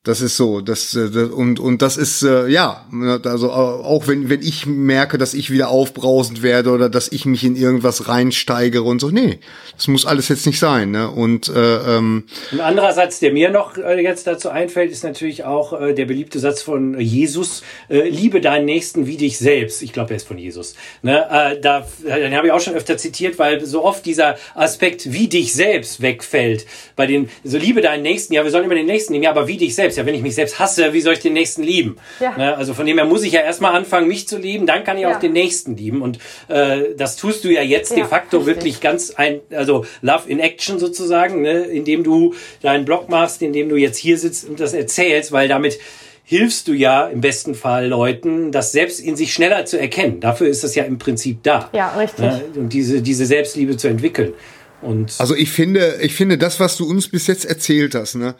Das 0.08 0.22
ist 0.22 0.38
so, 0.38 0.62
das, 0.62 0.94
äh, 0.94 1.10
das 1.10 1.28
und 1.28 1.60
und 1.60 1.82
das 1.82 1.98
ist 1.98 2.22
äh, 2.22 2.48
ja, 2.48 2.86
also 3.24 3.52
auch 3.52 4.08
wenn 4.08 4.30
wenn 4.30 4.40
ich 4.40 4.64
merke, 4.64 5.18
dass 5.18 5.34
ich 5.34 5.50
wieder 5.50 5.68
aufbrausend 5.68 6.42
werde 6.42 6.70
oder 6.70 6.88
dass 6.88 7.12
ich 7.12 7.26
mich 7.26 7.44
in 7.44 7.56
irgendwas 7.56 8.08
reinsteigere 8.08 8.84
und 8.84 9.02
so, 9.02 9.10
nee, 9.10 9.38
das 9.76 9.86
muss 9.86 10.06
alles 10.06 10.28
jetzt 10.28 10.46
nicht 10.46 10.60
sein, 10.60 10.92
ne? 10.92 11.10
Und 11.10 11.48
äh, 11.48 11.96
ähm, 11.96 12.24
ein 12.52 12.60
anderer 12.60 12.94
Satz, 12.94 13.20
der 13.20 13.34
mir 13.34 13.50
noch 13.50 13.76
äh, 13.76 14.00
jetzt 14.02 14.26
dazu 14.26 14.48
einfällt, 14.48 14.92
ist 14.92 15.04
natürlich 15.04 15.44
auch 15.44 15.78
äh, 15.78 15.92
der 15.92 16.06
beliebte 16.06 16.38
Satz 16.38 16.62
von 16.62 16.98
Jesus: 16.98 17.62
äh, 17.90 18.08
Liebe 18.08 18.40
deinen 18.40 18.64
Nächsten 18.64 19.06
wie 19.06 19.18
dich 19.18 19.36
selbst. 19.36 19.82
Ich 19.82 19.92
glaube, 19.92 20.14
er 20.14 20.16
ist 20.16 20.26
von 20.26 20.38
Jesus. 20.38 20.74
Ne? 21.02 21.26
Äh, 21.30 21.60
da, 21.60 21.86
den 22.02 22.34
habe 22.34 22.46
ich 22.46 22.52
auch 22.54 22.60
schon 22.62 22.72
öfter 22.72 22.96
zitiert, 22.96 23.38
weil 23.38 23.62
so 23.66 23.84
oft 23.84 24.06
dieser 24.06 24.36
Aspekt 24.54 25.12
wie 25.12 25.28
dich 25.28 25.52
selbst 25.52 26.00
wegfällt. 26.00 26.64
Bei 26.96 27.06
den 27.06 27.28
so 27.44 27.58
Liebe 27.58 27.82
deinen 27.82 28.04
Nächsten, 28.04 28.32
ja, 28.32 28.42
wir 28.42 28.50
sollen 28.50 28.64
immer 28.64 28.74
den 28.74 28.86
Nächsten 28.86 29.12
nehmen, 29.12 29.24
ja, 29.24 29.30
aber 29.32 29.46
wie 29.46 29.58
dich 29.58 29.74
selbst 29.74 29.97
ja, 29.98 30.06
wenn 30.06 30.14
ich 30.14 30.22
mich 30.22 30.34
selbst 30.34 30.58
hasse, 30.58 30.92
wie 30.92 31.00
soll 31.00 31.12
ich 31.12 31.20
den 31.20 31.34
Nächsten 31.34 31.62
lieben? 31.62 31.96
Ja. 32.20 32.36
Ne? 32.36 32.56
Also 32.56 32.72
von 32.72 32.86
dem 32.86 32.96
her 32.96 33.04
muss 33.04 33.22
ich 33.22 33.32
ja 33.32 33.40
erstmal 33.40 33.74
anfangen, 33.74 34.08
mich 34.08 34.26
zu 34.26 34.38
lieben, 34.38 34.66
dann 34.66 34.84
kann 34.84 34.96
ich 34.96 35.02
ja. 35.02 35.14
auch 35.14 35.20
den 35.20 35.32
Nächsten 35.32 35.76
lieben. 35.76 36.00
Und 36.00 36.18
äh, 36.48 36.94
das 36.96 37.16
tust 37.16 37.44
du 37.44 37.50
ja 37.50 37.62
jetzt 37.62 37.90
ja, 37.90 37.96
de 37.96 38.04
facto 38.06 38.38
richtig. 38.38 38.56
wirklich 38.56 38.80
ganz 38.80 39.10
ein, 39.10 39.40
also 39.50 39.84
Love 40.00 40.28
in 40.28 40.40
Action 40.40 40.78
sozusagen, 40.78 41.42
ne? 41.42 41.64
indem 41.64 42.04
du 42.04 42.34
deinen 42.62 42.84
Blog 42.86 43.08
machst, 43.10 43.42
indem 43.42 43.68
du 43.68 43.76
jetzt 43.76 43.98
hier 43.98 44.16
sitzt 44.16 44.48
und 44.48 44.60
das 44.60 44.72
erzählst, 44.72 45.32
weil 45.32 45.48
damit 45.48 45.78
hilfst 46.24 46.68
du 46.68 46.72
ja 46.74 47.06
im 47.06 47.22
besten 47.22 47.54
Fall 47.54 47.86
Leuten, 47.86 48.52
das 48.52 48.72
selbst 48.72 49.00
in 49.00 49.16
sich 49.16 49.32
schneller 49.32 49.64
zu 49.64 49.80
erkennen. 49.80 50.20
Dafür 50.20 50.48
ist 50.48 50.62
das 50.62 50.74
ja 50.74 50.84
im 50.84 50.98
Prinzip 50.98 51.42
da. 51.42 51.70
Ja, 51.72 51.96
richtig. 51.96 52.26
Ne? 52.26 52.42
Und 52.54 52.72
diese, 52.74 53.00
diese 53.00 53.24
Selbstliebe 53.24 53.78
zu 53.78 53.88
entwickeln. 53.88 54.34
Und 54.82 55.14
also 55.18 55.34
ich 55.34 55.50
finde, 55.50 55.98
ich 56.02 56.14
finde 56.14 56.38
das, 56.38 56.60
was 56.60 56.76
du 56.76 56.88
uns 56.88 57.08
bis 57.08 57.26
jetzt 57.26 57.44
erzählt 57.44 57.94
hast, 57.94 58.14
ne, 58.14 58.34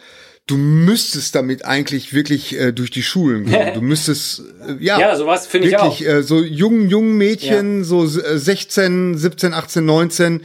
du 0.48 0.56
müsstest 0.56 1.34
damit 1.34 1.64
eigentlich 1.64 2.12
wirklich 2.12 2.58
äh, 2.58 2.72
durch 2.72 2.90
die 2.90 3.04
Schulen 3.04 3.44
gehen. 3.44 3.68
Du 3.74 3.82
müsstest 3.82 4.42
äh, 4.66 4.82
ja, 4.82 4.98
ja 4.98 5.16
sowas 5.16 5.46
finde 5.46 5.68
ich 5.68 5.76
auch. 5.76 6.00
Äh, 6.00 6.22
so 6.22 6.40
jungen 6.40 6.88
jungen 6.88 7.16
Mädchen, 7.16 7.78
ja. 7.78 7.84
so 7.84 8.06
16, 8.06 9.16
17, 9.16 9.54
18, 9.54 9.84
19, 9.84 10.40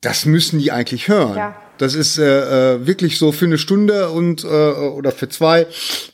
das 0.00 0.26
müssen 0.26 0.58
die 0.58 0.72
eigentlich 0.72 1.08
hören. 1.08 1.36
Ja. 1.36 1.63
Das 1.78 1.94
ist 1.94 2.18
äh, 2.18 2.74
äh, 2.74 2.86
wirklich 2.86 3.18
so 3.18 3.32
für 3.32 3.46
eine 3.46 3.58
Stunde 3.58 4.10
und 4.10 4.44
äh, 4.44 4.46
oder 4.46 5.10
für 5.10 5.28
zwei. 5.28 5.66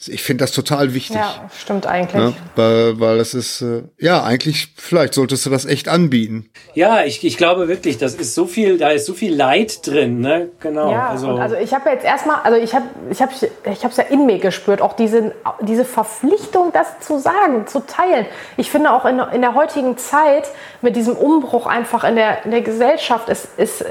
Ich 0.06 0.22
finde 0.22 0.44
das 0.44 0.52
total 0.52 0.94
wichtig. 0.94 1.16
Ja, 1.16 1.50
stimmt 1.58 1.86
eigentlich. 1.86 2.14
Ne? 2.14 2.32
Weil, 2.56 2.98
weil 2.98 3.18
das 3.18 3.34
ist, 3.34 3.60
äh, 3.60 3.82
ja, 3.98 4.24
eigentlich, 4.24 4.72
vielleicht 4.76 5.12
solltest 5.12 5.44
du 5.44 5.50
das 5.50 5.66
echt 5.66 5.88
anbieten. 5.88 6.48
Ja, 6.74 7.04
ich, 7.04 7.24
ich 7.24 7.36
glaube 7.36 7.68
wirklich, 7.68 7.98
das 7.98 8.14
ist 8.14 8.34
so 8.34 8.46
viel, 8.46 8.78
da 8.78 8.90
ist 8.90 9.04
so 9.04 9.12
viel 9.12 9.34
Leid 9.34 9.86
drin, 9.86 10.20
ne? 10.20 10.48
Genau. 10.60 10.90
Ja, 10.90 11.08
also, 11.08 11.28
also 11.32 11.56
ich 11.56 11.74
habe 11.74 11.90
jetzt 11.90 12.04
erstmal, 12.04 12.36
also 12.42 12.58
ich 12.58 12.74
habe 12.74 12.86
ich 13.10 13.20
hab, 13.20 13.30
ich 13.30 13.84
es 13.84 13.96
ja 13.96 14.04
in 14.04 14.24
mir 14.24 14.38
gespürt, 14.38 14.80
auch 14.80 14.94
diese, 14.94 15.34
diese 15.60 15.84
Verpflichtung, 15.84 16.72
das 16.72 17.00
zu 17.00 17.18
sagen, 17.18 17.66
zu 17.66 17.80
teilen. 17.80 18.24
Ich 18.56 18.70
finde 18.70 18.92
auch 18.92 19.04
in, 19.04 19.18
in 19.34 19.42
der 19.42 19.54
heutigen 19.54 19.98
Zeit 19.98 20.48
mit 20.80 20.96
diesem 20.96 21.16
Umbruch 21.16 21.66
einfach 21.66 22.04
in 22.04 22.16
der, 22.16 22.44
in 22.44 22.50
der 22.50 22.62
Gesellschaft, 22.62 23.28
ist, 23.28 23.48
ist 23.58 23.84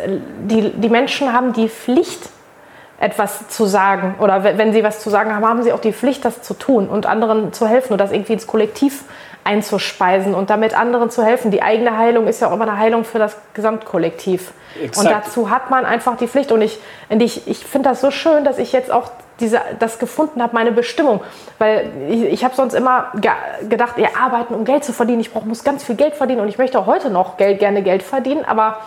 die, 0.46 0.72
die 0.72 0.90
Menschen 0.90 1.32
haben 1.32 1.54
die 1.54 1.59
Pflicht, 1.68 2.30
etwas 3.00 3.50
zu 3.50 3.66
sagen. 3.66 4.16
Oder 4.20 4.44
wenn 4.44 4.72
sie 4.72 4.84
was 4.84 5.00
zu 5.00 5.10
sagen 5.10 5.34
haben, 5.36 5.46
haben 5.46 5.64
sie 5.64 5.74
auch 5.74 5.82
die 5.82 5.94
Pflicht, 5.94 6.24
das 6.26 6.42
zu 6.42 6.54
tun 6.54 6.88
und 6.88 7.06
anderen 7.06 7.52
zu 7.54 7.68
helfen 7.68 7.94
und 7.94 8.00
das 8.00 8.12
irgendwie 8.12 8.34
ins 8.34 8.48
Kollektiv 8.48 9.04
einzuspeisen 9.44 10.36
und 10.36 10.50
damit 10.50 10.78
anderen 10.78 11.10
zu 11.10 11.24
helfen. 11.24 11.50
Die 11.50 11.62
eigene 11.62 11.98
Heilung 11.98 12.28
ist 12.28 12.42
ja 12.42 12.50
auch 12.50 12.54
immer 12.54 12.68
eine 12.68 12.78
Heilung 12.78 13.04
für 13.04 13.20
das 13.20 13.38
Gesamtkollektiv. 13.54 14.52
Exakt. 14.82 14.98
Und 14.98 15.12
dazu 15.12 15.50
hat 15.50 15.70
man 15.72 15.86
einfach 15.86 16.18
die 16.18 16.28
Pflicht. 16.28 16.52
Und 16.52 16.62
ich, 16.62 16.80
ich, 17.10 17.48
ich 17.48 17.66
finde 17.66 17.90
das 17.90 18.02
so 18.02 18.12
schön, 18.12 18.44
dass 18.44 18.58
ich 18.58 18.74
jetzt 18.74 18.92
auch 18.92 19.10
diese, 19.40 19.62
das 19.80 19.98
gefunden 19.98 20.44
habe, 20.44 20.54
meine 20.54 20.72
Bestimmung. 20.72 21.22
Weil 21.58 21.90
ich, 22.10 22.24
ich 22.24 22.44
habe 22.44 22.56
sonst 22.56 22.74
immer 22.74 23.12
ge 23.16 23.32
gedacht, 23.68 23.98
ja, 23.98 24.10
arbeiten, 24.22 24.54
um 24.54 24.66
Geld 24.66 24.84
zu 24.84 24.94
verdienen. 24.94 25.22
Ich 25.22 25.32
brauch, 25.32 25.46
muss 25.46 25.64
ganz 25.64 25.84
viel 25.84 25.96
Geld 25.96 26.16
verdienen 26.16 26.42
und 26.42 26.50
ich 26.50 26.58
möchte 26.58 26.78
auch 26.78 26.86
heute 26.86 27.10
noch 27.10 27.38
Geld, 27.38 27.60
gerne 27.60 27.82
Geld 27.82 28.04
verdienen. 28.04 28.44
Aber 28.46 28.80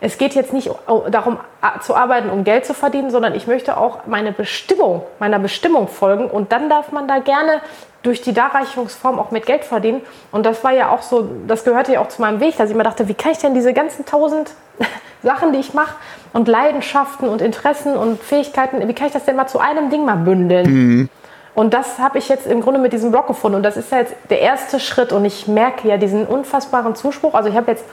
es 0.00 0.18
geht 0.18 0.34
jetzt 0.34 0.52
nicht 0.52 0.70
darum 1.10 1.38
zu 1.80 1.94
arbeiten, 1.94 2.30
um 2.30 2.44
Geld 2.44 2.64
zu 2.64 2.74
verdienen, 2.74 3.10
sondern 3.10 3.34
ich 3.34 3.46
möchte 3.46 3.76
auch 3.76 4.06
meine 4.06 4.32
Bestimmung, 4.32 5.02
meiner 5.18 5.38
Bestimmung 5.38 5.88
folgen 5.88 6.26
und 6.30 6.52
dann 6.52 6.68
darf 6.68 6.92
man 6.92 7.08
da 7.08 7.18
gerne 7.18 7.60
durch 8.02 8.22
die 8.22 8.32
Darreichungsform 8.32 9.18
auch 9.18 9.32
mit 9.32 9.44
Geld 9.44 9.64
verdienen. 9.64 10.02
Und 10.30 10.46
das 10.46 10.62
war 10.62 10.72
ja 10.72 10.90
auch 10.90 11.02
so, 11.02 11.28
das 11.48 11.64
gehörte 11.64 11.92
ja 11.92 12.00
auch 12.00 12.08
zu 12.08 12.22
meinem 12.22 12.38
Weg, 12.40 12.56
dass 12.56 12.70
ich 12.70 12.76
mir 12.76 12.84
dachte, 12.84 13.08
wie 13.08 13.14
kann 13.14 13.32
ich 13.32 13.38
denn 13.38 13.54
diese 13.54 13.72
ganzen 13.72 14.06
tausend 14.06 14.52
Sachen, 15.22 15.52
die 15.52 15.58
ich 15.58 15.74
mache 15.74 15.96
und 16.32 16.46
Leidenschaften 16.46 17.28
und 17.28 17.42
Interessen 17.42 17.96
und 17.96 18.22
Fähigkeiten, 18.22 18.86
wie 18.86 18.94
kann 18.94 19.08
ich 19.08 19.12
das 19.12 19.24
denn 19.24 19.34
mal 19.34 19.48
zu 19.48 19.58
einem 19.58 19.90
Ding 19.90 20.04
mal 20.04 20.16
bündeln? 20.16 20.66
Mhm. 20.70 21.08
Und 21.56 21.74
das 21.74 21.98
habe 21.98 22.18
ich 22.18 22.28
jetzt 22.28 22.46
im 22.46 22.60
Grunde 22.60 22.78
mit 22.78 22.92
diesem 22.92 23.10
Blog 23.10 23.26
gefunden. 23.26 23.56
Und 23.56 23.62
das 23.64 23.76
ist 23.76 23.90
ja 23.90 23.98
jetzt 23.98 24.14
der 24.30 24.38
erste 24.38 24.78
Schritt. 24.78 25.12
Und 25.12 25.24
ich 25.24 25.48
merke 25.48 25.88
ja 25.88 25.96
diesen 25.96 26.24
unfassbaren 26.24 26.94
Zuspruch. 26.94 27.34
Also 27.34 27.48
ich 27.48 27.56
habe 27.56 27.72
jetzt 27.72 27.84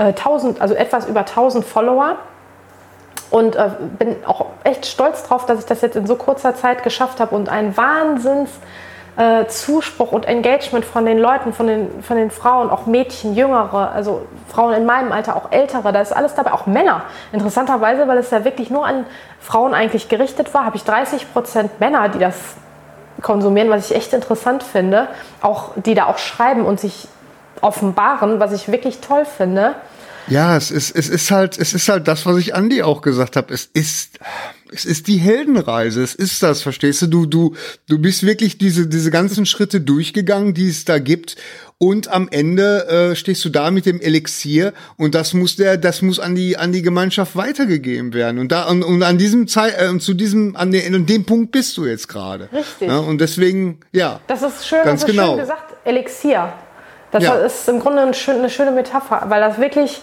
äh, 0.00 0.14
1000, 0.14 0.60
also 0.60 0.74
etwas 0.74 1.06
über 1.06 1.20
1000 1.20 1.64
Follower 1.64 2.16
und 3.30 3.54
äh, 3.54 3.68
bin 3.98 4.16
auch 4.26 4.46
echt 4.64 4.86
stolz 4.86 5.22
drauf, 5.24 5.46
dass 5.46 5.60
ich 5.60 5.66
das 5.66 5.82
jetzt 5.82 5.94
in 5.94 6.06
so 6.06 6.16
kurzer 6.16 6.54
Zeit 6.54 6.82
geschafft 6.82 7.20
habe 7.20 7.36
und 7.36 7.48
ein 7.48 7.76
Wahnsinns 7.76 8.50
äh, 9.16 9.44
und 9.98 10.24
Engagement 10.24 10.84
von 10.84 11.04
den 11.04 11.18
Leuten, 11.18 11.52
von 11.52 11.66
den, 11.66 12.02
von 12.02 12.16
den 12.16 12.30
Frauen, 12.30 12.70
auch 12.70 12.86
Mädchen, 12.86 13.34
Jüngere, 13.34 13.90
also 13.90 14.26
Frauen 14.48 14.72
in 14.72 14.86
meinem 14.86 15.12
Alter, 15.12 15.36
auch 15.36 15.52
Ältere, 15.52 15.92
da 15.92 16.00
ist 16.00 16.12
alles 16.12 16.34
dabei, 16.34 16.52
auch 16.52 16.66
Männer. 16.66 17.02
Interessanterweise, 17.32 18.08
weil 18.08 18.18
es 18.18 18.30
ja 18.30 18.44
wirklich 18.44 18.70
nur 18.70 18.86
an 18.86 19.04
Frauen 19.38 19.74
eigentlich 19.74 20.08
gerichtet 20.08 20.54
war, 20.54 20.64
habe 20.64 20.76
ich 20.76 20.84
30 20.84 21.32
Prozent 21.32 21.78
Männer, 21.78 22.08
die 22.08 22.18
das 22.18 22.36
konsumieren, 23.20 23.68
was 23.68 23.90
ich 23.90 23.96
echt 23.96 24.14
interessant 24.14 24.62
finde, 24.62 25.08
auch 25.42 25.72
die 25.76 25.94
da 25.94 26.06
auch 26.06 26.16
schreiben 26.16 26.64
und 26.64 26.80
sich 26.80 27.06
offenbaren, 27.60 28.40
was 28.40 28.52
ich 28.52 28.72
wirklich 28.72 29.00
toll 29.00 29.24
finde. 29.24 29.74
Ja, 30.30 30.56
es 30.56 30.70
ist, 30.70 30.94
es 30.94 31.08
ist 31.08 31.30
halt, 31.30 31.58
es 31.58 31.74
ist 31.74 31.88
halt 31.88 32.08
das, 32.08 32.24
was 32.24 32.38
ich 32.38 32.54
Andi 32.54 32.82
auch 32.82 33.02
gesagt 33.02 33.36
habe. 33.36 33.52
Es 33.52 33.68
ist, 33.72 34.18
es 34.72 34.84
ist 34.84 35.08
die 35.08 35.16
Heldenreise. 35.16 36.02
Es 36.02 36.14
ist 36.14 36.42
das, 36.42 36.62
verstehst 36.62 37.02
du? 37.02 37.06
Du, 37.06 37.26
du, 37.26 37.54
du 37.88 37.98
bist 37.98 38.24
wirklich 38.24 38.56
diese, 38.56 38.86
diese 38.86 39.10
ganzen 39.10 39.44
Schritte 39.46 39.80
durchgegangen, 39.80 40.54
die 40.54 40.68
es 40.68 40.84
da 40.84 40.98
gibt. 40.98 41.36
Und 41.82 42.08
am 42.08 42.28
Ende 42.30 42.86
äh, 42.88 43.16
stehst 43.16 43.42
du 43.44 43.48
da 43.48 43.70
mit 43.70 43.86
dem 43.86 44.02
Elixier 44.02 44.74
und 44.98 45.14
das 45.14 45.32
muss 45.32 45.56
der, 45.56 45.78
das 45.78 46.02
muss 46.02 46.20
an 46.20 46.34
die 46.34 46.58
an 46.58 46.72
die 46.72 46.82
Gemeinschaft 46.82 47.36
weitergegeben 47.36 48.12
werden. 48.12 48.38
Und 48.38 48.52
da 48.52 48.68
und, 48.68 48.82
und 48.82 49.02
an 49.02 49.16
diesem 49.16 49.48
Zeit 49.48 49.80
äh, 49.80 49.88
und 49.88 50.02
zu 50.02 50.12
diesem 50.12 50.56
an, 50.56 50.72
den, 50.72 50.94
an 50.94 51.06
dem 51.06 51.24
Punkt 51.24 51.52
bist 51.52 51.78
du 51.78 51.86
jetzt 51.86 52.06
gerade. 52.06 52.50
Richtig. 52.52 52.86
Ja, 52.88 52.98
und 52.98 53.18
deswegen, 53.18 53.80
ja. 53.92 54.20
Das 54.26 54.42
ist 54.42 54.68
schön, 54.68 54.80
ganz 54.84 55.00
das 55.00 55.08
ist 55.08 55.16
genau. 55.16 55.30
schön 55.30 55.40
gesagt. 55.40 55.74
Elixier. 55.86 56.52
Das 57.10 57.24
ja. 57.24 57.34
ist 57.34 57.68
im 57.68 57.80
Grunde 57.80 58.02
eine 58.02 58.14
schöne, 58.14 58.70
Metapher, 58.70 59.22
weil 59.26 59.40
das 59.40 59.58
wirklich, 59.58 60.02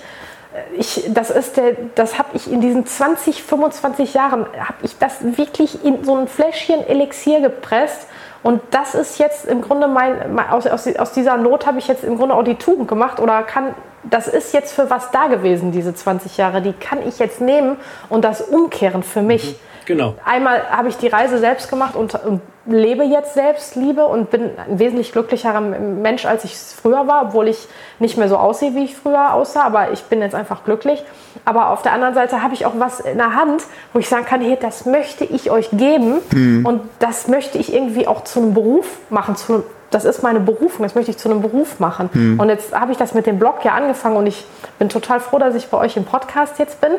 äh, 0.54 0.78
ich, 0.78 1.06
das 1.10 1.30
ist 1.30 1.58
der, 1.58 1.76
das 1.96 2.18
habe 2.18 2.30
ich 2.34 2.52
in 2.52 2.62
diesen 2.62 2.86
20, 2.86 3.44
25 3.44 4.14
Jahren, 4.14 4.46
habe 4.46 4.78
ich 4.84 4.98
das 4.98 5.38
wirklich 5.38 5.84
in 5.86 6.04
so 6.04 6.16
ein 6.16 6.28
Fläschchen 6.28 6.86
Elixier 6.88 7.42
gepresst. 7.42 8.08
Und 8.44 8.62
das 8.72 8.94
ist 8.94 9.20
jetzt 9.20 9.46
im 9.46 9.62
Grunde 9.62 9.88
mein, 9.88 10.34
mein 10.34 10.50
aus, 10.50 10.68
aus, 10.68 10.88
aus 10.96 11.12
dieser 11.12 11.38
Not 11.38 11.66
habe 11.66 11.80
ich 11.80 11.88
jetzt 11.88 12.04
im 12.04 12.18
Grunde 12.18 12.36
auch 12.36 12.44
die 12.44 12.56
Tugend 12.56 12.88
gemacht 12.88 13.20
oder 13.20 13.44
kann, 13.44 13.74
das 14.04 14.28
ist 14.28 14.54
jetzt 14.54 14.74
für 14.74 14.90
was 14.90 15.12
da 15.12 15.28
gewesen, 15.28 15.72
diese 15.72 15.94
20 15.94 16.38
Jahre. 16.38 16.62
Die 16.62 16.74
kann 16.74 17.06
ich 17.06 17.20
jetzt 17.20 17.42
nehmen 17.42 17.78
und 18.10 18.24
das 18.24 18.42
umkehren 18.42 19.04
für 19.04 19.22
mich. 19.22 19.54
Mhm. 19.54 19.67
Genau. 19.88 20.16
Einmal 20.26 20.70
habe 20.70 20.90
ich 20.90 20.98
die 20.98 21.08
Reise 21.08 21.38
selbst 21.38 21.70
gemacht 21.70 21.96
und, 21.96 22.14
und, 22.14 22.42
lebe 22.70 23.06
jetzt 23.06 23.34
Selbstliebe 23.34 24.06
und 24.06 24.30
bin 24.30 24.50
ein 24.58 24.78
wesentlich 24.78 25.14
glücklicherer 25.14 25.62
Mensch, 25.62 26.26
als 26.26 26.44
ich 26.44 26.58
früher 26.58 27.08
war, 27.08 27.28
obwohl 27.28 27.48
ich 27.48 27.70
nicht 28.00 28.18
mehr 28.18 28.28
so 28.28 28.36
aussehe, 28.36 28.76
wie 28.76 28.84
ich 28.84 28.98
früher 28.98 29.34
aussah. 29.34 29.64
Aber 29.64 29.94
ich 29.94 30.04
bin 30.04 30.20
jetzt 30.20 30.36
einfach 30.36 30.66
glücklich. 30.66 31.02
Aber 31.46 31.70
auf 31.70 31.82
der 31.82 31.94
anderen 31.94 32.14
Seite 32.14 32.44
habe 32.44 32.54
ich 32.54 32.66
auch 32.66 32.74
was 32.78 33.00
in 33.00 33.18
der 33.18 33.36
Hand, 33.36 33.64
wo 33.94 34.00
ich 34.00 34.10
sagen 34.10 34.26
kann, 34.26 34.42
hey, 34.42 34.58
das 34.60 34.86
möchte 34.86 35.24
ich 35.24 35.50
euch 35.50 35.70
geben 35.72 36.16
mhm. 36.34 36.66
und 36.66 36.82
das 37.00 37.30
möchte 37.30 37.58
ich 37.58 37.74
irgendwie 37.74 38.06
auch 38.06 38.26
zu 38.26 38.42
einem 38.42 38.54
Beruf 38.54 38.98
machen, 39.10 39.38
zu, 39.38 39.64
das 39.90 40.04
ist 40.04 40.22
meine 40.22 40.42
Berufung, 40.42 40.84
das 40.84 40.94
möchte 40.94 41.12
ich 41.12 41.18
zu 41.18 41.32
einem 41.32 41.42
Beruf 41.42 41.80
machen. 41.80 42.10
Mhm. 42.12 42.38
Und 42.38 42.50
jetzt 42.50 42.78
habe 42.78 42.92
ich 42.92 42.98
das 42.98 43.14
mit 43.14 43.28
dem 43.28 43.40
Blog 43.40 43.64
ja 43.64 43.76
angefangen 43.76 44.18
und 44.18 44.28
ich 44.28 44.44
bin 44.78 44.90
total 44.90 45.22
froh, 45.22 45.40
dass 45.40 45.56
ich 45.56 45.70
bei 45.70 45.78
euch 45.78 45.96
im 45.96 46.04
Podcast 46.04 46.60
jetzt 46.60 46.82
bin 46.82 46.92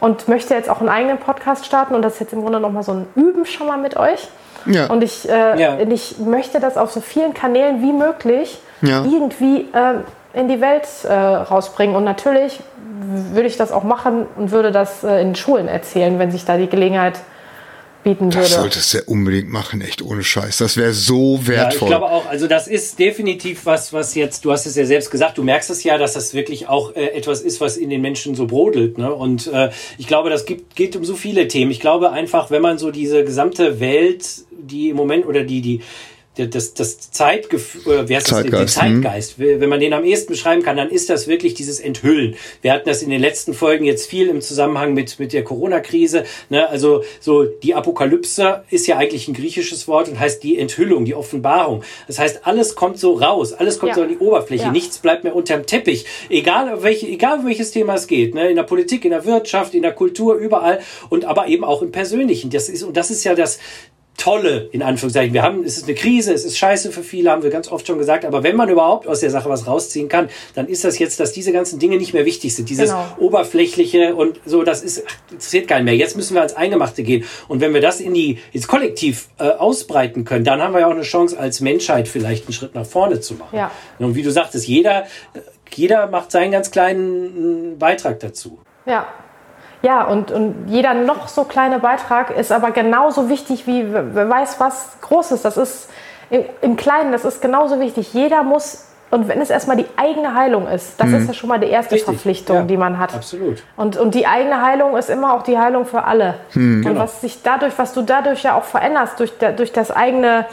und 0.00 0.28
möchte 0.28 0.54
jetzt 0.54 0.70
auch 0.70 0.80
einen 0.80 0.88
eigenen 0.88 1.18
Podcast 1.18 1.66
starten 1.66 1.94
und 1.94 2.02
das 2.02 2.14
ist 2.14 2.20
jetzt 2.20 2.32
im 2.32 2.42
Grunde 2.42 2.60
nochmal 2.60 2.82
so 2.82 2.92
ein 2.92 3.06
Üben 3.14 3.46
schon 3.46 3.66
mal 3.66 3.78
mit 3.78 3.96
euch. 3.96 4.28
Ja. 4.66 4.86
Und 4.86 5.02
ich, 5.02 5.28
äh, 5.28 5.60
ja. 5.60 5.78
ich 5.78 6.18
möchte 6.18 6.60
das 6.60 6.76
auf 6.76 6.90
so 6.90 7.00
vielen 7.00 7.34
Kanälen 7.34 7.80
wie 7.82 7.92
möglich 7.92 8.60
ja. 8.82 9.04
irgendwie 9.04 9.68
äh, 9.72 10.38
in 10.38 10.48
die 10.48 10.60
Welt 10.60 10.86
äh, 11.04 11.12
rausbringen. 11.12 11.96
Und 11.96 12.04
natürlich 12.04 12.60
würde 13.32 13.48
ich 13.48 13.56
das 13.56 13.72
auch 13.72 13.84
machen 13.84 14.26
und 14.36 14.50
würde 14.50 14.72
das 14.72 15.04
äh, 15.04 15.20
in 15.22 15.34
Schulen 15.34 15.68
erzählen, 15.68 16.18
wenn 16.18 16.30
sich 16.30 16.44
da 16.44 16.56
die 16.56 16.68
Gelegenheit 16.68 17.20
bieten 18.08 18.32
würde. 18.32 18.40
Das 18.40 18.54
solltest 18.54 18.92
du 18.92 18.98
ja 18.98 19.04
unbedingt 19.06 19.50
machen, 19.50 19.80
echt 19.80 20.02
ohne 20.02 20.22
Scheiß. 20.22 20.58
Das 20.58 20.76
wäre 20.76 20.92
so 20.92 21.40
wertvoll. 21.46 21.56
Ja, 21.56 21.68
ich 21.70 21.78
glaube 21.98 22.06
auch, 22.06 22.26
also 22.26 22.46
das 22.46 22.68
ist 22.68 22.98
definitiv 22.98 23.66
was, 23.66 23.92
was 23.92 24.14
jetzt, 24.14 24.44
du 24.44 24.52
hast 24.52 24.66
es 24.66 24.76
ja 24.76 24.84
selbst 24.84 25.10
gesagt, 25.10 25.38
du 25.38 25.42
merkst 25.42 25.70
es 25.70 25.84
ja, 25.84 25.98
dass 25.98 26.14
das 26.14 26.34
wirklich 26.34 26.68
auch 26.68 26.94
äh, 26.94 27.08
etwas 27.08 27.40
ist, 27.40 27.60
was 27.60 27.76
in 27.76 27.90
den 27.90 28.00
Menschen 28.00 28.34
so 28.34 28.46
brodelt. 28.46 28.98
Ne? 28.98 29.12
Und 29.12 29.46
äh, 29.48 29.70
ich 29.98 30.06
glaube, 30.06 30.30
das 30.30 30.46
gibt, 30.46 30.76
geht 30.76 30.96
um 30.96 31.04
so 31.04 31.14
viele 31.14 31.48
Themen. 31.48 31.70
Ich 31.70 31.80
glaube 31.80 32.10
einfach, 32.10 32.50
wenn 32.50 32.62
man 32.62 32.78
so 32.78 32.90
diese 32.90 33.24
gesamte 33.24 33.80
Welt, 33.80 34.26
die 34.50 34.88
im 34.90 34.96
Moment 34.96 35.26
oder 35.26 35.44
die, 35.44 35.60
die, 35.60 35.80
das, 36.46 36.74
das 36.74 37.10
Zeitgefühl, 37.10 38.08
wie 38.08 38.16
heißt 38.16 38.28
Zeitgeist, 38.28 38.76
das, 38.76 38.84
den 38.84 39.02
Zeitgeist, 39.02 39.38
mhm. 39.38 39.60
wenn 39.60 39.68
man 39.68 39.80
den 39.80 39.92
am 39.92 40.04
ehesten 40.04 40.32
beschreiben 40.32 40.62
kann, 40.62 40.76
dann 40.76 40.90
ist 40.90 41.10
das 41.10 41.26
wirklich 41.26 41.54
dieses 41.54 41.80
Enthüllen. 41.80 42.36
Wir 42.62 42.72
hatten 42.72 42.88
das 42.88 43.02
in 43.02 43.10
den 43.10 43.20
letzten 43.20 43.54
Folgen 43.54 43.84
jetzt 43.84 44.08
viel 44.08 44.28
im 44.28 44.40
Zusammenhang 44.40 44.94
mit, 44.94 45.18
mit 45.18 45.32
der 45.32 45.44
Corona-Krise. 45.44 46.24
Ne? 46.48 46.68
Also 46.68 47.02
so 47.20 47.44
die 47.44 47.74
Apokalypse 47.74 48.62
ist 48.70 48.86
ja 48.86 48.96
eigentlich 48.96 49.28
ein 49.28 49.34
griechisches 49.34 49.88
Wort 49.88 50.08
und 50.08 50.20
heißt 50.20 50.42
die 50.42 50.58
Enthüllung, 50.58 51.04
die 51.04 51.14
Offenbarung. 51.14 51.82
Das 52.06 52.18
heißt, 52.18 52.46
alles 52.46 52.74
kommt 52.74 52.98
so 52.98 53.14
raus, 53.14 53.52
alles 53.52 53.78
kommt 53.78 53.90
ja. 53.90 53.96
so 53.96 54.02
an 54.02 54.08
die 54.08 54.18
Oberfläche, 54.18 54.64
ja. 54.64 54.70
nichts 54.70 54.98
bleibt 54.98 55.24
mehr 55.24 55.34
unterm 55.34 55.66
Teppich. 55.66 56.04
Egal, 56.28 56.82
welche, 56.82 57.06
egal 57.06 57.44
welches 57.44 57.72
Thema 57.72 57.94
es 57.94 58.06
geht, 58.06 58.34
ne? 58.34 58.48
in 58.48 58.56
der 58.56 58.62
Politik, 58.62 59.04
in 59.04 59.10
der 59.10 59.24
Wirtschaft, 59.24 59.74
in 59.74 59.82
der 59.82 59.92
Kultur, 59.92 60.36
überall 60.36 60.80
und 61.08 61.24
aber 61.24 61.48
eben 61.48 61.64
auch 61.64 61.82
im 61.82 61.90
Persönlichen. 61.90 62.50
Das 62.50 62.68
ist, 62.68 62.82
und 62.82 62.96
das 62.96 63.10
ist 63.10 63.24
ja 63.24 63.34
das, 63.34 63.58
tolle, 64.18 64.68
in 64.72 64.82
Anführungszeichen. 64.82 65.32
Wir 65.32 65.42
haben, 65.42 65.64
es 65.64 65.78
ist 65.78 65.84
eine 65.84 65.94
Krise, 65.94 66.34
es 66.34 66.44
ist 66.44 66.58
scheiße 66.58 66.92
für 66.92 67.02
viele, 67.02 67.30
haben 67.30 67.42
wir 67.42 67.50
ganz 67.50 67.70
oft 67.70 67.86
schon 67.86 67.98
gesagt. 67.98 68.24
Aber 68.24 68.42
wenn 68.42 68.56
man 68.56 68.68
überhaupt 68.68 69.06
aus 69.06 69.20
der 69.20 69.30
Sache 69.30 69.48
was 69.48 69.66
rausziehen 69.66 70.08
kann, 70.08 70.28
dann 70.54 70.66
ist 70.66 70.84
das 70.84 70.98
jetzt, 70.98 71.20
dass 71.20 71.32
diese 71.32 71.52
ganzen 71.52 71.78
Dinge 71.78 71.96
nicht 71.96 72.12
mehr 72.12 72.26
wichtig 72.26 72.54
sind. 72.54 72.68
Dieses 72.68 72.90
genau. 72.90 73.06
oberflächliche 73.18 74.14
und 74.14 74.40
so, 74.44 74.64
das 74.64 74.82
ist, 74.82 75.04
interessiert 75.30 75.68
keinen 75.68 75.84
mehr. 75.84 75.96
Jetzt 75.96 76.16
müssen 76.16 76.34
wir 76.34 76.40
ans 76.40 76.54
Eingemachte 76.54 77.04
gehen. 77.04 77.24
Und 77.46 77.60
wenn 77.60 77.72
wir 77.72 77.80
das 77.80 78.00
in 78.00 78.12
die, 78.12 78.38
ins 78.52 78.66
Kollektiv 78.66 79.28
äh, 79.38 79.50
ausbreiten 79.50 80.24
können, 80.24 80.44
dann 80.44 80.60
haben 80.60 80.74
wir 80.74 80.80
ja 80.80 80.88
auch 80.88 80.92
eine 80.92 81.02
Chance, 81.02 81.38
als 81.38 81.60
Menschheit 81.60 82.08
vielleicht 82.08 82.46
einen 82.46 82.52
Schritt 82.52 82.74
nach 82.74 82.86
vorne 82.86 83.20
zu 83.20 83.34
machen. 83.34 83.56
Ja. 83.56 83.70
Und 84.00 84.16
wie 84.16 84.22
du 84.22 84.32
sagtest, 84.32 84.66
jeder, 84.66 85.06
jeder 85.72 86.08
macht 86.08 86.32
seinen 86.32 86.50
ganz 86.50 86.72
kleinen 86.72 87.72
äh, 87.72 87.76
Beitrag 87.76 88.18
dazu. 88.18 88.58
Ja, 88.84 89.06
ja, 89.82 90.04
und, 90.04 90.30
und 90.30 90.66
jeder 90.66 90.94
noch 90.94 91.28
so 91.28 91.44
kleine 91.44 91.78
Beitrag 91.78 92.30
ist 92.36 92.50
aber 92.50 92.72
genauso 92.72 93.28
wichtig 93.28 93.66
wie, 93.66 93.86
wer 93.92 94.28
weiß 94.28 94.58
was 94.58 94.96
Großes. 95.02 95.42
Das 95.42 95.56
ist 95.56 95.88
im, 96.30 96.44
im 96.60 96.76
Kleinen, 96.76 97.12
das 97.12 97.24
ist 97.24 97.40
genauso 97.40 97.78
wichtig. 97.80 98.12
Jeder 98.12 98.42
muss 98.42 98.88
und 99.10 99.26
wenn 99.26 99.40
es 99.40 99.48
erstmal 99.48 99.76
die 99.78 99.86
eigene 99.96 100.34
Heilung 100.34 100.66
ist, 100.66 101.00
das 101.00 101.08
mhm. 101.08 101.16
ist 101.16 101.28
ja 101.28 101.32
schon 101.32 101.48
mal 101.48 101.58
die 101.58 101.68
erste 101.68 101.94
Richtig, 101.94 102.04
Verpflichtung, 102.04 102.56
ja, 102.56 102.62
die 102.64 102.76
man 102.76 102.98
hat. 102.98 103.14
Absolut. 103.14 103.62
Und, 103.76 103.96
und 103.96 104.14
die 104.14 104.26
eigene 104.26 104.60
Heilung 104.60 104.96
ist 104.96 105.08
immer 105.08 105.34
auch 105.34 105.42
die 105.42 105.58
Heilung 105.58 105.86
für 105.86 106.04
alle. 106.04 106.34
Mhm. 106.52 106.78
Und 106.78 106.92
genau. 106.92 107.00
was 107.00 107.22
sich 107.22 107.42
dadurch, 107.42 107.72
was 107.78 107.94
du 107.94 108.02
dadurch 108.02 108.42
ja 108.42 108.54
auch 108.54 108.64
veränderst, 108.64 109.18
durch, 109.18 109.32
durch 109.56 109.72
das 109.72 109.90
eigene, 109.90 110.44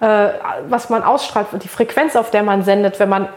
äh, 0.00 0.28
was 0.68 0.90
man 0.90 1.04
ausstrahlt, 1.04 1.46
die 1.62 1.68
Frequenz, 1.68 2.16
auf 2.16 2.32
der 2.32 2.42
man 2.42 2.64
sendet, 2.64 2.98
wenn 2.98 3.08
man 3.08 3.28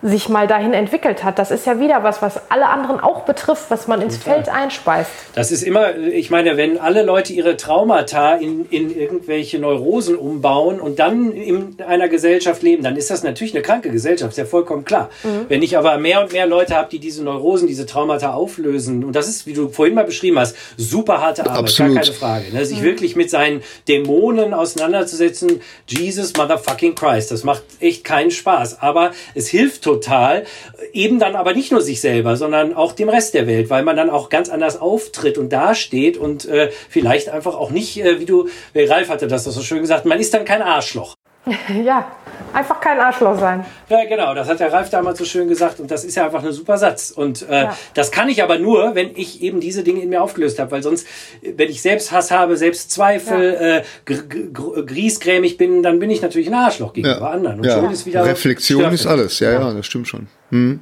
sich 0.00 0.28
mal 0.28 0.46
dahin 0.46 0.74
entwickelt 0.74 1.24
hat. 1.24 1.38
Das 1.40 1.50
ist 1.50 1.66
ja 1.66 1.80
wieder 1.80 2.04
was, 2.04 2.22
was 2.22 2.50
alle 2.50 2.68
anderen 2.68 3.00
auch 3.00 3.22
betrifft, 3.22 3.64
was 3.68 3.88
man 3.88 4.00
ins 4.00 4.18
Total. 4.20 4.34
Feld 4.34 4.48
einspeist. 4.48 5.10
Das 5.34 5.50
ist 5.50 5.62
immer, 5.62 5.96
ich 5.96 6.30
meine, 6.30 6.56
wenn 6.56 6.78
alle 6.78 7.02
Leute 7.02 7.32
ihre 7.32 7.56
Traumata 7.56 8.34
in, 8.34 8.66
in 8.70 8.96
irgendwelche 8.96 9.58
Neurosen 9.58 10.14
umbauen 10.14 10.80
und 10.80 11.00
dann 11.00 11.32
in 11.32 11.76
einer 11.84 12.08
Gesellschaft 12.08 12.62
leben, 12.62 12.84
dann 12.84 12.96
ist 12.96 13.10
das 13.10 13.24
natürlich 13.24 13.54
eine 13.54 13.62
kranke 13.62 13.90
Gesellschaft, 13.90 14.32
ist 14.32 14.38
ja 14.38 14.44
vollkommen 14.44 14.84
klar. 14.84 15.10
Mhm. 15.24 15.46
Wenn 15.48 15.62
ich 15.62 15.76
aber 15.76 15.98
mehr 15.98 16.22
und 16.22 16.32
mehr 16.32 16.46
Leute 16.46 16.76
habe, 16.76 16.88
die 16.90 17.00
diese 17.00 17.24
Neurosen, 17.24 17.66
diese 17.66 17.84
Traumata 17.84 18.32
auflösen, 18.32 19.02
und 19.02 19.16
das 19.16 19.26
ist, 19.26 19.46
wie 19.46 19.52
du 19.52 19.68
vorhin 19.68 19.96
mal 19.96 20.04
beschrieben 20.04 20.38
hast, 20.38 20.54
super 20.76 21.20
harte 21.20 21.44
Arbeit, 21.44 21.58
Absolut. 21.58 21.94
gar 21.94 22.02
keine 22.04 22.14
Frage. 22.14 22.54
Ne? 22.54 22.64
Sich 22.64 22.80
mhm. 22.80 22.84
wirklich 22.84 23.16
mit 23.16 23.30
seinen 23.30 23.62
Dämonen 23.88 24.54
auseinanderzusetzen, 24.54 25.60
Jesus 25.88 26.34
motherfucking 26.36 26.94
Christ, 26.94 27.32
das 27.32 27.42
macht 27.42 27.64
echt 27.80 28.04
keinen 28.04 28.30
Spaß. 28.30 28.80
Aber 28.80 29.10
es 29.34 29.48
hilft 29.48 29.87
total. 29.88 30.44
Eben 30.92 31.18
dann 31.18 31.34
aber 31.34 31.54
nicht 31.54 31.72
nur 31.72 31.80
sich 31.80 32.00
selber, 32.00 32.36
sondern 32.36 32.74
auch 32.74 32.92
dem 32.92 33.08
Rest 33.08 33.34
der 33.34 33.46
Welt, 33.46 33.70
weil 33.70 33.82
man 33.82 33.96
dann 33.96 34.10
auch 34.10 34.28
ganz 34.28 34.48
anders 34.48 34.80
auftritt 34.80 35.38
und 35.38 35.52
dasteht 35.52 36.16
und 36.16 36.44
äh, 36.46 36.70
vielleicht 36.88 37.28
einfach 37.30 37.54
auch 37.54 37.70
nicht, 37.70 37.98
äh, 37.98 38.20
wie 38.20 38.26
du, 38.26 38.48
äh, 38.74 38.86
Ralf 38.86 39.08
hatte 39.08 39.26
das 39.28 39.44
so 39.44 39.62
schön 39.62 39.80
gesagt, 39.80 40.04
man 40.04 40.20
ist 40.20 40.34
dann 40.34 40.44
kein 40.44 40.62
Arschloch. 40.62 41.14
Ja, 41.84 42.10
einfach 42.52 42.80
kein 42.80 42.98
Arschloch 42.98 43.38
sein. 43.38 43.64
Ja, 43.88 44.04
genau, 44.04 44.34
das 44.34 44.48
hat 44.48 44.60
der 44.60 44.72
Ralf 44.72 44.90
damals 44.90 45.18
so 45.18 45.24
schön 45.24 45.48
gesagt 45.48 45.80
und 45.80 45.90
das 45.90 46.04
ist 46.04 46.16
ja 46.16 46.24
einfach 46.24 46.42
ein 46.42 46.52
super 46.52 46.78
Satz. 46.78 47.10
Und 47.10 47.48
äh, 47.48 47.64
ja. 47.64 47.76
das 47.94 48.10
kann 48.10 48.28
ich 48.28 48.42
aber 48.42 48.58
nur, 48.58 48.94
wenn 48.94 49.10
ich 49.16 49.42
eben 49.42 49.60
diese 49.60 49.82
Dinge 49.82 50.00
in 50.00 50.08
mir 50.08 50.22
aufgelöst 50.22 50.58
habe, 50.58 50.70
weil 50.70 50.82
sonst, 50.82 51.06
wenn 51.42 51.68
ich 51.68 51.82
selbst 51.82 52.12
Hass 52.12 52.30
habe, 52.30 52.56
selbst 52.56 52.90
Zweifel, 52.90 53.84
ja. 54.08 54.14
äh, 54.14 54.82
griesgrämig 54.84 55.56
bin, 55.56 55.82
dann 55.82 55.98
bin 55.98 56.10
ich 56.10 56.22
natürlich 56.22 56.48
ein 56.48 56.54
Arschloch 56.54 56.92
gegenüber 56.92 57.20
ja. 57.20 57.30
anderen. 57.30 57.60
Und 57.60 57.66
ja. 57.66 57.74
schon 57.74 57.90
ist 57.90 58.06
wieder 58.06 58.24
Reflexion 58.24 58.92
ist 58.92 59.06
alles, 59.06 59.40
ja, 59.40 59.52
ja, 59.52 59.72
das 59.72 59.86
stimmt 59.86 60.08
schon. 60.08 60.28
Hm. 60.50 60.80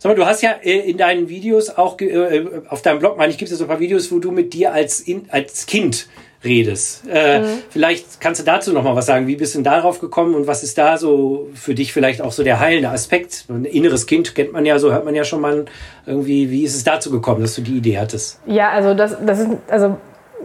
Sag 0.00 0.10
mal, 0.10 0.14
du 0.14 0.26
hast 0.26 0.42
ja 0.42 0.52
äh, 0.62 0.90
in 0.90 0.96
deinen 0.96 1.28
Videos 1.28 1.70
auch, 1.70 2.00
äh, 2.00 2.44
auf 2.68 2.82
deinem 2.82 3.00
Blog, 3.00 3.18
meine 3.18 3.32
ich, 3.32 3.38
gibt 3.38 3.50
es 3.50 3.58
so 3.58 3.64
ein 3.64 3.68
paar 3.68 3.80
Videos, 3.80 4.12
wo 4.12 4.20
du 4.20 4.30
mit 4.30 4.54
dir 4.54 4.72
als, 4.72 5.04
als 5.30 5.66
Kind 5.66 6.08
redest. 6.44 7.02
Äh, 7.08 7.40
mhm. 7.40 7.46
Vielleicht 7.70 8.20
kannst 8.20 8.40
du 8.40 8.44
dazu 8.44 8.72
noch 8.72 8.84
mal 8.84 8.94
was 8.94 9.06
sagen. 9.06 9.26
Wie 9.26 9.36
bist 9.36 9.54
du 9.54 9.58
denn 9.58 9.64
darauf 9.64 10.00
gekommen 10.00 10.34
und 10.34 10.46
was 10.46 10.62
ist 10.62 10.78
da 10.78 10.96
so 10.96 11.48
für 11.54 11.74
dich 11.74 11.92
vielleicht 11.92 12.22
auch 12.22 12.32
so 12.32 12.44
der 12.44 12.60
heilende 12.60 12.90
Aspekt? 12.90 13.44
Ein 13.48 13.64
inneres 13.64 14.06
Kind 14.06 14.34
kennt 14.34 14.52
man 14.52 14.64
ja, 14.64 14.78
so 14.78 14.92
hört 14.92 15.04
man 15.04 15.14
ja 15.14 15.24
schon 15.24 15.40
mal 15.40 15.64
irgendwie. 16.06 16.50
Wie 16.50 16.64
ist 16.64 16.76
es 16.76 16.84
dazu 16.84 17.10
gekommen, 17.10 17.42
dass 17.42 17.54
du 17.56 17.62
die 17.62 17.76
Idee 17.76 17.98
hattest? 17.98 18.40
Ja, 18.46 18.70
also 18.70 18.94
das, 18.94 19.16
das 19.24 19.40
ist, 19.40 19.48
also 19.68 19.96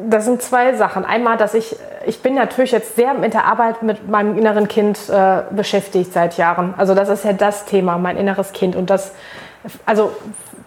das 0.09 0.25
sind 0.25 0.41
zwei 0.41 0.73
Sachen. 0.73 1.05
Einmal, 1.05 1.37
dass 1.37 1.53
ich, 1.53 1.75
ich 2.05 2.19
bin 2.19 2.33
natürlich 2.35 2.71
jetzt 2.71 2.95
sehr 2.95 3.13
mit 3.13 3.33
der 3.33 3.45
Arbeit 3.45 3.83
mit 3.83 4.09
meinem 4.09 4.37
inneren 4.37 4.67
Kind 4.67 4.97
äh, 5.09 5.41
beschäftigt 5.51 6.13
seit 6.13 6.37
Jahren. 6.37 6.73
Also 6.77 6.95
das 6.95 7.09
ist 7.09 7.23
ja 7.23 7.33
das 7.33 7.65
Thema, 7.65 7.97
mein 7.97 8.17
inneres 8.17 8.51
Kind. 8.53 8.75
Und 8.75 8.89
das, 8.89 9.11
also 9.85 10.11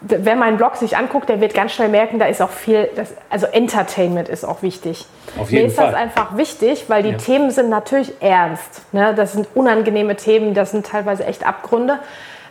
wer 0.08 0.36
meinen 0.36 0.56
Blog 0.56 0.76
sich 0.76 0.96
anguckt, 0.96 1.28
der 1.28 1.40
wird 1.40 1.54
ganz 1.54 1.72
schnell 1.72 1.88
merken, 1.88 2.18
da 2.18 2.26
ist 2.26 2.42
auch 2.42 2.50
viel, 2.50 2.88
das, 2.96 3.14
also 3.30 3.46
Entertainment 3.46 4.28
ist 4.28 4.44
auch 4.44 4.62
wichtig. 4.62 5.06
Auf 5.38 5.50
jeden 5.50 5.64
Mir 5.64 5.68
ist 5.68 5.76
Fall. 5.76 5.86
das 5.86 5.94
einfach 5.94 6.36
wichtig, 6.36 6.84
weil 6.88 7.02
die 7.02 7.10
ja. 7.10 7.16
Themen 7.16 7.50
sind 7.50 7.68
natürlich 7.68 8.12
ernst. 8.20 8.82
Ne? 8.92 9.14
Das 9.14 9.32
sind 9.32 9.48
unangenehme 9.54 10.16
Themen, 10.16 10.54
das 10.54 10.70
sind 10.70 10.86
teilweise 10.86 11.24
echt 11.24 11.46
Abgründe. 11.46 11.98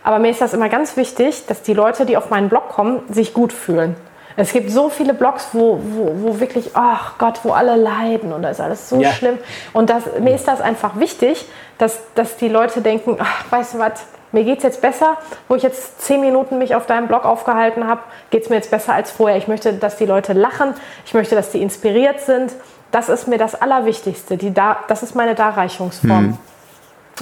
Aber 0.03 0.19
mir 0.19 0.29
ist 0.29 0.41
das 0.41 0.53
immer 0.53 0.69
ganz 0.69 0.97
wichtig, 0.97 1.45
dass 1.47 1.63
die 1.63 1.73
Leute, 1.73 2.05
die 2.05 2.17
auf 2.17 2.29
meinen 2.29 2.49
Blog 2.49 2.69
kommen, 2.69 3.01
sich 3.09 3.33
gut 3.33 3.51
fühlen. 3.51 3.95
Es 4.37 4.51
gibt 4.51 4.69
so 4.69 4.89
viele 4.89 5.13
Blogs, 5.13 5.49
wo, 5.53 5.79
wo, 5.81 6.11
wo 6.15 6.39
wirklich, 6.39 6.71
ach 6.73 7.17
Gott, 7.17 7.39
wo 7.43 7.51
alle 7.51 7.77
leiden 7.77 8.33
und 8.33 8.41
da 8.41 8.49
ist 8.49 8.59
alles 8.59 8.89
so 8.89 8.99
ja. 8.99 9.11
schlimm. 9.11 9.37
Und 9.71 9.89
das, 9.89 10.03
mir 10.19 10.35
ist 10.35 10.47
das 10.47 10.59
einfach 10.59 10.99
wichtig, 10.99 11.45
dass, 11.77 12.01
dass 12.15 12.35
die 12.35 12.49
Leute 12.49 12.81
denken, 12.81 13.17
ach, 13.19 13.45
weißt 13.49 13.75
du 13.75 13.79
was, 13.79 14.05
mir 14.35 14.43
geht 14.43 14.57
es 14.57 14.63
jetzt 14.63 14.81
besser, 14.81 15.17
wo 15.47 15.55
ich 15.55 15.63
jetzt 15.63 16.01
zehn 16.01 16.21
Minuten 16.21 16.59
mich 16.59 16.75
auf 16.75 16.85
deinem 16.85 17.07
Blog 17.07 17.25
aufgehalten 17.25 17.87
habe, 17.87 18.01
geht 18.29 18.43
es 18.43 18.49
mir 18.49 18.57
jetzt 18.57 18.69
besser 18.69 18.93
als 18.93 19.09
vorher. 19.09 19.37
Ich 19.37 19.47
möchte, 19.47 19.73
dass 19.73 19.95
die 19.95 20.05
Leute 20.05 20.33
lachen, 20.33 20.75
ich 21.05 21.13
möchte, 21.13 21.35
dass 21.35 21.51
die 21.51 21.61
inspiriert 21.61 22.19
sind. 22.19 22.53
Das 22.91 23.09
ist 23.09 23.27
mir 23.27 23.37
das 23.37 23.59
Allerwichtigste. 23.59 24.37
Die 24.37 24.53
da, 24.53 24.77
das 24.87 25.03
ist 25.03 25.15
meine 25.15 25.35
Darreichungsform. 25.35 26.17
Hm. 26.17 26.37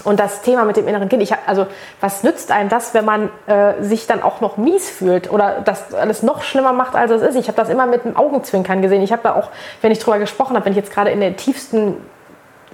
Und 0.04 0.20
das 0.20 0.42
Thema 0.42 0.66
mit 0.66 0.76
dem 0.76 0.88
inneren 0.88 1.08
Kind, 1.08 1.22
ich, 1.22 1.34
also 1.46 1.68
was 2.02 2.24
nützt 2.24 2.52
einem 2.52 2.68
das, 2.68 2.96
wenn 2.96 3.06
man 3.06 3.30
äh, 3.46 3.84
sich 3.84 4.08
dann 4.08 4.24
auch 4.24 4.42
noch 4.42 4.58
mies 4.58 4.90
fühlt 4.90 5.32
oder 5.32 5.62
das 5.64 5.94
alles 5.94 6.24
noch 6.24 6.42
schlimmer 6.42 6.74
macht, 6.74 6.96
als 6.96 7.12
es 7.12 7.22
ist? 7.22 7.36
Ich 7.36 7.48
habe 7.48 7.58
das 7.58 7.70
immer 7.70 7.86
mit 7.86 8.06
dem 8.06 8.18
Augenzwinkern 8.18 8.82
gesehen. 8.82 9.04
Ich 9.04 9.12
habe 9.12 9.22
da 9.22 9.36
auch, 9.36 9.50
wenn 9.82 9.92
ich 9.92 10.00
drüber 10.00 10.18
gesprochen 10.18 10.56
habe, 10.56 10.66
wenn 10.66 10.74
ich 10.74 10.78
jetzt 10.78 10.92
gerade 10.92 11.12
in 11.12 11.20
der 11.20 11.36
tiefsten 11.36 11.98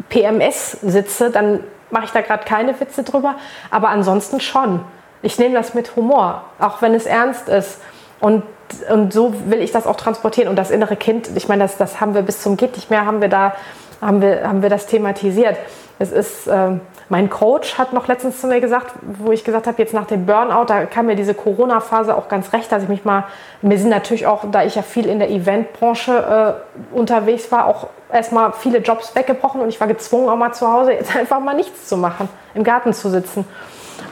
PMS 0.08 0.78
sitze, 0.82 1.30
dann 1.30 1.60
mache 1.92 2.06
ich 2.06 2.12
da 2.12 2.22
gerade 2.22 2.46
keine 2.46 2.80
Witze 2.80 3.04
drüber, 3.04 3.36
aber 3.72 3.90
ansonsten 3.90 4.40
schon. 4.40 4.84
Ich 5.22 5.38
nehme 5.38 5.56
das 5.56 5.74
mit 5.74 5.96
Humor, 5.96 6.44
auch 6.60 6.82
wenn 6.82 6.94
es 6.94 7.06
ernst 7.06 7.50
ist. 7.50 7.82
Und, 8.20 8.44
und 8.90 9.14
so 9.14 9.34
will 9.48 9.62
ich 9.62 9.72
das 9.72 9.86
auch 9.86 9.98
transportieren. 9.98 10.50
Und 10.50 10.56
das 10.56 10.72
innere 10.72 10.96
Kind, 10.96 11.30
ich 11.36 11.48
meine, 11.48 11.64
das, 11.64 11.78
das 11.78 12.00
haben 12.00 12.14
wir 12.14 12.22
bis 12.22 12.42
zum 12.42 12.58
Geht 12.58 12.76
nicht 12.76 12.90
mehr, 12.90 13.06
haben 13.06 13.22
wir 13.22 13.30
da, 13.30 13.54
haben 14.02 14.22
wir, 14.22 14.48
haben 14.48 14.62
wir 14.62 14.70
das 14.70 14.86
thematisiert. 14.86 15.58
Es 16.00 16.12
ist, 16.12 16.48
äh, 16.48 16.72
mein 17.10 17.30
Coach 17.30 17.78
hat 17.80 17.92
noch 17.92 18.08
letztens 18.08 18.40
zu 18.40 18.48
mir 18.48 18.62
gesagt, 18.62 18.94
wo 19.02 19.32
ich 19.32 19.44
gesagt 19.44 19.66
habe, 19.66 19.82
jetzt 19.82 19.94
nach 19.94 20.06
dem 20.06 20.28
Burnout, 20.28 20.66
da 20.68 20.86
kam 20.86 21.08
mir 21.08 21.16
diese 21.16 21.34
Corona-Phase 21.34 22.16
auch 22.16 22.30
ganz 22.30 22.54
recht, 22.54 22.72
dass 22.72 22.84
ich 22.84 22.90
mich 22.90 23.04
mal, 23.04 23.26
mir 23.64 23.80
sind 23.80 23.90
natürlich 23.90 24.28
auch, 24.28 24.46
da 24.52 24.64
ich 24.64 24.76
ja 24.76 24.84
viel 24.84 25.08
in 25.08 25.18
der 25.18 25.32
Eventbranche 25.32 26.56
äh, 26.94 26.96
unterwegs 26.96 27.52
war, 27.52 27.66
auch 27.66 27.88
erstmal 28.14 28.54
viele 28.54 28.78
Jobs 28.80 29.16
weggebrochen 29.16 29.60
und 29.62 29.70
ich 29.70 29.80
war 29.80 29.88
gezwungen, 29.88 30.30
auch 30.30 30.36
mal 30.36 30.54
zu 30.54 30.72
Hause 30.72 30.94
jetzt 30.94 31.16
einfach 31.16 31.40
mal 31.40 31.56
nichts 31.56 31.88
zu 31.88 31.98
machen, 31.98 32.30
im 32.54 32.64
Garten 32.64 32.94
zu 32.94 33.10
sitzen. 33.10 33.46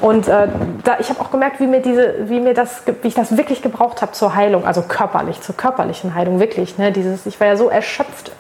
Und 0.02 0.28
äh, 0.28 0.48
da, 0.84 0.98
ich 1.00 1.10
habe 1.10 1.22
auch 1.22 1.32
gemerkt, 1.32 1.60
wie 1.60 1.68
mir, 1.68 1.82
diese, 1.82 2.30
wie 2.30 2.40
mir 2.40 2.54
das, 2.54 2.84
wie 3.02 3.08
ich 3.08 3.16
das 3.16 3.38
wirklich 3.38 3.62
gebraucht 3.62 4.02
habe 4.02 4.12
zur 4.12 4.36
Heilung, 4.36 4.66
also 4.66 4.82
körperlich, 4.82 5.42
zur 5.42 5.56
körperlichen 5.56 6.14
Heilung, 6.14 6.40
wirklich. 6.40 6.78
Ne? 6.78 6.92
Dieses, 6.92 7.26
ich 7.26 7.40
war 7.40 7.48
ja 7.48 7.56
so 7.56 7.70
erschöpft 7.70 8.32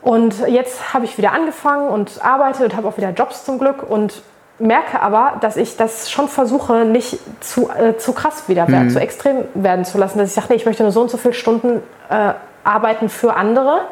und 0.00 0.46
jetzt 0.46 0.94
habe 0.94 1.04
ich 1.04 1.18
wieder 1.18 1.32
angefangen 1.32 1.88
und 1.88 2.24
arbeite 2.24 2.64
und 2.64 2.76
habe 2.76 2.88
auch 2.88 2.96
wieder 2.96 3.10
Jobs 3.10 3.44
zum 3.44 3.58
Glück 3.58 3.88
und 3.88 4.22
merke 4.58 5.00
aber, 5.00 5.34
dass 5.40 5.56
ich 5.56 5.76
das 5.76 6.10
schon 6.10 6.28
versuche, 6.28 6.84
nicht 6.84 7.18
zu, 7.40 7.70
äh, 7.70 7.96
zu 7.96 8.12
krass 8.12 8.48
wieder 8.48 8.68
mhm. 8.68 8.90
zu 8.90 9.00
extrem 9.00 9.44
werden 9.54 9.84
zu 9.84 9.98
lassen. 9.98 10.18
Dass 10.18 10.30
ich 10.30 10.34
sage, 10.34 10.48
nee, 10.50 10.56
ich 10.56 10.66
möchte 10.66 10.82
nur 10.82 10.92
so 10.92 11.00
und 11.00 11.10
so 11.10 11.16
viele 11.16 11.34
Stunden 11.34 11.82
äh, 12.10 12.32
arbeiten 12.64 13.08
für 13.08 13.34
andere, 13.34 13.82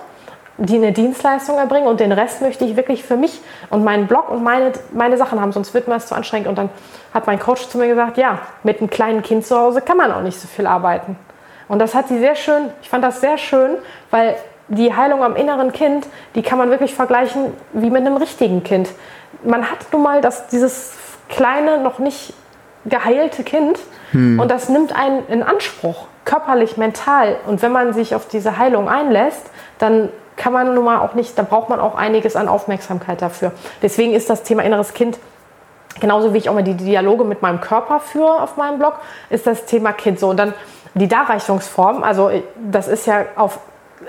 die 0.58 0.76
eine 0.76 0.92
Dienstleistung 0.92 1.58
erbringen 1.58 1.86
und 1.86 2.00
den 2.00 2.12
Rest 2.12 2.40
möchte 2.40 2.64
ich 2.64 2.76
wirklich 2.76 3.04
für 3.04 3.16
mich 3.16 3.40
und 3.70 3.84
meinen 3.84 4.06
Blog 4.06 4.30
und 4.30 4.42
meine, 4.42 4.72
meine 4.92 5.18
Sachen 5.18 5.40
haben, 5.40 5.52
sonst 5.52 5.74
wird 5.74 5.86
mir 5.86 5.94
das 5.94 6.06
zu 6.06 6.14
anstrengend. 6.14 6.48
Und 6.48 6.56
dann 6.56 6.70
hat 7.12 7.26
mein 7.26 7.38
Coach 7.38 7.68
zu 7.68 7.78
mir 7.78 7.88
gesagt, 7.88 8.16
ja, 8.16 8.38
mit 8.62 8.80
einem 8.80 8.90
kleinen 8.90 9.22
Kind 9.22 9.46
zu 9.46 9.56
Hause 9.56 9.82
kann 9.82 9.96
man 9.96 10.12
auch 10.12 10.22
nicht 10.22 10.40
so 10.40 10.48
viel 10.48 10.66
arbeiten. 10.66 11.16
Und 11.68 11.78
das 11.78 11.94
hat 11.94 12.08
sie 12.08 12.18
sehr 12.18 12.36
schön, 12.36 12.70
ich 12.80 12.88
fand 12.88 13.04
das 13.04 13.20
sehr 13.20 13.38
schön, 13.38 13.76
weil 14.10 14.36
die 14.68 14.94
Heilung 14.94 15.22
am 15.22 15.36
inneren 15.36 15.72
Kind, 15.72 16.06
die 16.34 16.42
kann 16.42 16.58
man 16.58 16.70
wirklich 16.70 16.94
vergleichen 16.94 17.52
wie 17.72 17.90
mit 17.90 18.04
einem 18.04 18.16
richtigen 18.16 18.64
Kind. 18.64 18.90
Man 19.44 19.70
hat 19.70 19.78
nun 19.92 20.02
mal 20.02 20.20
das, 20.20 20.48
dieses 20.48 20.94
kleine, 21.28 21.78
noch 21.78 21.98
nicht 21.98 22.34
geheilte 22.84 23.42
Kind 23.42 23.78
hm. 24.12 24.38
und 24.38 24.50
das 24.50 24.68
nimmt 24.68 24.94
einen 24.94 25.26
in 25.28 25.42
Anspruch, 25.42 26.06
körperlich, 26.24 26.76
mental. 26.76 27.36
Und 27.46 27.62
wenn 27.62 27.72
man 27.72 27.92
sich 27.92 28.14
auf 28.14 28.28
diese 28.28 28.58
Heilung 28.58 28.88
einlässt, 28.88 29.46
dann 29.78 30.08
kann 30.36 30.52
man 30.52 30.74
nun 30.74 30.84
mal 30.84 30.98
auch 30.98 31.14
nicht, 31.14 31.38
da 31.38 31.42
braucht 31.42 31.68
man 31.68 31.80
auch 31.80 31.94
einiges 31.94 32.36
an 32.36 32.48
Aufmerksamkeit 32.48 33.22
dafür. 33.22 33.52
Deswegen 33.82 34.12
ist 34.12 34.28
das 34.28 34.42
Thema 34.42 34.62
inneres 34.62 34.94
Kind 34.94 35.18
genauso 36.00 36.34
wie 36.34 36.38
ich 36.38 36.48
auch 36.48 36.54
mal 36.54 36.62
die 36.62 36.74
Dialoge 36.74 37.24
mit 37.24 37.42
meinem 37.42 37.60
Körper 37.60 38.00
führe 38.00 38.42
auf 38.42 38.56
meinem 38.56 38.78
Blog, 38.78 38.94
ist 39.30 39.46
das 39.46 39.64
Thema 39.66 39.92
Kind 39.92 40.20
so. 40.20 40.28
Und 40.28 40.36
dann 40.36 40.54
die 40.94 41.08
Darreichungsform, 41.08 42.02
also 42.02 42.30
das 42.70 42.88
ist 42.88 43.06
ja 43.06 43.26
auf 43.36 43.58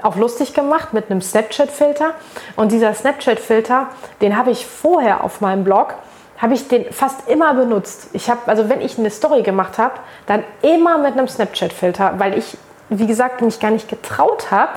auch 0.03 0.15
lustig 0.15 0.53
gemacht 0.53 0.93
mit 0.93 1.09
einem 1.09 1.21
Snapchat-Filter. 1.21 2.11
Und 2.55 2.71
dieser 2.71 2.93
Snapchat-Filter, 2.93 3.88
den 4.21 4.38
habe 4.38 4.51
ich 4.51 4.65
vorher 4.65 5.23
auf 5.23 5.41
meinem 5.41 5.63
Blog, 5.63 5.93
habe 6.38 6.53
ich 6.53 6.67
den 6.67 6.91
fast 6.91 7.27
immer 7.27 7.53
benutzt. 7.53 8.09
Ich 8.13 8.29
habe, 8.29 8.41
also 8.45 8.69
wenn 8.69 8.81
ich 8.81 8.97
eine 8.97 9.09
Story 9.09 9.41
gemacht 9.41 9.77
habe, 9.77 9.95
dann 10.27 10.43
immer 10.61 10.97
mit 10.97 11.13
einem 11.13 11.27
Snapchat-Filter, 11.27 12.15
weil 12.17 12.38
ich, 12.38 12.57
wie 12.89 13.07
gesagt, 13.07 13.41
mich 13.41 13.59
gar 13.59 13.71
nicht 13.71 13.89
getraut 13.89 14.51
habe, 14.51 14.73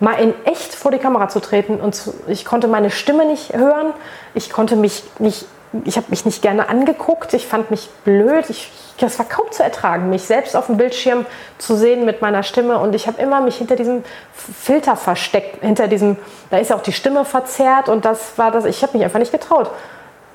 mal 0.00 0.14
in 0.14 0.34
echt 0.44 0.74
vor 0.74 0.90
die 0.90 0.98
Kamera 0.98 1.28
zu 1.28 1.40
treten. 1.40 1.80
Und 1.80 1.94
zu, 1.94 2.14
ich 2.26 2.44
konnte 2.44 2.66
meine 2.66 2.90
Stimme 2.90 3.26
nicht 3.26 3.52
hören, 3.52 3.92
ich 4.34 4.50
konnte 4.50 4.76
mich 4.76 5.04
nicht 5.18 5.46
ich 5.84 5.96
habe 5.96 6.08
mich 6.10 6.24
nicht 6.24 6.42
gerne 6.42 6.68
angeguckt, 6.68 7.32
ich 7.34 7.46
fand 7.46 7.70
mich 7.70 7.88
blöd, 8.04 8.50
ich, 8.50 8.70
das 9.02 9.18
war 9.18 9.26
kaum 9.26 9.50
zu 9.50 9.62
ertragen, 9.62 10.10
mich 10.10 10.22
selbst 10.22 10.56
auf 10.56 10.66
dem 10.66 10.76
Bildschirm 10.76 11.26
zu 11.58 11.76
sehen 11.76 12.04
mit 12.04 12.22
meiner 12.22 12.42
Stimme 12.42 12.78
und 12.78 12.94
ich 12.94 13.06
habe 13.06 13.20
immer 13.20 13.40
mich 13.40 13.56
hinter 13.56 13.76
diesem 13.76 14.04
Filter 14.32 14.96
versteckt, 14.96 15.62
hinter 15.62 15.88
diesem, 15.88 16.16
da 16.50 16.58
ist 16.58 16.72
auch 16.72 16.82
die 16.82 16.92
Stimme 16.92 17.24
verzerrt 17.24 17.88
und 17.88 18.04
das 18.04 18.38
war 18.38 18.50
das, 18.50 18.64
ich 18.64 18.82
habe 18.82 18.96
mich 18.96 19.04
einfach 19.04 19.18
nicht 19.18 19.32
getraut. 19.32 19.70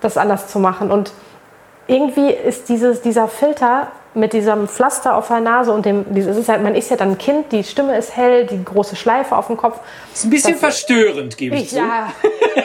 das 0.02 0.18
anders 0.18 0.48
zu 0.48 0.60
machen. 0.60 0.92
Und 0.92 1.12
irgendwie 1.88 2.32
ist 2.32 2.70
dieses, 2.70 3.02
dieser 3.02 3.28
Filter 3.28 3.88
mit 4.18 4.34
diesem 4.34 4.68
Pflaster 4.68 5.16
auf 5.16 5.28
der 5.28 5.40
Nase 5.40 5.72
und 5.72 5.86
dem, 5.86 6.06
es 6.14 6.26
ist 6.26 6.50
halt, 6.50 6.64
man 6.64 6.76
ist 6.76 6.90
ja 6.90 6.98
dann 6.98 7.12
ein 7.12 7.18
Kind, 7.18 7.52
die 7.52 7.64
Stimme 7.64 7.96
ist 7.98 8.18
hell, 8.18 8.46
die 8.46 8.64
große 8.64 8.96
Schleife 8.96 9.36
auf 9.36 9.48
dem 9.48 9.58
Kopf. 9.58 9.80
Das 10.10 10.20
ist 10.20 10.26
ein 10.26 10.30
bisschen 10.32 10.52
das, 10.54 10.60
verstörend, 10.60 11.38
gebe 11.38 11.56
ich, 11.56 11.64
ich 11.64 11.70
zu. 11.70 11.78
Ja, 11.78 12.12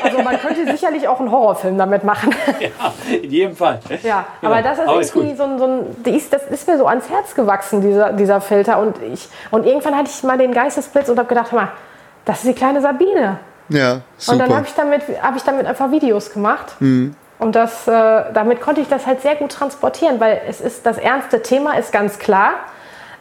also 0.03 0.23
man 0.23 0.39
könnte 0.39 0.65
sicherlich 0.71 1.07
auch 1.07 1.21
einen 1.21 1.31
Horrorfilm 1.31 1.77
damit 1.79 2.05
machen. 2.05 2.35
Ja, 2.61 2.93
in 3.11 3.31
jedem 3.31 3.57
Fall. 3.57 3.81
Ja, 4.03 4.09
ja 4.09 4.27
aber 4.43 4.63
das 4.63 4.79
ist 4.79 4.87
aber 4.87 5.03
irgendwie 5.03 5.31
ist 5.31 5.39
so 5.39 5.45
ein, 5.45 5.59
so 5.59 5.65
ein 5.65 5.97
das 6.31 6.43
ist 6.45 6.69
mir 6.69 6.79
so 6.79 6.87
ans 6.87 7.09
Herz 7.11 7.35
gewachsen, 7.35 7.81
dieser, 7.81 8.13
dieser 8.13 8.41
Filter. 8.41 8.79
Und, 8.79 8.97
ich, 9.13 9.29
und 9.51 9.67
irgendwann 9.67 9.97
hatte 9.97 10.11
ich 10.15 10.23
mal 10.23 10.39
den 10.39 10.53
Geistesblitz 10.53 11.09
und 11.09 11.19
habe 11.19 11.29
gedacht, 11.29 11.51
hör 11.51 11.61
mal, 11.61 11.73
das 12.25 12.39
ist 12.39 12.49
die 12.49 12.55
kleine 12.55 12.81
Sabine. 12.81 13.39
Ja, 13.69 14.01
super. 14.17 14.33
Und 14.33 14.39
dann 14.39 14.57
habe 14.57 14.67
ich, 14.67 14.75
damit, 14.75 15.03
hab 15.21 15.37
ich 15.37 15.43
damit 15.43 15.67
einfach 15.67 15.91
Videos 15.91 16.33
gemacht. 16.33 16.77
Mhm. 16.79 17.17
Und 17.43 17.57
das, 17.57 17.89
äh, 17.89 17.91
damit 18.33 18.61
konnte 18.61 18.81
ich 18.81 18.87
das 18.87 19.05
halt 19.05 19.21
sehr 19.21 19.35
gut 19.35 19.51
transportieren, 19.51 20.21
weil 20.21 20.43
es 20.49 20.61
ist 20.61 20.87
das 20.87 20.97
ernste 20.97 21.43
Thema 21.43 21.77
ist 21.77 21.91
ganz 21.91 22.21
klar, 22.21 22.53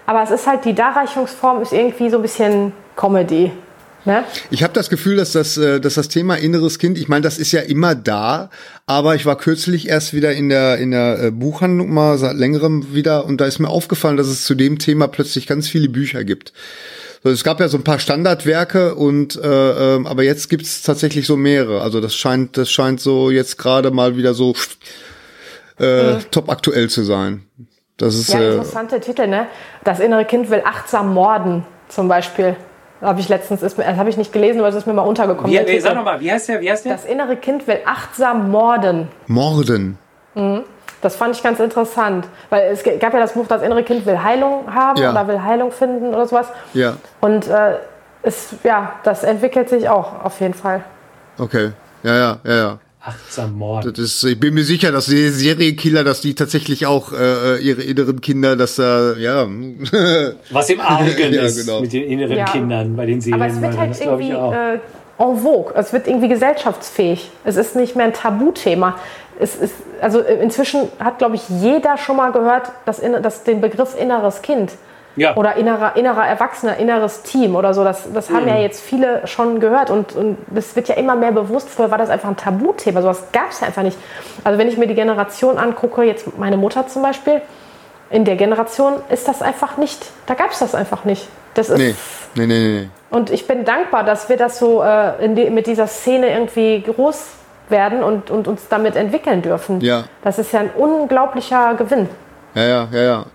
aber 0.05 0.21
es 0.21 0.29
ist 0.29 0.45
halt 0.45 0.63
die 0.63 0.75
Darreichungsform 0.75 1.59
ist 1.63 1.73
irgendwie 1.73 2.11
so 2.11 2.17
ein 2.17 2.21
bisschen 2.21 2.71
Comedy. 2.95 3.51
Ne? 4.05 4.23
Ich 4.51 4.61
habe 4.61 4.73
das 4.73 4.91
Gefühl, 4.91 5.15
dass 5.15 5.31
das, 5.31 5.57
äh, 5.57 5.79
dass 5.79 5.95
das 5.95 6.07
Thema 6.07 6.35
inneres 6.35 6.77
Kind, 6.77 6.99
ich 6.99 7.07
meine, 7.07 7.23
das 7.23 7.39
ist 7.39 7.51
ja 7.51 7.61
immer 7.61 7.95
da, 7.95 8.51
aber 8.85 9.15
ich 9.15 9.25
war 9.25 9.37
kürzlich 9.37 9.89
erst 9.89 10.13
wieder 10.13 10.33
in 10.33 10.49
der, 10.49 10.77
in 10.77 10.91
der 10.91 11.23
äh, 11.23 11.31
Buchhandlung 11.31 11.91
mal 11.91 12.19
seit 12.19 12.35
längerem 12.35 12.93
wieder 12.93 13.25
und 13.25 13.41
da 13.41 13.45
ist 13.45 13.57
mir 13.57 13.69
aufgefallen, 13.69 14.17
dass 14.17 14.27
es 14.27 14.45
zu 14.45 14.53
dem 14.53 14.77
Thema 14.77 15.07
plötzlich 15.07 15.47
ganz 15.47 15.67
viele 15.67 15.89
Bücher 15.89 16.23
gibt. 16.23 16.53
Es 17.23 17.43
gab 17.43 17.59
ja 17.59 17.67
so 17.67 17.77
ein 17.77 17.83
paar 17.83 17.99
Standardwerke 17.99 18.95
und 18.95 19.35
äh, 19.35 19.95
äh, 19.95 20.05
aber 20.05 20.23
jetzt 20.23 20.49
gibt's 20.49 20.81
tatsächlich 20.81 21.27
so 21.27 21.37
mehrere. 21.37 21.81
Also 21.81 22.01
das 22.01 22.15
scheint, 22.15 22.57
das 22.57 22.71
scheint 22.71 22.99
so 22.99 23.29
jetzt 23.29 23.57
gerade 23.57 23.91
mal 23.91 24.17
wieder 24.17 24.33
so 24.33 24.55
äh, 25.79 26.13
mhm. 26.13 26.19
top 26.31 26.49
aktuell 26.49 26.89
zu 26.89 27.03
sein. 27.03 27.43
Das 27.97 28.15
ist 28.15 28.33
ja 28.33 28.39
äh, 28.39 28.51
interessante 28.53 28.99
Titel, 28.99 29.27
ne? 29.27 29.45
Das 29.83 29.99
innere 29.99 30.25
Kind 30.25 30.49
will 30.49 30.63
achtsam 30.65 31.13
morden, 31.13 31.63
zum 31.89 32.07
Beispiel. 32.07 32.55
Habe 33.01 33.19
ich 33.19 33.29
letztens, 33.29 33.63
ist, 33.63 33.77
das 33.77 33.97
habe 33.97 34.09
ich 34.09 34.17
nicht 34.17 34.31
gelesen, 34.31 34.59
aber 34.59 34.69
es 34.69 34.75
ist 34.75 34.85
mir 34.85 34.93
mal 34.93 35.01
untergekommen. 35.01 35.51
Wie, 35.51 35.79
sag 35.79 35.95
nochmal, 35.95 36.19
wie 36.19 36.31
heißt 36.31 36.49
der? 36.49 36.61
Wie 36.61 36.69
heißt 36.69 36.85
der? 36.85 36.93
Das 36.93 37.05
innere 37.05 37.35
Kind 37.35 37.67
will 37.67 37.79
achtsam 37.85 38.51
morden. 38.51 39.07
Morden. 39.27 39.97
Mhm. 40.35 40.63
Das 41.01 41.15
fand 41.15 41.35
ich 41.35 41.43
ganz 41.43 41.59
interessant, 41.59 42.27
weil 42.49 42.71
es 42.71 42.83
gab 42.83 43.13
ja 43.13 43.19
das 43.19 43.33
Buch, 43.33 43.47
das 43.47 43.63
innere 43.63 43.83
Kind 43.83 44.05
will 44.05 44.21
Heilung 44.21 44.71
haben 44.73 45.01
ja. 45.01 45.11
oder 45.11 45.27
will 45.27 45.41
Heilung 45.41 45.71
finden 45.71 46.13
oder 46.13 46.27
sowas. 46.27 46.47
Ja. 46.73 46.97
Und 47.21 47.47
äh, 47.47 47.77
es, 48.23 48.55
ja, 48.63 48.93
das 49.03 49.23
entwickelt 49.23 49.69
sich 49.69 49.89
auch 49.89 50.23
auf 50.23 50.39
jeden 50.39 50.53
Fall. 50.53 50.83
Okay, 51.37 51.71
ja, 52.03 52.15
ja, 52.15 52.39
ja, 52.43 52.55
ja. 52.55 52.79
Achtsam 53.03 53.57
Mord. 53.57 53.85
Das 53.85 53.97
ist, 53.97 54.23
ich 54.25 54.39
bin 54.39 54.53
mir 54.53 54.63
sicher, 54.63 54.91
dass 54.91 55.07
die 55.07 55.29
Serienkiller, 55.29 56.03
dass 56.03 56.21
die 56.21 56.35
tatsächlich 56.35 56.85
auch 56.85 57.11
äh, 57.13 57.57
ihre 57.57 57.81
inneren 57.81 58.21
Kinder, 58.21 58.55
dass 58.55 58.75
da, 58.75 59.13
äh, 59.13 59.19
ja. 59.19 59.47
Was 60.51 60.69
im 60.69 60.81
Argen 60.81 61.09
ja, 61.33 61.41
ist 61.41 61.65
genau. 61.65 61.81
mit 61.81 61.93
den 61.93 62.03
inneren 62.03 62.37
ja. 62.37 62.45
Kindern 62.45 62.95
bei 62.95 63.07
den 63.07 63.19
Serien. 63.19 63.41
Aber 63.41 63.51
es 63.51 63.59
wird 63.59 63.75
halt 63.75 63.99
irgendwie 63.99 64.29
äh, 64.29 64.79
en 65.17 65.37
vogue. 65.37 65.73
Es 65.75 65.93
wird 65.93 66.07
irgendwie 66.07 66.27
gesellschaftsfähig. 66.27 67.31
Es 67.43 67.57
ist 67.57 67.75
nicht 67.75 67.95
mehr 67.95 68.05
ein 68.05 68.13
Tabuthema 68.13 68.99
es 69.41 69.55
ist, 69.55 69.75
also 70.01 70.19
inzwischen 70.21 70.87
hat, 71.03 71.17
glaube 71.17 71.35
ich, 71.35 71.49
jeder 71.49 71.97
schon 71.97 72.15
mal 72.15 72.31
gehört, 72.31 72.71
dass, 72.85 73.01
dass 73.21 73.43
den 73.43 73.59
Begriff 73.59 73.99
inneres 73.99 74.41
Kind 74.41 74.71
ja. 75.15 75.35
oder 75.35 75.55
innerer, 75.55 75.95
innerer 75.95 76.25
Erwachsener, 76.27 76.77
inneres 76.77 77.23
Team 77.23 77.55
oder 77.55 77.73
so. 77.73 77.83
Das, 77.83 78.07
das 78.13 78.29
haben 78.29 78.43
mhm. 78.43 78.49
ja 78.49 78.57
jetzt 78.57 78.81
viele 78.81 79.25
schon 79.27 79.59
gehört 79.59 79.89
und, 79.89 80.15
und 80.15 80.37
das 80.47 80.75
wird 80.75 80.87
ja 80.87 80.95
immer 80.95 81.15
mehr 81.15 81.31
bewusst. 81.31 81.69
Früher 81.69 81.89
war 81.89 81.97
das 81.97 82.09
einfach 82.09 82.29
ein 82.29 82.37
Tabuthema, 82.37 83.01
sowas 83.01 83.23
gab 83.31 83.49
es 83.49 83.61
ja 83.61 83.67
einfach 83.67 83.83
nicht. 83.83 83.97
Also 84.43 84.59
wenn 84.59 84.67
ich 84.67 84.77
mir 84.77 84.87
die 84.87 84.95
Generation 84.95 85.57
angucke, 85.57 86.03
jetzt 86.03 86.37
meine 86.37 86.57
Mutter 86.57 86.87
zum 86.87 87.01
Beispiel, 87.01 87.41
in 88.11 88.25
der 88.25 88.35
Generation 88.35 88.95
ist 89.09 89.27
das 89.27 89.41
einfach 89.41 89.77
nicht, 89.77 90.05
da 90.27 90.35
gab 90.35 90.51
es 90.51 90.59
das 90.59 90.75
einfach 90.75 91.03
nicht. 91.05 91.27
Das 91.53 91.69
ist, 91.69 91.77
nee. 91.77 91.95
Nee, 92.35 92.45
nee, 92.45 92.59
nee. 92.59 92.89
Und 93.09 93.29
ich 93.29 93.45
bin 93.45 93.65
dankbar, 93.65 94.05
dass 94.05 94.29
wir 94.29 94.37
das 94.37 94.59
so 94.59 94.81
äh, 94.83 95.27
die, 95.33 95.49
mit 95.49 95.67
dieser 95.67 95.87
Szene 95.87 96.31
irgendwie 96.31 96.81
groß 96.81 97.40
werden 97.71 98.03
und, 98.03 98.29
und 98.29 98.47
uns 98.47 98.67
damit 98.67 98.95
entwickeln 98.95 99.41
dürfen. 99.41 99.81
Ja. 99.81 100.03
Das 100.23 100.37
ist 100.39 100.51
ja 100.51 100.59
ein 100.59 100.69
unglaublicher 100.71 101.73
Gewinn. 101.75 102.09
Ja, 102.53 102.63
ja, 102.63 102.87
ja, 102.91 103.01
ja. 103.01 103.25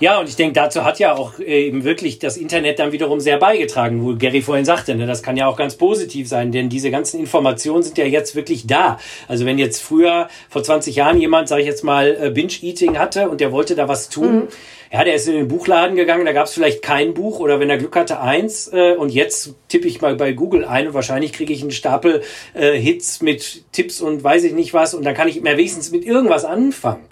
Ja, 0.00 0.18
und 0.18 0.28
ich 0.28 0.36
denke, 0.36 0.54
dazu 0.54 0.84
hat 0.84 0.98
ja 0.98 1.14
auch 1.14 1.38
äh, 1.38 1.66
eben 1.66 1.84
wirklich 1.84 2.18
das 2.18 2.36
Internet 2.36 2.78
dann 2.78 2.92
wiederum 2.92 3.20
sehr 3.20 3.38
beigetragen, 3.38 4.04
wo 4.04 4.16
Gary 4.16 4.42
vorhin 4.42 4.64
sagte, 4.64 4.94
ne, 4.96 5.06
das 5.06 5.22
kann 5.22 5.36
ja 5.36 5.46
auch 5.46 5.56
ganz 5.56 5.76
positiv 5.76 6.28
sein, 6.28 6.50
denn 6.50 6.68
diese 6.68 6.90
ganzen 6.90 7.20
Informationen 7.20 7.82
sind 7.82 7.96
ja 7.98 8.04
jetzt 8.04 8.34
wirklich 8.34 8.66
da. 8.66 8.98
Also 9.28 9.46
wenn 9.46 9.58
jetzt 9.58 9.80
früher, 9.80 10.28
vor 10.48 10.62
20 10.62 10.96
Jahren 10.96 11.20
jemand, 11.20 11.48
sage 11.48 11.62
ich 11.62 11.68
jetzt 11.68 11.84
mal, 11.84 12.16
äh, 12.20 12.30
Binge-Eating 12.30 12.98
hatte 12.98 13.28
und 13.28 13.40
der 13.40 13.52
wollte 13.52 13.76
da 13.76 13.86
was 13.88 14.08
tun, 14.08 14.34
mhm. 14.34 14.48
ja, 14.92 15.04
der 15.04 15.14
ist 15.14 15.28
in 15.28 15.34
den 15.34 15.48
Buchladen 15.48 15.94
gegangen, 15.94 16.26
da 16.26 16.32
gab 16.32 16.46
es 16.46 16.54
vielleicht 16.54 16.82
kein 16.82 17.14
Buch 17.14 17.38
oder 17.38 17.60
wenn 17.60 17.70
er 17.70 17.78
Glück 17.78 17.94
hatte, 17.94 18.20
eins 18.20 18.72
äh, 18.72 18.96
und 18.96 19.10
jetzt 19.10 19.54
tippe 19.68 19.86
ich 19.86 20.00
mal 20.00 20.16
bei 20.16 20.32
Google 20.32 20.64
ein 20.64 20.88
und 20.88 20.94
wahrscheinlich 20.94 21.32
kriege 21.32 21.52
ich 21.52 21.62
einen 21.62 21.70
Stapel 21.70 22.22
äh, 22.54 22.72
Hits 22.72 23.22
mit 23.22 23.64
Tipps 23.70 24.00
und 24.00 24.24
weiß 24.24 24.42
ich 24.42 24.54
nicht 24.54 24.74
was 24.74 24.92
und 24.92 25.04
dann 25.04 25.14
kann 25.14 25.28
ich 25.28 25.40
mir 25.40 25.56
wenigstens 25.56 25.92
mit 25.92 26.04
irgendwas 26.04 26.44
anfangen. 26.44 27.04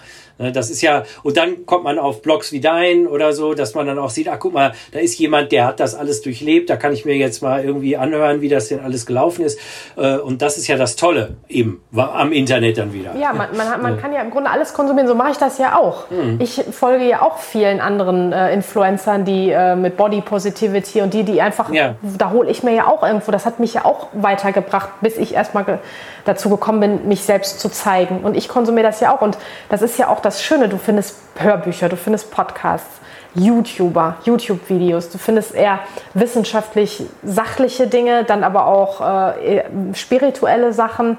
Ne, 0.42 0.50
das 0.50 0.70
ist 0.70 0.82
ja, 0.82 1.04
und 1.22 1.36
dann 1.36 1.66
kommt 1.66 1.84
man 1.84 2.00
auf 2.00 2.20
Blogs 2.20 2.50
wie 2.50 2.60
dein 2.60 3.06
oder 3.06 3.32
so, 3.32 3.54
dass 3.54 3.74
man 3.74 3.86
dann 3.86 3.98
auch 4.00 4.10
sieht, 4.10 4.28
ach 4.28 4.38
guck 4.40 4.52
mal, 4.52 4.72
da 4.90 4.98
ist 4.98 5.16
jemand, 5.18 5.52
der 5.52 5.66
hat 5.66 5.78
das 5.78 5.94
alles 5.94 6.20
durchlebt, 6.20 6.68
da 6.68 6.76
kann 6.76 6.92
ich 6.92 7.04
mir 7.04 7.16
jetzt 7.16 7.42
mal 7.42 7.64
irgendwie 7.64 7.96
anhören, 7.96 8.40
wie 8.40 8.48
das 8.48 8.66
denn 8.68 8.80
alles 8.80 9.06
gelaufen 9.06 9.44
ist. 9.44 9.60
Äh, 9.96 10.16
und 10.16 10.42
das 10.42 10.58
ist 10.58 10.66
ja 10.66 10.76
das 10.76 10.96
Tolle 10.96 11.36
eben 11.48 11.80
am 11.96 12.32
Internet 12.32 12.78
dann 12.78 12.92
wieder. 12.92 13.14
Ja, 13.16 13.32
man, 13.32 13.56
man, 13.56 13.82
man 13.82 14.00
kann 14.00 14.12
ja 14.12 14.20
im 14.20 14.30
Grunde 14.30 14.50
alles 14.50 14.74
konsumieren, 14.74 15.06
so 15.06 15.14
mache 15.14 15.30
ich 15.30 15.38
das 15.38 15.58
ja 15.58 15.78
auch. 15.78 16.10
Mhm. 16.10 16.38
Ich 16.40 16.64
folge 16.72 17.08
ja 17.08 17.22
auch 17.22 17.38
vielen 17.38 17.80
anderen 17.80 18.32
äh, 18.32 18.52
Influencern, 18.52 19.24
die 19.24 19.50
äh, 19.50 19.76
mit 19.76 19.96
Body 19.96 20.22
Positivity 20.22 21.02
und 21.02 21.14
die, 21.14 21.22
die 21.22 21.40
einfach, 21.40 21.72
ja. 21.72 21.94
da 22.02 22.30
hole 22.30 22.50
ich 22.50 22.64
mir 22.64 22.74
ja 22.74 22.88
auch 22.88 23.04
irgendwo, 23.04 23.30
das 23.30 23.46
hat 23.46 23.60
mich 23.60 23.74
ja 23.74 23.84
auch 23.84 24.08
weitergebracht, 24.12 24.88
bis 25.02 25.16
ich 25.18 25.34
erstmal 25.34 25.64
ge 25.64 25.78
dazu 26.24 26.48
gekommen 26.50 26.80
bin, 26.80 27.08
mich 27.08 27.24
selbst 27.24 27.60
zu 27.60 27.68
zeigen. 27.68 28.20
Und 28.22 28.36
ich 28.36 28.48
konsumiere 28.48 28.86
das 28.86 29.00
ja 29.00 29.14
auch. 29.14 29.22
Und 29.22 29.38
das 29.68 29.82
ist 29.82 29.98
ja 29.98 30.08
auch 30.08 30.20
das 30.20 30.31
Schöne. 30.40 30.68
Du 30.68 30.78
findest 30.78 31.16
Hörbücher, 31.36 31.88
du 31.88 31.96
findest 31.96 32.30
Podcasts, 32.30 33.00
YouTuber, 33.34 34.16
YouTube-Videos. 34.24 35.10
Du 35.10 35.18
findest 35.18 35.54
eher 35.54 35.80
wissenschaftlich 36.14 37.04
sachliche 37.22 37.88
Dinge, 37.88 38.24
dann 38.24 38.44
aber 38.44 38.66
auch 38.66 39.00
äh, 39.36 39.64
spirituelle 39.94 40.72
Sachen, 40.72 41.18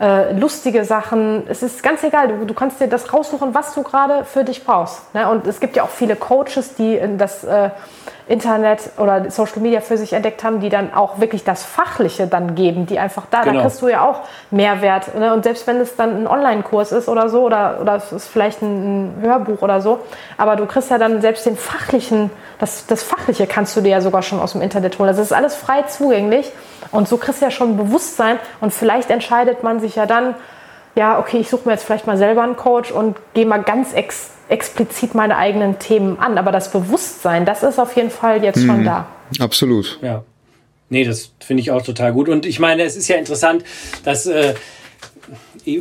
äh, 0.00 0.32
lustige 0.32 0.84
Sachen. 0.84 1.44
Es 1.48 1.62
ist 1.62 1.82
ganz 1.82 2.02
egal. 2.02 2.28
Du, 2.28 2.46
du, 2.46 2.54
kannst 2.54 2.80
dir 2.80 2.88
das 2.88 3.12
raussuchen, 3.12 3.54
was 3.54 3.74
du 3.74 3.82
gerade 3.82 4.24
für 4.24 4.44
dich 4.44 4.64
brauchst. 4.64 5.14
Ne? 5.14 5.28
Und 5.28 5.46
es 5.46 5.60
gibt 5.60 5.76
ja 5.76 5.84
auch 5.84 5.90
viele 5.90 6.16
Coaches, 6.16 6.74
die 6.74 7.00
das 7.16 7.44
äh, 7.44 7.70
Internet 8.26 8.90
oder 8.96 9.30
Social 9.30 9.60
Media 9.60 9.80
für 9.80 9.98
sich 9.98 10.14
entdeckt 10.14 10.42
haben, 10.44 10.60
die 10.60 10.70
dann 10.70 10.94
auch 10.94 11.20
wirklich 11.20 11.44
das 11.44 11.62
Fachliche 11.62 12.26
dann 12.26 12.54
geben, 12.54 12.86
die 12.86 12.98
einfach 12.98 13.26
da, 13.30 13.42
genau. 13.42 13.56
da 13.56 13.60
kriegst 13.62 13.82
du 13.82 13.88
ja 13.88 14.02
auch 14.08 14.20
Mehrwert. 14.50 15.14
Ne? 15.14 15.34
Und 15.34 15.44
selbst 15.44 15.66
wenn 15.66 15.76
es 15.76 15.94
dann 15.94 16.22
ein 16.22 16.26
Online-Kurs 16.26 16.92
ist 16.92 17.08
oder 17.08 17.28
so, 17.28 17.42
oder, 17.42 17.78
oder 17.82 17.96
es 17.96 18.12
ist 18.12 18.28
vielleicht 18.28 18.62
ein, 18.62 19.18
ein, 19.18 19.22
Hörbuch 19.22 19.60
oder 19.60 19.80
so, 19.80 20.00
aber 20.38 20.56
du 20.56 20.64
kriegst 20.66 20.90
ja 20.90 20.98
dann 20.98 21.20
selbst 21.20 21.44
den 21.44 21.56
fachlichen, 21.56 22.30
das, 22.58 22.86
das 22.86 23.02
Fachliche 23.02 23.46
kannst 23.46 23.76
du 23.76 23.82
dir 23.82 23.90
ja 23.90 24.00
sogar 24.00 24.22
schon 24.22 24.40
aus 24.40 24.52
dem 24.52 24.62
Internet 24.62 24.98
holen. 24.98 25.08
Das 25.08 25.18
ist 25.18 25.32
alles 25.32 25.54
frei 25.54 25.82
zugänglich 25.82 26.50
und 26.90 27.08
so 27.08 27.16
kriegst 27.16 27.40
du 27.40 27.46
ja 27.46 27.50
schon 27.50 27.70
ein 27.70 27.76
Bewusstsein 27.76 28.38
und 28.60 28.72
vielleicht 28.72 29.10
entscheidet 29.10 29.62
man 29.62 29.80
sich 29.80 29.96
ja 29.96 30.06
dann, 30.06 30.34
ja, 30.94 31.18
okay, 31.18 31.38
ich 31.38 31.50
suche 31.50 31.62
mir 31.66 31.72
jetzt 31.72 31.84
vielleicht 31.84 32.06
mal 32.06 32.16
selber 32.16 32.42
einen 32.42 32.56
Coach 32.56 32.90
und 32.90 33.16
gehe 33.34 33.46
mal 33.46 33.62
ganz 33.62 33.92
ex 33.92 34.30
explizit 34.48 35.14
meine 35.14 35.38
eigenen 35.38 35.78
Themen 35.78 36.18
an. 36.18 36.36
Aber 36.36 36.52
das 36.52 36.70
Bewusstsein, 36.70 37.46
das 37.46 37.62
ist 37.62 37.78
auf 37.78 37.96
jeden 37.96 38.10
Fall 38.10 38.44
jetzt 38.44 38.58
mhm. 38.58 38.66
schon 38.66 38.84
da. 38.84 39.06
Absolut. 39.40 39.98
Ja. 40.02 40.22
Nee, 40.90 41.04
das 41.04 41.32
finde 41.40 41.62
ich 41.62 41.70
auch 41.70 41.82
total 41.82 42.12
gut. 42.12 42.28
Und 42.28 42.44
ich 42.44 42.60
meine, 42.60 42.82
es 42.82 42.94
ist 42.94 43.08
ja 43.08 43.16
interessant, 43.16 43.64
dass 44.04 44.26
äh, 44.26 44.54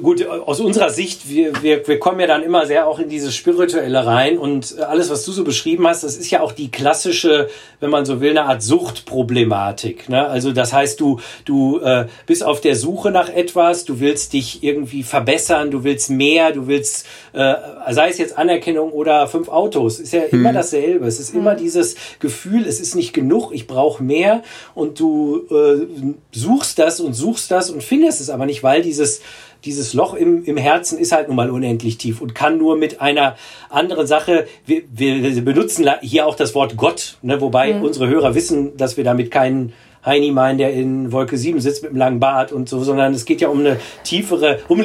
gut, 0.01 0.25
aus 0.25 0.61
unserer 0.61 0.89
Sicht, 0.89 1.29
wir, 1.29 1.61
wir, 1.61 1.85
wir 1.87 1.99
kommen 1.99 2.19
ja 2.19 2.27
dann 2.27 2.41
immer 2.41 2.65
sehr 2.65 2.87
auch 2.87 2.99
in 2.99 3.09
dieses 3.09 3.35
Spirituelle 3.35 4.05
rein 4.05 4.37
und 4.37 4.79
alles, 4.79 5.09
was 5.09 5.25
du 5.25 5.31
so 5.31 5.43
beschrieben 5.43 5.85
hast, 5.87 6.03
das 6.03 6.15
ist 6.15 6.31
ja 6.31 6.41
auch 6.41 6.53
die 6.53 6.71
klassische, 6.71 7.49
wenn 7.81 7.89
man 7.89 8.05
so 8.05 8.21
will, 8.21 8.31
eine 8.31 8.43
Art 8.43 8.63
Suchtproblematik. 8.63 10.07
Ne? 10.07 10.25
Also 10.25 10.53
das 10.53 10.71
heißt, 10.71 10.99
du, 10.99 11.19
du 11.43 11.79
äh, 11.79 12.07
bist 12.25 12.45
auf 12.45 12.61
der 12.61 12.75
Suche 12.77 13.11
nach 13.11 13.29
etwas, 13.29 13.83
du 13.83 13.99
willst 13.99 14.33
dich 14.33 14.63
irgendwie 14.63 15.03
verbessern, 15.03 15.69
du 15.69 15.83
willst 15.83 16.09
mehr, 16.09 16.53
du 16.53 16.67
willst, 16.67 17.05
äh, 17.33 17.53
sei 17.89 18.09
es 18.09 18.17
jetzt 18.17 18.37
Anerkennung 18.37 18.91
oder 18.91 19.27
fünf 19.27 19.49
Autos, 19.49 19.99
ist 19.99 20.13
ja 20.13 20.21
mhm. 20.21 20.39
immer 20.39 20.53
dasselbe. 20.53 21.05
Es 21.07 21.19
ist 21.19 21.33
mhm. 21.33 21.41
immer 21.41 21.55
dieses 21.55 21.95
Gefühl, 22.19 22.65
es 22.65 22.79
ist 22.79 22.95
nicht 22.95 23.13
genug, 23.13 23.51
ich 23.53 23.67
brauche 23.67 24.01
mehr 24.01 24.43
und 24.75 24.99
du 24.99 25.45
äh, 25.51 25.87
suchst 26.31 26.79
das 26.79 27.01
und 27.01 27.13
suchst 27.13 27.51
das 27.51 27.69
und 27.69 27.83
findest 27.83 28.21
es 28.21 28.29
aber 28.29 28.45
nicht, 28.45 28.63
weil 28.63 28.81
dieses 28.81 29.21
dieses 29.65 29.93
Loch 29.93 30.13
im, 30.13 30.43
im 30.43 30.57
Herzen 30.57 30.97
ist 30.97 31.11
halt 31.11 31.27
nun 31.27 31.37
mal 31.37 31.49
unendlich 31.49 31.97
tief 31.97 32.21
und 32.21 32.35
kann 32.35 32.57
nur 32.57 32.77
mit 32.77 33.01
einer 33.01 33.35
anderen 33.69 34.07
Sache, 34.07 34.47
wir, 34.65 34.83
wir 34.91 35.43
benutzen 35.43 35.89
hier 36.01 36.27
auch 36.27 36.35
das 36.35 36.53
Wort 36.55 36.77
Gott, 36.77 37.17
ne, 37.21 37.39
wobei 37.41 37.73
mhm. 37.73 37.83
unsere 37.83 38.07
Hörer 38.07 38.35
wissen, 38.35 38.75
dass 38.77 38.97
wir 38.97 39.03
damit 39.03 39.31
keinen 39.31 39.73
Heini 40.05 40.31
meinen, 40.31 40.57
der 40.57 40.73
in 40.73 41.11
Wolke 41.11 41.37
7 41.37 41.61
sitzt 41.61 41.83
mit 41.83 41.91
einem 41.91 41.99
langen 41.99 42.19
Bart 42.19 42.51
und 42.51 42.67
so, 42.67 42.83
sondern 42.83 43.13
es 43.13 43.23
geht 43.25 43.39
ja 43.39 43.47
um 43.47 43.59
eine 43.59 43.79
tiefere, 44.03 44.59
um 44.67 44.83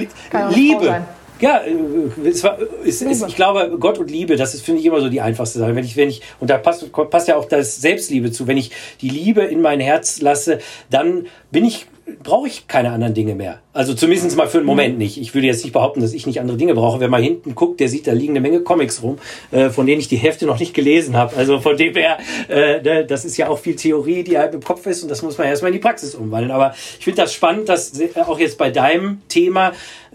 Liebe. 0.51 1.03
Ja, 1.41 1.59
äh, 1.59 2.29
es 2.29 2.43
war, 2.43 2.59
es 2.85 3.01
ist, 3.01 3.27
ich 3.27 3.37
glaube, 3.37 3.77
Gott 3.79 3.99
und 3.99 4.11
Liebe, 4.11 4.37
das 4.37 4.55
ist, 4.55 4.65
finde 4.65 4.81
ich, 4.81 4.87
immer 4.87 5.01
so 5.01 5.09
die 5.09 5.21
einfachste 5.21 5.61
Sache. 5.61 5.75
Wenn 5.77 5.85
ich, 5.85 5.97
wenn 5.97 6.09
ich, 6.09 6.23
und 6.41 6.51
da 6.51 6.59
passt, 6.59 6.93
passt 6.93 7.29
ja 7.29 7.37
auch 7.37 7.45
das 7.45 7.81
Selbstliebe 7.81 8.33
zu. 8.33 8.49
Wenn 8.49 8.57
ich 8.57 8.73
die 9.01 9.09
Liebe 9.09 9.43
in 9.43 9.61
mein 9.61 9.79
Herz 9.79 10.21
lasse, 10.21 10.59
dann 10.91 11.27
bin 11.51 11.65
ich 11.65 11.87
brauche 12.23 12.49
ich 12.49 12.69
keine 12.69 12.91
anderen 12.91 13.15
Dinge 13.15 13.35
mehr. 13.35 13.61
Also 13.79 13.95
zumindest 13.95 14.37
mal 14.37 14.49
für 14.49 14.59
einen 14.59 14.67
Moment 14.67 14.99
nicht. 14.99 15.21
Ich 15.21 15.35
würde 15.35 15.47
jetzt 15.47 15.63
nicht 15.63 15.73
behaupten, 15.73 16.01
dass 16.01 16.13
ich 16.13 16.27
nicht 16.27 16.41
andere 16.41 16.57
Dinge 16.57 16.75
brauche. 16.75 16.99
Wer 16.99 17.07
mal 17.07 17.23
hinten 17.23 17.55
guckt, 17.55 17.79
der 17.79 17.89
sieht, 17.89 18.09
da 18.09 18.13
liegen 18.13 18.33
eine 18.33 18.41
Menge 18.41 18.59
Comics 18.63 19.05
rum, 19.05 19.19
äh, 19.53 19.71
von 19.71 19.87
denen 19.87 20.01
ich 20.01 20.09
die 20.09 20.17
Hälfte 20.17 20.47
noch 20.47 20.59
nicht 20.59 20.75
gelesen 20.75 21.17
habe. 21.17 21.37
Also 21.37 21.61
von 21.61 21.77
dem 21.77 21.95
her, 21.95 22.19
äh, 22.49 22.83
ne, 22.83 23.07
das 23.07 23.25
ist 23.25 23.37
ja 23.37 23.49
auch 23.49 23.61
viel 23.61 23.77
Theorie, 23.77 24.25
die 24.25 24.37
halt 24.37 24.53
im 24.53 24.65
Kopf 24.65 24.85
ist 24.87 25.05
und 25.05 25.09
das 25.09 25.23
muss 25.23 25.39
man 25.39 25.47
erstmal 25.47 25.69
in 25.69 25.75
die 25.75 25.79
Praxis 25.79 26.17
umwandeln. 26.17 26.51
Aber 26.51 26.75
ich 26.99 27.05
finde 27.05 27.23
das 27.23 27.33
spannend, 27.33 27.69
dass 27.69 27.97
äh, 28.01 28.09
auch 28.17 28.41
jetzt 28.41 28.59
bei 28.59 28.71
deinem 28.71 29.21
Thema, 29.29 29.71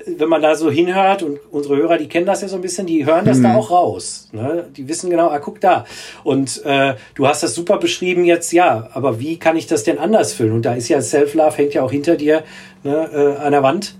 wenn 0.07 0.27
man 0.27 0.41
da 0.41 0.55
so 0.55 0.69
hinhört 0.69 1.23
und 1.23 1.39
unsere 1.49 1.77
Hörer, 1.77 1.97
die 1.97 2.09
kennen 2.09 2.25
das 2.25 2.41
ja 2.41 2.49
so 2.49 2.57
ein 2.57 2.61
bisschen, 2.61 2.85
die 2.85 3.05
hören 3.05 3.23
das 3.23 3.37
mhm. 3.37 3.43
da 3.43 3.55
auch 3.55 3.71
raus. 3.71 4.27
Ne? 4.33 4.67
Die 4.75 4.89
wissen 4.89 5.09
genau, 5.09 5.29
ah, 5.29 5.39
guck 5.39 5.61
da. 5.61 5.85
Und 6.25 6.65
äh, 6.65 6.95
du 7.15 7.27
hast 7.29 7.43
das 7.43 7.55
super 7.55 7.77
beschrieben 7.77 8.25
jetzt, 8.25 8.51
ja, 8.51 8.89
aber 8.91 9.21
wie 9.21 9.39
kann 9.39 9.55
ich 9.55 9.67
das 9.67 9.85
denn 9.85 9.99
anders 9.99 10.33
füllen? 10.33 10.51
Und 10.51 10.65
da 10.65 10.73
ist 10.73 10.89
ja 10.89 11.01
Self-Love, 11.01 11.55
hängt 11.55 11.73
ja 11.75 11.81
auch 11.81 11.91
hinter 11.91 12.17
dir 12.17 12.43
ne, 12.83 13.09
äh, 13.13 13.41
an 13.41 13.51
der 13.51 13.63
Wand. 13.63 13.95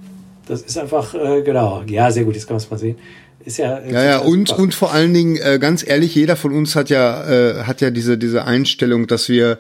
Das 0.48 0.62
ist 0.62 0.78
einfach, 0.78 1.14
äh, 1.14 1.42
genau. 1.42 1.84
Ja, 1.88 2.12
sehr 2.12 2.26
gut, 2.26 2.36
jetzt 2.36 2.48
kann 2.48 2.56
man 2.56 2.64
es 2.64 2.70
mal 2.70 2.78
sehen. 2.78 2.98
Ist 3.46 3.58
ja, 3.58 3.78
äh, 3.78 3.92
ja, 3.92 4.04
ja, 4.04 4.18
und, 4.20 4.52
und 4.52 4.74
vor 4.74 4.94
allen 4.94 5.14
Dingen, 5.14 5.38
äh, 5.38 5.60
ganz 5.60 5.86
ehrlich, 5.86 6.16
jeder 6.16 6.36
von 6.36 6.54
uns 6.54 6.76
hat 6.76 6.90
ja, 6.90 7.30
äh, 7.30 7.64
hat 7.64 7.82
ja 7.82 7.90
diese, 7.90 8.18
diese 8.18 8.46
Einstellung, 8.46 9.08
dass 9.08 9.30
wir 9.30 9.60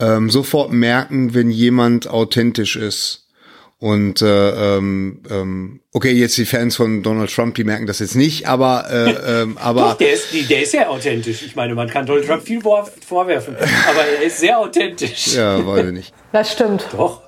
ähm, 0.00 0.30
sofort 0.30 0.72
merken, 0.72 1.34
wenn 1.34 1.50
jemand 1.50 2.08
authentisch 2.08 2.76
ist. 2.76 3.26
Und 3.78 4.22
äh, 4.22 4.76
ähm, 4.76 5.22
ähm, 5.28 5.80
okay, 5.92 6.12
jetzt 6.12 6.38
die 6.38 6.46
Fans 6.46 6.76
von 6.76 7.02
Donald 7.02 7.30
Trump, 7.30 7.56
die 7.56 7.64
merken 7.64 7.86
das 7.86 7.98
jetzt 7.98 8.14
nicht, 8.16 8.48
aber 8.48 8.86
äh, 8.90 9.10
ähm, 9.42 9.58
aber 9.58 9.82
Doch, 9.82 9.98
der 9.98 10.14
ist, 10.14 10.28
der 10.48 10.62
ist 10.62 10.70
sehr 10.70 10.90
authentisch. 10.90 11.42
Ich 11.42 11.56
meine, 11.56 11.74
man 11.74 11.88
kann 11.88 12.06
Donald 12.06 12.26
Trump 12.26 12.42
viel 12.42 12.62
vorwerfen, 12.62 13.54
aber 13.56 14.06
er 14.06 14.22
ist 14.22 14.40
sehr 14.40 14.58
authentisch. 14.58 15.34
Ja, 15.34 15.64
weiß 15.66 15.88
ich 15.88 15.92
nicht. 15.92 16.14
Das 16.32 16.52
stimmt. 16.52 16.86
Doch. 16.92 17.22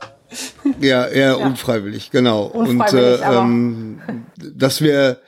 Ja, 0.81 1.07
eher 1.07 1.31
ja. 1.31 1.35
unfreiwillig, 1.35 2.11
genau. 2.11 2.45
Unfreiwillig, 2.45 3.21
Und 3.23 3.25
äh, 3.25 3.39
ähm, 3.39 4.01
dass 4.37 4.81
wir, 4.81 5.19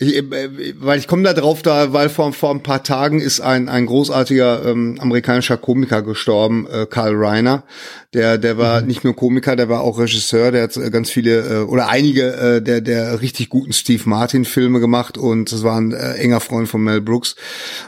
ich, 0.00 0.16
äh, 0.16 0.74
weil 0.80 0.98
ich 0.98 1.06
komme 1.06 1.24
da 1.24 1.34
drauf, 1.34 1.60
da, 1.60 1.92
weil 1.92 2.08
vor, 2.08 2.32
vor 2.32 2.50
ein 2.52 2.62
paar 2.62 2.82
Tagen 2.82 3.20
ist 3.20 3.40
ein, 3.40 3.68
ein 3.68 3.84
großartiger 3.84 4.64
ähm, 4.64 4.96
amerikanischer 4.98 5.58
Komiker 5.58 6.00
gestorben, 6.00 6.66
äh, 6.66 6.86
Karl 6.86 7.14
Reiner. 7.14 7.64
Der, 8.14 8.38
der 8.38 8.56
war 8.56 8.80
mhm. 8.80 8.86
nicht 8.86 9.04
nur 9.04 9.14
Komiker, 9.14 9.56
der 9.56 9.68
war 9.68 9.82
auch 9.82 9.98
Regisseur, 9.98 10.52
der 10.52 10.62
hat 10.62 10.76
äh, 10.78 10.88
ganz 10.90 11.10
viele 11.10 11.40
äh, 11.40 11.58
oder 11.64 11.90
einige 11.90 12.32
äh, 12.32 12.62
der, 12.62 12.80
der 12.80 13.20
richtig 13.20 13.50
guten 13.50 13.74
Steve 13.74 14.02
Martin-Filme 14.06 14.80
gemacht 14.80 15.18
und 15.18 15.52
das 15.52 15.62
war 15.64 15.78
ein 15.78 15.92
äh, 15.92 16.14
enger 16.14 16.40
Freund 16.40 16.66
von 16.66 16.82
Mel 16.82 17.02
Brooks. 17.02 17.36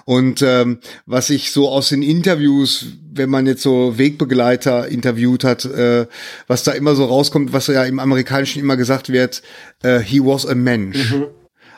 Und 0.04 0.42
ähm, 0.42 0.80
was 1.06 1.30
ich 1.30 1.50
so 1.50 1.70
aus 1.70 1.88
den 1.88 2.02
Interviews, 2.02 2.88
wenn 3.10 3.30
man 3.30 3.46
jetzt 3.46 3.62
so 3.62 3.96
Wegbegleiter 3.96 4.86
interviewt 4.86 5.44
hat, 5.44 5.64
äh, 5.64 6.06
was 6.46 6.62
da 6.62 6.72
immer 6.72 6.94
so 6.94 7.06
rauskommt, 7.06 7.54
was 7.54 7.68
ja 7.68 7.84
im 7.84 7.98
Amerikanischen 7.98 8.60
immer 8.60 8.76
gesagt 8.76 9.10
wird, 9.10 9.40
äh, 9.82 10.00
he 10.00 10.20
was 10.20 10.44
a 10.44 10.54
Mensch. 10.54 11.10
Mhm. 11.10 11.24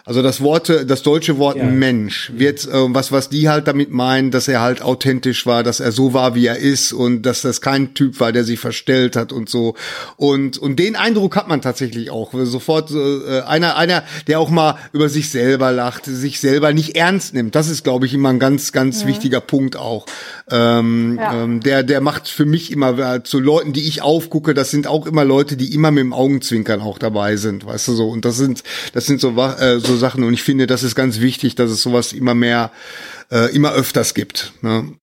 Also 0.06 0.20
das 0.20 0.42
Wort, 0.42 0.68
das 0.68 1.02
deutsche 1.02 1.38
Wort 1.38 1.56
ja. 1.56 1.64
Mensch 1.64 2.30
wird, 2.36 2.66
äh, 2.66 2.70
was, 2.72 3.10
was 3.10 3.30
die 3.30 3.48
halt 3.48 3.66
damit 3.66 3.90
meinen, 3.90 4.30
dass 4.30 4.48
er 4.48 4.60
halt 4.60 4.82
authentisch 4.82 5.46
war, 5.46 5.62
dass 5.62 5.80
er 5.80 5.92
so 5.92 6.12
war, 6.12 6.34
wie 6.34 6.44
er 6.44 6.58
ist 6.58 6.92
und 6.92 7.22
dass 7.22 7.40
das 7.40 7.62
kein 7.62 7.94
Typ 7.94 8.20
war, 8.20 8.30
der 8.30 8.44
sich 8.44 8.60
verstellt 8.60 9.16
hat 9.16 9.32
und 9.32 9.48
so. 9.48 9.76
Und, 10.16 10.58
und 10.58 10.78
den 10.78 10.94
Eindruck 10.94 11.36
hat 11.36 11.48
man 11.48 11.62
tatsächlich 11.62 12.10
auch. 12.10 12.34
Sofort 12.34 12.90
äh, 12.90 13.40
einer, 13.46 13.76
einer, 13.78 14.04
der 14.26 14.40
auch 14.40 14.50
mal 14.50 14.76
über 14.92 15.08
sich 15.08 15.30
selber 15.30 15.72
lacht, 15.72 16.04
sich 16.04 16.38
selber 16.38 16.74
nicht 16.74 16.96
ernst 16.96 17.32
nimmt. 17.32 17.54
Das 17.54 17.70
ist, 17.70 17.82
glaube 17.82 18.04
ich, 18.04 18.12
immer 18.12 18.28
ein 18.28 18.38
ganz, 18.38 18.72
ganz 18.72 19.04
mhm. 19.04 19.08
wichtiger 19.08 19.40
Punkt 19.40 19.76
auch. 19.76 20.04
Ähm, 20.50 21.16
ja. 21.18 21.44
ähm, 21.44 21.60
der, 21.60 21.82
der 21.82 22.02
macht 22.02 22.28
für 22.28 22.44
mich 22.44 22.70
immer 22.70 22.98
äh, 22.98 23.22
zu 23.22 23.40
Leuten, 23.40 23.72
die 23.72 23.88
ich 23.88 24.02
aufgucke, 24.02 24.52
das 24.52 24.70
sind 24.70 24.86
auch 24.86 25.06
immer 25.06 25.24
Leute, 25.24 25.56
die 25.56 25.72
immer 25.72 25.90
mit 25.90 26.02
dem 26.02 26.12
Augenzwinkern 26.12 26.82
auch 26.82 26.98
dabei 26.98 27.36
sind, 27.36 27.64
weißt 27.64 27.88
du 27.88 27.94
so. 27.94 28.10
Und 28.10 28.26
das 28.26 28.36
sind, 28.36 28.62
das 28.92 29.06
sind 29.06 29.22
so, 29.22 29.30
äh, 29.30 29.80
so 29.80 29.93
Sachen. 29.96 30.24
Und 30.24 30.34
ich 30.34 30.42
finde, 30.42 30.66
das 30.66 30.82
ist 30.82 30.94
ganz 30.94 31.20
wichtig, 31.20 31.54
dass 31.54 31.70
es 31.70 31.82
sowas 31.82 32.12
immer 32.12 32.34
mehr, 32.34 32.70
äh, 33.30 33.54
immer 33.54 33.72
öfters 33.72 34.14
gibt. 34.14 34.52
Ne? 34.62 34.94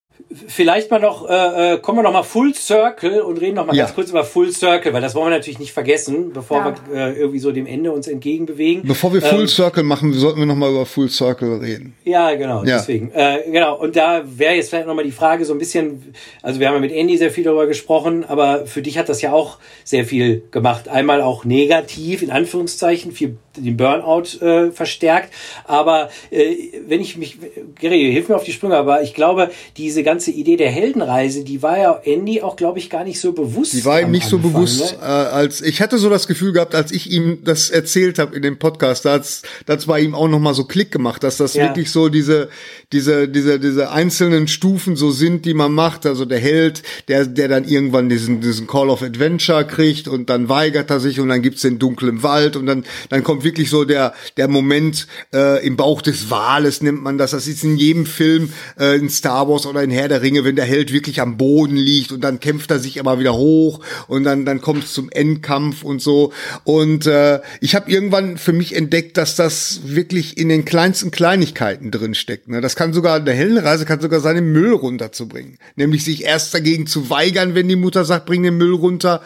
Vielleicht 0.47 0.89
mal 0.89 0.99
noch, 0.99 1.27
äh, 1.29 1.73
äh, 1.73 1.77
kommen 1.79 1.97
wir 1.97 2.03
noch 2.03 2.13
mal 2.13 2.23
Full 2.23 2.55
Circle 2.55 3.21
und 3.21 3.41
reden 3.41 3.55
noch 3.55 3.65
mal 3.65 3.75
ja. 3.75 3.83
ganz 3.83 3.95
kurz 3.95 4.11
über 4.11 4.23
Full 4.23 4.51
Circle, 4.51 4.93
weil 4.93 5.01
das 5.01 5.13
wollen 5.13 5.29
wir 5.29 5.37
natürlich 5.37 5.59
nicht 5.59 5.73
vergessen, 5.73 6.31
bevor 6.31 6.59
ja. 6.59 6.75
wir 6.89 6.95
äh, 6.95 7.19
irgendwie 7.19 7.39
so 7.39 7.51
dem 7.51 7.65
Ende 7.65 7.91
uns 7.91 8.07
entgegenbewegen. 8.07 8.87
Bevor 8.87 9.13
wir 9.13 9.21
Full 9.21 9.41
ähm, 9.41 9.47
Circle 9.47 9.83
machen, 9.83 10.13
sollten 10.13 10.39
wir 10.39 10.45
noch 10.45 10.55
mal 10.55 10.71
über 10.71 10.85
Full 10.85 11.09
Circle 11.09 11.57
reden. 11.57 11.95
Ja, 12.05 12.33
genau, 12.35 12.63
ja. 12.63 12.77
deswegen. 12.77 13.11
Äh, 13.11 13.39
genau, 13.51 13.77
und 13.77 13.97
da 13.97 14.23
wäre 14.25 14.53
jetzt 14.55 14.69
vielleicht 14.69 14.87
noch 14.87 14.95
mal 14.95 15.03
die 15.03 15.11
Frage 15.11 15.43
so 15.43 15.51
ein 15.51 15.59
bisschen, 15.59 16.13
also 16.41 16.61
wir 16.61 16.67
haben 16.69 16.75
ja 16.75 16.81
mit 16.81 16.93
Andy 16.93 17.17
sehr 17.17 17.31
viel 17.31 17.43
darüber 17.43 17.67
gesprochen, 17.67 18.23
aber 18.23 18.65
für 18.65 18.81
dich 18.81 18.97
hat 18.97 19.09
das 19.09 19.21
ja 19.21 19.33
auch 19.33 19.57
sehr 19.83 20.05
viel 20.05 20.43
gemacht. 20.51 20.87
Einmal 20.87 21.21
auch 21.21 21.43
negativ, 21.43 22.21
in 22.21 22.31
Anführungszeichen, 22.31 23.11
viel 23.11 23.37
den 23.57 23.77
Burnout 23.77 24.37
äh, 24.41 24.71
verstärkt. 24.71 25.33
Aber 25.65 26.09
äh, 26.29 26.55
wenn 26.87 27.01
ich 27.01 27.17
mich, 27.17 27.37
Gary, 27.79 28.11
hilf 28.11 28.29
mir 28.29 28.35
auf 28.35 28.43
die 28.43 28.51
Sprünge, 28.51 28.77
aber 28.77 29.01
ich 29.03 29.13
glaube, 29.13 29.51
diese 29.77 30.03
ganze 30.03 30.31
Idee 30.31 30.57
der 30.57 30.69
Heldenreise, 30.69 31.43
die 31.43 31.61
war 31.61 31.77
ja 31.77 32.01
Andy 32.03 32.41
auch, 32.41 32.55
glaube 32.55 32.79
ich, 32.79 32.89
gar 32.89 33.03
nicht 33.03 33.19
so 33.19 33.33
bewusst. 33.33 33.73
Die 33.73 33.85
war 33.85 34.01
ihm 34.01 34.11
nicht 34.11 34.25
Anfang, 34.25 34.41
so 34.41 34.49
bewusst, 34.49 34.79
ne? 34.79 34.97
äh, 35.01 35.05
als 35.05 35.61
ich 35.61 35.81
hatte 35.81 35.97
so 35.97 36.09
das 36.09 36.27
Gefühl 36.27 36.53
gehabt, 36.53 36.75
als 36.75 36.91
ich 36.91 37.11
ihm 37.11 37.39
das 37.43 37.69
erzählt 37.69 38.19
habe 38.19 38.35
in 38.35 38.41
dem 38.41 38.57
Podcast, 38.59 39.05
da 39.05 39.13
hat's, 39.13 39.41
das 39.65 39.85
bei 39.85 39.99
ihm 39.99 40.15
auch 40.15 40.27
noch 40.27 40.39
mal 40.39 40.53
so 40.53 40.65
Klick 40.65 40.91
gemacht, 40.91 41.23
dass 41.23 41.37
das 41.37 41.53
ja. 41.53 41.65
wirklich 41.65 41.91
so 41.91 42.09
diese, 42.09 42.49
diese, 42.93 43.27
diese, 43.27 43.59
diese 43.59 43.91
einzelnen 43.91 44.47
Stufen 44.47 44.95
so 44.95 45.11
sind, 45.11 45.45
die 45.45 45.53
man 45.53 45.71
macht. 45.71 46.05
Also 46.05 46.25
der 46.25 46.39
Held, 46.39 46.83
der, 47.07 47.25
der 47.25 47.47
dann 47.47 47.65
irgendwann 47.65 48.09
diesen, 48.09 48.41
diesen 48.41 48.67
Call 48.67 48.89
of 48.89 49.01
Adventure 49.01 49.65
kriegt 49.65 50.07
und 50.07 50.29
dann 50.29 50.49
weigert 50.49 50.89
er 50.89 50.99
sich 50.99 51.19
und 51.19 51.29
dann 51.29 51.41
gibt's 51.41 51.61
den 51.61 51.79
dunklen 51.79 52.23
Wald 52.23 52.55
und 52.55 52.65
dann, 52.65 52.85
dann 53.09 53.23
kommt 53.23 53.40
wirklich 53.43 53.69
so 53.69 53.85
der, 53.85 54.13
der 54.37 54.47
Moment 54.47 55.07
äh, 55.33 55.65
im 55.65 55.75
Bauch 55.75 56.01
des 56.01 56.29
Wales, 56.29 56.81
nimmt 56.81 57.03
man 57.03 57.17
das. 57.17 57.31
Das 57.31 57.47
ist 57.47 57.63
in 57.63 57.77
jedem 57.77 58.05
Film, 58.05 58.53
äh, 58.79 58.97
in 58.97 59.09
Star 59.09 59.47
Wars 59.47 59.65
oder 59.65 59.83
in 59.83 59.91
Herr 59.91 60.07
der 60.07 60.21
Ringe, 60.21 60.43
wenn 60.43 60.55
der 60.55 60.65
Held 60.65 60.91
wirklich 60.91 61.21
am 61.21 61.37
Boden 61.37 61.75
liegt 61.75 62.11
und 62.11 62.21
dann 62.21 62.39
kämpft 62.39 62.71
er 62.71 62.79
sich 62.79 62.97
immer 62.97 63.19
wieder 63.19 63.33
hoch 63.33 63.79
und 64.07 64.23
dann, 64.23 64.45
dann 64.45 64.61
kommt 64.61 64.83
es 64.83 64.93
zum 64.93 65.09
Endkampf 65.09 65.83
und 65.83 66.01
so. 66.01 66.33
Und 66.63 67.07
äh, 67.07 67.39
ich 67.59 67.75
habe 67.75 67.91
irgendwann 67.91 68.37
für 68.37 68.53
mich 68.53 68.75
entdeckt, 68.75 69.17
dass 69.17 69.35
das 69.35 69.81
wirklich 69.85 70.37
in 70.37 70.49
den 70.49 70.65
kleinsten 70.65 71.11
Kleinigkeiten 71.11 71.91
drin 71.91 72.15
steckt. 72.15 72.47
Ne? 72.47 72.61
Das 72.61 72.75
kann 72.75 72.93
sogar, 72.93 73.15
eine 73.17 73.31
Heldenreise 73.31 73.85
kann 73.85 74.01
sogar 74.01 74.19
sein, 74.19 74.35
den 74.35 74.51
Müll 74.51 74.73
runterzubringen. 74.73 75.57
Nämlich 75.75 76.03
sich 76.03 76.23
erst 76.23 76.53
dagegen 76.53 76.87
zu 76.87 77.09
weigern, 77.09 77.55
wenn 77.55 77.67
die 77.67 77.75
Mutter 77.75 78.05
sagt, 78.05 78.25
bring 78.25 78.43
den 78.43 78.57
Müll 78.57 78.73
runter 78.73 79.21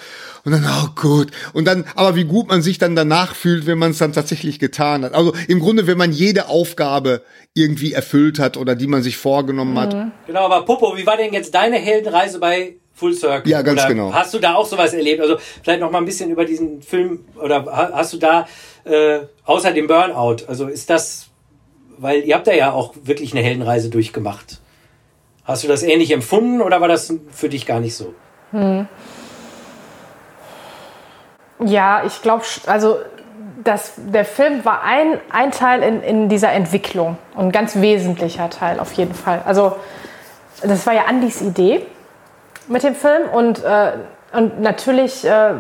und 0.46 0.52
dann, 0.52 0.64
oh 0.64 0.90
gut. 0.96 1.32
Und 1.54 1.66
dann, 1.66 1.86
aber 1.96 2.16
wie 2.16 2.24
gut 2.24 2.48
man 2.48 2.62
sich 2.62 2.78
dann 2.78 2.96
danach 2.96 3.36
fühlt, 3.36 3.66
wenn 3.66 3.80
man 3.80 3.92
es 3.92 3.98
dann 3.98 4.14
tatsächlich 4.14 4.60
getan 4.60 5.04
hat. 5.04 5.14
Also 5.14 5.34
im 5.48 5.60
Grunde, 5.60 5.88
wenn 5.88 5.98
man 5.98 6.12
jede 6.12 6.48
Aufgabe 6.48 7.24
irgendwie 7.56 7.94
erfüllt 7.94 8.38
hat 8.38 8.56
oder 8.56 8.76
die 8.76 8.88
man 8.88 9.02
sich 9.02 9.18
vorgenommen 9.18 9.74
mhm. 9.74 9.80
hat. 9.80 9.96
Genau, 10.28 10.46
aber 10.46 10.64
Popo, 10.64 10.96
wie 10.96 11.06
war 11.06 11.18
denn 11.18 11.34
jetzt 11.34 11.56
deine 11.56 11.78
Heldenreise 11.78 12.40
bei 12.40 12.76
Full 12.94 13.14
Circle? 13.14 13.52
Ja, 13.52 13.64
ganz 13.64 13.82
oder 13.82 13.90
genau. 13.90 14.14
Hast 14.14 14.34
du 14.36 14.40
da 14.40 14.54
auch 14.54 14.68
sowas 14.68 14.94
erlebt? 14.94 15.20
Also 15.20 15.38
vielleicht 15.64 15.82
noch 15.82 15.92
mal 15.92 15.98
ein 15.98 16.06
bisschen 16.06 16.30
über 16.30 16.46
diesen 16.46 16.82
Film 16.82 17.26
oder 17.36 17.66
hast 17.66 18.14
du 18.14 18.18
da 18.18 18.48
äh, 18.86 19.22
außer 19.46 19.72
dem 19.72 19.88
Burnout, 19.88 20.46
also 20.48 20.68
ist 20.68 20.90
das, 20.90 21.28
weil 21.98 22.24
ihr 22.24 22.36
habt 22.36 22.46
da 22.46 22.54
ja 22.54 22.72
auch 22.72 22.94
wirklich 23.04 23.34
eine 23.34 23.42
Heldenreise 23.42 23.90
durchgemacht. 23.90 24.62
Hast 25.44 25.64
du 25.64 25.68
das 25.68 25.84
ähnlich 25.84 26.12
empfunden 26.12 26.62
oder 26.62 26.82
war 26.82 26.88
das 26.88 27.14
für 27.32 27.50
dich 27.50 27.66
gar 27.66 27.80
nicht 27.80 27.96
so? 27.96 28.14
Hm. 28.52 28.88
Ja, 31.60 32.04
ich 32.06 32.22
glaube, 32.22 32.44
also 32.68 32.98
das, 33.64 33.94
der 33.98 34.26
Film 34.26 34.64
war 34.66 34.84
ein, 34.84 35.20
ein 35.32 35.52
Teil 35.52 35.82
in, 35.82 36.04
in 36.04 36.30
dieser 36.30 36.52
Entwicklung 36.52 37.18
und 37.36 37.46
ein 37.46 37.52
ganz 37.52 37.76
wesentlicher 37.76 38.50
Teil 38.50 38.80
auf 38.80 38.94
jeden 38.94 39.14
Fall. 39.14 39.42
Also 39.46 39.76
das 40.62 40.86
war 40.86 40.94
ja 40.94 41.06
Andys 41.08 41.42
Idee 41.42 41.86
mit 42.68 42.84
dem 42.84 42.96
Film 42.96 43.30
und, 43.30 43.64
äh, 43.64 43.94
und 44.34 44.62
natürlich 44.62 45.26
äh, 45.26 45.54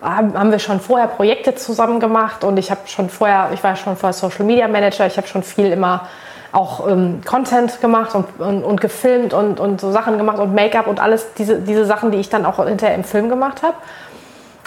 haben 0.00 0.50
wir 0.50 0.58
schon 0.58 0.80
vorher 0.80 1.06
Projekte 1.06 1.54
zusammen 1.54 2.00
gemacht 2.00 2.42
und 2.42 2.58
ich 2.58 2.70
habe 2.70 2.80
schon 2.86 3.08
vorher, 3.08 3.50
ich 3.54 3.62
war 3.62 3.76
schon 3.76 3.96
vorher 3.96 4.12
Social 4.12 4.44
Media 4.44 4.66
Manager, 4.66 5.06
ich 5.06 5.16
habe 5.16 5.28
schon 5.28 5.42
viel 5.44 5.70
immer 5.70 6.08
auch 6.50 6.86
ähm, 6.88 7.20
Content 7.24 7.80
gemacht 7.80 8.14
und, 8.14 8.26
und, 8.38 8.64
und 8.64 8.80
gefilmt 8.80 9.32
und, 9.32 9.60
und 9.60 9.80
so 9.80 9.90
Sachen 9.90 10.18
gemacht 10.18 10.38
und 10.38 10.54
Make-up 10.54 10.86
und 10.86 11.00
alles 11.00 11.32
diese, 11.34 11.60
diese 11.60 11.86
Sachen, 11.86 12.10
die 12.10 12.18
ich 12.18 12.28
dann 12.28 12.44
auch 12.44 12.64
hinterher 12.64 12.94
im 12.94 13.04
Film 13.04 13.28
gemacht 13.28 13.62
habe. 13.62 13.74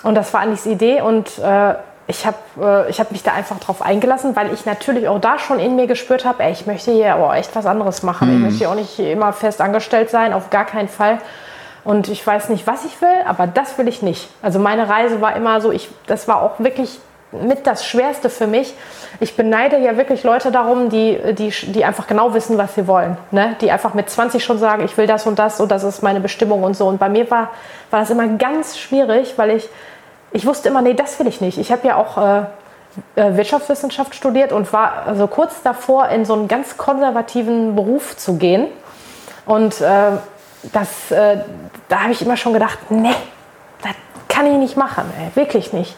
Und 0.05 0.13
das 0.13 0.31
war 0.35 0.41
Andis 0.41 0.67
Idee 0.67 1.01
und 1.01 1.39
äh, 1.39 1.73
ich 2.05 2.27
habe 2.27 2.87
äh, 2.87 2.93
hab 2.93 3.11
mich 3.11 3.23
da 3.23 3.33
einfach 3.33 3.59
drauf 3.59 3.81
eingelassen, 3.81 4.35
weil 4.35 4.53
ich 4.53 4.63
natürlich 4.67 5.07
auch 5.07 5.19
da 5.19 5.39
schon 5.39 5.59
in 5.59 5.75
mir 5.75 5.87
gespürt 5.87 6.25
habe, 6.25 6.47
ich 6.51 6.67
möchte 6.67 6.91
hier 6.91 7.17
oh, 7.19 7.33
echt 7.33 7.55
was 7.55 7.65
anderes 7.65 8.03
machen. 8.03 8.29
Mhm. 8.29 8.35
Ich 8.35 8.41
möchte 8.43 8.57
hier 8.59 8.69
auch 8.69 8.75
nicht 8.75 8.99
immer 8.99 9.33
fest 9.33 9.61
angestellt 9.61 10.11
sein, 10.11 10.31
auf 10.31 10.51
gar 10.51 10.65
keinen 10.65 10.89
Fall. 10.89 11.17
Und 11.83 12.07
ich 12.07 12.25
weiß 12.25 12.49
nicht, 12.49 12.67
was 12.67 12.85
ich 12.85 13.01
will, 13.01 13.17
aber 13.25 13.47
das 13.47 13.79
will 13.79 13.87
ich 13.87 14.03
nicht. 14.03 14.29
Also 14.43 14.59
meine 14.59 14.87
Reise 14.87 15.21
war 15.21 15.35
immer 15.35 15.59
so, 15.59 15.71
ich, 15.71 15.89
das 16.05 16.27
war 16.27 16.43
auch 16.43 16.59
wirklich 16.59 16.99
mit 17.31 17.65
das 17.65 17.83
Schwerste 17.83 18.29
für 18.29 18.45
mich. 18.45 18.75
Ich 19.19 19.35
beneide 19.35 19.79
ja 19.79 19.97
wirklich 19.97 20.23
Leute 20.23 20.51
darum, 20.51 20.89
die, 20.89 21.17
die, 21.33 21.49
die 21.49 21.83
einfach 21.83 22.05
genau 22.05 22.35
wissen, 22.35 22.59
was 22.59 22.75
sie 22.75 22.87
wollen. 22.87 23.17
Ne? 23.31 23.55
Die 23.61 23.71
einfach 23.71 23.95
mit 23.95 24.09
20 24.09 24.43
schon 24.43 24.59
sagen, 24.59 24.85
ich 24.85 24.95
will 24.97 25.07
das 25.07 25.25
und 25.25 25.39
das 25.39 25.59
und 25.59 25.71
das 25.71 25.83
ist 25.83 26.03
meine 26.03 26.19
Bestimmung 26.19 26.63
und 26.63 26.75
so. 26.75 26.87
Und 26.87 26.99
bei 26.99 27.09
mir 27.09 27.29
war, 27.31 27.49
war 27.89 28.01
das 28.01 28.09
immer 28.11 28.27
ganz 28.27 28.77
schwierig, 28.77 29.33
weil 29.37 29.51
ich, 29.51 29.69
ich 30.31 30.45
wusste 30.45 30.69
immer, 30.69 30.81
nee, 30.81 30.93
das 30.93 31.17
will 31.19 31.27
ich 31.27 31.41
nicht. 31.41 31.57
Ich 31.57 31.71
habe 31.71 31.87
ja 31.87 31.95
auch 31.95 32.17
äh, 32.17 32.39
äh 33.15 33.37
Wirtschaftswissenschaft 33.37 34.15
studiert 34.15 34.51
und 34.51 34.71
war 34.73 35.03
also 35.07 35.27
kurz 35.27 35.61
davor, 35.63 36.09
in 36.09 36.25
so 36.25 36.33
einen 36.33 36.47
ganz 36.47 36.77
konservativen 36.77 37.75
Beruf 37.75 38.17
zu 38.17 38.37
gehen. 38.37 38.67
Und 39.45 39.79
äh, 39.81 40.11
das, 40.73 41.11
äh, 41.11 41.37
da 41.87 42.01
habe 42.01 42.11
ich 42.11 42.21
immer 42.21 42.37
schon 42.37 42.53
gedacht, 42.53 42.79
nee, 42.89 43.15
das 43.81 43.93
kann 44.27 44.45
ich 44.47 44.57
nicht 44.57 44.77
machen, 44.77 45.03
ey, 45.19 45.35
wirklich 45.35 45.73
nicht. 45.73 45.95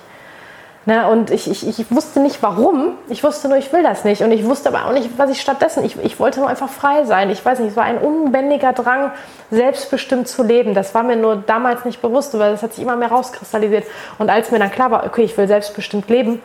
Ne, 0.87 1.05
und 1.09 1.31
ich, 1.31 1.51
ich, 1.51 1.67
ich 1.67 1.91
wusste 1.91 2.21
nicht 2.21 2.41
warum. 2.41 2.93
Ich 3.09 3.21
wusste 3.21 3.49
nur, 3.49 3.57
ich 3.57 3.73
will 3.73 3.83
das 3.83 4.05
nicht. 4.05 4.21
Und 4.21 4.31
ich 4.31 4.45
wusste 4.45 4.69
aber 4.69 4.85
auch 4.85 4.93
nicht, 4.93 5.09
was 5.17 5.29
ich 5.29 5.41
stattdessen. 5.41 5.83
Ich, 5.83 5.97
ich 6.01 6.17
wollte 6.17 6.39
nur 6.39 6.47
einfach 6.47 6.69
frei 6.69 7.03
sein. 7.03 7.29
Ich 7.29 7.43
weiß 7.43 7.59
nicht, 7.59 7.71
es 7.71 7.75
war 7.75 7.83
ein 7.83 7.97
unbändiger 7.97 8.71
Drang, 8.71 9.11
selbstbestimmt 9.51 10.29
zu 10.29 10.43
leben. 10.43 10.73
Das 10.73 10.95
war 10.95 11.03
mir 11.03 11.17
nur 11.17 11.35
damals 11.35 11.83
nicht 11.83 12.01
bewusst, 12.01 12.39
weil 12.39 12.53
das 12.53 12.63
hat 12.63 12.71
sich 12.71 12.85
immer 12.85 12.95
mehr 12.95 13.09
rauskristallisiert. 13.09 13.83
Und 14.17 14.29
als 14.29 14.49
mir 14.49 14.59
dann 14.59 14.71
klar 14.71 14.89
war, 14.89 15.05
okay, 15.05 15.23
ich 15.23 15.37
will 15.37 15.49
selbstbestimmt 15.49 16.07
leben, 16.07 16.41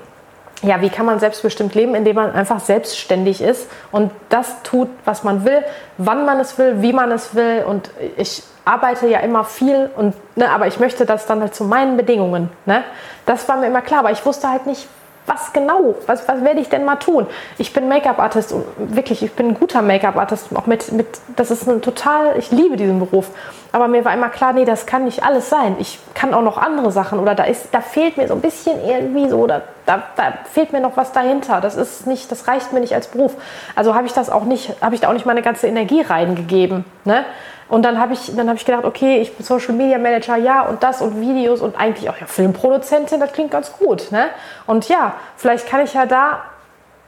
ja, 0.63 0.81
wie 0.81 0.91
kann 0.91 1.07
man 1.07 1.21
selbstbestimmt 1.21 1.77
leben, 1.77 1.95
indem 1.95 2.17
man 2.17 2.33
einfach 2.33 2.59
selbstständig 2.59 3.43
ist 3.43 3.69
und 3.93 4.11
das 4.29 4.63
tut, 4.65 4.89
was 5.05 5.23
man 5.23 5.45
will, 5.45 5.63
wann 5.99 6.27
man 6.27 6.41
es 6.41 6.59
will, 6.59 6.83
wie 6.83 6.93
man 6.93 7.13
es 7.13 7.37
will. 7.37 7.63
Und 7.65 7.91
ich 8.17 8.43
arbeite 8.65 9.09
ja 9.09 9.21
immer 9.21 9.45
viel, 9.45 9.91
und, 9.97 10.15
ne, 10.37 10.51
aber 10.51 10.67
ich 10.67 10.79
möchte 10.79 11.07
das 11.07 11.27
dann 11.27 11.41
halt 11.41 11.55
zu 11.55 11.65
meinen 11.65 11.97
Bedingungen. 11.97 12.51
Ne? 12.67 12.85
Das 13.27 13.49
war 13.49 13.57
mir 13.57 13.67
immer 13.67 13.83
klar, 13.83 14.01
aber 14.01 14.11
ich 14.11 14.25
wusste 14.25 14.49
halt 14.49 14.67
nicht, 14.67 14.89
was 15.27 15.53
genau, 15.53 15.95
was, 16.07 16.27
was 16.29 16.43
werde 16.43 16.61
ich 16.61 16.69
denn 16.69 16.85
mal 16.85 16.97
tun? 16.97 17.27
Ich 17.59 17.73
bin 17.73 17.89
Make-up-Artist 17.89 18.53
und 18.53 18.65
wirklich, 18.77 19.23
ich 19.23 19.33
bin 19.33 19.49
ein 19.49 19.55
guter 19.55 19.83
Make-up-Artist, 19.83 20.49
auch 20.57 20.67
mit, 20.67 20.91
mit, 20.93 21.07
das 21.37 21.51
ist 21.51 21.69
ein 21.69 21.81
total, 21.81 22.37
ich 22.39 22.51
liebe 22.51 22.77
diesen 22.77 22.99
Beruf. 22.99 23.31
Aber 23.73 23.89
mir 23.89 24.05
war 24.05 24.13
immer 24.13 24.29
klar, 24.29 24.53
nee, 24.53 24.67
das 24.67 24.85
kann 24.85 25.05
nicht 25.05 25.25
alles 25.25 25.49
sein. 25.49 25.77
Ich 25.79 25.99
kann 26.15 26.35
auch 26.35 26.43
noch 26.43 26.59
andere 26.59 26.93
Sachen 26.93 27.19
oder 27.19 27.35
da 27.35 27.45
ist, 27.45 27.69
da 27.73 27.81
fehlt 27.81 28.19
mir 28.19 28.29
so 28.29 28.35
ein 28.35 28.43
bisschen 28.43 28.85
irgendwie 28.87 29.31
so, 29.31 29.47
da, 29.47 29.63
da, 29.87 30.03
da 30.15 30.35
fehlt 30.53 30.75
mir 30.75 30.81
noch 30.81 30.99
was 30.99 31.13
dahinter. 31.13 31.63
Das 31.63 31.77
ist 31.77 32.07
nicht, 32.07 32.31
das 32.31 32.47
reicht 32.49 32.75
mir 32.75 32.81
nicht 32.81 32.95
als 32.95 33.09
Beruf. 33.09 33.35
Also 33.75 33.95
habe 33.95 34.07
ich 34.07 34.13
das 34.13 34.29
auch 34.29 34.45
nicht, 34.45 34.75
habe 34.83 34.95
ich 34.95 35.01
da 35.01 35.09
auch 35.09 35.15
nicht 35.15 35.25
meine 35.25 35.41
ganze 35.41 35.69
Energie 35.69 36.03
reingegeben. 36.03 36.85
Ne? 37.05 37.25
Und 37.71 37.87
dann 37.87 37.99
habe 37.99 38.13
ich, 38.13 38.31
hab 38.37 38.55
ich 38.55 38.67
gedacht, 38.67 38.85
okay, 38.85 39.23
ich 39.23 39.35
bin 39.35 39.47
Social 39.47 39.73
Media 39.73 39.97
Manager, 39.97 40.37
ja, 40.37 40.61
und 40.61 40.83
das 40.83 41.01
und 41.01 41.19
Videos 41.23 41.63
und 41.63 41.81
eigentlich 41.81 42.11
auch 42.11 42.19
ja, 42.19 42.27
Filmproduzentin, 42.27 43.19
das 43.19 43.33
klingt 43.33 43.51
ganz 43.51 43.73
gut. 43.73 44.13
Ne? 44.13 44.27
Und 44.67 44.91
ja, 44.91 45.15
vielleicht 45.39 45.67
kann 45.67 45.81
ich 45.81 45.95
ja 45.95 46.05
da, 46.05 46.43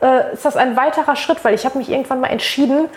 äh, 0.01 0.33
ist 0.33 0.47
das 0.47 0.57
ein 0.57 0.75
weiterer 0.75 1.17
Schritt, 1.17 1.45
weil 1.45 1.53
ich 1.53 1.67
habe 1.67 1.77
mich 1.77 1.91
irgendwann 1.91 2.23
mal 2.23 2.29
entschieden, 2.29 2.89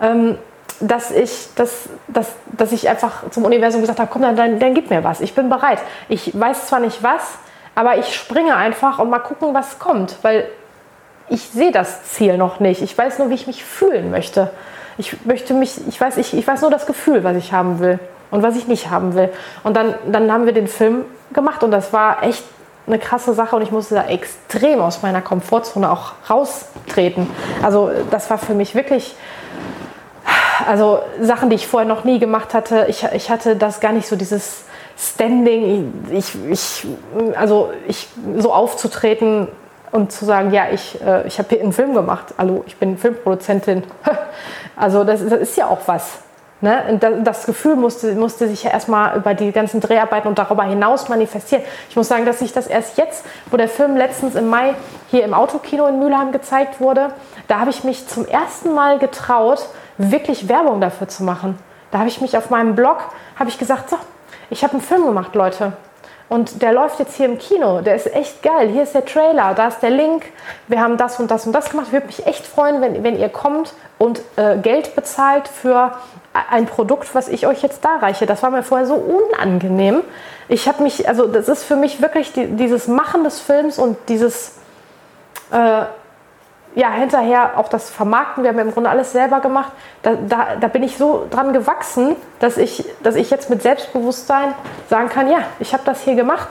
ähm, 0.00 0.36
dass 0.80 1.10
ich, 1.10 1.48
dass, 1.54 1.88
dass, 2.08 2.32
dass 2.46 2.72
ich 2.72 2.88
einfach 2.88 3.30
zum 3.30 3.44
Universum 3.44 3.80
gesagt 3.80 4.00
habe, 4.00 4.10
komm, 4.12 4.22
dann, 4.22 4.36
dann, 4.36 4.58
dann 4.58 4.74
gib 4.74 4.90
mir 4.90 5.04
was, 5.04 5.20
ich 5.20 5.34
bin 5.34 5.48
bereit. 5.48 5.78
Ich 6.08 6.38
weiß 6.38 6.66
zwar 6.66 6.80
nicht 6.80 7.02
was, 7.02 7.22
aber 7.74 7.98
ich 7.98 8.14
springe 8.14 8.56
einfach 8.56 8.98
und 8.98 9.08
mal 9.08 9.20
gucken, 9.20 9.54
was 9.54 9.78
kommt, 9.78 10.16
weil 10.22 10.48
ich 11.28 11.48
sehe 11.48 11.72
das 11.72 12.04
Ziel 12.04 12.36
noch 12.36 12.60
nicht. 12.60 12.82
Ich 12.82 12.96
weiß 12.96 13.18
nur, 13.18 13.30
wie 13.30 13.34
ich 13.34 13.46
mich 13.46 13.64
fühlen 13.64 14.10
möchte. 14.10 14.50
Ich 14.98 15.24
möchte 15.24 15.54
mich, 15.54 15.80
ich 15.88 16.00
weiß, 16.00 16.18
ich, 16.18 16.34
ich 16.34 16.46
weiß 16.46 16.60
nur 16.60 16.70
das 16.70 16.86
Gefühl, 16.86 17.24
was 17.24 17.36
ich 17.36 17.52
haben 17.52 17.78
will 17.78 17.98
und 18.30 18.42
was 18.42 18.56
ich 18.56 18.66
nicht 18.66 18.90
haben 18.90 19.14
will. 19.14 19.30
Und 19.62 19.76
dann, 19.76 19.94
dann 20.06 20.30
haben 20.32 20.46
wir 20.46 20.52
den 20.52 20.68
Film 20.68 21.04
gemacht 21.32 21.62
und 21.62 21.70
das 21.70 21.92
war 21.92 22.22
echt 22.22 22.44
eine 22.86 22.98
krasse 22.98 23.32
Sache 23.32 23.56
und 23.56 23.62
ich 23.62 23.70
musste 23.70 23.94
da 23.94 24.06
extrem 24.06 24.80
aus 24.80 25.02
meiner 25.02 25.22
Komfortzone 25.22 25.90
auch 25.90 26.12
raustreten. 26.28 27.30
Also 27.62 27.90
das 28.10 28.28
war 28.28 28.38
für 28.38 28.54
mich 28.54 28.74
wirklich, 28.74 29.14
also 30.66 31.00
Sachen, 31.20 31.50
die 31.50 31.56
ich 31.56 31.66
vorher 31.66 31.88
noch 31.88 32.04
nie 32.04 32.18
gemacht 32.18 32.54
hatte. 32.54 32.86
Ich, 32.88 33.04
ich 33.12 33.30
hatte 33.30 33.56
das 33.56 33.80
gar 33.80 33.92
nicht 33.92 34.06
so 34.06 34.16
dieses 34.16 34.64
Standing, 34.98 35.92
ich, 36.10 36.32
ich, 36.50 36.86
also 37.36 37.70
ich 37.88 38.08
so 38.36 38.52
aufzutreten 38.52 39.48
und 39.90 40.12
zu 40.12 40.24
sagen, 40.24 40.52
ja, 40.52 40.66
ich, 40.72 41.00
äh, 41.02 41.26
ich 41.26 41.38
habe 41.38 41.48
hier 41.50 41.60
einen 41.60 41.72
Film 41.72 41.94
gemacht, 41.94 42.34
hallo, 42.38 42.64
ich 42.66 42.76
bin 42.76 42.98
Filmproduzentin. 42.98 43.84
also 44.76 45.04
das, 45.04 45.26
das 45.26 45.40
ist 45.40 45.56
ja 45.56 45.66
auch 45.66 45.80
was. 45.86 46.18
Ne? 46.62 47.00
Das 47.24 47.44
Gefühl 47.44 47.74
musste, 47.74 48.14
musste 48.14 48.46
sich 48.46 48.62
ja 48.62 48.70
erstmal 48.70 49.16
über 49.16 49.34
die 49.34 49.50
ganzen 49.50 49.80
Dreharbeiten 49.80 50.28
und 50.28 50.38
darüber 50.38 50.62
hinaus 50.62 51.08
manifestieren. 51.08 51.64
Ich 51.90 51.96
muss 51.96 52.06
sagen, 52.06 52.24
dass 52.24 52.40
ich 52.40 52.52
das 52.52 52.68
erst 52.68 52.98
jetzt, 52.98 53.24
wo 53.50 53.56
der 53.56 53.68
Film 53.68 53.96
letztens 53.96 54.36
im 54.36 54.48
Mai 54.48 54.74
hier 55.10 55.24
im 55.24 55.34
Autokino 55.34 55.86
in 55.88 55.98
Mülheim 55.98 56.30
gezeigt 56.30 56.80
wurde, 56.80 57.12
da 57.48 57.58
habe 57.58 57.70
ich 57.70 57.82
mich 57.82 58.06
zum 58.06 58.26
ersten 58.26 58.74
Mal 58.74 59.00
getraut, 59.00 59.66
wirklich 59.98 60.48
Werbung 60.48 60.80
dafür 60.80 61.08
zu 61.08 61.22
machen. 61.22 61.58
Da 61.90 61.98
habe 61.98 62.08
ich 62.08 62.20
mich 62.20 62.36
auf 62.36 62.50
meinem 62.50 62.74
Blog, 62.74 62.98
habe 63.38 63.50
ich 63.50 63.58
gesagt, 63.58 63.90
so, 63.90 63.96
ich 64.50 64.62
habe 64.64 64.74
einen 64.74 64.82
Film 64.82 65.04
gemacht, 65.04 65.34
Leute. 65.34 65.72
Und 66.28 66.62
der 66.62 66.72
läuft 66.72 66.98
jetzt 66.98 67.16
hier 67.16 67.26
im 67.26 67.36
Kino. 67.38 67.82
Der 67.82 67.94
ist 67.94 68.06
echt 68.14 68.42
geil. 68.42 68.70
Hier 68.70 68.84
ist 68.84 68.94
der 68.94 69.04
Trailer, 69.04 69.52
da 69.52 69.68
ist 69.68 69.80
der 69.80 69.90
Link. 69.90 70.24
Wir 70.66 70.80
haben 70.80 70.96
das 70.96 71.20
und 71.20 71.30
das 71.30 71.46
und 71.46 71.52
das 71.52 71.68
gemacht. 71.68 71.88
Ich 71.88 71.92
würde 71.92 72.06
mich 72.06 72.26
echt 72.26 72.46
freuen, 72.46 72.80
wenn, 72.80 73.04
wenn 73.04 73.18
ihr 73.18 73.28
kommt 73.28 73.74
und 73.98 74.22
äh, 74.36 74.56
Geld 74.56 74.94
bezahlt 74.94 75.46
für 75.46 75.92
ein 76.50 76.64
Produkt, 76.64 77.14
was 77.14 77.28
ich 77.28 77.46
euch 77.46 77.62
jetzt 77.62 77.84
darreiche. 77.84 78.24
Das 78.24 78.42
war 78.42 78.50
mir 78.50 78.62
vorher 78.62 78.86
so 78.86 78.94
unangenehm. 78.94 80.00
Ich 80.48 80.66
habe 80.68 80.82
mich, 80.82 81.06
also 81.06 81.26
das 81.26 81.48
ist 81.48 81.64
für 81.64 81.76
mich 81.76 82.00
wirklich 82.00 82.32
die, 82.32 82.46
dieses 82.46 82.88
Machen 82.88 83.24
des 83.24 83.40
Films 83.40 83.78
und 83.78 83.98
dieses 84.08 84.56
äh, 85.50 85.82
ja, 86.74 86.90
hinterher 86.90 87.58
auch 87.58 87.68
das 87.68 87.90
Vermarkten, 87.90 88.44
wir 88.44 88.50
haben 88.50 88.58
ja 88.58 88.64
im 88.64 88.72
Grunde 88.72 88.90
alles 88.90 89.12
selber 89.12 89.40
gemacht, 89.40 89.72
da, 90.02 90.14
da, 90.14 90.56
da, 90.58 90.68
bin 90.68 90.82
ich 90.82 90.96
so 90.96 91.26
dran 91.30 91.52
gewachsen, 91.52 92.16
dass 92.40 92.56
ich, 92.56 92.84
dass 93.02 93.14
ich 93.14 93.30
jetzt 93.30 93.50
mit 93.50 93.62
Selbstbewusstsein 93.62 94.54
sagen 94.88 95.08
kann, 95.08 95.30
ja, 95.30 95.40
ich 95.58 95.74
habe 95.74 95.82
das 95.84 96.00
hier 96.00 96.14
gemacht, 96.14 96.48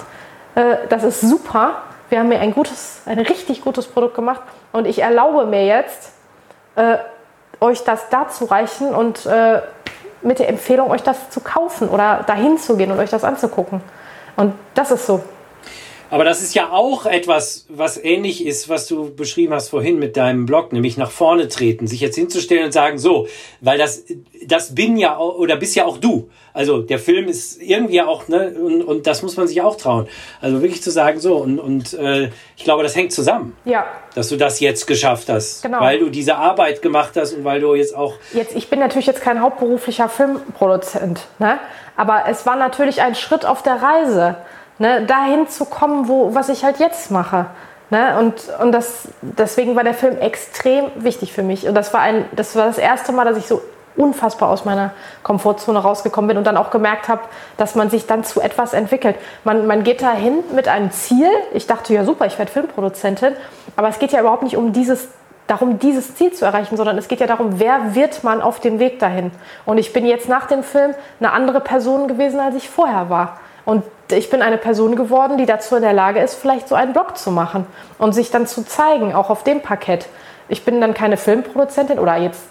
äh, 0.56 0.78
das 0.90 1.04
ist 1.04 1.22
super, 1.22 1.82
wir 2.12 2.20
haben 2.20 2.28
mir 2.28 2.40
ein 2.42 2.54
gutes, 2.54 3.02
ein 3.06 3.20
richtig 3.20 3.62
gutes 3.62 3.88
Produkt 3.88 4.16
gemacht. 4.16 4.42
Und 4.74 4.86
ich 4.86 5.02
erlaube 5.02 5.46
mir 5.46 5.66
jetzt, 5.66 6.12
äh, 6.76 6.98
euch 7.62 7.86
das 7.86 8.10
dazu 8.10 8.46
reichen 8.46 8.94
und 8.94 9.26
äh, 9.26 9.62
mit 10.22 10.40
der 10.40 10.50
Empfehlung, 10.50 10.92
euch 10.92 11.04
das 11.04 11.30
zu 11.30 11.40
kaufen 11.40 11.88
oder 11.88 12.24
dahin 12.28 12.58
zu 12.58 12.76
gehen 12.76 12.92
und 12.92 13.00
euch 13.00 13.10
das 13.10 13.24
anzugucken. 13.24 13.82
Und 14.36 14.54
das 14.74 14.92
ist 14.92 15.06
so. 15.06 15.24
Aber 16.12 16.26
das 16.26 16.42
ist 16.42 16.54
ja 16.54 16.72
auch 16.72 17.06
etwas, 17.06 17.66
was 17.70 17.98
ähnlich 17.98 18.46
ist, 18.46 18.68
was 18.68 18.86
du 18.86 19.16
beschrieben 19.16 19.54
hast 19.54 19.70
vorhin 19.70 19.98
mit 19.98 20.18
deinem 20.18 20.46
Blog, 20.46 20.74
nämlich 20.74 20.98
nach 20.98 21.10
vorne 21.10 21.48
treten, 21.48 21.88
sich 21.88 22.02
jetzt 22.02 22.16
hinzustellen 22.16 22.66
und 22.66 22.74
sagen, 22.74 23.00
so, 23.00 23.28
weil 23.62 23.78
das, 23.78 24.04
das 24.46 24.76
bin 24.76 24.98
ja 24.98 25.18
oder 25.18 25.56
bist 25.56 25.74
ja 25.76 25.86
auch 25.86 25.98
du. 25.98 26.30
Also 26.54 26.82
der 26.82 27.00
Film 27.00 27.30
ist 27.30 27.62
irgendwie 27.62 28.02
auch, 28.02 28.28
ne, 28.28 28.54
und, 28.62 28.82
und 28.82 29.08
das 29.08 29.24
muss 29.24 29.38
man 29.38 29.48
sich 29.48 29.62
auch 29.62 29.78
trauen. 29.78 30.06
Also 30.42 30.62
wirklich 30.62 30.84
zu 30.84 30.92
sagen, 30.92 31.22
so, 31.22 31.38
und, 31.38 31.60
und 31.60 31.94
äh, 31.94 32.30
ich 32.58 32.66
glaube, 32.66 32.84
das 32.84 32.94
hängt 32.94 33.14
zusammen. 33.14 33.56
Ja. 33.64 33.86
Dass 34.14 34.28
du 34.28 34.36
das 34.36 34.60
jetzt 34.60 34.88
geschafft 34.88 35.30
hast. 35.30 35.64
Genau. 35.64 35.80
Weil 35.80 36.00
du 36.00 36.10
diese 36.10 36.36
Arbeit 36.36 36.82
gemacht 36.82 37.14
hast 37.16 37.34
und 37.34 37.46
weil 37.46 37.62
du 37.62 37.74
jetzt 37.74 37.96
auch. 37.96 38.16
Jetzt, 38.34 38.54
ich 38.54 38.70
bin 38.70 38.80
natürlich 38.80 39.08
jetzt 39.08 39.22
kein 39.22 39.42
hauptberuflicher 39.42 40.10
Filmproduzent, 40.10 41.22
ne? 41.40 41.58
Aber 41.96 42.24
es 42.28 42.46
war 42.46 42.58
natürlich 42.58 43.02
ein 43.02 43.16
Schritt 43.16 43.46
auf 43.46 43.64
der 43.64 43.82
Reise 43.82 44.38
ne, 44.80 45.06
dahin 45.06 45.48
zu 45.48 45.66
kommen, 45.66 46.08
wo, 46.08 46.34
was 46.34 46.50
ich 46.50 46.64
halt 46.64 46.80
jetzt 46.80 47.12
mache. 47.12 47.48
Ne? 47.90 48.18
Und, 48.20 48.50
und 48.62 48.72
das, 48.72 49.10
deswegen 49.22 49.76
war 49.76 49.84
der 49.84 49.94
Film 49.94 50.18
extrem 50.18 50.86
wichtig 50.96 51.34
für 51.34 51.44
mich. 51.44 51.68
Und 51.68 51.76
das 51.76 51.94
war, 51.94 52.02
ein, 52.02 52.26
das 52.36 52.56
war 52.56 52.66
das 52.66 52.78
erste 52.78 53.12
Mal, 53.12 53.26
dass 53.26 53.38
ich 53.38 53.48
so 53.48 53.62
unfassbar 53.98 54.50
aus 54.50 54.64
meiner 54.64 54.92
Komfortzone 55.24 55.78
rausgekommen 55.78 56.30
bin 56.30 56.38
und 56.38 56.46
dann 56.46 56.56
auch 56.56 56.72
gemerkt 56.72 57.10
habe, 57.10 57.22
dass 57.58 57.76
man 57.76 57.90
sich 57.90 58.08
dann 58.08 58.24
zu 58.24 58.40
etwas 58.40 58.74
entwickelt. 58.74 59.18
Man, 59.44 59.68
man 59.68 59.84
geht 59.84 60.02
dahin 60.02 60.40
mit 60.54 60.70
einem 60.70 60.92
Ziel. 60.92 61.28
Ich 61.54 61.68
dachte, 61.68 61.94
ja 61.94 62.06
super, 62.06 62.26
ich 62.26 62.40
werde 62.40 62.52
Filmproduzentin. 62.52 63.34
Aber 63.76 63.90
es 63.90 64.00
geht 64.00 64.14
ja 64.14 64.22
überhaupt 64.22 64.44
nicht 64.44 64.56
um 64.56 64.72
dieses 64.72 65.10
darum, 65.48 65.80
dieses 65.80 66.16
Ziel 66.16 66.32
zu 66.32 66.46
erreichen, 66.46 66.78
sondern 66.78 66.98
es 66.98 67.10
geht 67.10 67.20
ja 67.20 67.28
darum, 67.28 67.60
wer 67.60 67.94
wird 67.94 68.24
man 68.24 68.42
auf 68.42 68.62
dem 68.62 68.80
Weg 68.80 69.00
dahin. 69.00 69.32
Und 69.66 69.78
ich 69.78 69.92
bin 69.92 70.06
jetzt 70.06 70.30
nach 70.30 70.48
dem 70.48 70.64
Film 70.64 70.94
eine 71.20 71.34
andere 71.34 71.60
Person 71.60 72.08
gewesen, 72.08 72.40
als 72.40 72.56
ich 72.56 72.70
vorher 72.70 73.10
war. 73.10 73.40
Und 73.66 73.84
ich 74.16 74.30
bin 74.30 74.42
eine 74.42 74.58
Person 74.58 74.96
geworden, 74.96 75.38
die 75.38 75.46
dazu 75.46 75.76
in 75.76 75.82
der 75.82 75.94
Lage 75.94 76.20
ist, 76.20 76.36
vielleicht 76.36 76.68
so 76.68 76.76
einen 76.76 76.94
Blog 76.94 77.18
zu 77.18 77.32
machen 77.32 77.66
und 77.98 78.14
sich 78.14 78.32
dann 78.32 78.48
zu 78.48 78.66
zeigen, 78.66 79.14
auch 79.14 79.30
auf 79.30 79.44
dem 79.44 79.62
Parkett. 79.62 80.08
Ich 80.50 80.66
bin 80.66 80.82
dann 80.82 80.94
keine 80.94 81.18
Filmproduzentin 81.18 82.00
oder 82.00 82.18
jetzt 82.18 82.42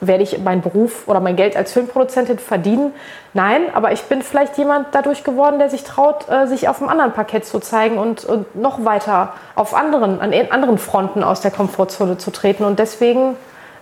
werde 0.00 0.22
ich 0.22 0.38
meinen 0.38 0.62
Beruf 0.62 1.08
oder 1.08 1.20
mein 1.20 1.36
Geld 1.36 1.56
als 1.56 1.72
Filmproduzentin 1.72 2.38
verdienen. 2.38 2.94
Nein, 3.34 3.62
aber 3.74 3.92
ich 3.92 4.02
bin 4.04 4.22
vielleicht 4.22 4.56
jemand 4.56 4.88
dadurch 4.92 5.24
geworden, 5.24 5.58
der 5.58 5.70
sich 5.70 5.84
traut, 5.84 6.28
äh, 6.28 6.46
sich 6.46 6.68
auf 6.68 6.80
einem 6.80 6.88
anderen 6.88 7.12
Parkett 7.12 7.44
zu 7.44 7.58
zeigen 7.58 7.98
und, 7.98 8.24
und 8.24 8.54
noch 8.54 8.84
weiter 8.84 9.32
auf 9.54 9.74
anderen, 9.74 10.20
an 10.20 10.32
anderen 10.50 10.78
Fronten 10.78 11.24
aus 11.24 11.40
der 11.40 11.50
Komfortzone 11.50 12.18
zu 12.18 12.30
treten. 12.30 12.64
Und 12.64 12.78
deswegen 12.78 13.36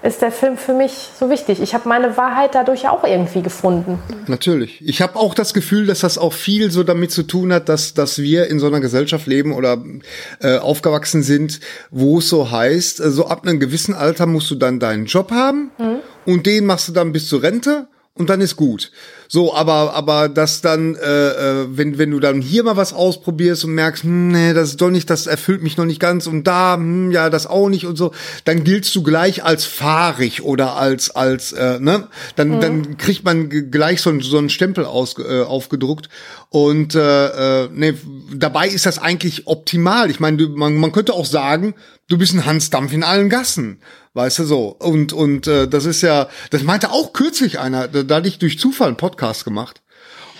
ist 0.06 0.22
der 0.22 0.32
Film 0.32 0.56
für 0.56 0.72
mich 0.72 1.10
so 1.18 1.28
wichtig. 1.28 1.60
Ich 1.60 1.74
habe 1.74 1.88
meine 1.88 2.16
Wahrheit 2.16 2.54
dadurch 2.54 2.84
ja 2.84 2.90
auch 2.90 3.04
irgendwie 3.04 3.42
gefunden. 3.42 3.98
Natürlich. 4.26 4.80
Ich 4.86 5.02
habe 5.02 5.16
auch 5.16 5.34
das 5.34 5.52
Gefühl, 5.52 5.86
dass 5.86 6.00
das 6.00 6.16
auch 6.16 6.32
viel 6.32 6.70
so 6.70 6.82
damit 6.82 7.10
zu 7.10 7.24
tun 7.24 7.52
hat, 7.52 7.68
dass, 7.68 7.94
dass 7.94 8.18
wir 8.18 8.46
in 8.46 8.58
so 8.58 8.66
einer 8.66 8.80
Gesellschaft 8.80 9.26
leben 9.26 9.52
oder 9.52 9.82
äh, 10.40 10.58
aufgewachsen 10.58 11.22
sind, 11.22 11.60
wo 11.90 12.18
es 12.18 12.28
so 12.28 12.50
heißt, 12.50 13.00
äh, 13.00 13.10
so 13.10 13.26
ab 13.26 13.46
einem 13.46 13.60
gewissen 13.60 13.94
Alter 13.94 14.26
musst 14.26 14.50
du 14.50 14.54
dann 14.54 14.80
deinen 14.80 15.06
Job 15.06 15.30
haben 15.30 15.70
mhm. 15.78 15.98
und 16.24 16.46
den 16.46 16.66
machst 16.66 16.88
du 16.88 16.92
dann 16.92 17.12
bis 17.12 17.28
zur 17.28 17.42
Rente 17.42 17.88
und 18.14 18.30
dann 18.30 18.40
ist 18.40 18.56
gut. 18.56 18.92
So, 19.28 19.54
aber 19.54 19.94
aber 19.94 20.28
das 20.28 20.60
dann, 20.60 20.94
äh, 20.94 21.28
äh, 21.28 21.66
wenn 21.68 21.98
wenn 21.98 22.10
du 22.10 22.20
dann 22.20 22.40
hier 22.40 22.62
mal 22.62 22.76
was 22.76 22.92
ausprobierst 22.92 23.64
und 23.64 23.72
merkst, 23.72 24.04
hm, 24.04 24.28
nee, 24.28 24.54
das 24.54 24.70
ist 24.70 24.80
doch 24.80 24.90
nicht, 24.90 25.10
das 25.10 25.26
erfüllt 25.26 25.62
mich 25.62 25.76
noch 25.76 25.84
nicht 25.84 26.00
ganz 26.00 26.26
und 26.26 26.44
da, 26.44 26.74
hm, 26.74 27.10
ja, 27.10 27.30
das 27.30 27.46
auch 27.46 27.68
nicht 27.68 27.86
und 27.86 27.96
so, 27.96 28.12
dann 28.44 28.64
giltst 28.64 28.94
du 28.94 29.02
gleich 29.02 29.44
als 29.44 29.64
fahrig 29.64 30.42
oder 30.42 30.76
als 30.76 31.10
als 31.10 31.52
äh, 31.52 31.78
ne, 31.80 32.08
dann 32.36 32.48
mhm. 32.48 32.60
dann 32.60 32.96
kriegt 32.98 33.24
man 33.24 33.70
gleich 33.70 34.00
so, 34.00 34.18
so 34.20 34.38
einen 34.38 34.50
Stempel 34.50 34.84
aus, 34.84 35.16
äh, 35.18 35.42
aufgedruckt 35.42 36.08
und 36.50 36.94
äh, 36.94 37.64
äh, 37.64 37.68
nee, 37.72 37.94
dabei 38.34 38.68
ist 38.68 38.86
das 38.86 38.98
eigentlich 38.98 39.46
optimal. 39.46 40.10
Ich 40.10 40.20
meine, 40.20 40.46
man 40.48 40.74
man 40.76 40.92
könnte 40.92 41.14
auch 41.14 41.26
sagen, 41.26 41.74
du 42.08 42.18
bist 42.18 42.34
ein 42.34 42.46
Hansdampf 42.46 42.92
in 42.92 43.02
allen 43.02 43.28
Gassen. 43.28 43.80
Weißt 44.16 44.38
du 44.38 44.44
so? 44.44 44.68
Und, 44.68 45.12
und 45.12 45.46
äh, 45.46 45.68
das 45.68 45.84
ist 45.84 46.00
ja, 46.00 46.28
das 46.48 46.62
meinte 46.62 46.90
auch 46.90 47.12
kürzlich 47.12 47.58
einer, 47.58 47.86
da, 47.86 48.02
da 48.02 48.26
ich 48.26 48.38
durch 48.38 48.58
Zufall 48.58 48.88
einen 48.88 48.96
Podcast 48.96 49.15
gemacht. 49.16 49.82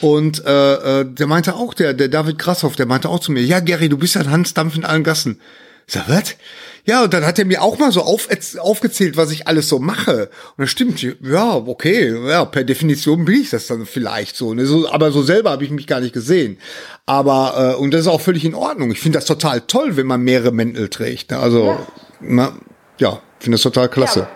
Und 0.01 0.45
äh, 0.45 1.01
äh, 1.01 1.05
der 1.05 1.27
meinte 1.27 1.55
auch, 1.55 1.73
der, 1.73 1.95
der 1.95 2.09
David 2.09 2.39
Krasshoff, 2.39 2.77
der 2.77 2.87
meinte 2.87 3.09
auch 3.09 3.21
zu 3.21 3.33
mir, 3.33 3.43
ja, 3.43 3.61
Gary, 3.61 3.89
du 3.89 3.97
bist 3.97 4.15
ja 4.15 4.21
ein 4.21 4.31
Hansdampf 4.31 4.77
in 4.77 4.85
allen 4.85 5.05
Gassen. 5.05 5.41
Ich 5.87 5.95
sag, 5.95 6.09
was? 6.09 6.37
Ja, 6.85 7.03
und 7.03 7.13
dann 7.15 7.25
hat 7.25 7.39
er 7.39 7.45
mir 7.45 7.63
auch 7.63 7.79
mal 7.79 7.91
so 7.91 8.03
auf, 8.03 8.29
aufgezählt, 8.59 9.17
was 9.17 9.31
ich 9.33 9.49
alles 9.49 9.69
so 9.69 9.79
mache. 9.79 10.31
Und 10.57 10.63
das 10.63 10.71
stimmt, 10.71 11.03
ja, 11.03 11.55
okay, 11.55 12.15
ja, 12.29 12.45
per 12.45 12.65
Definition 12.65 13.25
bin 13.25 13.41
ich 13.41 13.51
das 13.51 13.67
dann 13.67 13.87
vielleicht 13.87 14.37
so. 14.37 14.55
Ne? 14.55 14.67
so 14.67 14.89
aber 14.89 15.11
so 15.11 15.23
selber 15.23 15.51
habe 15.51 15.65
ich 15.65 15.71
mich 15.71 15.87
gar 15.87 16.01
nicht 16.01 16.13
gesehen. 16.13 16.59
Aber, 17.07 17.75
äh, 17.75 17.81
und 17.81 17.93
das 17.93 18.03
ist 18.03 18.07
auch 18.07 18.21
völlig 18.21 18.45
in 18.45 18.55
Ordnung. 18.55 18.91
Ich 18.93 19.01
finde 19.01 19.19
das 19.19 19.27
total 19.27 19.63
toll, 19.63 19.97
wenn 19.97 20.07
man 20.07 20.23
mehrere 20.23 20.53
Mäntel 20.53 20.89
trägt. 20.89 21.31
Ne? 21.31 21.39
Also, 21.39 21.67
ja. 21.67 21.87
Na, 22.21 22.53
ja, 22.99 23.21
finde 23.41 23.57
das 23.57 23.63
total 23.63 23.89
klasse. 23.89 24.21
Ja. 24.21 24.29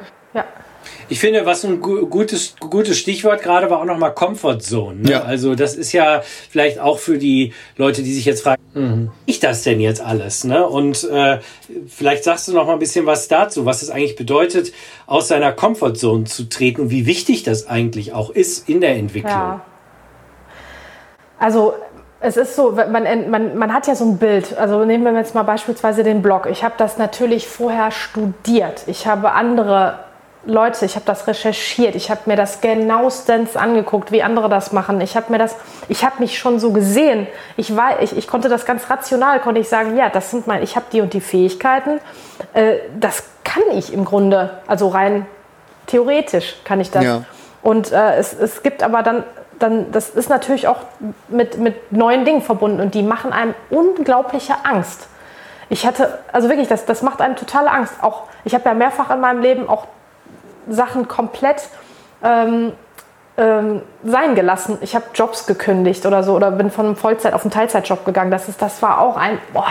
Ich 1.10 1.18
finde, 1.18 1.44
was 1.44 1.64
ein 1.64 1.80
gutes, 1.80 2.54
gutes 2.60 2.96
Stichwort 2.96 3.42
gerade 3.42 3.68
war 3.68 3.80
auch 3.80 3.84
nochmal 3.84 4.14
Comfort 4.14 4.60
Zone. 4.60 5.00
Ne? 5.00 5.10
Ja. 5.10 5.22
Also 5.22 5.56
das 5.56 5.74
ist 5.74 5.92
ja 5.92 6.22
vielleicht 6.48 6.78
auch 6.78 7.00
für 7.00 7.18
die 7.18 7.52
Leute, 7.76 8.04
die 8.04 8.12
sich 8.12 8.24
jetzt 8.24 8.42
fragen, 8.42 8.62
mhm. 8.74 9.10
ich 9.26 9.40
das 9.40 9.64
denn 9.64 9.80
jetzt 9.80 10.00
alles? 10.00 10.44
Ne? 10.44 10.64
Und 10.64 11.02
äh, 11.10 11.40
vielleicht 11.88 12.22
sagst 12.22 12.46
du 12.46 12.52
noch 12.52 12.64
mal 12.64 12.74
ein 12.74 12.78
bisschen 12.78 13.06
was 13.06 13.26
dazu, 13.26 13.66
was 13.66 13.82
es 13.82 13.90
eigentlich 13.90 14.14
bedeutet, 14.14 14.72
aus 15.06 15.26
seiner 15.26 15.50
Comfort 15.50 15.94
Zone 15.94 16.24
zu 16.24 16.48
treten 16.48 16.82
und 16.82 16.90
wie 16.90 17.06
wichtig 17.06 17.42
das 17.42 17.66
eigentlich 17.66 18.12
auch 18.12 18.30
ist 18.30 18.68
in 18.68 18.80
der 18.80 18.94
Entwicklung. 18.94 19.32
Ja. 19.32 19.64
Also 21.40 21.74
es 22.20 22.36
ist 22.36 22.54
so, 22.54 22.70
man, 22.70 23.30
man, 23.30 23.58
man 23.58 23.74
hat 23.74 23.88
ja 23.88 23.96
so 23.96 24.04
ein 24.04 24.18
Bild. 24.18 24.56
Also 24.56 24.84
nehmen 24.84 25.02
wir 25.02 25.12
jetzt 25.14 25.34
mal 25.34 25.42
beispielsweise 25.42 26.04
den 26.04 26.22
Blog. 26.22 26.46
Ich 26.48 26.62
habe 26.62 26.74
das 26.78 26.98
natürlich 26.98 27.48
vorher 27.48 27.90
studiert. 27.90 28.84
Ich 28.86 29.08
habe 29.08 29.32
andere 29.32 30.09
Leute, 30.44 30.86
ich 30.86 30.94
habe 30.94 31.04
das 31.04 31.26
recherchiert. 31.26 31.94
Ich 31.94 32.10
habe 32.10 32.22
mir 32.26 32.36
das 32.36 32.60
genauestens 32.60 33.56
angeguckt, 33.56 34.10
wie 34.10 34.22
andere 34.22 34.48
das 34.48 34.72
machen. 34.72 35.00
Ich 35.00 35.16
habe 35.16 35.30
mir 35.30 35.38
das, 35.38 35.56
ich 35.88 36.04
habe 36.04 36.16
mich 36.18 36.38
schon 36.38 36.58
so 36.58 36.72
gesehen. 36.72 37.26
Ich 37.56 37.76
war, 37.76 38.00
ich, 38.02 38.16
ich 38.16 38.26
konnte 38.26 38.48
das 38.48 38.64
ganz 38.64 38.88
rational, 38.88 39.40
konnte 39.40 39.60
ich 39.60 39.68
sagen, 39.68 39.96
ja, 39.96 40.08
das 40.08 40.30
sind 40.30 40.46
meine, 40.46 40.62
ich 40.62 40.76
habe 40.76 40.86
die 40.92 41.02
und 41.02 41.12
die 41.12 41.20
Fähigkeiten. 41.20 42.00
Äh, 42.54 42.76
das 42.98 43.22
kann 43.44 43.64
ich 43.72 43.92
im 43.92 44.04
Grunde, 44.04 44.58
also 44.66 44.88
rein 44.88 45.26
theoretisch 45.86 46.56
kann 46.64 46.80
ich 46.80 46.90
das. 46.90 47.04
Ja. 47.04 47.24
Und 47.62 47.92
äh, 47.92 48.16
es, 48.16 48.32
es 48.32 48.62
gibt 48.62 48.82
aber 48.82 49.02
dann 49.02 49.24
dann 49.58 49.92
das 49.92 50.08
ist 50.10 50.30
natürlich 50.30 50.66
auch 50.68 50.78
mit, 51.28 51.58
mit 51.58 51.92
neuen 51.92 52.24
Dingen 52.24 52.40
verbunden 52.42 52.80
und 52.80 52.94
die 52.94 53.02
machen 53.02 53.32
einem 53.32 53.54
unglaubliche 53.68 54.54
Angst. 54.64 55.06
Ich 55.68 55.86
hatte, 55.86 56.18
also 56.32 56.48
wirklich, 56.48 56.66
das, 56.66 56.84
das 56.84 57.02
macht 57.02 57.20
einem 57.20 57.36
totale 57.36 57.70
Angst. 57.70 57.94
Auch, 58.02 58.24
ich 58.44 58.54
habe 58.54 58.64
ja 58.64 58.74
mehrfach 58.74 59.10
in 59.10 59.20
meinem 59.20 59.40
Leben 59.40 59.68
auch 59.68 59.86
Sachen 60.70 61.08
komplett 61.08 61.68
ähm, 62.22 62.72
ähm, 63.36 63.82
sein 64.04 64.34
gelassen. 64.34 64.78
Ich 64.80 64.94
habe 64.94 65.06
Jobs 65.14 65.46
gekündigt 65.46 66.06
oder 66.06 66.22
so 66.22 66.34
oder 66.34 66.50
bin 66.50 66.70
von 66.70 66.86
einem 66.86 66.96
Vollzeit 66.96 67.32
auf 67.32 67.42
einen 67.42 67.50
Teilzeitjob 67.50 68.04
gegangen. 68.04 68.30
Das, 68.30 68.48
ist, 68.48 68.60
das 68.60 68.82
war 68.82 69.00
auch 69.00 69.16
ein, 69.16 69.38
boah, 69.52 69.68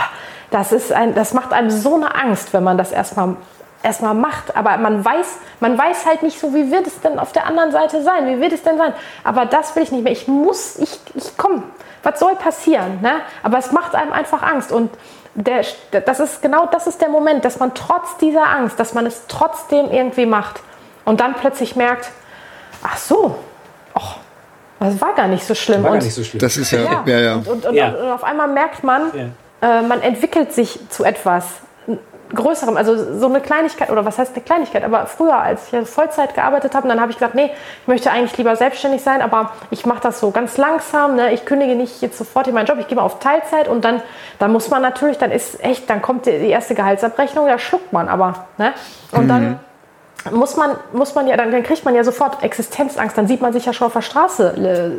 das, 0.51 0.71
ist 0.71 0.91
ein, 0.91 1.15
das 1.15 1.34
macht 1.34 1.53
einem 1.53 1.69
so 1.69 1.95
eine 1.95 2.15
Angst, 2.15 2.53
wenn 2.53 2.63
man 2.63 2.77
das 2.77 2.91
erstmal 2.91 3.35
erstmal 3.84 4.13
macht. 4.13 4.55
Aber 4.55 4.77
man 4.77 5.03
weiß, 5.03 5.38
man 5.59 5.77
weiß 5.77 6.05
halt 6.05 6.23
nicht 6.23 6.39
so, 6.39 6.53
wie 6.53 6.71
wird 6.71 6.88
es 6.88 6.99
denn 7.01 7.19
auf 7.19 7.31
der 7.31 7.45
anderen 7.45 7.71
Seite 7.71 8.01
sein? 8.01 8.27
Wie 8.27 8.41
wird 8.41 8.53
es 8.53 8.63
denn 8.63 8.77
sein? 8.77 8.93
Aber 9.23 9.45
das 9.45 9.76
will 9.76 9.84
ich 9.84 9.91
nicht 9.91 10.03
mehr. 10.03 10.13
Ich 10.13 10.27
muss, 10.27 10.77
ich, 10.77 10.99
ich 11.15 11.38
komme. 11.38 11.63
Was 12.03 12.19
soll 12.19 12.35
passieren? 12.35 12.99
Ne? 13.01 13.11
Aber 13.43 13.57
es 13.57 13.71
macht 13.71 13.95
einem 13.95 14.13
einfach 14.13 14.41
Angst. 14.41 14.71
Und 14.71 14.89
der, 15.35 15.63
das 16.05 16.19
ist 16.19 16.41
genau 16.41 16.65
das 16.65 16.88
ist 16.88 17.01
der 17.01 17.09
Moment, 17.09 17.45
dass 17.45 17.59
man 17.59 17.73
trotz 17.73 18.17
dieser 18.17 18.47
Angst, 18.49 18.80
dass 18.80 18.93
man 18.93 19.05
es 19.05 19.27
trotzdem 19.27 19.91
irgendwie 19.91 20.26
macht. 20.26 20.61
Und 21.10 21.22
dann 21.22 21.34
plötzlich 21.34 21.76
merkt, 21.76 22.11
ach 22.84 22.98
so, 22.98 23.36
och, 23.95 24.18
das 24.80 25.02
war 25.02 25.15
gar 25.15 25.27
nicht 25.27 25.44
so 25.44 25.56
schlimm. 25.56 25.81
War 25.81 25.94
gar 25.94 26.03
nicht 26.03 26.14
so 26.14 26.23
schlimm. 26.23 26.40
Das 26.40 26.56
ist 26.56 26.69
ja, 26.69 26.81
ja, 26.81 27.03
ja. 27.07 27.19
ja. 27.19 27.34
Und, 27.34 27.48
und, 27.48 27.65
und, 27.65 27.73
ja. 27.73 27.90
und, 27.90 28.11
auf 28.11 28.23
einmal 28.23 28.48
merkt 28.48 28.84
man, 28.84 29.11
äh, 29.60 29.81
man 29.81 30.03
entwickelt 30.03 30.53
sich 30.53 30.80
zu 30.90 31.03
etwas 31.03 31.45
größerem, 32.36 32.77
also 32.77 33.18
so 33.18 33.26
eine 33.26 33.41
Kleinigkeit, 33.41 33.90
oder 33.90 34.06
was 34.06 34.19
heißt 34.19 34.36
eine 34.36 34.44
Kleinigkeit, 34.44 34.84
aber 34.84 35.07
früher, 35.07 35.36
als 35.36 35.73
ich 35.73 35.90
Vollzeit 35.90 36.36
gearbeitet 36.36 36.76
habe, 36.76 36.88
dann 36.88 37.02
habe 37.02 37.10
ich 37.10 37.18
gesagt, 37.18 37.34
nee, 37.34 37.49
ich 37.81 37.88
möchte 37.88 38.11
eigentlich 38.11 38.38
lieber 38.38 38.56
selbstständig 38.56 39.02
sein, 39.02 39.23
aber 39.23 39.53
ich 39.72 39.88
mache 39.88 40.02
das 40.02 40.19
so 40.19 40.30
ganz 40.30 40.57
langsam, 40.57 41.15
ne? 41.15 41.34
ich 41.34 41.44
kündige 41.44 41.73
nicht 41.73 42.03
jetzt 42.03 42.19
sofort 42.19 42.48
in 42.48 42.53
meinen 42.53 42.68
Job, 42.68 42.77
ich 42.80 42.88
gehe 42.88 42.95
mal 42.95 43.02
auf 43.02 43.18
Teilzeit 43.18 43.68
und 43.68 43.84
dann, 43.84 44.03
dann 44.38 44.52
muss 44.52 44.69
man 44.69 44.84
natürlich, 44.84 45.18
dann 45.18 45.31
ist 45.31 45.60
echt, 45.64 45.90
dann 45.90 46.03
kommt 46.03 46.27
die, 46.27 46.30
erste 46.30 46.76
Gehaltsabrechnung, 46.76 47.48
da 47.48 47.57
schluckt 47.57 47.91
man 47.91 48.07
aber, 48.07 48.45
ne? 48.60 48.73
und 49.11 49.23
mhm. 49.23 49.27
dann 49.27 49.60
muss 50.31 50.57
man, 50.57 50.71
muss 50.91 51.15
man 51.15 51.27
ja, 51.27 51.37
dann, 51.37 51.51
dann, 51.51 51.63
kriegt 51.63 51.85
man 51.85 51.95
ja 51.95 52.03
sofort 52.03 52.43
Existenzangst, 52.43 53.17
dann 53.17 53.27
sieht 53.27 53.41
man 53.41 53.53
sich 53.53 53.65
ja 53.65 53.73
schon 53.73 53.87
auf 53.87 53.93
der 53.93 54.01
Straße 54.01 54.53
le 54.57 54.91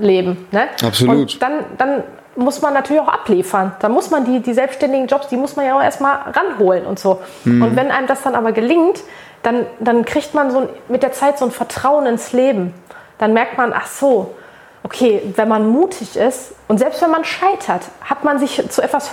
leben. 0.00 0.46
Ne? 0.50 0.68
Absolut. 0.84 1.16
Und 1.16 1.42
dann, 1.42 1.64
dann 1.78 2.02
muss 2.36 2.60
man 2.60 2.74
natürlich 2.74 3.00
auch 3.00 3.08
abliefern. 3.08 3.72
Da 3.80 3.88
muss 3.88 4.10
man 4.10 4.24
die, 4.24 4.40
die 4.40 4.52
selbstständigen 4.52 5.06
Jobs, 5.06 5.28
die 5.28 5.36
muss 5.36 5.56
man 5.56 5.64
ja 5.64 5.76
auch 5.76 5.82
erstmal 5.82 6.18
ranholen 6.32 6.84
und 6.84 6.98
so. 6.98 7.20
Mhm. 7.44 7.62
Und 7.62 7.76
wenn 7.76 7.90
einem 7.90 8.06
das 8.06 8.22
dann 8.22 8.34
aber 8.34 8.52
gelingt, 8.52 9.02
dann, 9.42 9.66
dann 9.80 10.04
kriegt 10.04 10.34
man 10.34 10.50
so 10.50 10.68
mit 10.88 11.02
der 11.02 11.12
Zeit 11.12 11.38
so 11.38 11.46
ein 11.46 11.50
Vertrauen 11.50 12.06
ins 12.06 12.32
Leben. 12.32 12.74
Dann 13.18 13.32
merkt 13.32 13.56
man, 13.56 13.72
ach 13.72 13.86
so, 13.86 14.34
okay, 14.82 15.22
wenn 15.36 15.48
man 15.48 15.66
mutig 15.68 16.16
ist 16.16 16.52
und 16.68 16.78
selbst 16.78 17.00
wenn 17.02 17.10
man 17.10 17.24
scheitert, 17.24 17.82
hat 18.02 18.24
man 18.24 18.38
sich 18.38 18.62
zu 18.68 18.82
etwas 18.82 19.10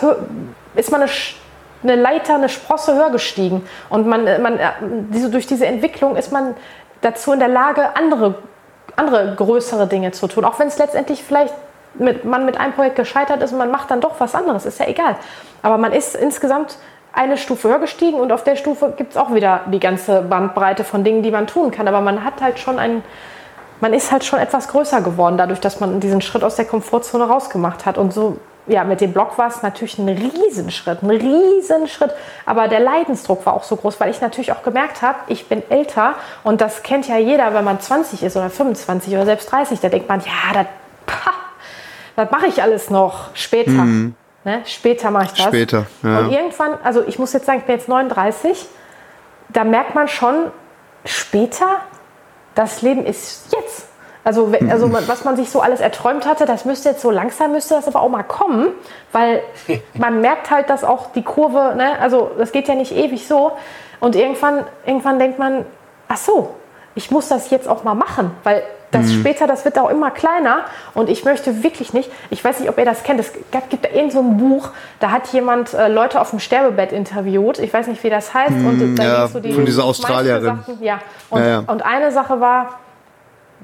ist 0.76 0.92
man 0.92 1.02
eine, 1.02 1.10
eine 1.84 1.96
Leiter, 1.96 2.36
eine 2.36 2.50
Sprosse 2.50 2.96
höher 2.96 3.12
gestiegen. 3.12 3.68
Und 3.90 4.08
man, 4.08 4.24
man, 4.42 4.60
diese, 5.10 5.30
durch 5.30 5.48
diese 5.48 5.66
Entwicklung 5.66 6.16
ist 6.16 6.32
man 6.32 6.56
dazu 7.02 7.34
in 7.34 7.40
der 7.40 7.50
Lage, 7.50 7.96
andere, 7.96 8.36
andere 8.96 9.36
größere 9.36 9.88
Dinge 9.88 10.12
zu 10.12 10.28
tun. 10.28 10.46
Auch 10.46 10.60
wenn 10.60 10.68
es 10.68 10.78
letztendlich 10.78 11.24
vielleicht 11.24 11.54
mit, 11.96 12.26
man 12.26 12.46
mit 12.46 12.60
einem 12.60 12.74
Projekt 12.74 12.96
gescheitert 12.96 13.42
ist 13.44 13.52
und 13.52 13.58
man 13.58 13.72
macht 13.72 13.92
dann 13.92 14.02
doch 14.02 14.20
was 14.20 14.36
anderes, 14.36 14.66
ist 14.66 14.80
ja 14.80 14.88
egal. 14.88 15.16
Aber 15.62 15.78
man 15.78 15.92
ist 15.92 16.16
insgesamt 16.16 16.78
eine 17.12 17.38
Stufe 17.38 17.70
höher 17.70 17.80
gestiegen 17.80 18.20
und 18.20 18.32
auf 18.32 18.44
der 18.44 18.56
Stufe 18.56 18.94
gibt 18.98 19.12
es 19.12 19.18
auch 19.18 19.34
wieder 19.34 19.62
die 19.68 19.80
ganze 19.80 20.22
Bandbreite 20.22 20.84
von 20.84 21.04
Dingen, 21.04 21.22
die 21.22 21.32
man 21.32 21.46
tun 21.46 21.70
kann. 21.70 21.88
Aber 21.88 22.02
man 22.02 22.24
hat 22.24 22.42
halt 22.42 22.58
schon 22.58 22.80
ein, 22.80 23.04
man 23.82 23.94
ist 23.94 24.12
halt 24.12 24.24
schon 24.24 24.40
etwas 24.40 24.68
größer 24.68 25.02
geworden, 25.02 25.38
dadurch, 25.38 25.60
dass 25.60 25.80
man 25.80 26.00
diesen 26.00 26.22
Schritt 26.22 26.44
aus 26.44 26.56
der 26.56 26.66
Komfortzone 26.66 27.26
rausgemacht 27.26 27.86
hat. 27.86 28.00
Und 28.00 28.14
so, 28.14 28.38
ja, 28.68 28.84
mit 28.84 29.02
dem 29.02 29.12
Blog 29.12 29.38
war 29.38 29.48
es 29.48 29.62
natürlich 29.62 29.98
ein 29.98 30.08
Riesenschritt, 30.08 31.04
ein 31.04 31.10
Riesenschritt. 31.10 32.12
Aber 32.46 32.68
der 32.68 32.80
Leidensdruck 32.80 33.46
war 33.46 33.54
auch 33.54 33.64
so 33.64 33.76
groß, 33.76 34.00
weil 34.00 34.10
ich 34.10 34.22
natürlich 34.22 34.52
auch 34.52 34.64
gemerkt 34.64 35.02
habe, 35.02 35.20
ich 35.28 35.48
bin 35.48 35.62
älter 35.70 36.16
und 36.44 36.62
das 36.62 36.84
kennt 36.84 37.08
ja 37.08 37.18
jeder, 37.18 37.54
wenn 37.54 37.66
man 37.66 37.80
20 37.80 38.24
ist 38.24 38.38
oder 38.38 38.50
25 38.50 39.14
oder 39.14 39.26
selbst 39.26 39.52
30, 39.52 39.80
da 39.82 39.90
denkt 39.90 40.08
man, 40.08 40.22
ja, 40.22 40.54
das, 40.54 40.68
das 42.16 42.32
mache 42.32 42.48
ich 42.48 42.62
alles 42.62 42.90
noch 42.90 43.36
später. 43.36 43.72
Mhm. 43.72 44.16
Ne? 44.46 44.62
Später 44.66 45.12
mache 45.12 45.26
ich 45.26 45.34
das. 45.34 45.48
Später, 45.48 45.86
ja. 46.02 46.20
Und 46.20 46.32
irgendwann, 46.32 46.78
also 46.84 47.04
ich 47.06 47.18
muss 47.18 47.34
jetzt 47.34 47.46
sagen, 47.46 47.60
ich 47.60 47.66
bin 47.66 47.76
jetzt 47.76 47.88
39, 47.88 48.68
da 49.50 49.64
merkt 49.64 49.96
man 49.96 50.08
schon, 50.08 50.52
später, 51.06 51.82
das 52.56 52.82
Leben 52.82 53.06
ist 53.06 53.54
jetzt. 53.54 53.88
Also, 54.26 54.52
also 54.70 54.92
was 55.08 55.26
man 55.26 55.36
sich 55.36 55.50
so 55.50 55.60
alles 55.60 55.82
erträumt 55.82 56.26
hatte, 56.26 56.46
das 56.46 56.64
müsste 56.64 56.90
jetzt 56.90 57.02
so 57.02 57.12
langsam, 57.12 57.52
müsste 57.52 57.74
das 57.76 57.88
aber 57.88 58.02
auch 58.02 58.10
mal 58.10 58.24
kommen, 58.24 58.68
weil 59.12 59.42
man 59.96 60.22
merkt 60.22 60.50
halt, 60.50 60.70
dass 60.70 60.84
auch 60.86 61.12
die 61.14 61.24
Kurve, 61.24 61.74
ne, 61.76 62.00
also 62.00 62.32
das 62.38 62.52
geht 62.54 62.68
ja 62.70 62.76
nicht 62.76 62.94
ewig 62.96 63.28
so. 63.28 63.52
Und 64.00 64.16
irgendwann, 64.16 64.66
irgendwann 64.86 65.20
denkt 65.20 65.40
man, 65.40 65.66
ach 66.08 66.18
so, 66.18 66.56
ich 66.96 67.12
muss 67.12 67.28
das 67.28 67.50
jetzt 67.50 67.68
auch 67.68 67.84
mal 67.84 67.96
machen, 67.96 68.32
weil 68.44 68.64
das 68.92 69.08
Mhm. 69.08 69.22
später, 69.22 69.48
das 69.48 69.66
wird 69.66 69.80
auch 69.80 69.90
immer 69.90 70.12
kleiner 70.12 70.66
und 70.94 71.10
ich 71.10 71.26
möchte 71.26 71.64
wirklich 71.64 71.94
nicht, 71.94 72.12
ich 72.30 72.46
weiß 72.46 72.60
nicht, 72.60 72.70
ob 72.70 72.78
ihr 72.78 72.86
das 72.86 73.02
kennt, 73.02 73.20
es 73.20 73.34
gibt 73.70 73.84
da 73.84 73.90
irgend 73.90 74.12
so 74.14 74.20
ein 74.20 74.38
Buch, 74.38 74.70
da 75.00 75.10
hat 75.10 75.30
jemand 75.30 75.74
äh, 75.74 75.88
Leute 75.88 76.22
auf 76.22 76.30
dem 76.30 76.38
Sterbebett 76.40 76.92
interviewt, 76.92 77.58
ich 77.58 77.74
weiß 77.74 77.88
nicht, 77.88 78.04
wie 78.04 78.12
das 78.12 78.34
heißt. 78.36 78.52
und 78.52 78.78
Mhm, 78.78 78.96
ja, 78.98 79.22
ging's 79.22 79.34
so 79.34 79.40
die 79.40 79.52
von 79.54 79.66
dieser 79.66 79.84
Australierin. 79.86 80.44
Sachen, 80.46 80.84
ja. 80.84 81.00
Und, 81.32 81.40
Ja, 81.42 81.48
ja. 81.48 81.64
und 81.66 81.84
eine 81.84 82.12
Sache 82.12 82.40
war, 82.40 82.80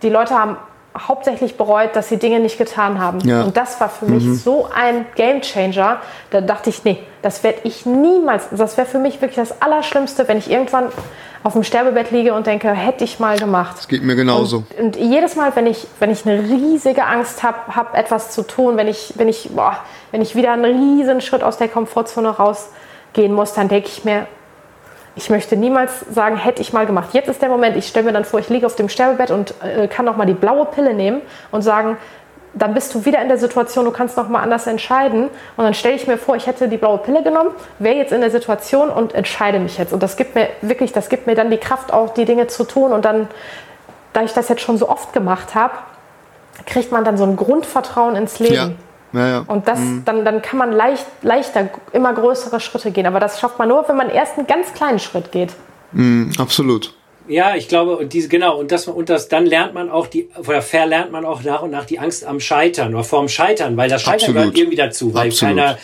die 0.02 0.10
Leute 0.10 0.34
haben 0.38 0.58
hauptsächlich 0.98 1.56
bereut, 1.56 1.96
dass 1.96 2.10
sie 2.10 2.18
Dinge 2.18 2.40
nicht 2.40 2.58
getan 2.58 3.00
haben. 3.00 3.20
Ja. 3.22 3.44
Und 3.44 3.56
das 3.56 3.80
war 3.80 3.90
für 3.90 4.06
mich 4.06 4.24
Mhm. 4.24 4.36
so 4.36 4.68
ein 4.74 5.06
Gamechanger. 5.16 5.98
Da 6.32 6.42
dachte 6.42 6.70
ich, 6.72 6.84
nee, 6.84 6.98
das 7.22 7.44
werde 7.44 7.60
ich 7.64 7.86
niemals. 7.86 8.48
Das 8.52 8.76
wäre 8.76 8.88
für 8.88 8.98
mich 8.98 9.22
wirklich 9.22 9.36
das 9.38 9.62
Allerschlimmste, 9.62 10.28
wenn 10.28 10.38
ich 10.40 10.50
irgendwann 10.50 10.86
auf 11.44 11.54
dem 11.54 11.64
Sterbebett 11.64 12.12
liege 12.12 12.34
und 12.34 12.48
denke, 12.48 12.70
hätte 12.72 13.04
ich 13.04 13.20
mal 13.20 13.38
gemacht. 13.38 13.78
Das 13.78 13.88
geht 13.88 14.04
mir 14.04 14.16
genauso. 14.16 14.64
Und, 14.78 14.84
und 14.84 14.96
jedes 14.98 15.36
Mal, 15.36 15.56
wenn 15.56 15.68
ich, 15.68 15.88
wenn 16.00 16.12
ich 16.12 16.26
eine 16.26 16.42
riesige 16.42 17.06
Angst 17.06 17.44
habe, 17.44 17.58
hab 17.76 17.96
etwas 17.96 18.32
zu 18.32 18.42
tun, 18.42 18.76
wenn 18.76 18.88
ich, 18.88 19.14
wenn 19.16 19.30
ich, 19.30 19.50
boah, 19.56 19.78
wenn 20.12 20.22
ich 20.22 20.36
wieder 20.36 20.52
einen 20.52 20.66
riesen 20.98 21.22
Schritt 21.22 21.44
aus 21.44 21.58
der 21.58 21.70
Komfortzone 21.70 22.30
rausgehen 22.30 23.32
muss, 23.34 23.54
dann 23.54 23.70
denke 23.70 23.88
ich 23.88 24.04
mir, 24.04 24.28
ich 25.20 25.30
möchte 25.30 25.58
niemals 25.58 25.92
sagen, 26.10 26.38
hätte 26.38 26.62
ich 26.62 26.72
mal 26.72 26.86
gemacht. 26.86 27.10
Jetzt 27.12 27.28
ist 27.28 27.42
der 27.42 27.50
Moment, 27.50 27.76
ich 27.76 27.88
stelle 27.88 28.06
mir 28.06 28.14
dann 28.14 28.24
vor, 28.24 28.40
ich 28.40 28.48
liege 28.48 28.66
auf 28.66 28.76
dem 28.76 28.88
Sterbebett 28.88 29.32
und 29.32 29.54
äh, 29.62 29.90
kann 29.90 30.06
noch 30.06 30.16
mal 30.16 30.26
die 30.26 30.34
blaue 30.34 30.66
Pille 30.66 30.94
nehmen 30.94 31.22
und 31.52 31.62
sagen, 31.62 31.98
dann 32.54 32.74
bist 32.74 32.96
du 32.96 33.04
wieder 33.04 33.22
in 33.22 33.28
der 33.28 33.38
Situation, 33.38 33.84
du 33.84 33.92
kannst 33.92 34.16
noch 34.16 34.30
mal 34.30 34.42
anders 34.42 34.66
entscheiden. 34.66 35.26
Und 35.58 35.64
dann 35.66 35.74
stelle 35.74 35.96
ich 35.96 36.08
mir 36.08 36.18
vor, 36.18 36.38
ich 36.38 36.48
hätte 36.48 36.70
die 36.70 36.78
blaue 36.78 37.00
Pille 37.00 37.22
genommen, 37.22 37.52
wäre 37.80 37.98
jetzt 37.98 38.14
in 38.14 38.22
der 38.22 38.32
Situation 38.32 38.90
und 38.90 39.14
entscheide 39.14 39.60
mich 39.60 39.78
jetzt. 39.78 39.92
Und 39.92 40.02
das 40.02 40.16
gibt 40.16 40.36
mir 40.36 40.48
wirklich, 40.62 40.94
das 40.94 41.10
gibt 41.10 41.28
mir 41.28 41.36
dann 41.36 41.52
die 41.52 41.58
Kraft, 41.58 41.92
auch 41.92 42.14
die 42.14 42.24
Dinge 42.24 42.48
zu 42.48 42.64
tun. 42.64 42.94
Und 42.94 43.04
dann, 43.04 43.28
da 44.14 44.24
ich 44.24 44.32
das 44.32 44.48
jetzt 44.48 44.62
schon 44.62 44.78
so 44.78 44.88
oft 44.88 45.12
gemacht 45.12 45.54
habe, 45.54 45.74
kriegt 46.66 46.94
man 46.94 47.04
dann 47.04 47.18
so 47.18 47.26
ein 47.26 47.36
Grundvertrauen 47.36 48.16
ins 48.16 48.40
Leben. 48.40 48.56
Ja. 48.56 48.70
Ja, 49.14 49.28
ja. 49.28 49.44
Und 49.48 49.68
das, 49.68 49.80
dann, 50.06 50.24
dann 50.24 50.42
kann 50.42 50.60
man 50.60 50.72
leicht, 50.72 51.06
leichter 51.22 51.70
immer 51.94 52.14
größere 52.14 52.60
Schritte 52.60 52.92
gehen. 52.92 53.06
Aber 53.06 53.20
das 53.20 53.40
schafft 53.40 53.58
man 53.58 53.68
nur, 53.70 53.88
wenn 53.88 53.98
man 53.98 54.10
erst 54.10 54.38
einen 54.38 54.48
ganz 54.48 54.74
kleinen 54.74 55.00
Schritt 55.00 55.32
geht. 55.32 55.56
Absolut. 56.38 56.94
Ja, 57.30 57.56
ich 57.56 57.68
glaube, 57.68 57.96
und 57.98 58.12
diese, 58.12 58.28
genau, 58.28 58.58
und 58.60 58.72
das, 58.72 58.88
und 58.88 59.08
das, 59.10 59.30
dann 59.30 59.46
lernt 59.46 59.74
man 59.76 59.90
auch 59.90 60.08
die, 60.08 60.28
oder 60.48 60.62
verlernt 60.64 61.12
man 61.12 61.26
auch 61.26 61.44
nach 61.44 61.62
und 61.62 61.70
nach 61.72 61.86
die 61.86 62.00
Angst 62.00 62.26
am 62.26 62.40
Scheitern 62.40 62.94
oder 62.96 63.04
vorm 63.04 63.30
Scheitern, 63.30 63.78
weil 63.78 63.88
das 63.90 64.02
Scheitern 64.02 64.16
Absolut. 64.32 64.36
gehört 64.42 64.58
irgendwie 64.58 64.76
dazu, 64.78 65.14
weil 65.14 65.28
Absolut. 65.28 65.56
keiner 65.58 65.78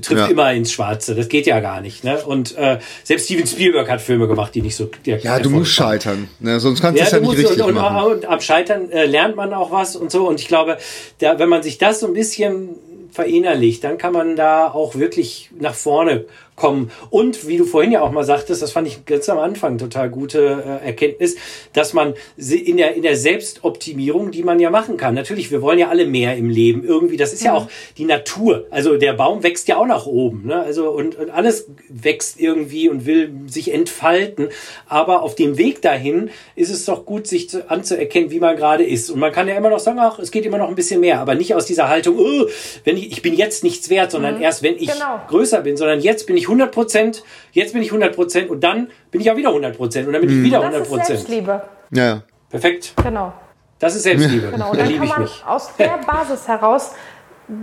trifft 0.00 0.20
Ja. 0.20 0.26
immer 0.28 0.52
ins 0.52 0.70
Schwarze. 0.72 1.14
Das 1.14 1.28
geht 1.28 1.46
ja 1.46 1.60
gar 1.60 1.80
nicht, 1.80 2.04
ne? 2.04 2.18
Und 2.24 2.56
äh, 2.56 2.78
selbst 3.02 3.24
Steven 3.26 3.46
Spielberg 3.46 3.90
hat 3.90 4.00
Filme 4.00 4.28
gemacht, 4.28 4.54
die 4.54 4.62
nicht 4.62 4.76
so. 4.76 4.88
Die 5.04 5.10
Ja, 5.10 5.40
du 5.40 5.50
musst 5.50 5.72
scheitern. 5.72 6.28
Ne? 6.38 6.60
Sonst 6.60 6.80
kannst 6.80 6.96
du 6.96 7.00
Ja, 7.00 7.06
es 7.06 7.12
ja 7.12 7.18
du 7.18 7.28
nicht 7.30 7.38
richtig 7.38 7.62
und, 7.62 7.68
und, 7.70 7.74
machen. 7.74 8.12
und 8.12 8.24
am 8.26 8.40
Scheitern 8.40 8.90
äh, 8.90 9.04
lernt 9.06 9.34
man 9.36 9.52
auch 9.52 9.72
was 9.72 9.96
und 9.96 10.10
so. 10.12 10.28
Und 10.28 10.40
ich 10.40 10.46
glaube, 10.48 10.78
da, 11.18 11.38
wenn 11.38 11.48
man 11.48 11.62
sich 11.64 11.78
das 11.78 11.98
so 12.00 12.06
ein 12.06 12.14
bisschen 12.14 12.70
verinnerlicht, 13.10 13.84
dann 13.84 13.98
kann 13.98 14.12
man 14.12 14.36
da 14.36 14.68
auch 14.68 14.94
wirklich 14.94 15.50
nach 15.58 15.74
vorne 15.74 16.24
kommen. 16.62 16.92
Und 17.10 17.48
wie 17.48 17.56
du 17.56 17.64
vorhin 17.64 17.90
ja 17.90 18.02
auch 18.02 18.12
mal 18.12 18.22
sagtest, 18.22 18.62
das 18.62 18.70
fand 18.70 18.86
ich 18.86 19.04
ganz 19.04 19.28
am 19.28 19.40
Anfang 19.40 19.78
total 19.78 20.08
gute 20.08 20.62
äh, 20.80 20.86
Erkenntnis, 20.86 21.34
dass 21.72 21.92
man 21.92 22.14
in 22.36 22.76
der, 22.76 22.94
in 22.94 23.02
der 23.02 23.16
Selbstoptimierung, 23.16 24.30
die 24.30 24.44
man 24.44 24.60
ja 24.60 24.70
machen 24.70 24.96
kann. 24.96 25.12
Natürlich, 25.14 25.50
wir 25.50 25.60
wollen 25.60 25.80
ja 25.80 25.88
alle 25.88 26.06
mehr 26.06 26.36
im 26.36 26.48
Leben 26.48 26.84
irgendwie. 26.84 27.16
Das 27.16 27.32
ist 27.32 27.42
ja, 27.42 27.52
auch 27.52 27.66
die 27.98 28.04
Natur. 28.04 28.66
Also 28.70 28.96
der 28.96 29.12
Baum 29.14 29.42
wächst 29.42 29.66
ja 29.66 29.76
auch 29.76 29.86
nach 29.86 30.06
oben. 30.06 30.46
Ne? 30.46 30.62
Also 30.62 30.90
und, 30.90 31.16
und 31.16 31.30
alles 31.30 31.66
wächst 31.88 32.38
irgendwie 32.38 32.88
und 32.88 33.06
will 33.06 33.32
sich 33.48 33.74
entfalten. 33.74 34.48
Aber 34.86 35.22
auf 35.22 35.34
dem 35.34 35.58
Weg 35.58 35.82
dahin 35.82 36.30
ist 36.54 36.70
es 36.70 36.84
doch 36.84 37.04
gut, 37.04 37.26
sich 37.26 37.50
zu, 37.50 37.68
anzuerkennen, 37.68 38.30
wie 38.30 38.38
man 38.38 38.56
gerade 38.56 38.84
ist. 38.84 39.10
Und 39.10 39.18
man 39.18 39.32
kann 39.32 39.48
ja 39.48 39.56
immer 39.56 39.70
noch 39.70 39.80
sagen, 39.80 39.98
ach, 39.98 40.20
es 40.20 40.30
geht 40.30 40.46
immer 40.46 40.58
noch 40.58 40.68
ein 40.68 40.76
bisschen 40.76 41.00
mehr, 41.00 41.18
aber 41.18 41.34
nicht 41.34 41.56
aus 41.56 41.66
dieser 41.66 41.88
Haltung, 41.88 42.20
oh, 42.20 42.46
wenn 42.84 42.96
ich, 42.96 43.10
ich 43.10 43.20
bin 43.20 43.34
jetzt 43.34 43.64
nichts 43.64 43.90
wert, 43.90 44.12
sondern 44.12 44.40
erst 44.40 44.62
wenn 44.62 44.76
ich 44.76 44.92
Genau. 44.92 45.20
größer 45.28 45.60
bin, 45.62 45.76
sondern 45.76 46.00
jetzt 46.00 46.28
bin 46.28 46.36
ich 46.36 46.48
100 46.52 46.72
Prozent, 46.72 47.22
jetzt 47.52 47.72
bin 47.72 47.82
ich 47.82 47.88
100 47.88 48.14
Prozent 48.14 48.50
und 48.50 48.62
dann 48.62 48.88
bin 49.10 49.20
ich 49.20 49.30
auch 49.30 49.36
wieder 49.36 49.48
100 49.48 49.76
Prozent 49.76 50.06
und 50.06 50.12
dann 50.12 50.22
bin 50.22 50.30
ich 50.30 50.42
wieder 50.44 50.58
Das 50.58 50.66
100 50.66 50.82
ist 50.82 50.88
Prozent. 50.88 51.06
Selbstliebe. 51.08 51.62
Ja, 51.90 52.04
ja. 52.04 52.22
Perfekt. 52.50 52.92
Genau. 53.02 53.32
Das 53.78 53.96
ist 53.96 54.04
Selbstliebe. 54.04 54.50
genau. 54.50 54.70
Und 54.70 54.78
Da 54.78 54.84
dann 54.84 54.96
kann 54.98 55.08
man 55.08 55.22
mich. 55.22 55.42
aus 55.46 55.74
der 55.76 55.98
Basis 56.06 56.46
heraus 56.46 56.92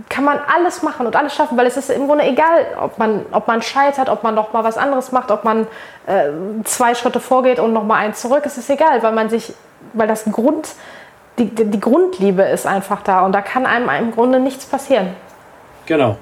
kann 0.08 0.24
man 0.24 0.38
alles 0.38 0.82
machen 0.82 1.06
und 1.06 1.16
alles 1.16 1.34
schaffen, 1.34 1.56
weil 1.56 1.66
es 1.66 1.76
ist 1.76 1.90
im 1.90 2.06
Grunde 2.06 2.24
egal, 2.24 2.66
ob 2.80 2.98
man, 2.98 3.24
ob 3.32 3.48
man 3.48 3.62
scheitert, 3.62 4.08
ob 4.08 4.22
man 4.22 4.34
noch 4.34 4.52
mal 4.52 4.62
was 4.62 4.76
anderes 4.76 5.10
macht, 5.10 5.30
ob 5.30 5.42
man 5.42 5.66
äh, 6.06 6.28
zwei 6.64 6.94
Schritte 6.94 7.18
vorgeht 7.18 7.58
und 7.58 7.72
noch 7.72 7.84
mal 7.84 7.96
einen 7.96 8.14
zurück. 8.14 8.42
Es 8.44 8.58
ist 8.58 8.68
egal, 8.70 9.02
weil 9.02 9.12
man 9.12 9.30
sich, 9.30 9.52
weil 9.94 10.06
das 10.06 10.24
Grund, 10.26 10.68
die 11.38 11.46
die 11.46 11.80
Grundliebe 11.80 12.42
ist 12.42 12.66
einfach 12.66 13.02
da 13.02 13.24
und 13.24 13.32
da 13.32 13.40
kann 13.40 13.64
einem 13.66 13.88
im 13.88 14.12
Grunde 14.12 14.38
nichts 14.38 14.66
passieren. 14.66 15.08
Genau. 15.86 16.18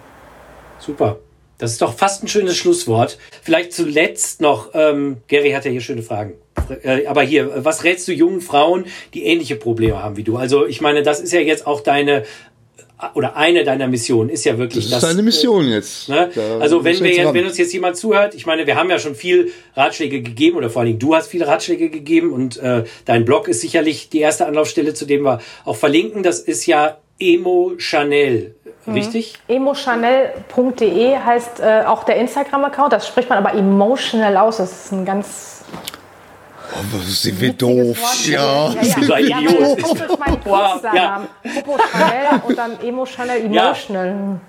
Super. 0.78 1.16
Das 1.58 1.72
ist 1.72 1.82
doch 1.82 1.94
fast 1.94 2.22
ein 2.22 2.28
schönes 2.28 2.56
Schlusswort. 2.56 3.18
Vielleicht 3.42 3.72
zuletzt 3.72 4.40
noch, 4.40 4.70
ähm, 4.74 5.18
Gary 5.26 5.50
hat 5.50 5.64
ja 5.64 5.70
hier 5.70 5.80
schöne 5.80 6.02
Fragen. 6.02 6.34
Äh, 6.82 7.06
aber 7.06 7.22
hier, 7.22 7.44
äh, 7.44 7.64
was 7.64 7.84
rätst 7.84 8.06
du 8.08 8.12
jungen 8.12 8.40
Frauen, 8.40 8.86
die 9.14 9.24
ähnliche 9.24 9.56
Probleme 9.56 10.02
haben 10.02 10.16
wie 10.16 10.22
du? 10.22 10.36
Also 10.36 10.66
ich 10.66 10.80
meine, 10.80 11.02
das 11.02 11.20
ist 11.20 11.32
ja 11.32 11.40
jetzt 11.40 11.66
auch 11.66 11.80
deine 11.80 12.24
oder 13.14 13.36
eine 13.36 13.62
deiner 13.62 13.86
Missionen 13.86 14.28
ist 14.28 14.44
ja 14.44 14.58
wirklich 14.58 14.90
Das 14.90 15.02
ist 15.02 15.08
deine 15.08 15.22
Mission 15.22 15.68
jetzt. 15.68 16.08
Ne? 16.08 16.30
Da 16.34 16.58
Also 16.58 16.82
wenn 16.82 16.98
wir 16.98 17.14
jetzt, 17.14 17.26
ran. 17.26 17.34
wenn 17.34 17.46
uns 17.46 17.56
jetzt 17.56 17.72
jemand 17.72 17.96
zuhört, 17.96 18.34
ich 18.34 18.44
meine, 18.44 18.66
wir 18.66 18.74
haben 18.74 18.90
ja 18.90 18.98
schon 18.98 19.14
viel 19.14 19.52
Ratschläge 19.74 20.20
gegeben 20.20 20.56
oder 20.56 20.68
vor 20.68 20.80
allen 20.80 20.88
Dingen 20.88 20.98
du 20.98 21.14
hast 21.14 21.28
viele 21.28 21.46
Ratschläge 21.46 21.90
gegeben 21.90 22.32
und 22.32 22.56
äh, 22.56 22.84
dein 23.04 23.24
Blog 23.24 23.46
ist 23.46 23.60
sicherlich 23.60 24.08
die 24.08 24.18
erste 24.18 24.46
Anlaufstelle, 24.46 24.94
zu 24.94 25.06
dem 25.06 25.22
wir 25.22 25.40
auch 25.64 25.76
verlinken. 25.76 26.24
Das 26.24 26.40
ist 26.40 26.66
ja 26.66 26.98
Emo 27.20 27.74
Chanel, 27.78 28.56
Mhm. 28.86 28.94
richtig? 28.94 29.34
Emochanel.de 29.48 31.18
heißt 31.18 31.60
äh, 31.60 31.82
auch 31.86 32.04
der 32.04 32.16
Instagram-Account. 32.16 32.92
Das 32.92 33.06
spricht 33.06 33.28
man 33.28 33.38
aber 33.38 33.54
emotional 33.54 34.36
aus. 34.36 34.58
Das 34.58 34.72
ist 34.72 34.92
ein 34.92 35.04
ganz 35.04 35.58
Oh, 36.70 36.98
sind 37.06 37.40
wir 37.40 37.52
doof. 37.54 37.98
Wort. 37.98 38.26
Ja. 38.26 38.68
bist 38.78 38.96
du 38.98 39.12
ein 39.12 39.26
ja, 39.26 39.38
Idiot. 39.38 39.82
Das 39.82 39.90
ist 39.90 40.18
mein 40.18 40.38
Wow. 40.44 40.82
Popo 40.82 41.78
Chanel 41.78 42.40
und 42.46 42.58
dann 42.58 42.80
Emo 42.82 43.06
Chanel 43.06 43.44
Emotional. 43.46 44.40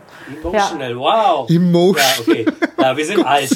Emotional, 0.41 0.97
wow. 0.97 1.49
Emotion. 1.49 1.95
Ja, 1.95 2.21
okay. 2.21 2.45
Ja, 2.77 2.97
wir 2.97 3.05
sind 3.05 3.25
alt. 3.25 3.49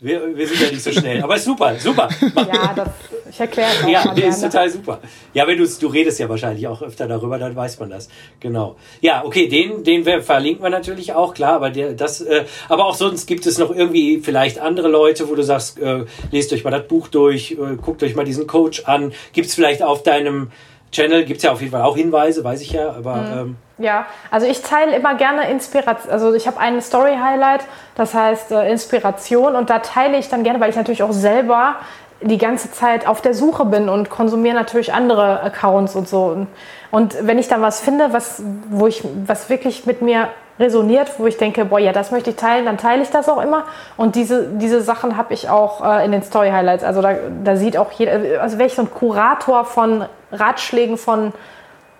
Wir, 0.00 0.36
wir 0.36 0.46
sind 0.46 0.60
ja 0.60 0.68
nicht 0.68 0.84
so 0.84 0.92
schnell. 0.92 1.22
Aber 1.22 1.36
ist 1.36 1.44
super, 1.44 1.74
super. 1.78 2.08
Ja, 2.36 2.72
das, 2.74 2.88
ich 3.30 3.40
erkläre 3.40 3.68
es 3.70 3.84
auch 3.84 3.88
Ja, 3.88 4.12
nee, 4.14 4.22
ist 4.28 4.42
total 4.42 4.68
super. 4.70 5.00
Ja, 5.34 5.46
wenn 5.46 5.58
du 5.58 5.66
du 5.66 5.86
redest 5.88 6.18
ja 6.18 6.28
wahrscheinlich 6.28 6.66
auch 6.68 6.82
öfter 6.82 7.06
darüber, 7.06 7.38
dann 7.38 7.54
weiß 7.54 7.78
man 7.80 7.90
das. 7.90 8.08
Genau. 8.40 8.76
Ja, 9.00 9.24
okay, 9.24 9.48
den 9.48 9.84
den 9.84 10.04
verlinken 10.22 10.62
wir 10.62 10.70
natürlich 10.70 11.12
auch, 11.14 11.34
klar, 11.34 11.54
aber 11.54 11.70
der 11.70 11.92
das 11.92 12.20
äh, 12.20 12.44
aber 12.68 12.86
auch 12.86 12.94
sonst 12.94 13.26
gibt 13.26 13.46
es 13.46 13.58
noch 13.58 13.70
irgendwie 13.70 14.20
vielleicht 14.20 14.58
andere 14.58 14.88
Leute, 14.88 15.28
wo 15.28 15.34
du 15.34 15.42
sagst, 15.42 15.78
äh, 15.78 16.04
lest 16.30 16.52
euch 16.52 16.64
mal 16.64 16.70
das 16.70 16.86
Buch 16.86 17.08
durch, 17.08 17.52
äh, 17.52 17.76
guckt 17.76 18.02
euch 18.02 18.14
mal 18.14 18.24
diesen 18.24 18.46
Coach 18.46 18.84
an. 18.86 19.12
Gibt's 19.32 19.54
vielleicht 19.54 19.82
auf 19.82 20.02
deinem 20.02 20.50
Channel 20.92 21.24
gibt's 21.24 21.42
ja 21.42 21.52
auf 21.52 21.60
jeden 21.60 21.72
Fall 21.72 21.82
auch 21.82 21.96
Hinweise, 21.96 22.44
weiß 22.44 22.60
ich 22.62 22.70
ja, 22.72 22.90
aber 22.90 23.16
Mhm. 23.16 23.38
ähm, 23.38 23.56
Ja, 23.78 24.06
also 24.30 24.46
ich 24.46 24.62
teile 24.62 24.96
immer 24.96 25.16
gerne 25.16 25.50
Inspiration. 25.50 26.10
Also 26.10 26.32
ich 26.32 26.46
habe 26.46 26.58
einen 26.58 26.80
Story-Highlight, 26.80 27.62
das 27.96 28.14
heißt 28.14 28.52
äh, 28.52 28.70
Inspiration 28.70 29.56
und 29.56 29.68
da 29.68 29.80
teile 29.80 30.16
ich 30.16 30.28
dann 30.28 30.44
gerne, 30.44 30.60
weil 30.60 30.70
ich 30.70 30.76
natürlich 30.76 31.02
auch 31.02 31.12
selber 31.12 31.76
die 32.22 32.38
ganze 32.38 32.70
Zeit 32.72 33.06
auf 33.06 33.20
der 33.20 33.34
Suche 33.34 33.64
bin 33.66 33.88
und 33.88 34.10
konsumiere 34.10 34.54
natürlich 34.54 34.92
andere 34.92 35.42
Accounts 35.42 35.94
und 35.94 36.08
so. 36.08 36.46
Und, 36.90 37.16
wenn 37.26 37.38
ich 37.38 37.48
dann 37.48 37.60
was 37.60 37.80
finde, 37.80 38.12
was, 38.12 38.42
wo 38.70 38.86
ich, 38.86 39.02
was 39.26 39.50
wirklich 39.50 39.84
mit 39.84 40.00
mir 40.00 40.28
resoniert, 40.58 41.18
wo 41.18 41.26
ich 41.26 41.36
denke, 41.36 41.66
boah, 41.66 41.78
ja, 41.78 41.92
das 41.92 42.10
möchte 42.10 42.30
ich 42.30 42.36
teilen, 42.36 42.64
dann 42.64 42.78
teile 42.78 43.02
ich 43.02 43.10
das 43.10 43.28
auch 43.28 43.42
immer. 43.42 43.64
Und 43.98 44.14
diese, 44.14 44.48
diese 44.54 44.80
Sachen 44.80 45.18
habe 45.18 45.34
ich 45.34 45.50
auch 45.50 45.84
äh, 45.84 46.06
in 46.06 46.12
den 46.12 46.22
Story 46.22 46.48
Highlights. 46.48 46.84
Also 46.84 47.02
da, 47.02 47.14
da 47.44 47.56
sieht 47.56 47.76
auch 47.76 47.92
jeder, 47.92 48.40
also 48.40 48.56
wäre 48.56 48.66
ich 48.66 48.74
so 48.74 48.82
ein 48.82 48.90
Kurator 48.90 49.66
von 49.66 50.06
Ratschlägen 50.32 50.96
von 50.96 51.32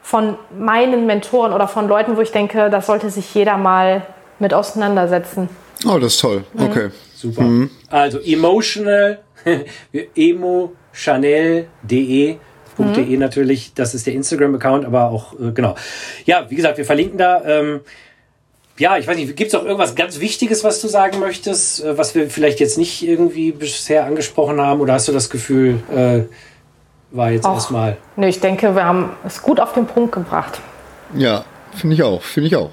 von 0.06 0.36
meinen 0.56 1.04
Mentoren 1.04 1.52
oder 1.52 1.66
von 1.66 1.88
Leuten, 1.88 2.16
wo 2.16 2.20
ich 2.20 2.30
denke, 2.30 2.70
das 2.70 2.86
sollte 2.86 3.10
sich 3.10 3.34
jeder 3.34 3.56
mal 3.56 4.06
mit 4.38 4.54
auseinandersetzen. 4.54 5.48
Oh, 5.84 5.98
das 5.98 6.14
ist 6.14 6.20
toll. 6.20 6.44
Okay. 6.56 6.90
Super. 7.12 7.44
Also 7.90 8.20
emotional, 8.20 9.18
emochanel.de. 10.16 12.36
.de 12.78 13.16
natürlich, 13.16 13.72
das 13.74 13.94
ist 13.94 14.06
der 14.06 14.12
Instagram-Account, 14.12 14.84
aber 14.84 15.10
auch, 15.10 15.32
äh, 15.40 15.52
genau. 15.52 15.76
Ja, 16.26 16.44
wie 16.50 16.56
gesagt, 16.56 16.76
wir 16.76 16.84
verlinken 16.84 17.16
da. 17.16 17.42
Ähm, 17.44 17.80
ja, 18.78 18.98
ich 18.98 19.06
weiß 19.06 19.16
nicht, 19.16 19.34
gibt 19.36 19.48
es 19.48 19.54
auch 19.54 19.64
irgendwas 19.64 19.94
ganz 19.94 20.20
Wichtiges, 20.20 20.62
was 20.62 20.82
du 20.82 20.88
sagen 20.88 21.18
möchtest, 21.18 21.82
äh, 21.82 21.96
was 21.96 22.14
wir 22.14 22.28
vielleicht 22.28 22.60
jetzt 22.60 22.76
nicht 22.76 23.02
irgendwie 23.02 23.52
bisher 23.52 24.04
angesprochen 24.04 24.60
haben? 24.60 24.80
Oder 24.80 24.92
hast 24.94 25.08
du 25.08 25.12
das 25.12 25.30
Gefühl, 25.30 25.80
äh, 25.90 26.24
war 27.16 27.30
jetzt 27.30 27.46
erstmal. 27.46 27.96
Nee, 28.16 28.28
ich 28.28 28.40
denke, 28.40 28.74
wir 28.74 28.84
haben 28.84 29.10
es 29.24 29.40
gut 29.40 29.60
auf 29.60 29.72
den 29.72 29.86
Punkt 29.86 30.12
gebracht. 30.12 30.60
Ja, 31.14 31.44
finde 31.74 31.94
ich 31.94 32.02
auch. 32.02 32.22
Finde 32.22 32.48
ich 32.48 32.56
auch. 32.56 32.70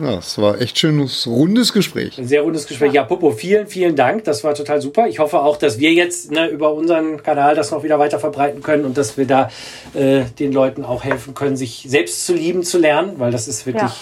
Ja, 0.00 0.18
es 0.18 0.38
war 0.38 0.60
echt 0.60 0.78
schönes, 0.78 1.26
rundes 1.26 1.72
Gespräch. 1.72 2.18
Ein 2.18 2.26
sehr 2.26 2.42
rundes 2.42 2.66
Gespräch. 2.66 2.92
Ja, 2.94 3.04
Popo, 3.04 3.30
vielen, 3.30 3.66
vielen 3.66 3.94
Dank. 3.94 4.24
Das 4.24 4.42
war 4.42 4.54
total 4.54 4.80
super. 4.80 5.06
Ich 5.06 5.18
hoffe 5.18 5.40
auch, 5.40 5.58
dass 5.58 5.78
wir 5.78 5.92
jetzt 5.92 6.30
ne, 6.30 6.46
über 6.48 6.72
unseren 6.72 7.22
Kanal 7.22 7.54
das 7.54 7.70
noch 7.70 7.82
wieder 7.82 7.98
weiter 7.98 8.18
verbreiten 8.18 8.62
können 8.62 8.84
und 8.86 8.96
dass 8.96 9.18
wir 9.18 9.26
da 9.26 9.50
äh, 9.92 10.22
den 10.38 10.52
Leuten 10.52 10.84
auch 10.84 11.04
helfen 11.04 11.34
können, 11.34 11.56
sich 11.56 11.84
selbst 11.86 12.24
zu 12.24 12.32
lieben 12.34 12.62
zu 12.62 12.78
lernen, 12.78 13.18
weil 13.18 13.32
das 13.32 13.48
ist 13.48 13.66
wirklich. 13.66 13.82
Ja. 13.82 13.94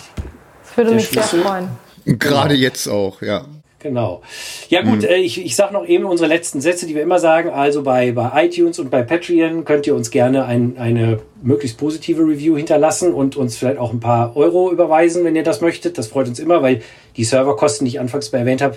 Das 0.63 0.77
würde 0.77 0.91
Der 0.91 0.97
mich 0.97 1.09
sehr 1.09 1.23
Schlüssel. 1.25 1.43
freuen. 1.43 1.69
Gerade 2.05 2.55
jetzt 2.55 2.87
auch, 2.87 3.21
ja. 3.21 3.45
Genau. 3.83 4.21
Ja 4.69 4.83
gut, 4.83 5.05
äh, 5.05 5.17
ich, 5.17 5.43
ich 5.43 5.57
sage 5.57 5.73
noch 5.73 5.87
eben 5.87 6.05
unsere 6.05 6.29
letzten 6.29 6.61
Sätze, 6.61 6.87
die 6.87 6.95
wir 6.95 7.03
immer 7.03 7.19
sagen. 7.19 7.49
Also 7.49 7.83
bei, 7.83 8.13
bei 8.13 8.45
iTunes 8.45 8.79
und 8.79 8.91
bei 8.91 9.03
Patreon 9.03 9.65
könnt 9.65 9.87
ihr 9.87 9.95
uns 9.95 10.11
gerne 10.11 10.45
ein, 10.45 10.77
eine 10.77 11.21
möglichst 11.43 11.79
positive 11.79 12.23
Review 12.23 12.59
hinterlassen 12.59 13.15
und 13.15 13.37
uns 13.37 13.57
vielleicht 13.57 13.79
auch 13.79 13.93
ein 13.93 14.01
paar 14.01 14.37
Euro 14.37 14.71
überweisen, 14.71 15.25
wenn 15.25 15.35
ihr 15.35 15.45
das 15.45 15.63
möchtet. 15.63 15.97
Das 15.97 16.09
freut 16.09 16.29
uns 16.29 16.39
immer, 16.39 16.63
weil 16.63 16.83
die 17.17 17.25
Serverkosten, 17.25 17.87
die 17.87 17.93
ich 17.93 18.01
anfangs 18.01 18.31
mal 18.33 18.41
erwähnt 18.41 18.61
habe, 18.61 18.77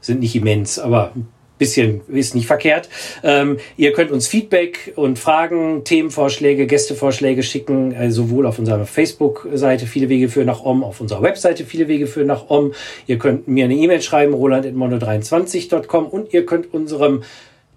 sind 0.00 0.20
nicht 0.20 0.36
immens, 0.36 0.78
aber 0.78 1.10
ein 1.16 1.26
bisschen 1.58 2.00
ist 2.08 2.34
nicht 2.34 2.46
verkehrt. 2.46 2.88
Ähm, 3.22 3.58
ihr 3.76 3.92
könnt 3.92 4.10
uns 4.10 4.26
Feedback 4.26 4.92
und 4.96 5.18
Fragen, 5.18 5.84
Themenvorschläge, 5.84 6.66
Gästevorschläge 6.66 7.42
schicken, 7.42 7.92
äh, 7.92 8.10
sowohl 8.10 8.46
auf 8.46 8.58
unserer 8.58 8.86
Facebook-Seite 8.86 9.86
Viele 9.86 10.08
Wege 10.08 10.28
führen 10.28 10.46
nach 10.46 10.64
Om, 10.64 10.82
auf 10.82 11.00
unserer 11.00 11.22
Webseite 11.22 11.64
Viele 11.64 11.88
Wege 11.88 12.06
führen 12.06 12.26
nach 12.26 12.50
Om. 12.50 12.72
Ihr 13.06 13.18
könnt 13.18 13.46
mir 13.46 13.64
eine 13.64 13.74
E-Mail 13.74 14.02
schreiben, 14.02 14.34
roland.mono23.com 14.34 16.06
und 16.06 16.32
ihr 16.34 16.44
könnt 16.44 16.74
unserem 16.74 17.22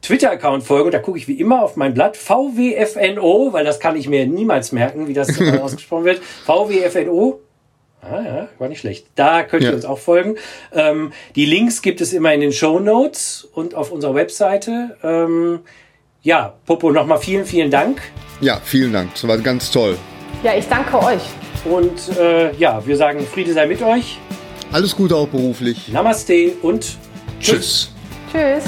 Twitter-Account 0.02 0.64
folgen. 0.64 0.86
Und 0.86 0.94
da 0.94 1.00
gucke 1.00 1.18
ich 1.18 1.28
wie 1.28 1.40
immer 1.40 1.64
auf 1.64 1.76
mein 1.76 1.94
Blatt 1.94 2.18
VWFNO, 2.18 3.50
weil 3.52 3.66
das 3.66 3.80
kann 3.80 3.96
ich 3.96 4.08
mir 4.10 4.26
niemals 4.26 4.72
merken, 4.72 5.08
wie 5.08 5.14
das 5.14 5.30
ausgesprochen 5.62 6.06
wird. 6.06 6.22
VWFNO. 6.46 7.42
Ah 8.02 8.22
ja, 8.22 8.48
war 8.60 8.70
nicht 8.70 8.80
schlecht. 8.80 9.08
Da 9.16 9.44
könnt 9.44 9.64
ihr 9.64 9.70
Ja. 9.70 9.76
uns 9.76 9.86
auch 9.86 9.98
folgen. 9.98 10.36
Ähm, 10.74 11.12
die 11.36 11.46
Links 11.46 11.82
gibt 11.82 12.00
es 12.00 12.14
immer 12.14 12.34
in 12.34 12.42
den 12.42 12.54
Show 12.54 12.80
Notes 12.80 13.48
und 13.54 13.76
auf 13.76 13.92
unserer 13.92 14.16
Webseite. 14.16 14.96
Ähm, 15.04 15.60
ja, 16.22 16.54
Popo, 16.66 16.92
nochmal 16.92 17.18
vielen, 17.20 17.46
vielen 17.46 17.72
Dank. 17.72 18.02
Ja, 18.40 18.62
vielen 18.64 18.94
Dank. 18.94 19.12
Das 19.14 19.28
war 19.28 19.38
ganz 19.40 19.72
toll. 19.72 19.98
Ja, 20.44 20.56
ich 20.56 20.68
danke 20.68 21.00
euch. 21.02 21.22
Und 21.66 22.16
äh, 22.18 22.54
ja, 22.56 22.86
wir 22.86 22.96
sagen 22.96 23.26
Friede 23.26 23.52
sei 23.54 23.66
mit 23.66 23.82
euch. 23.82 24.20
Alles 24.72 24.96
Gute 24.96 25.16
auch 25.16 25.28
beruflich. 25.28 25.88
Namaste 25.90 26.52
und 26.62 26.98
Tschüss. 27.42 27.92
Tschüss. 28.32 28.64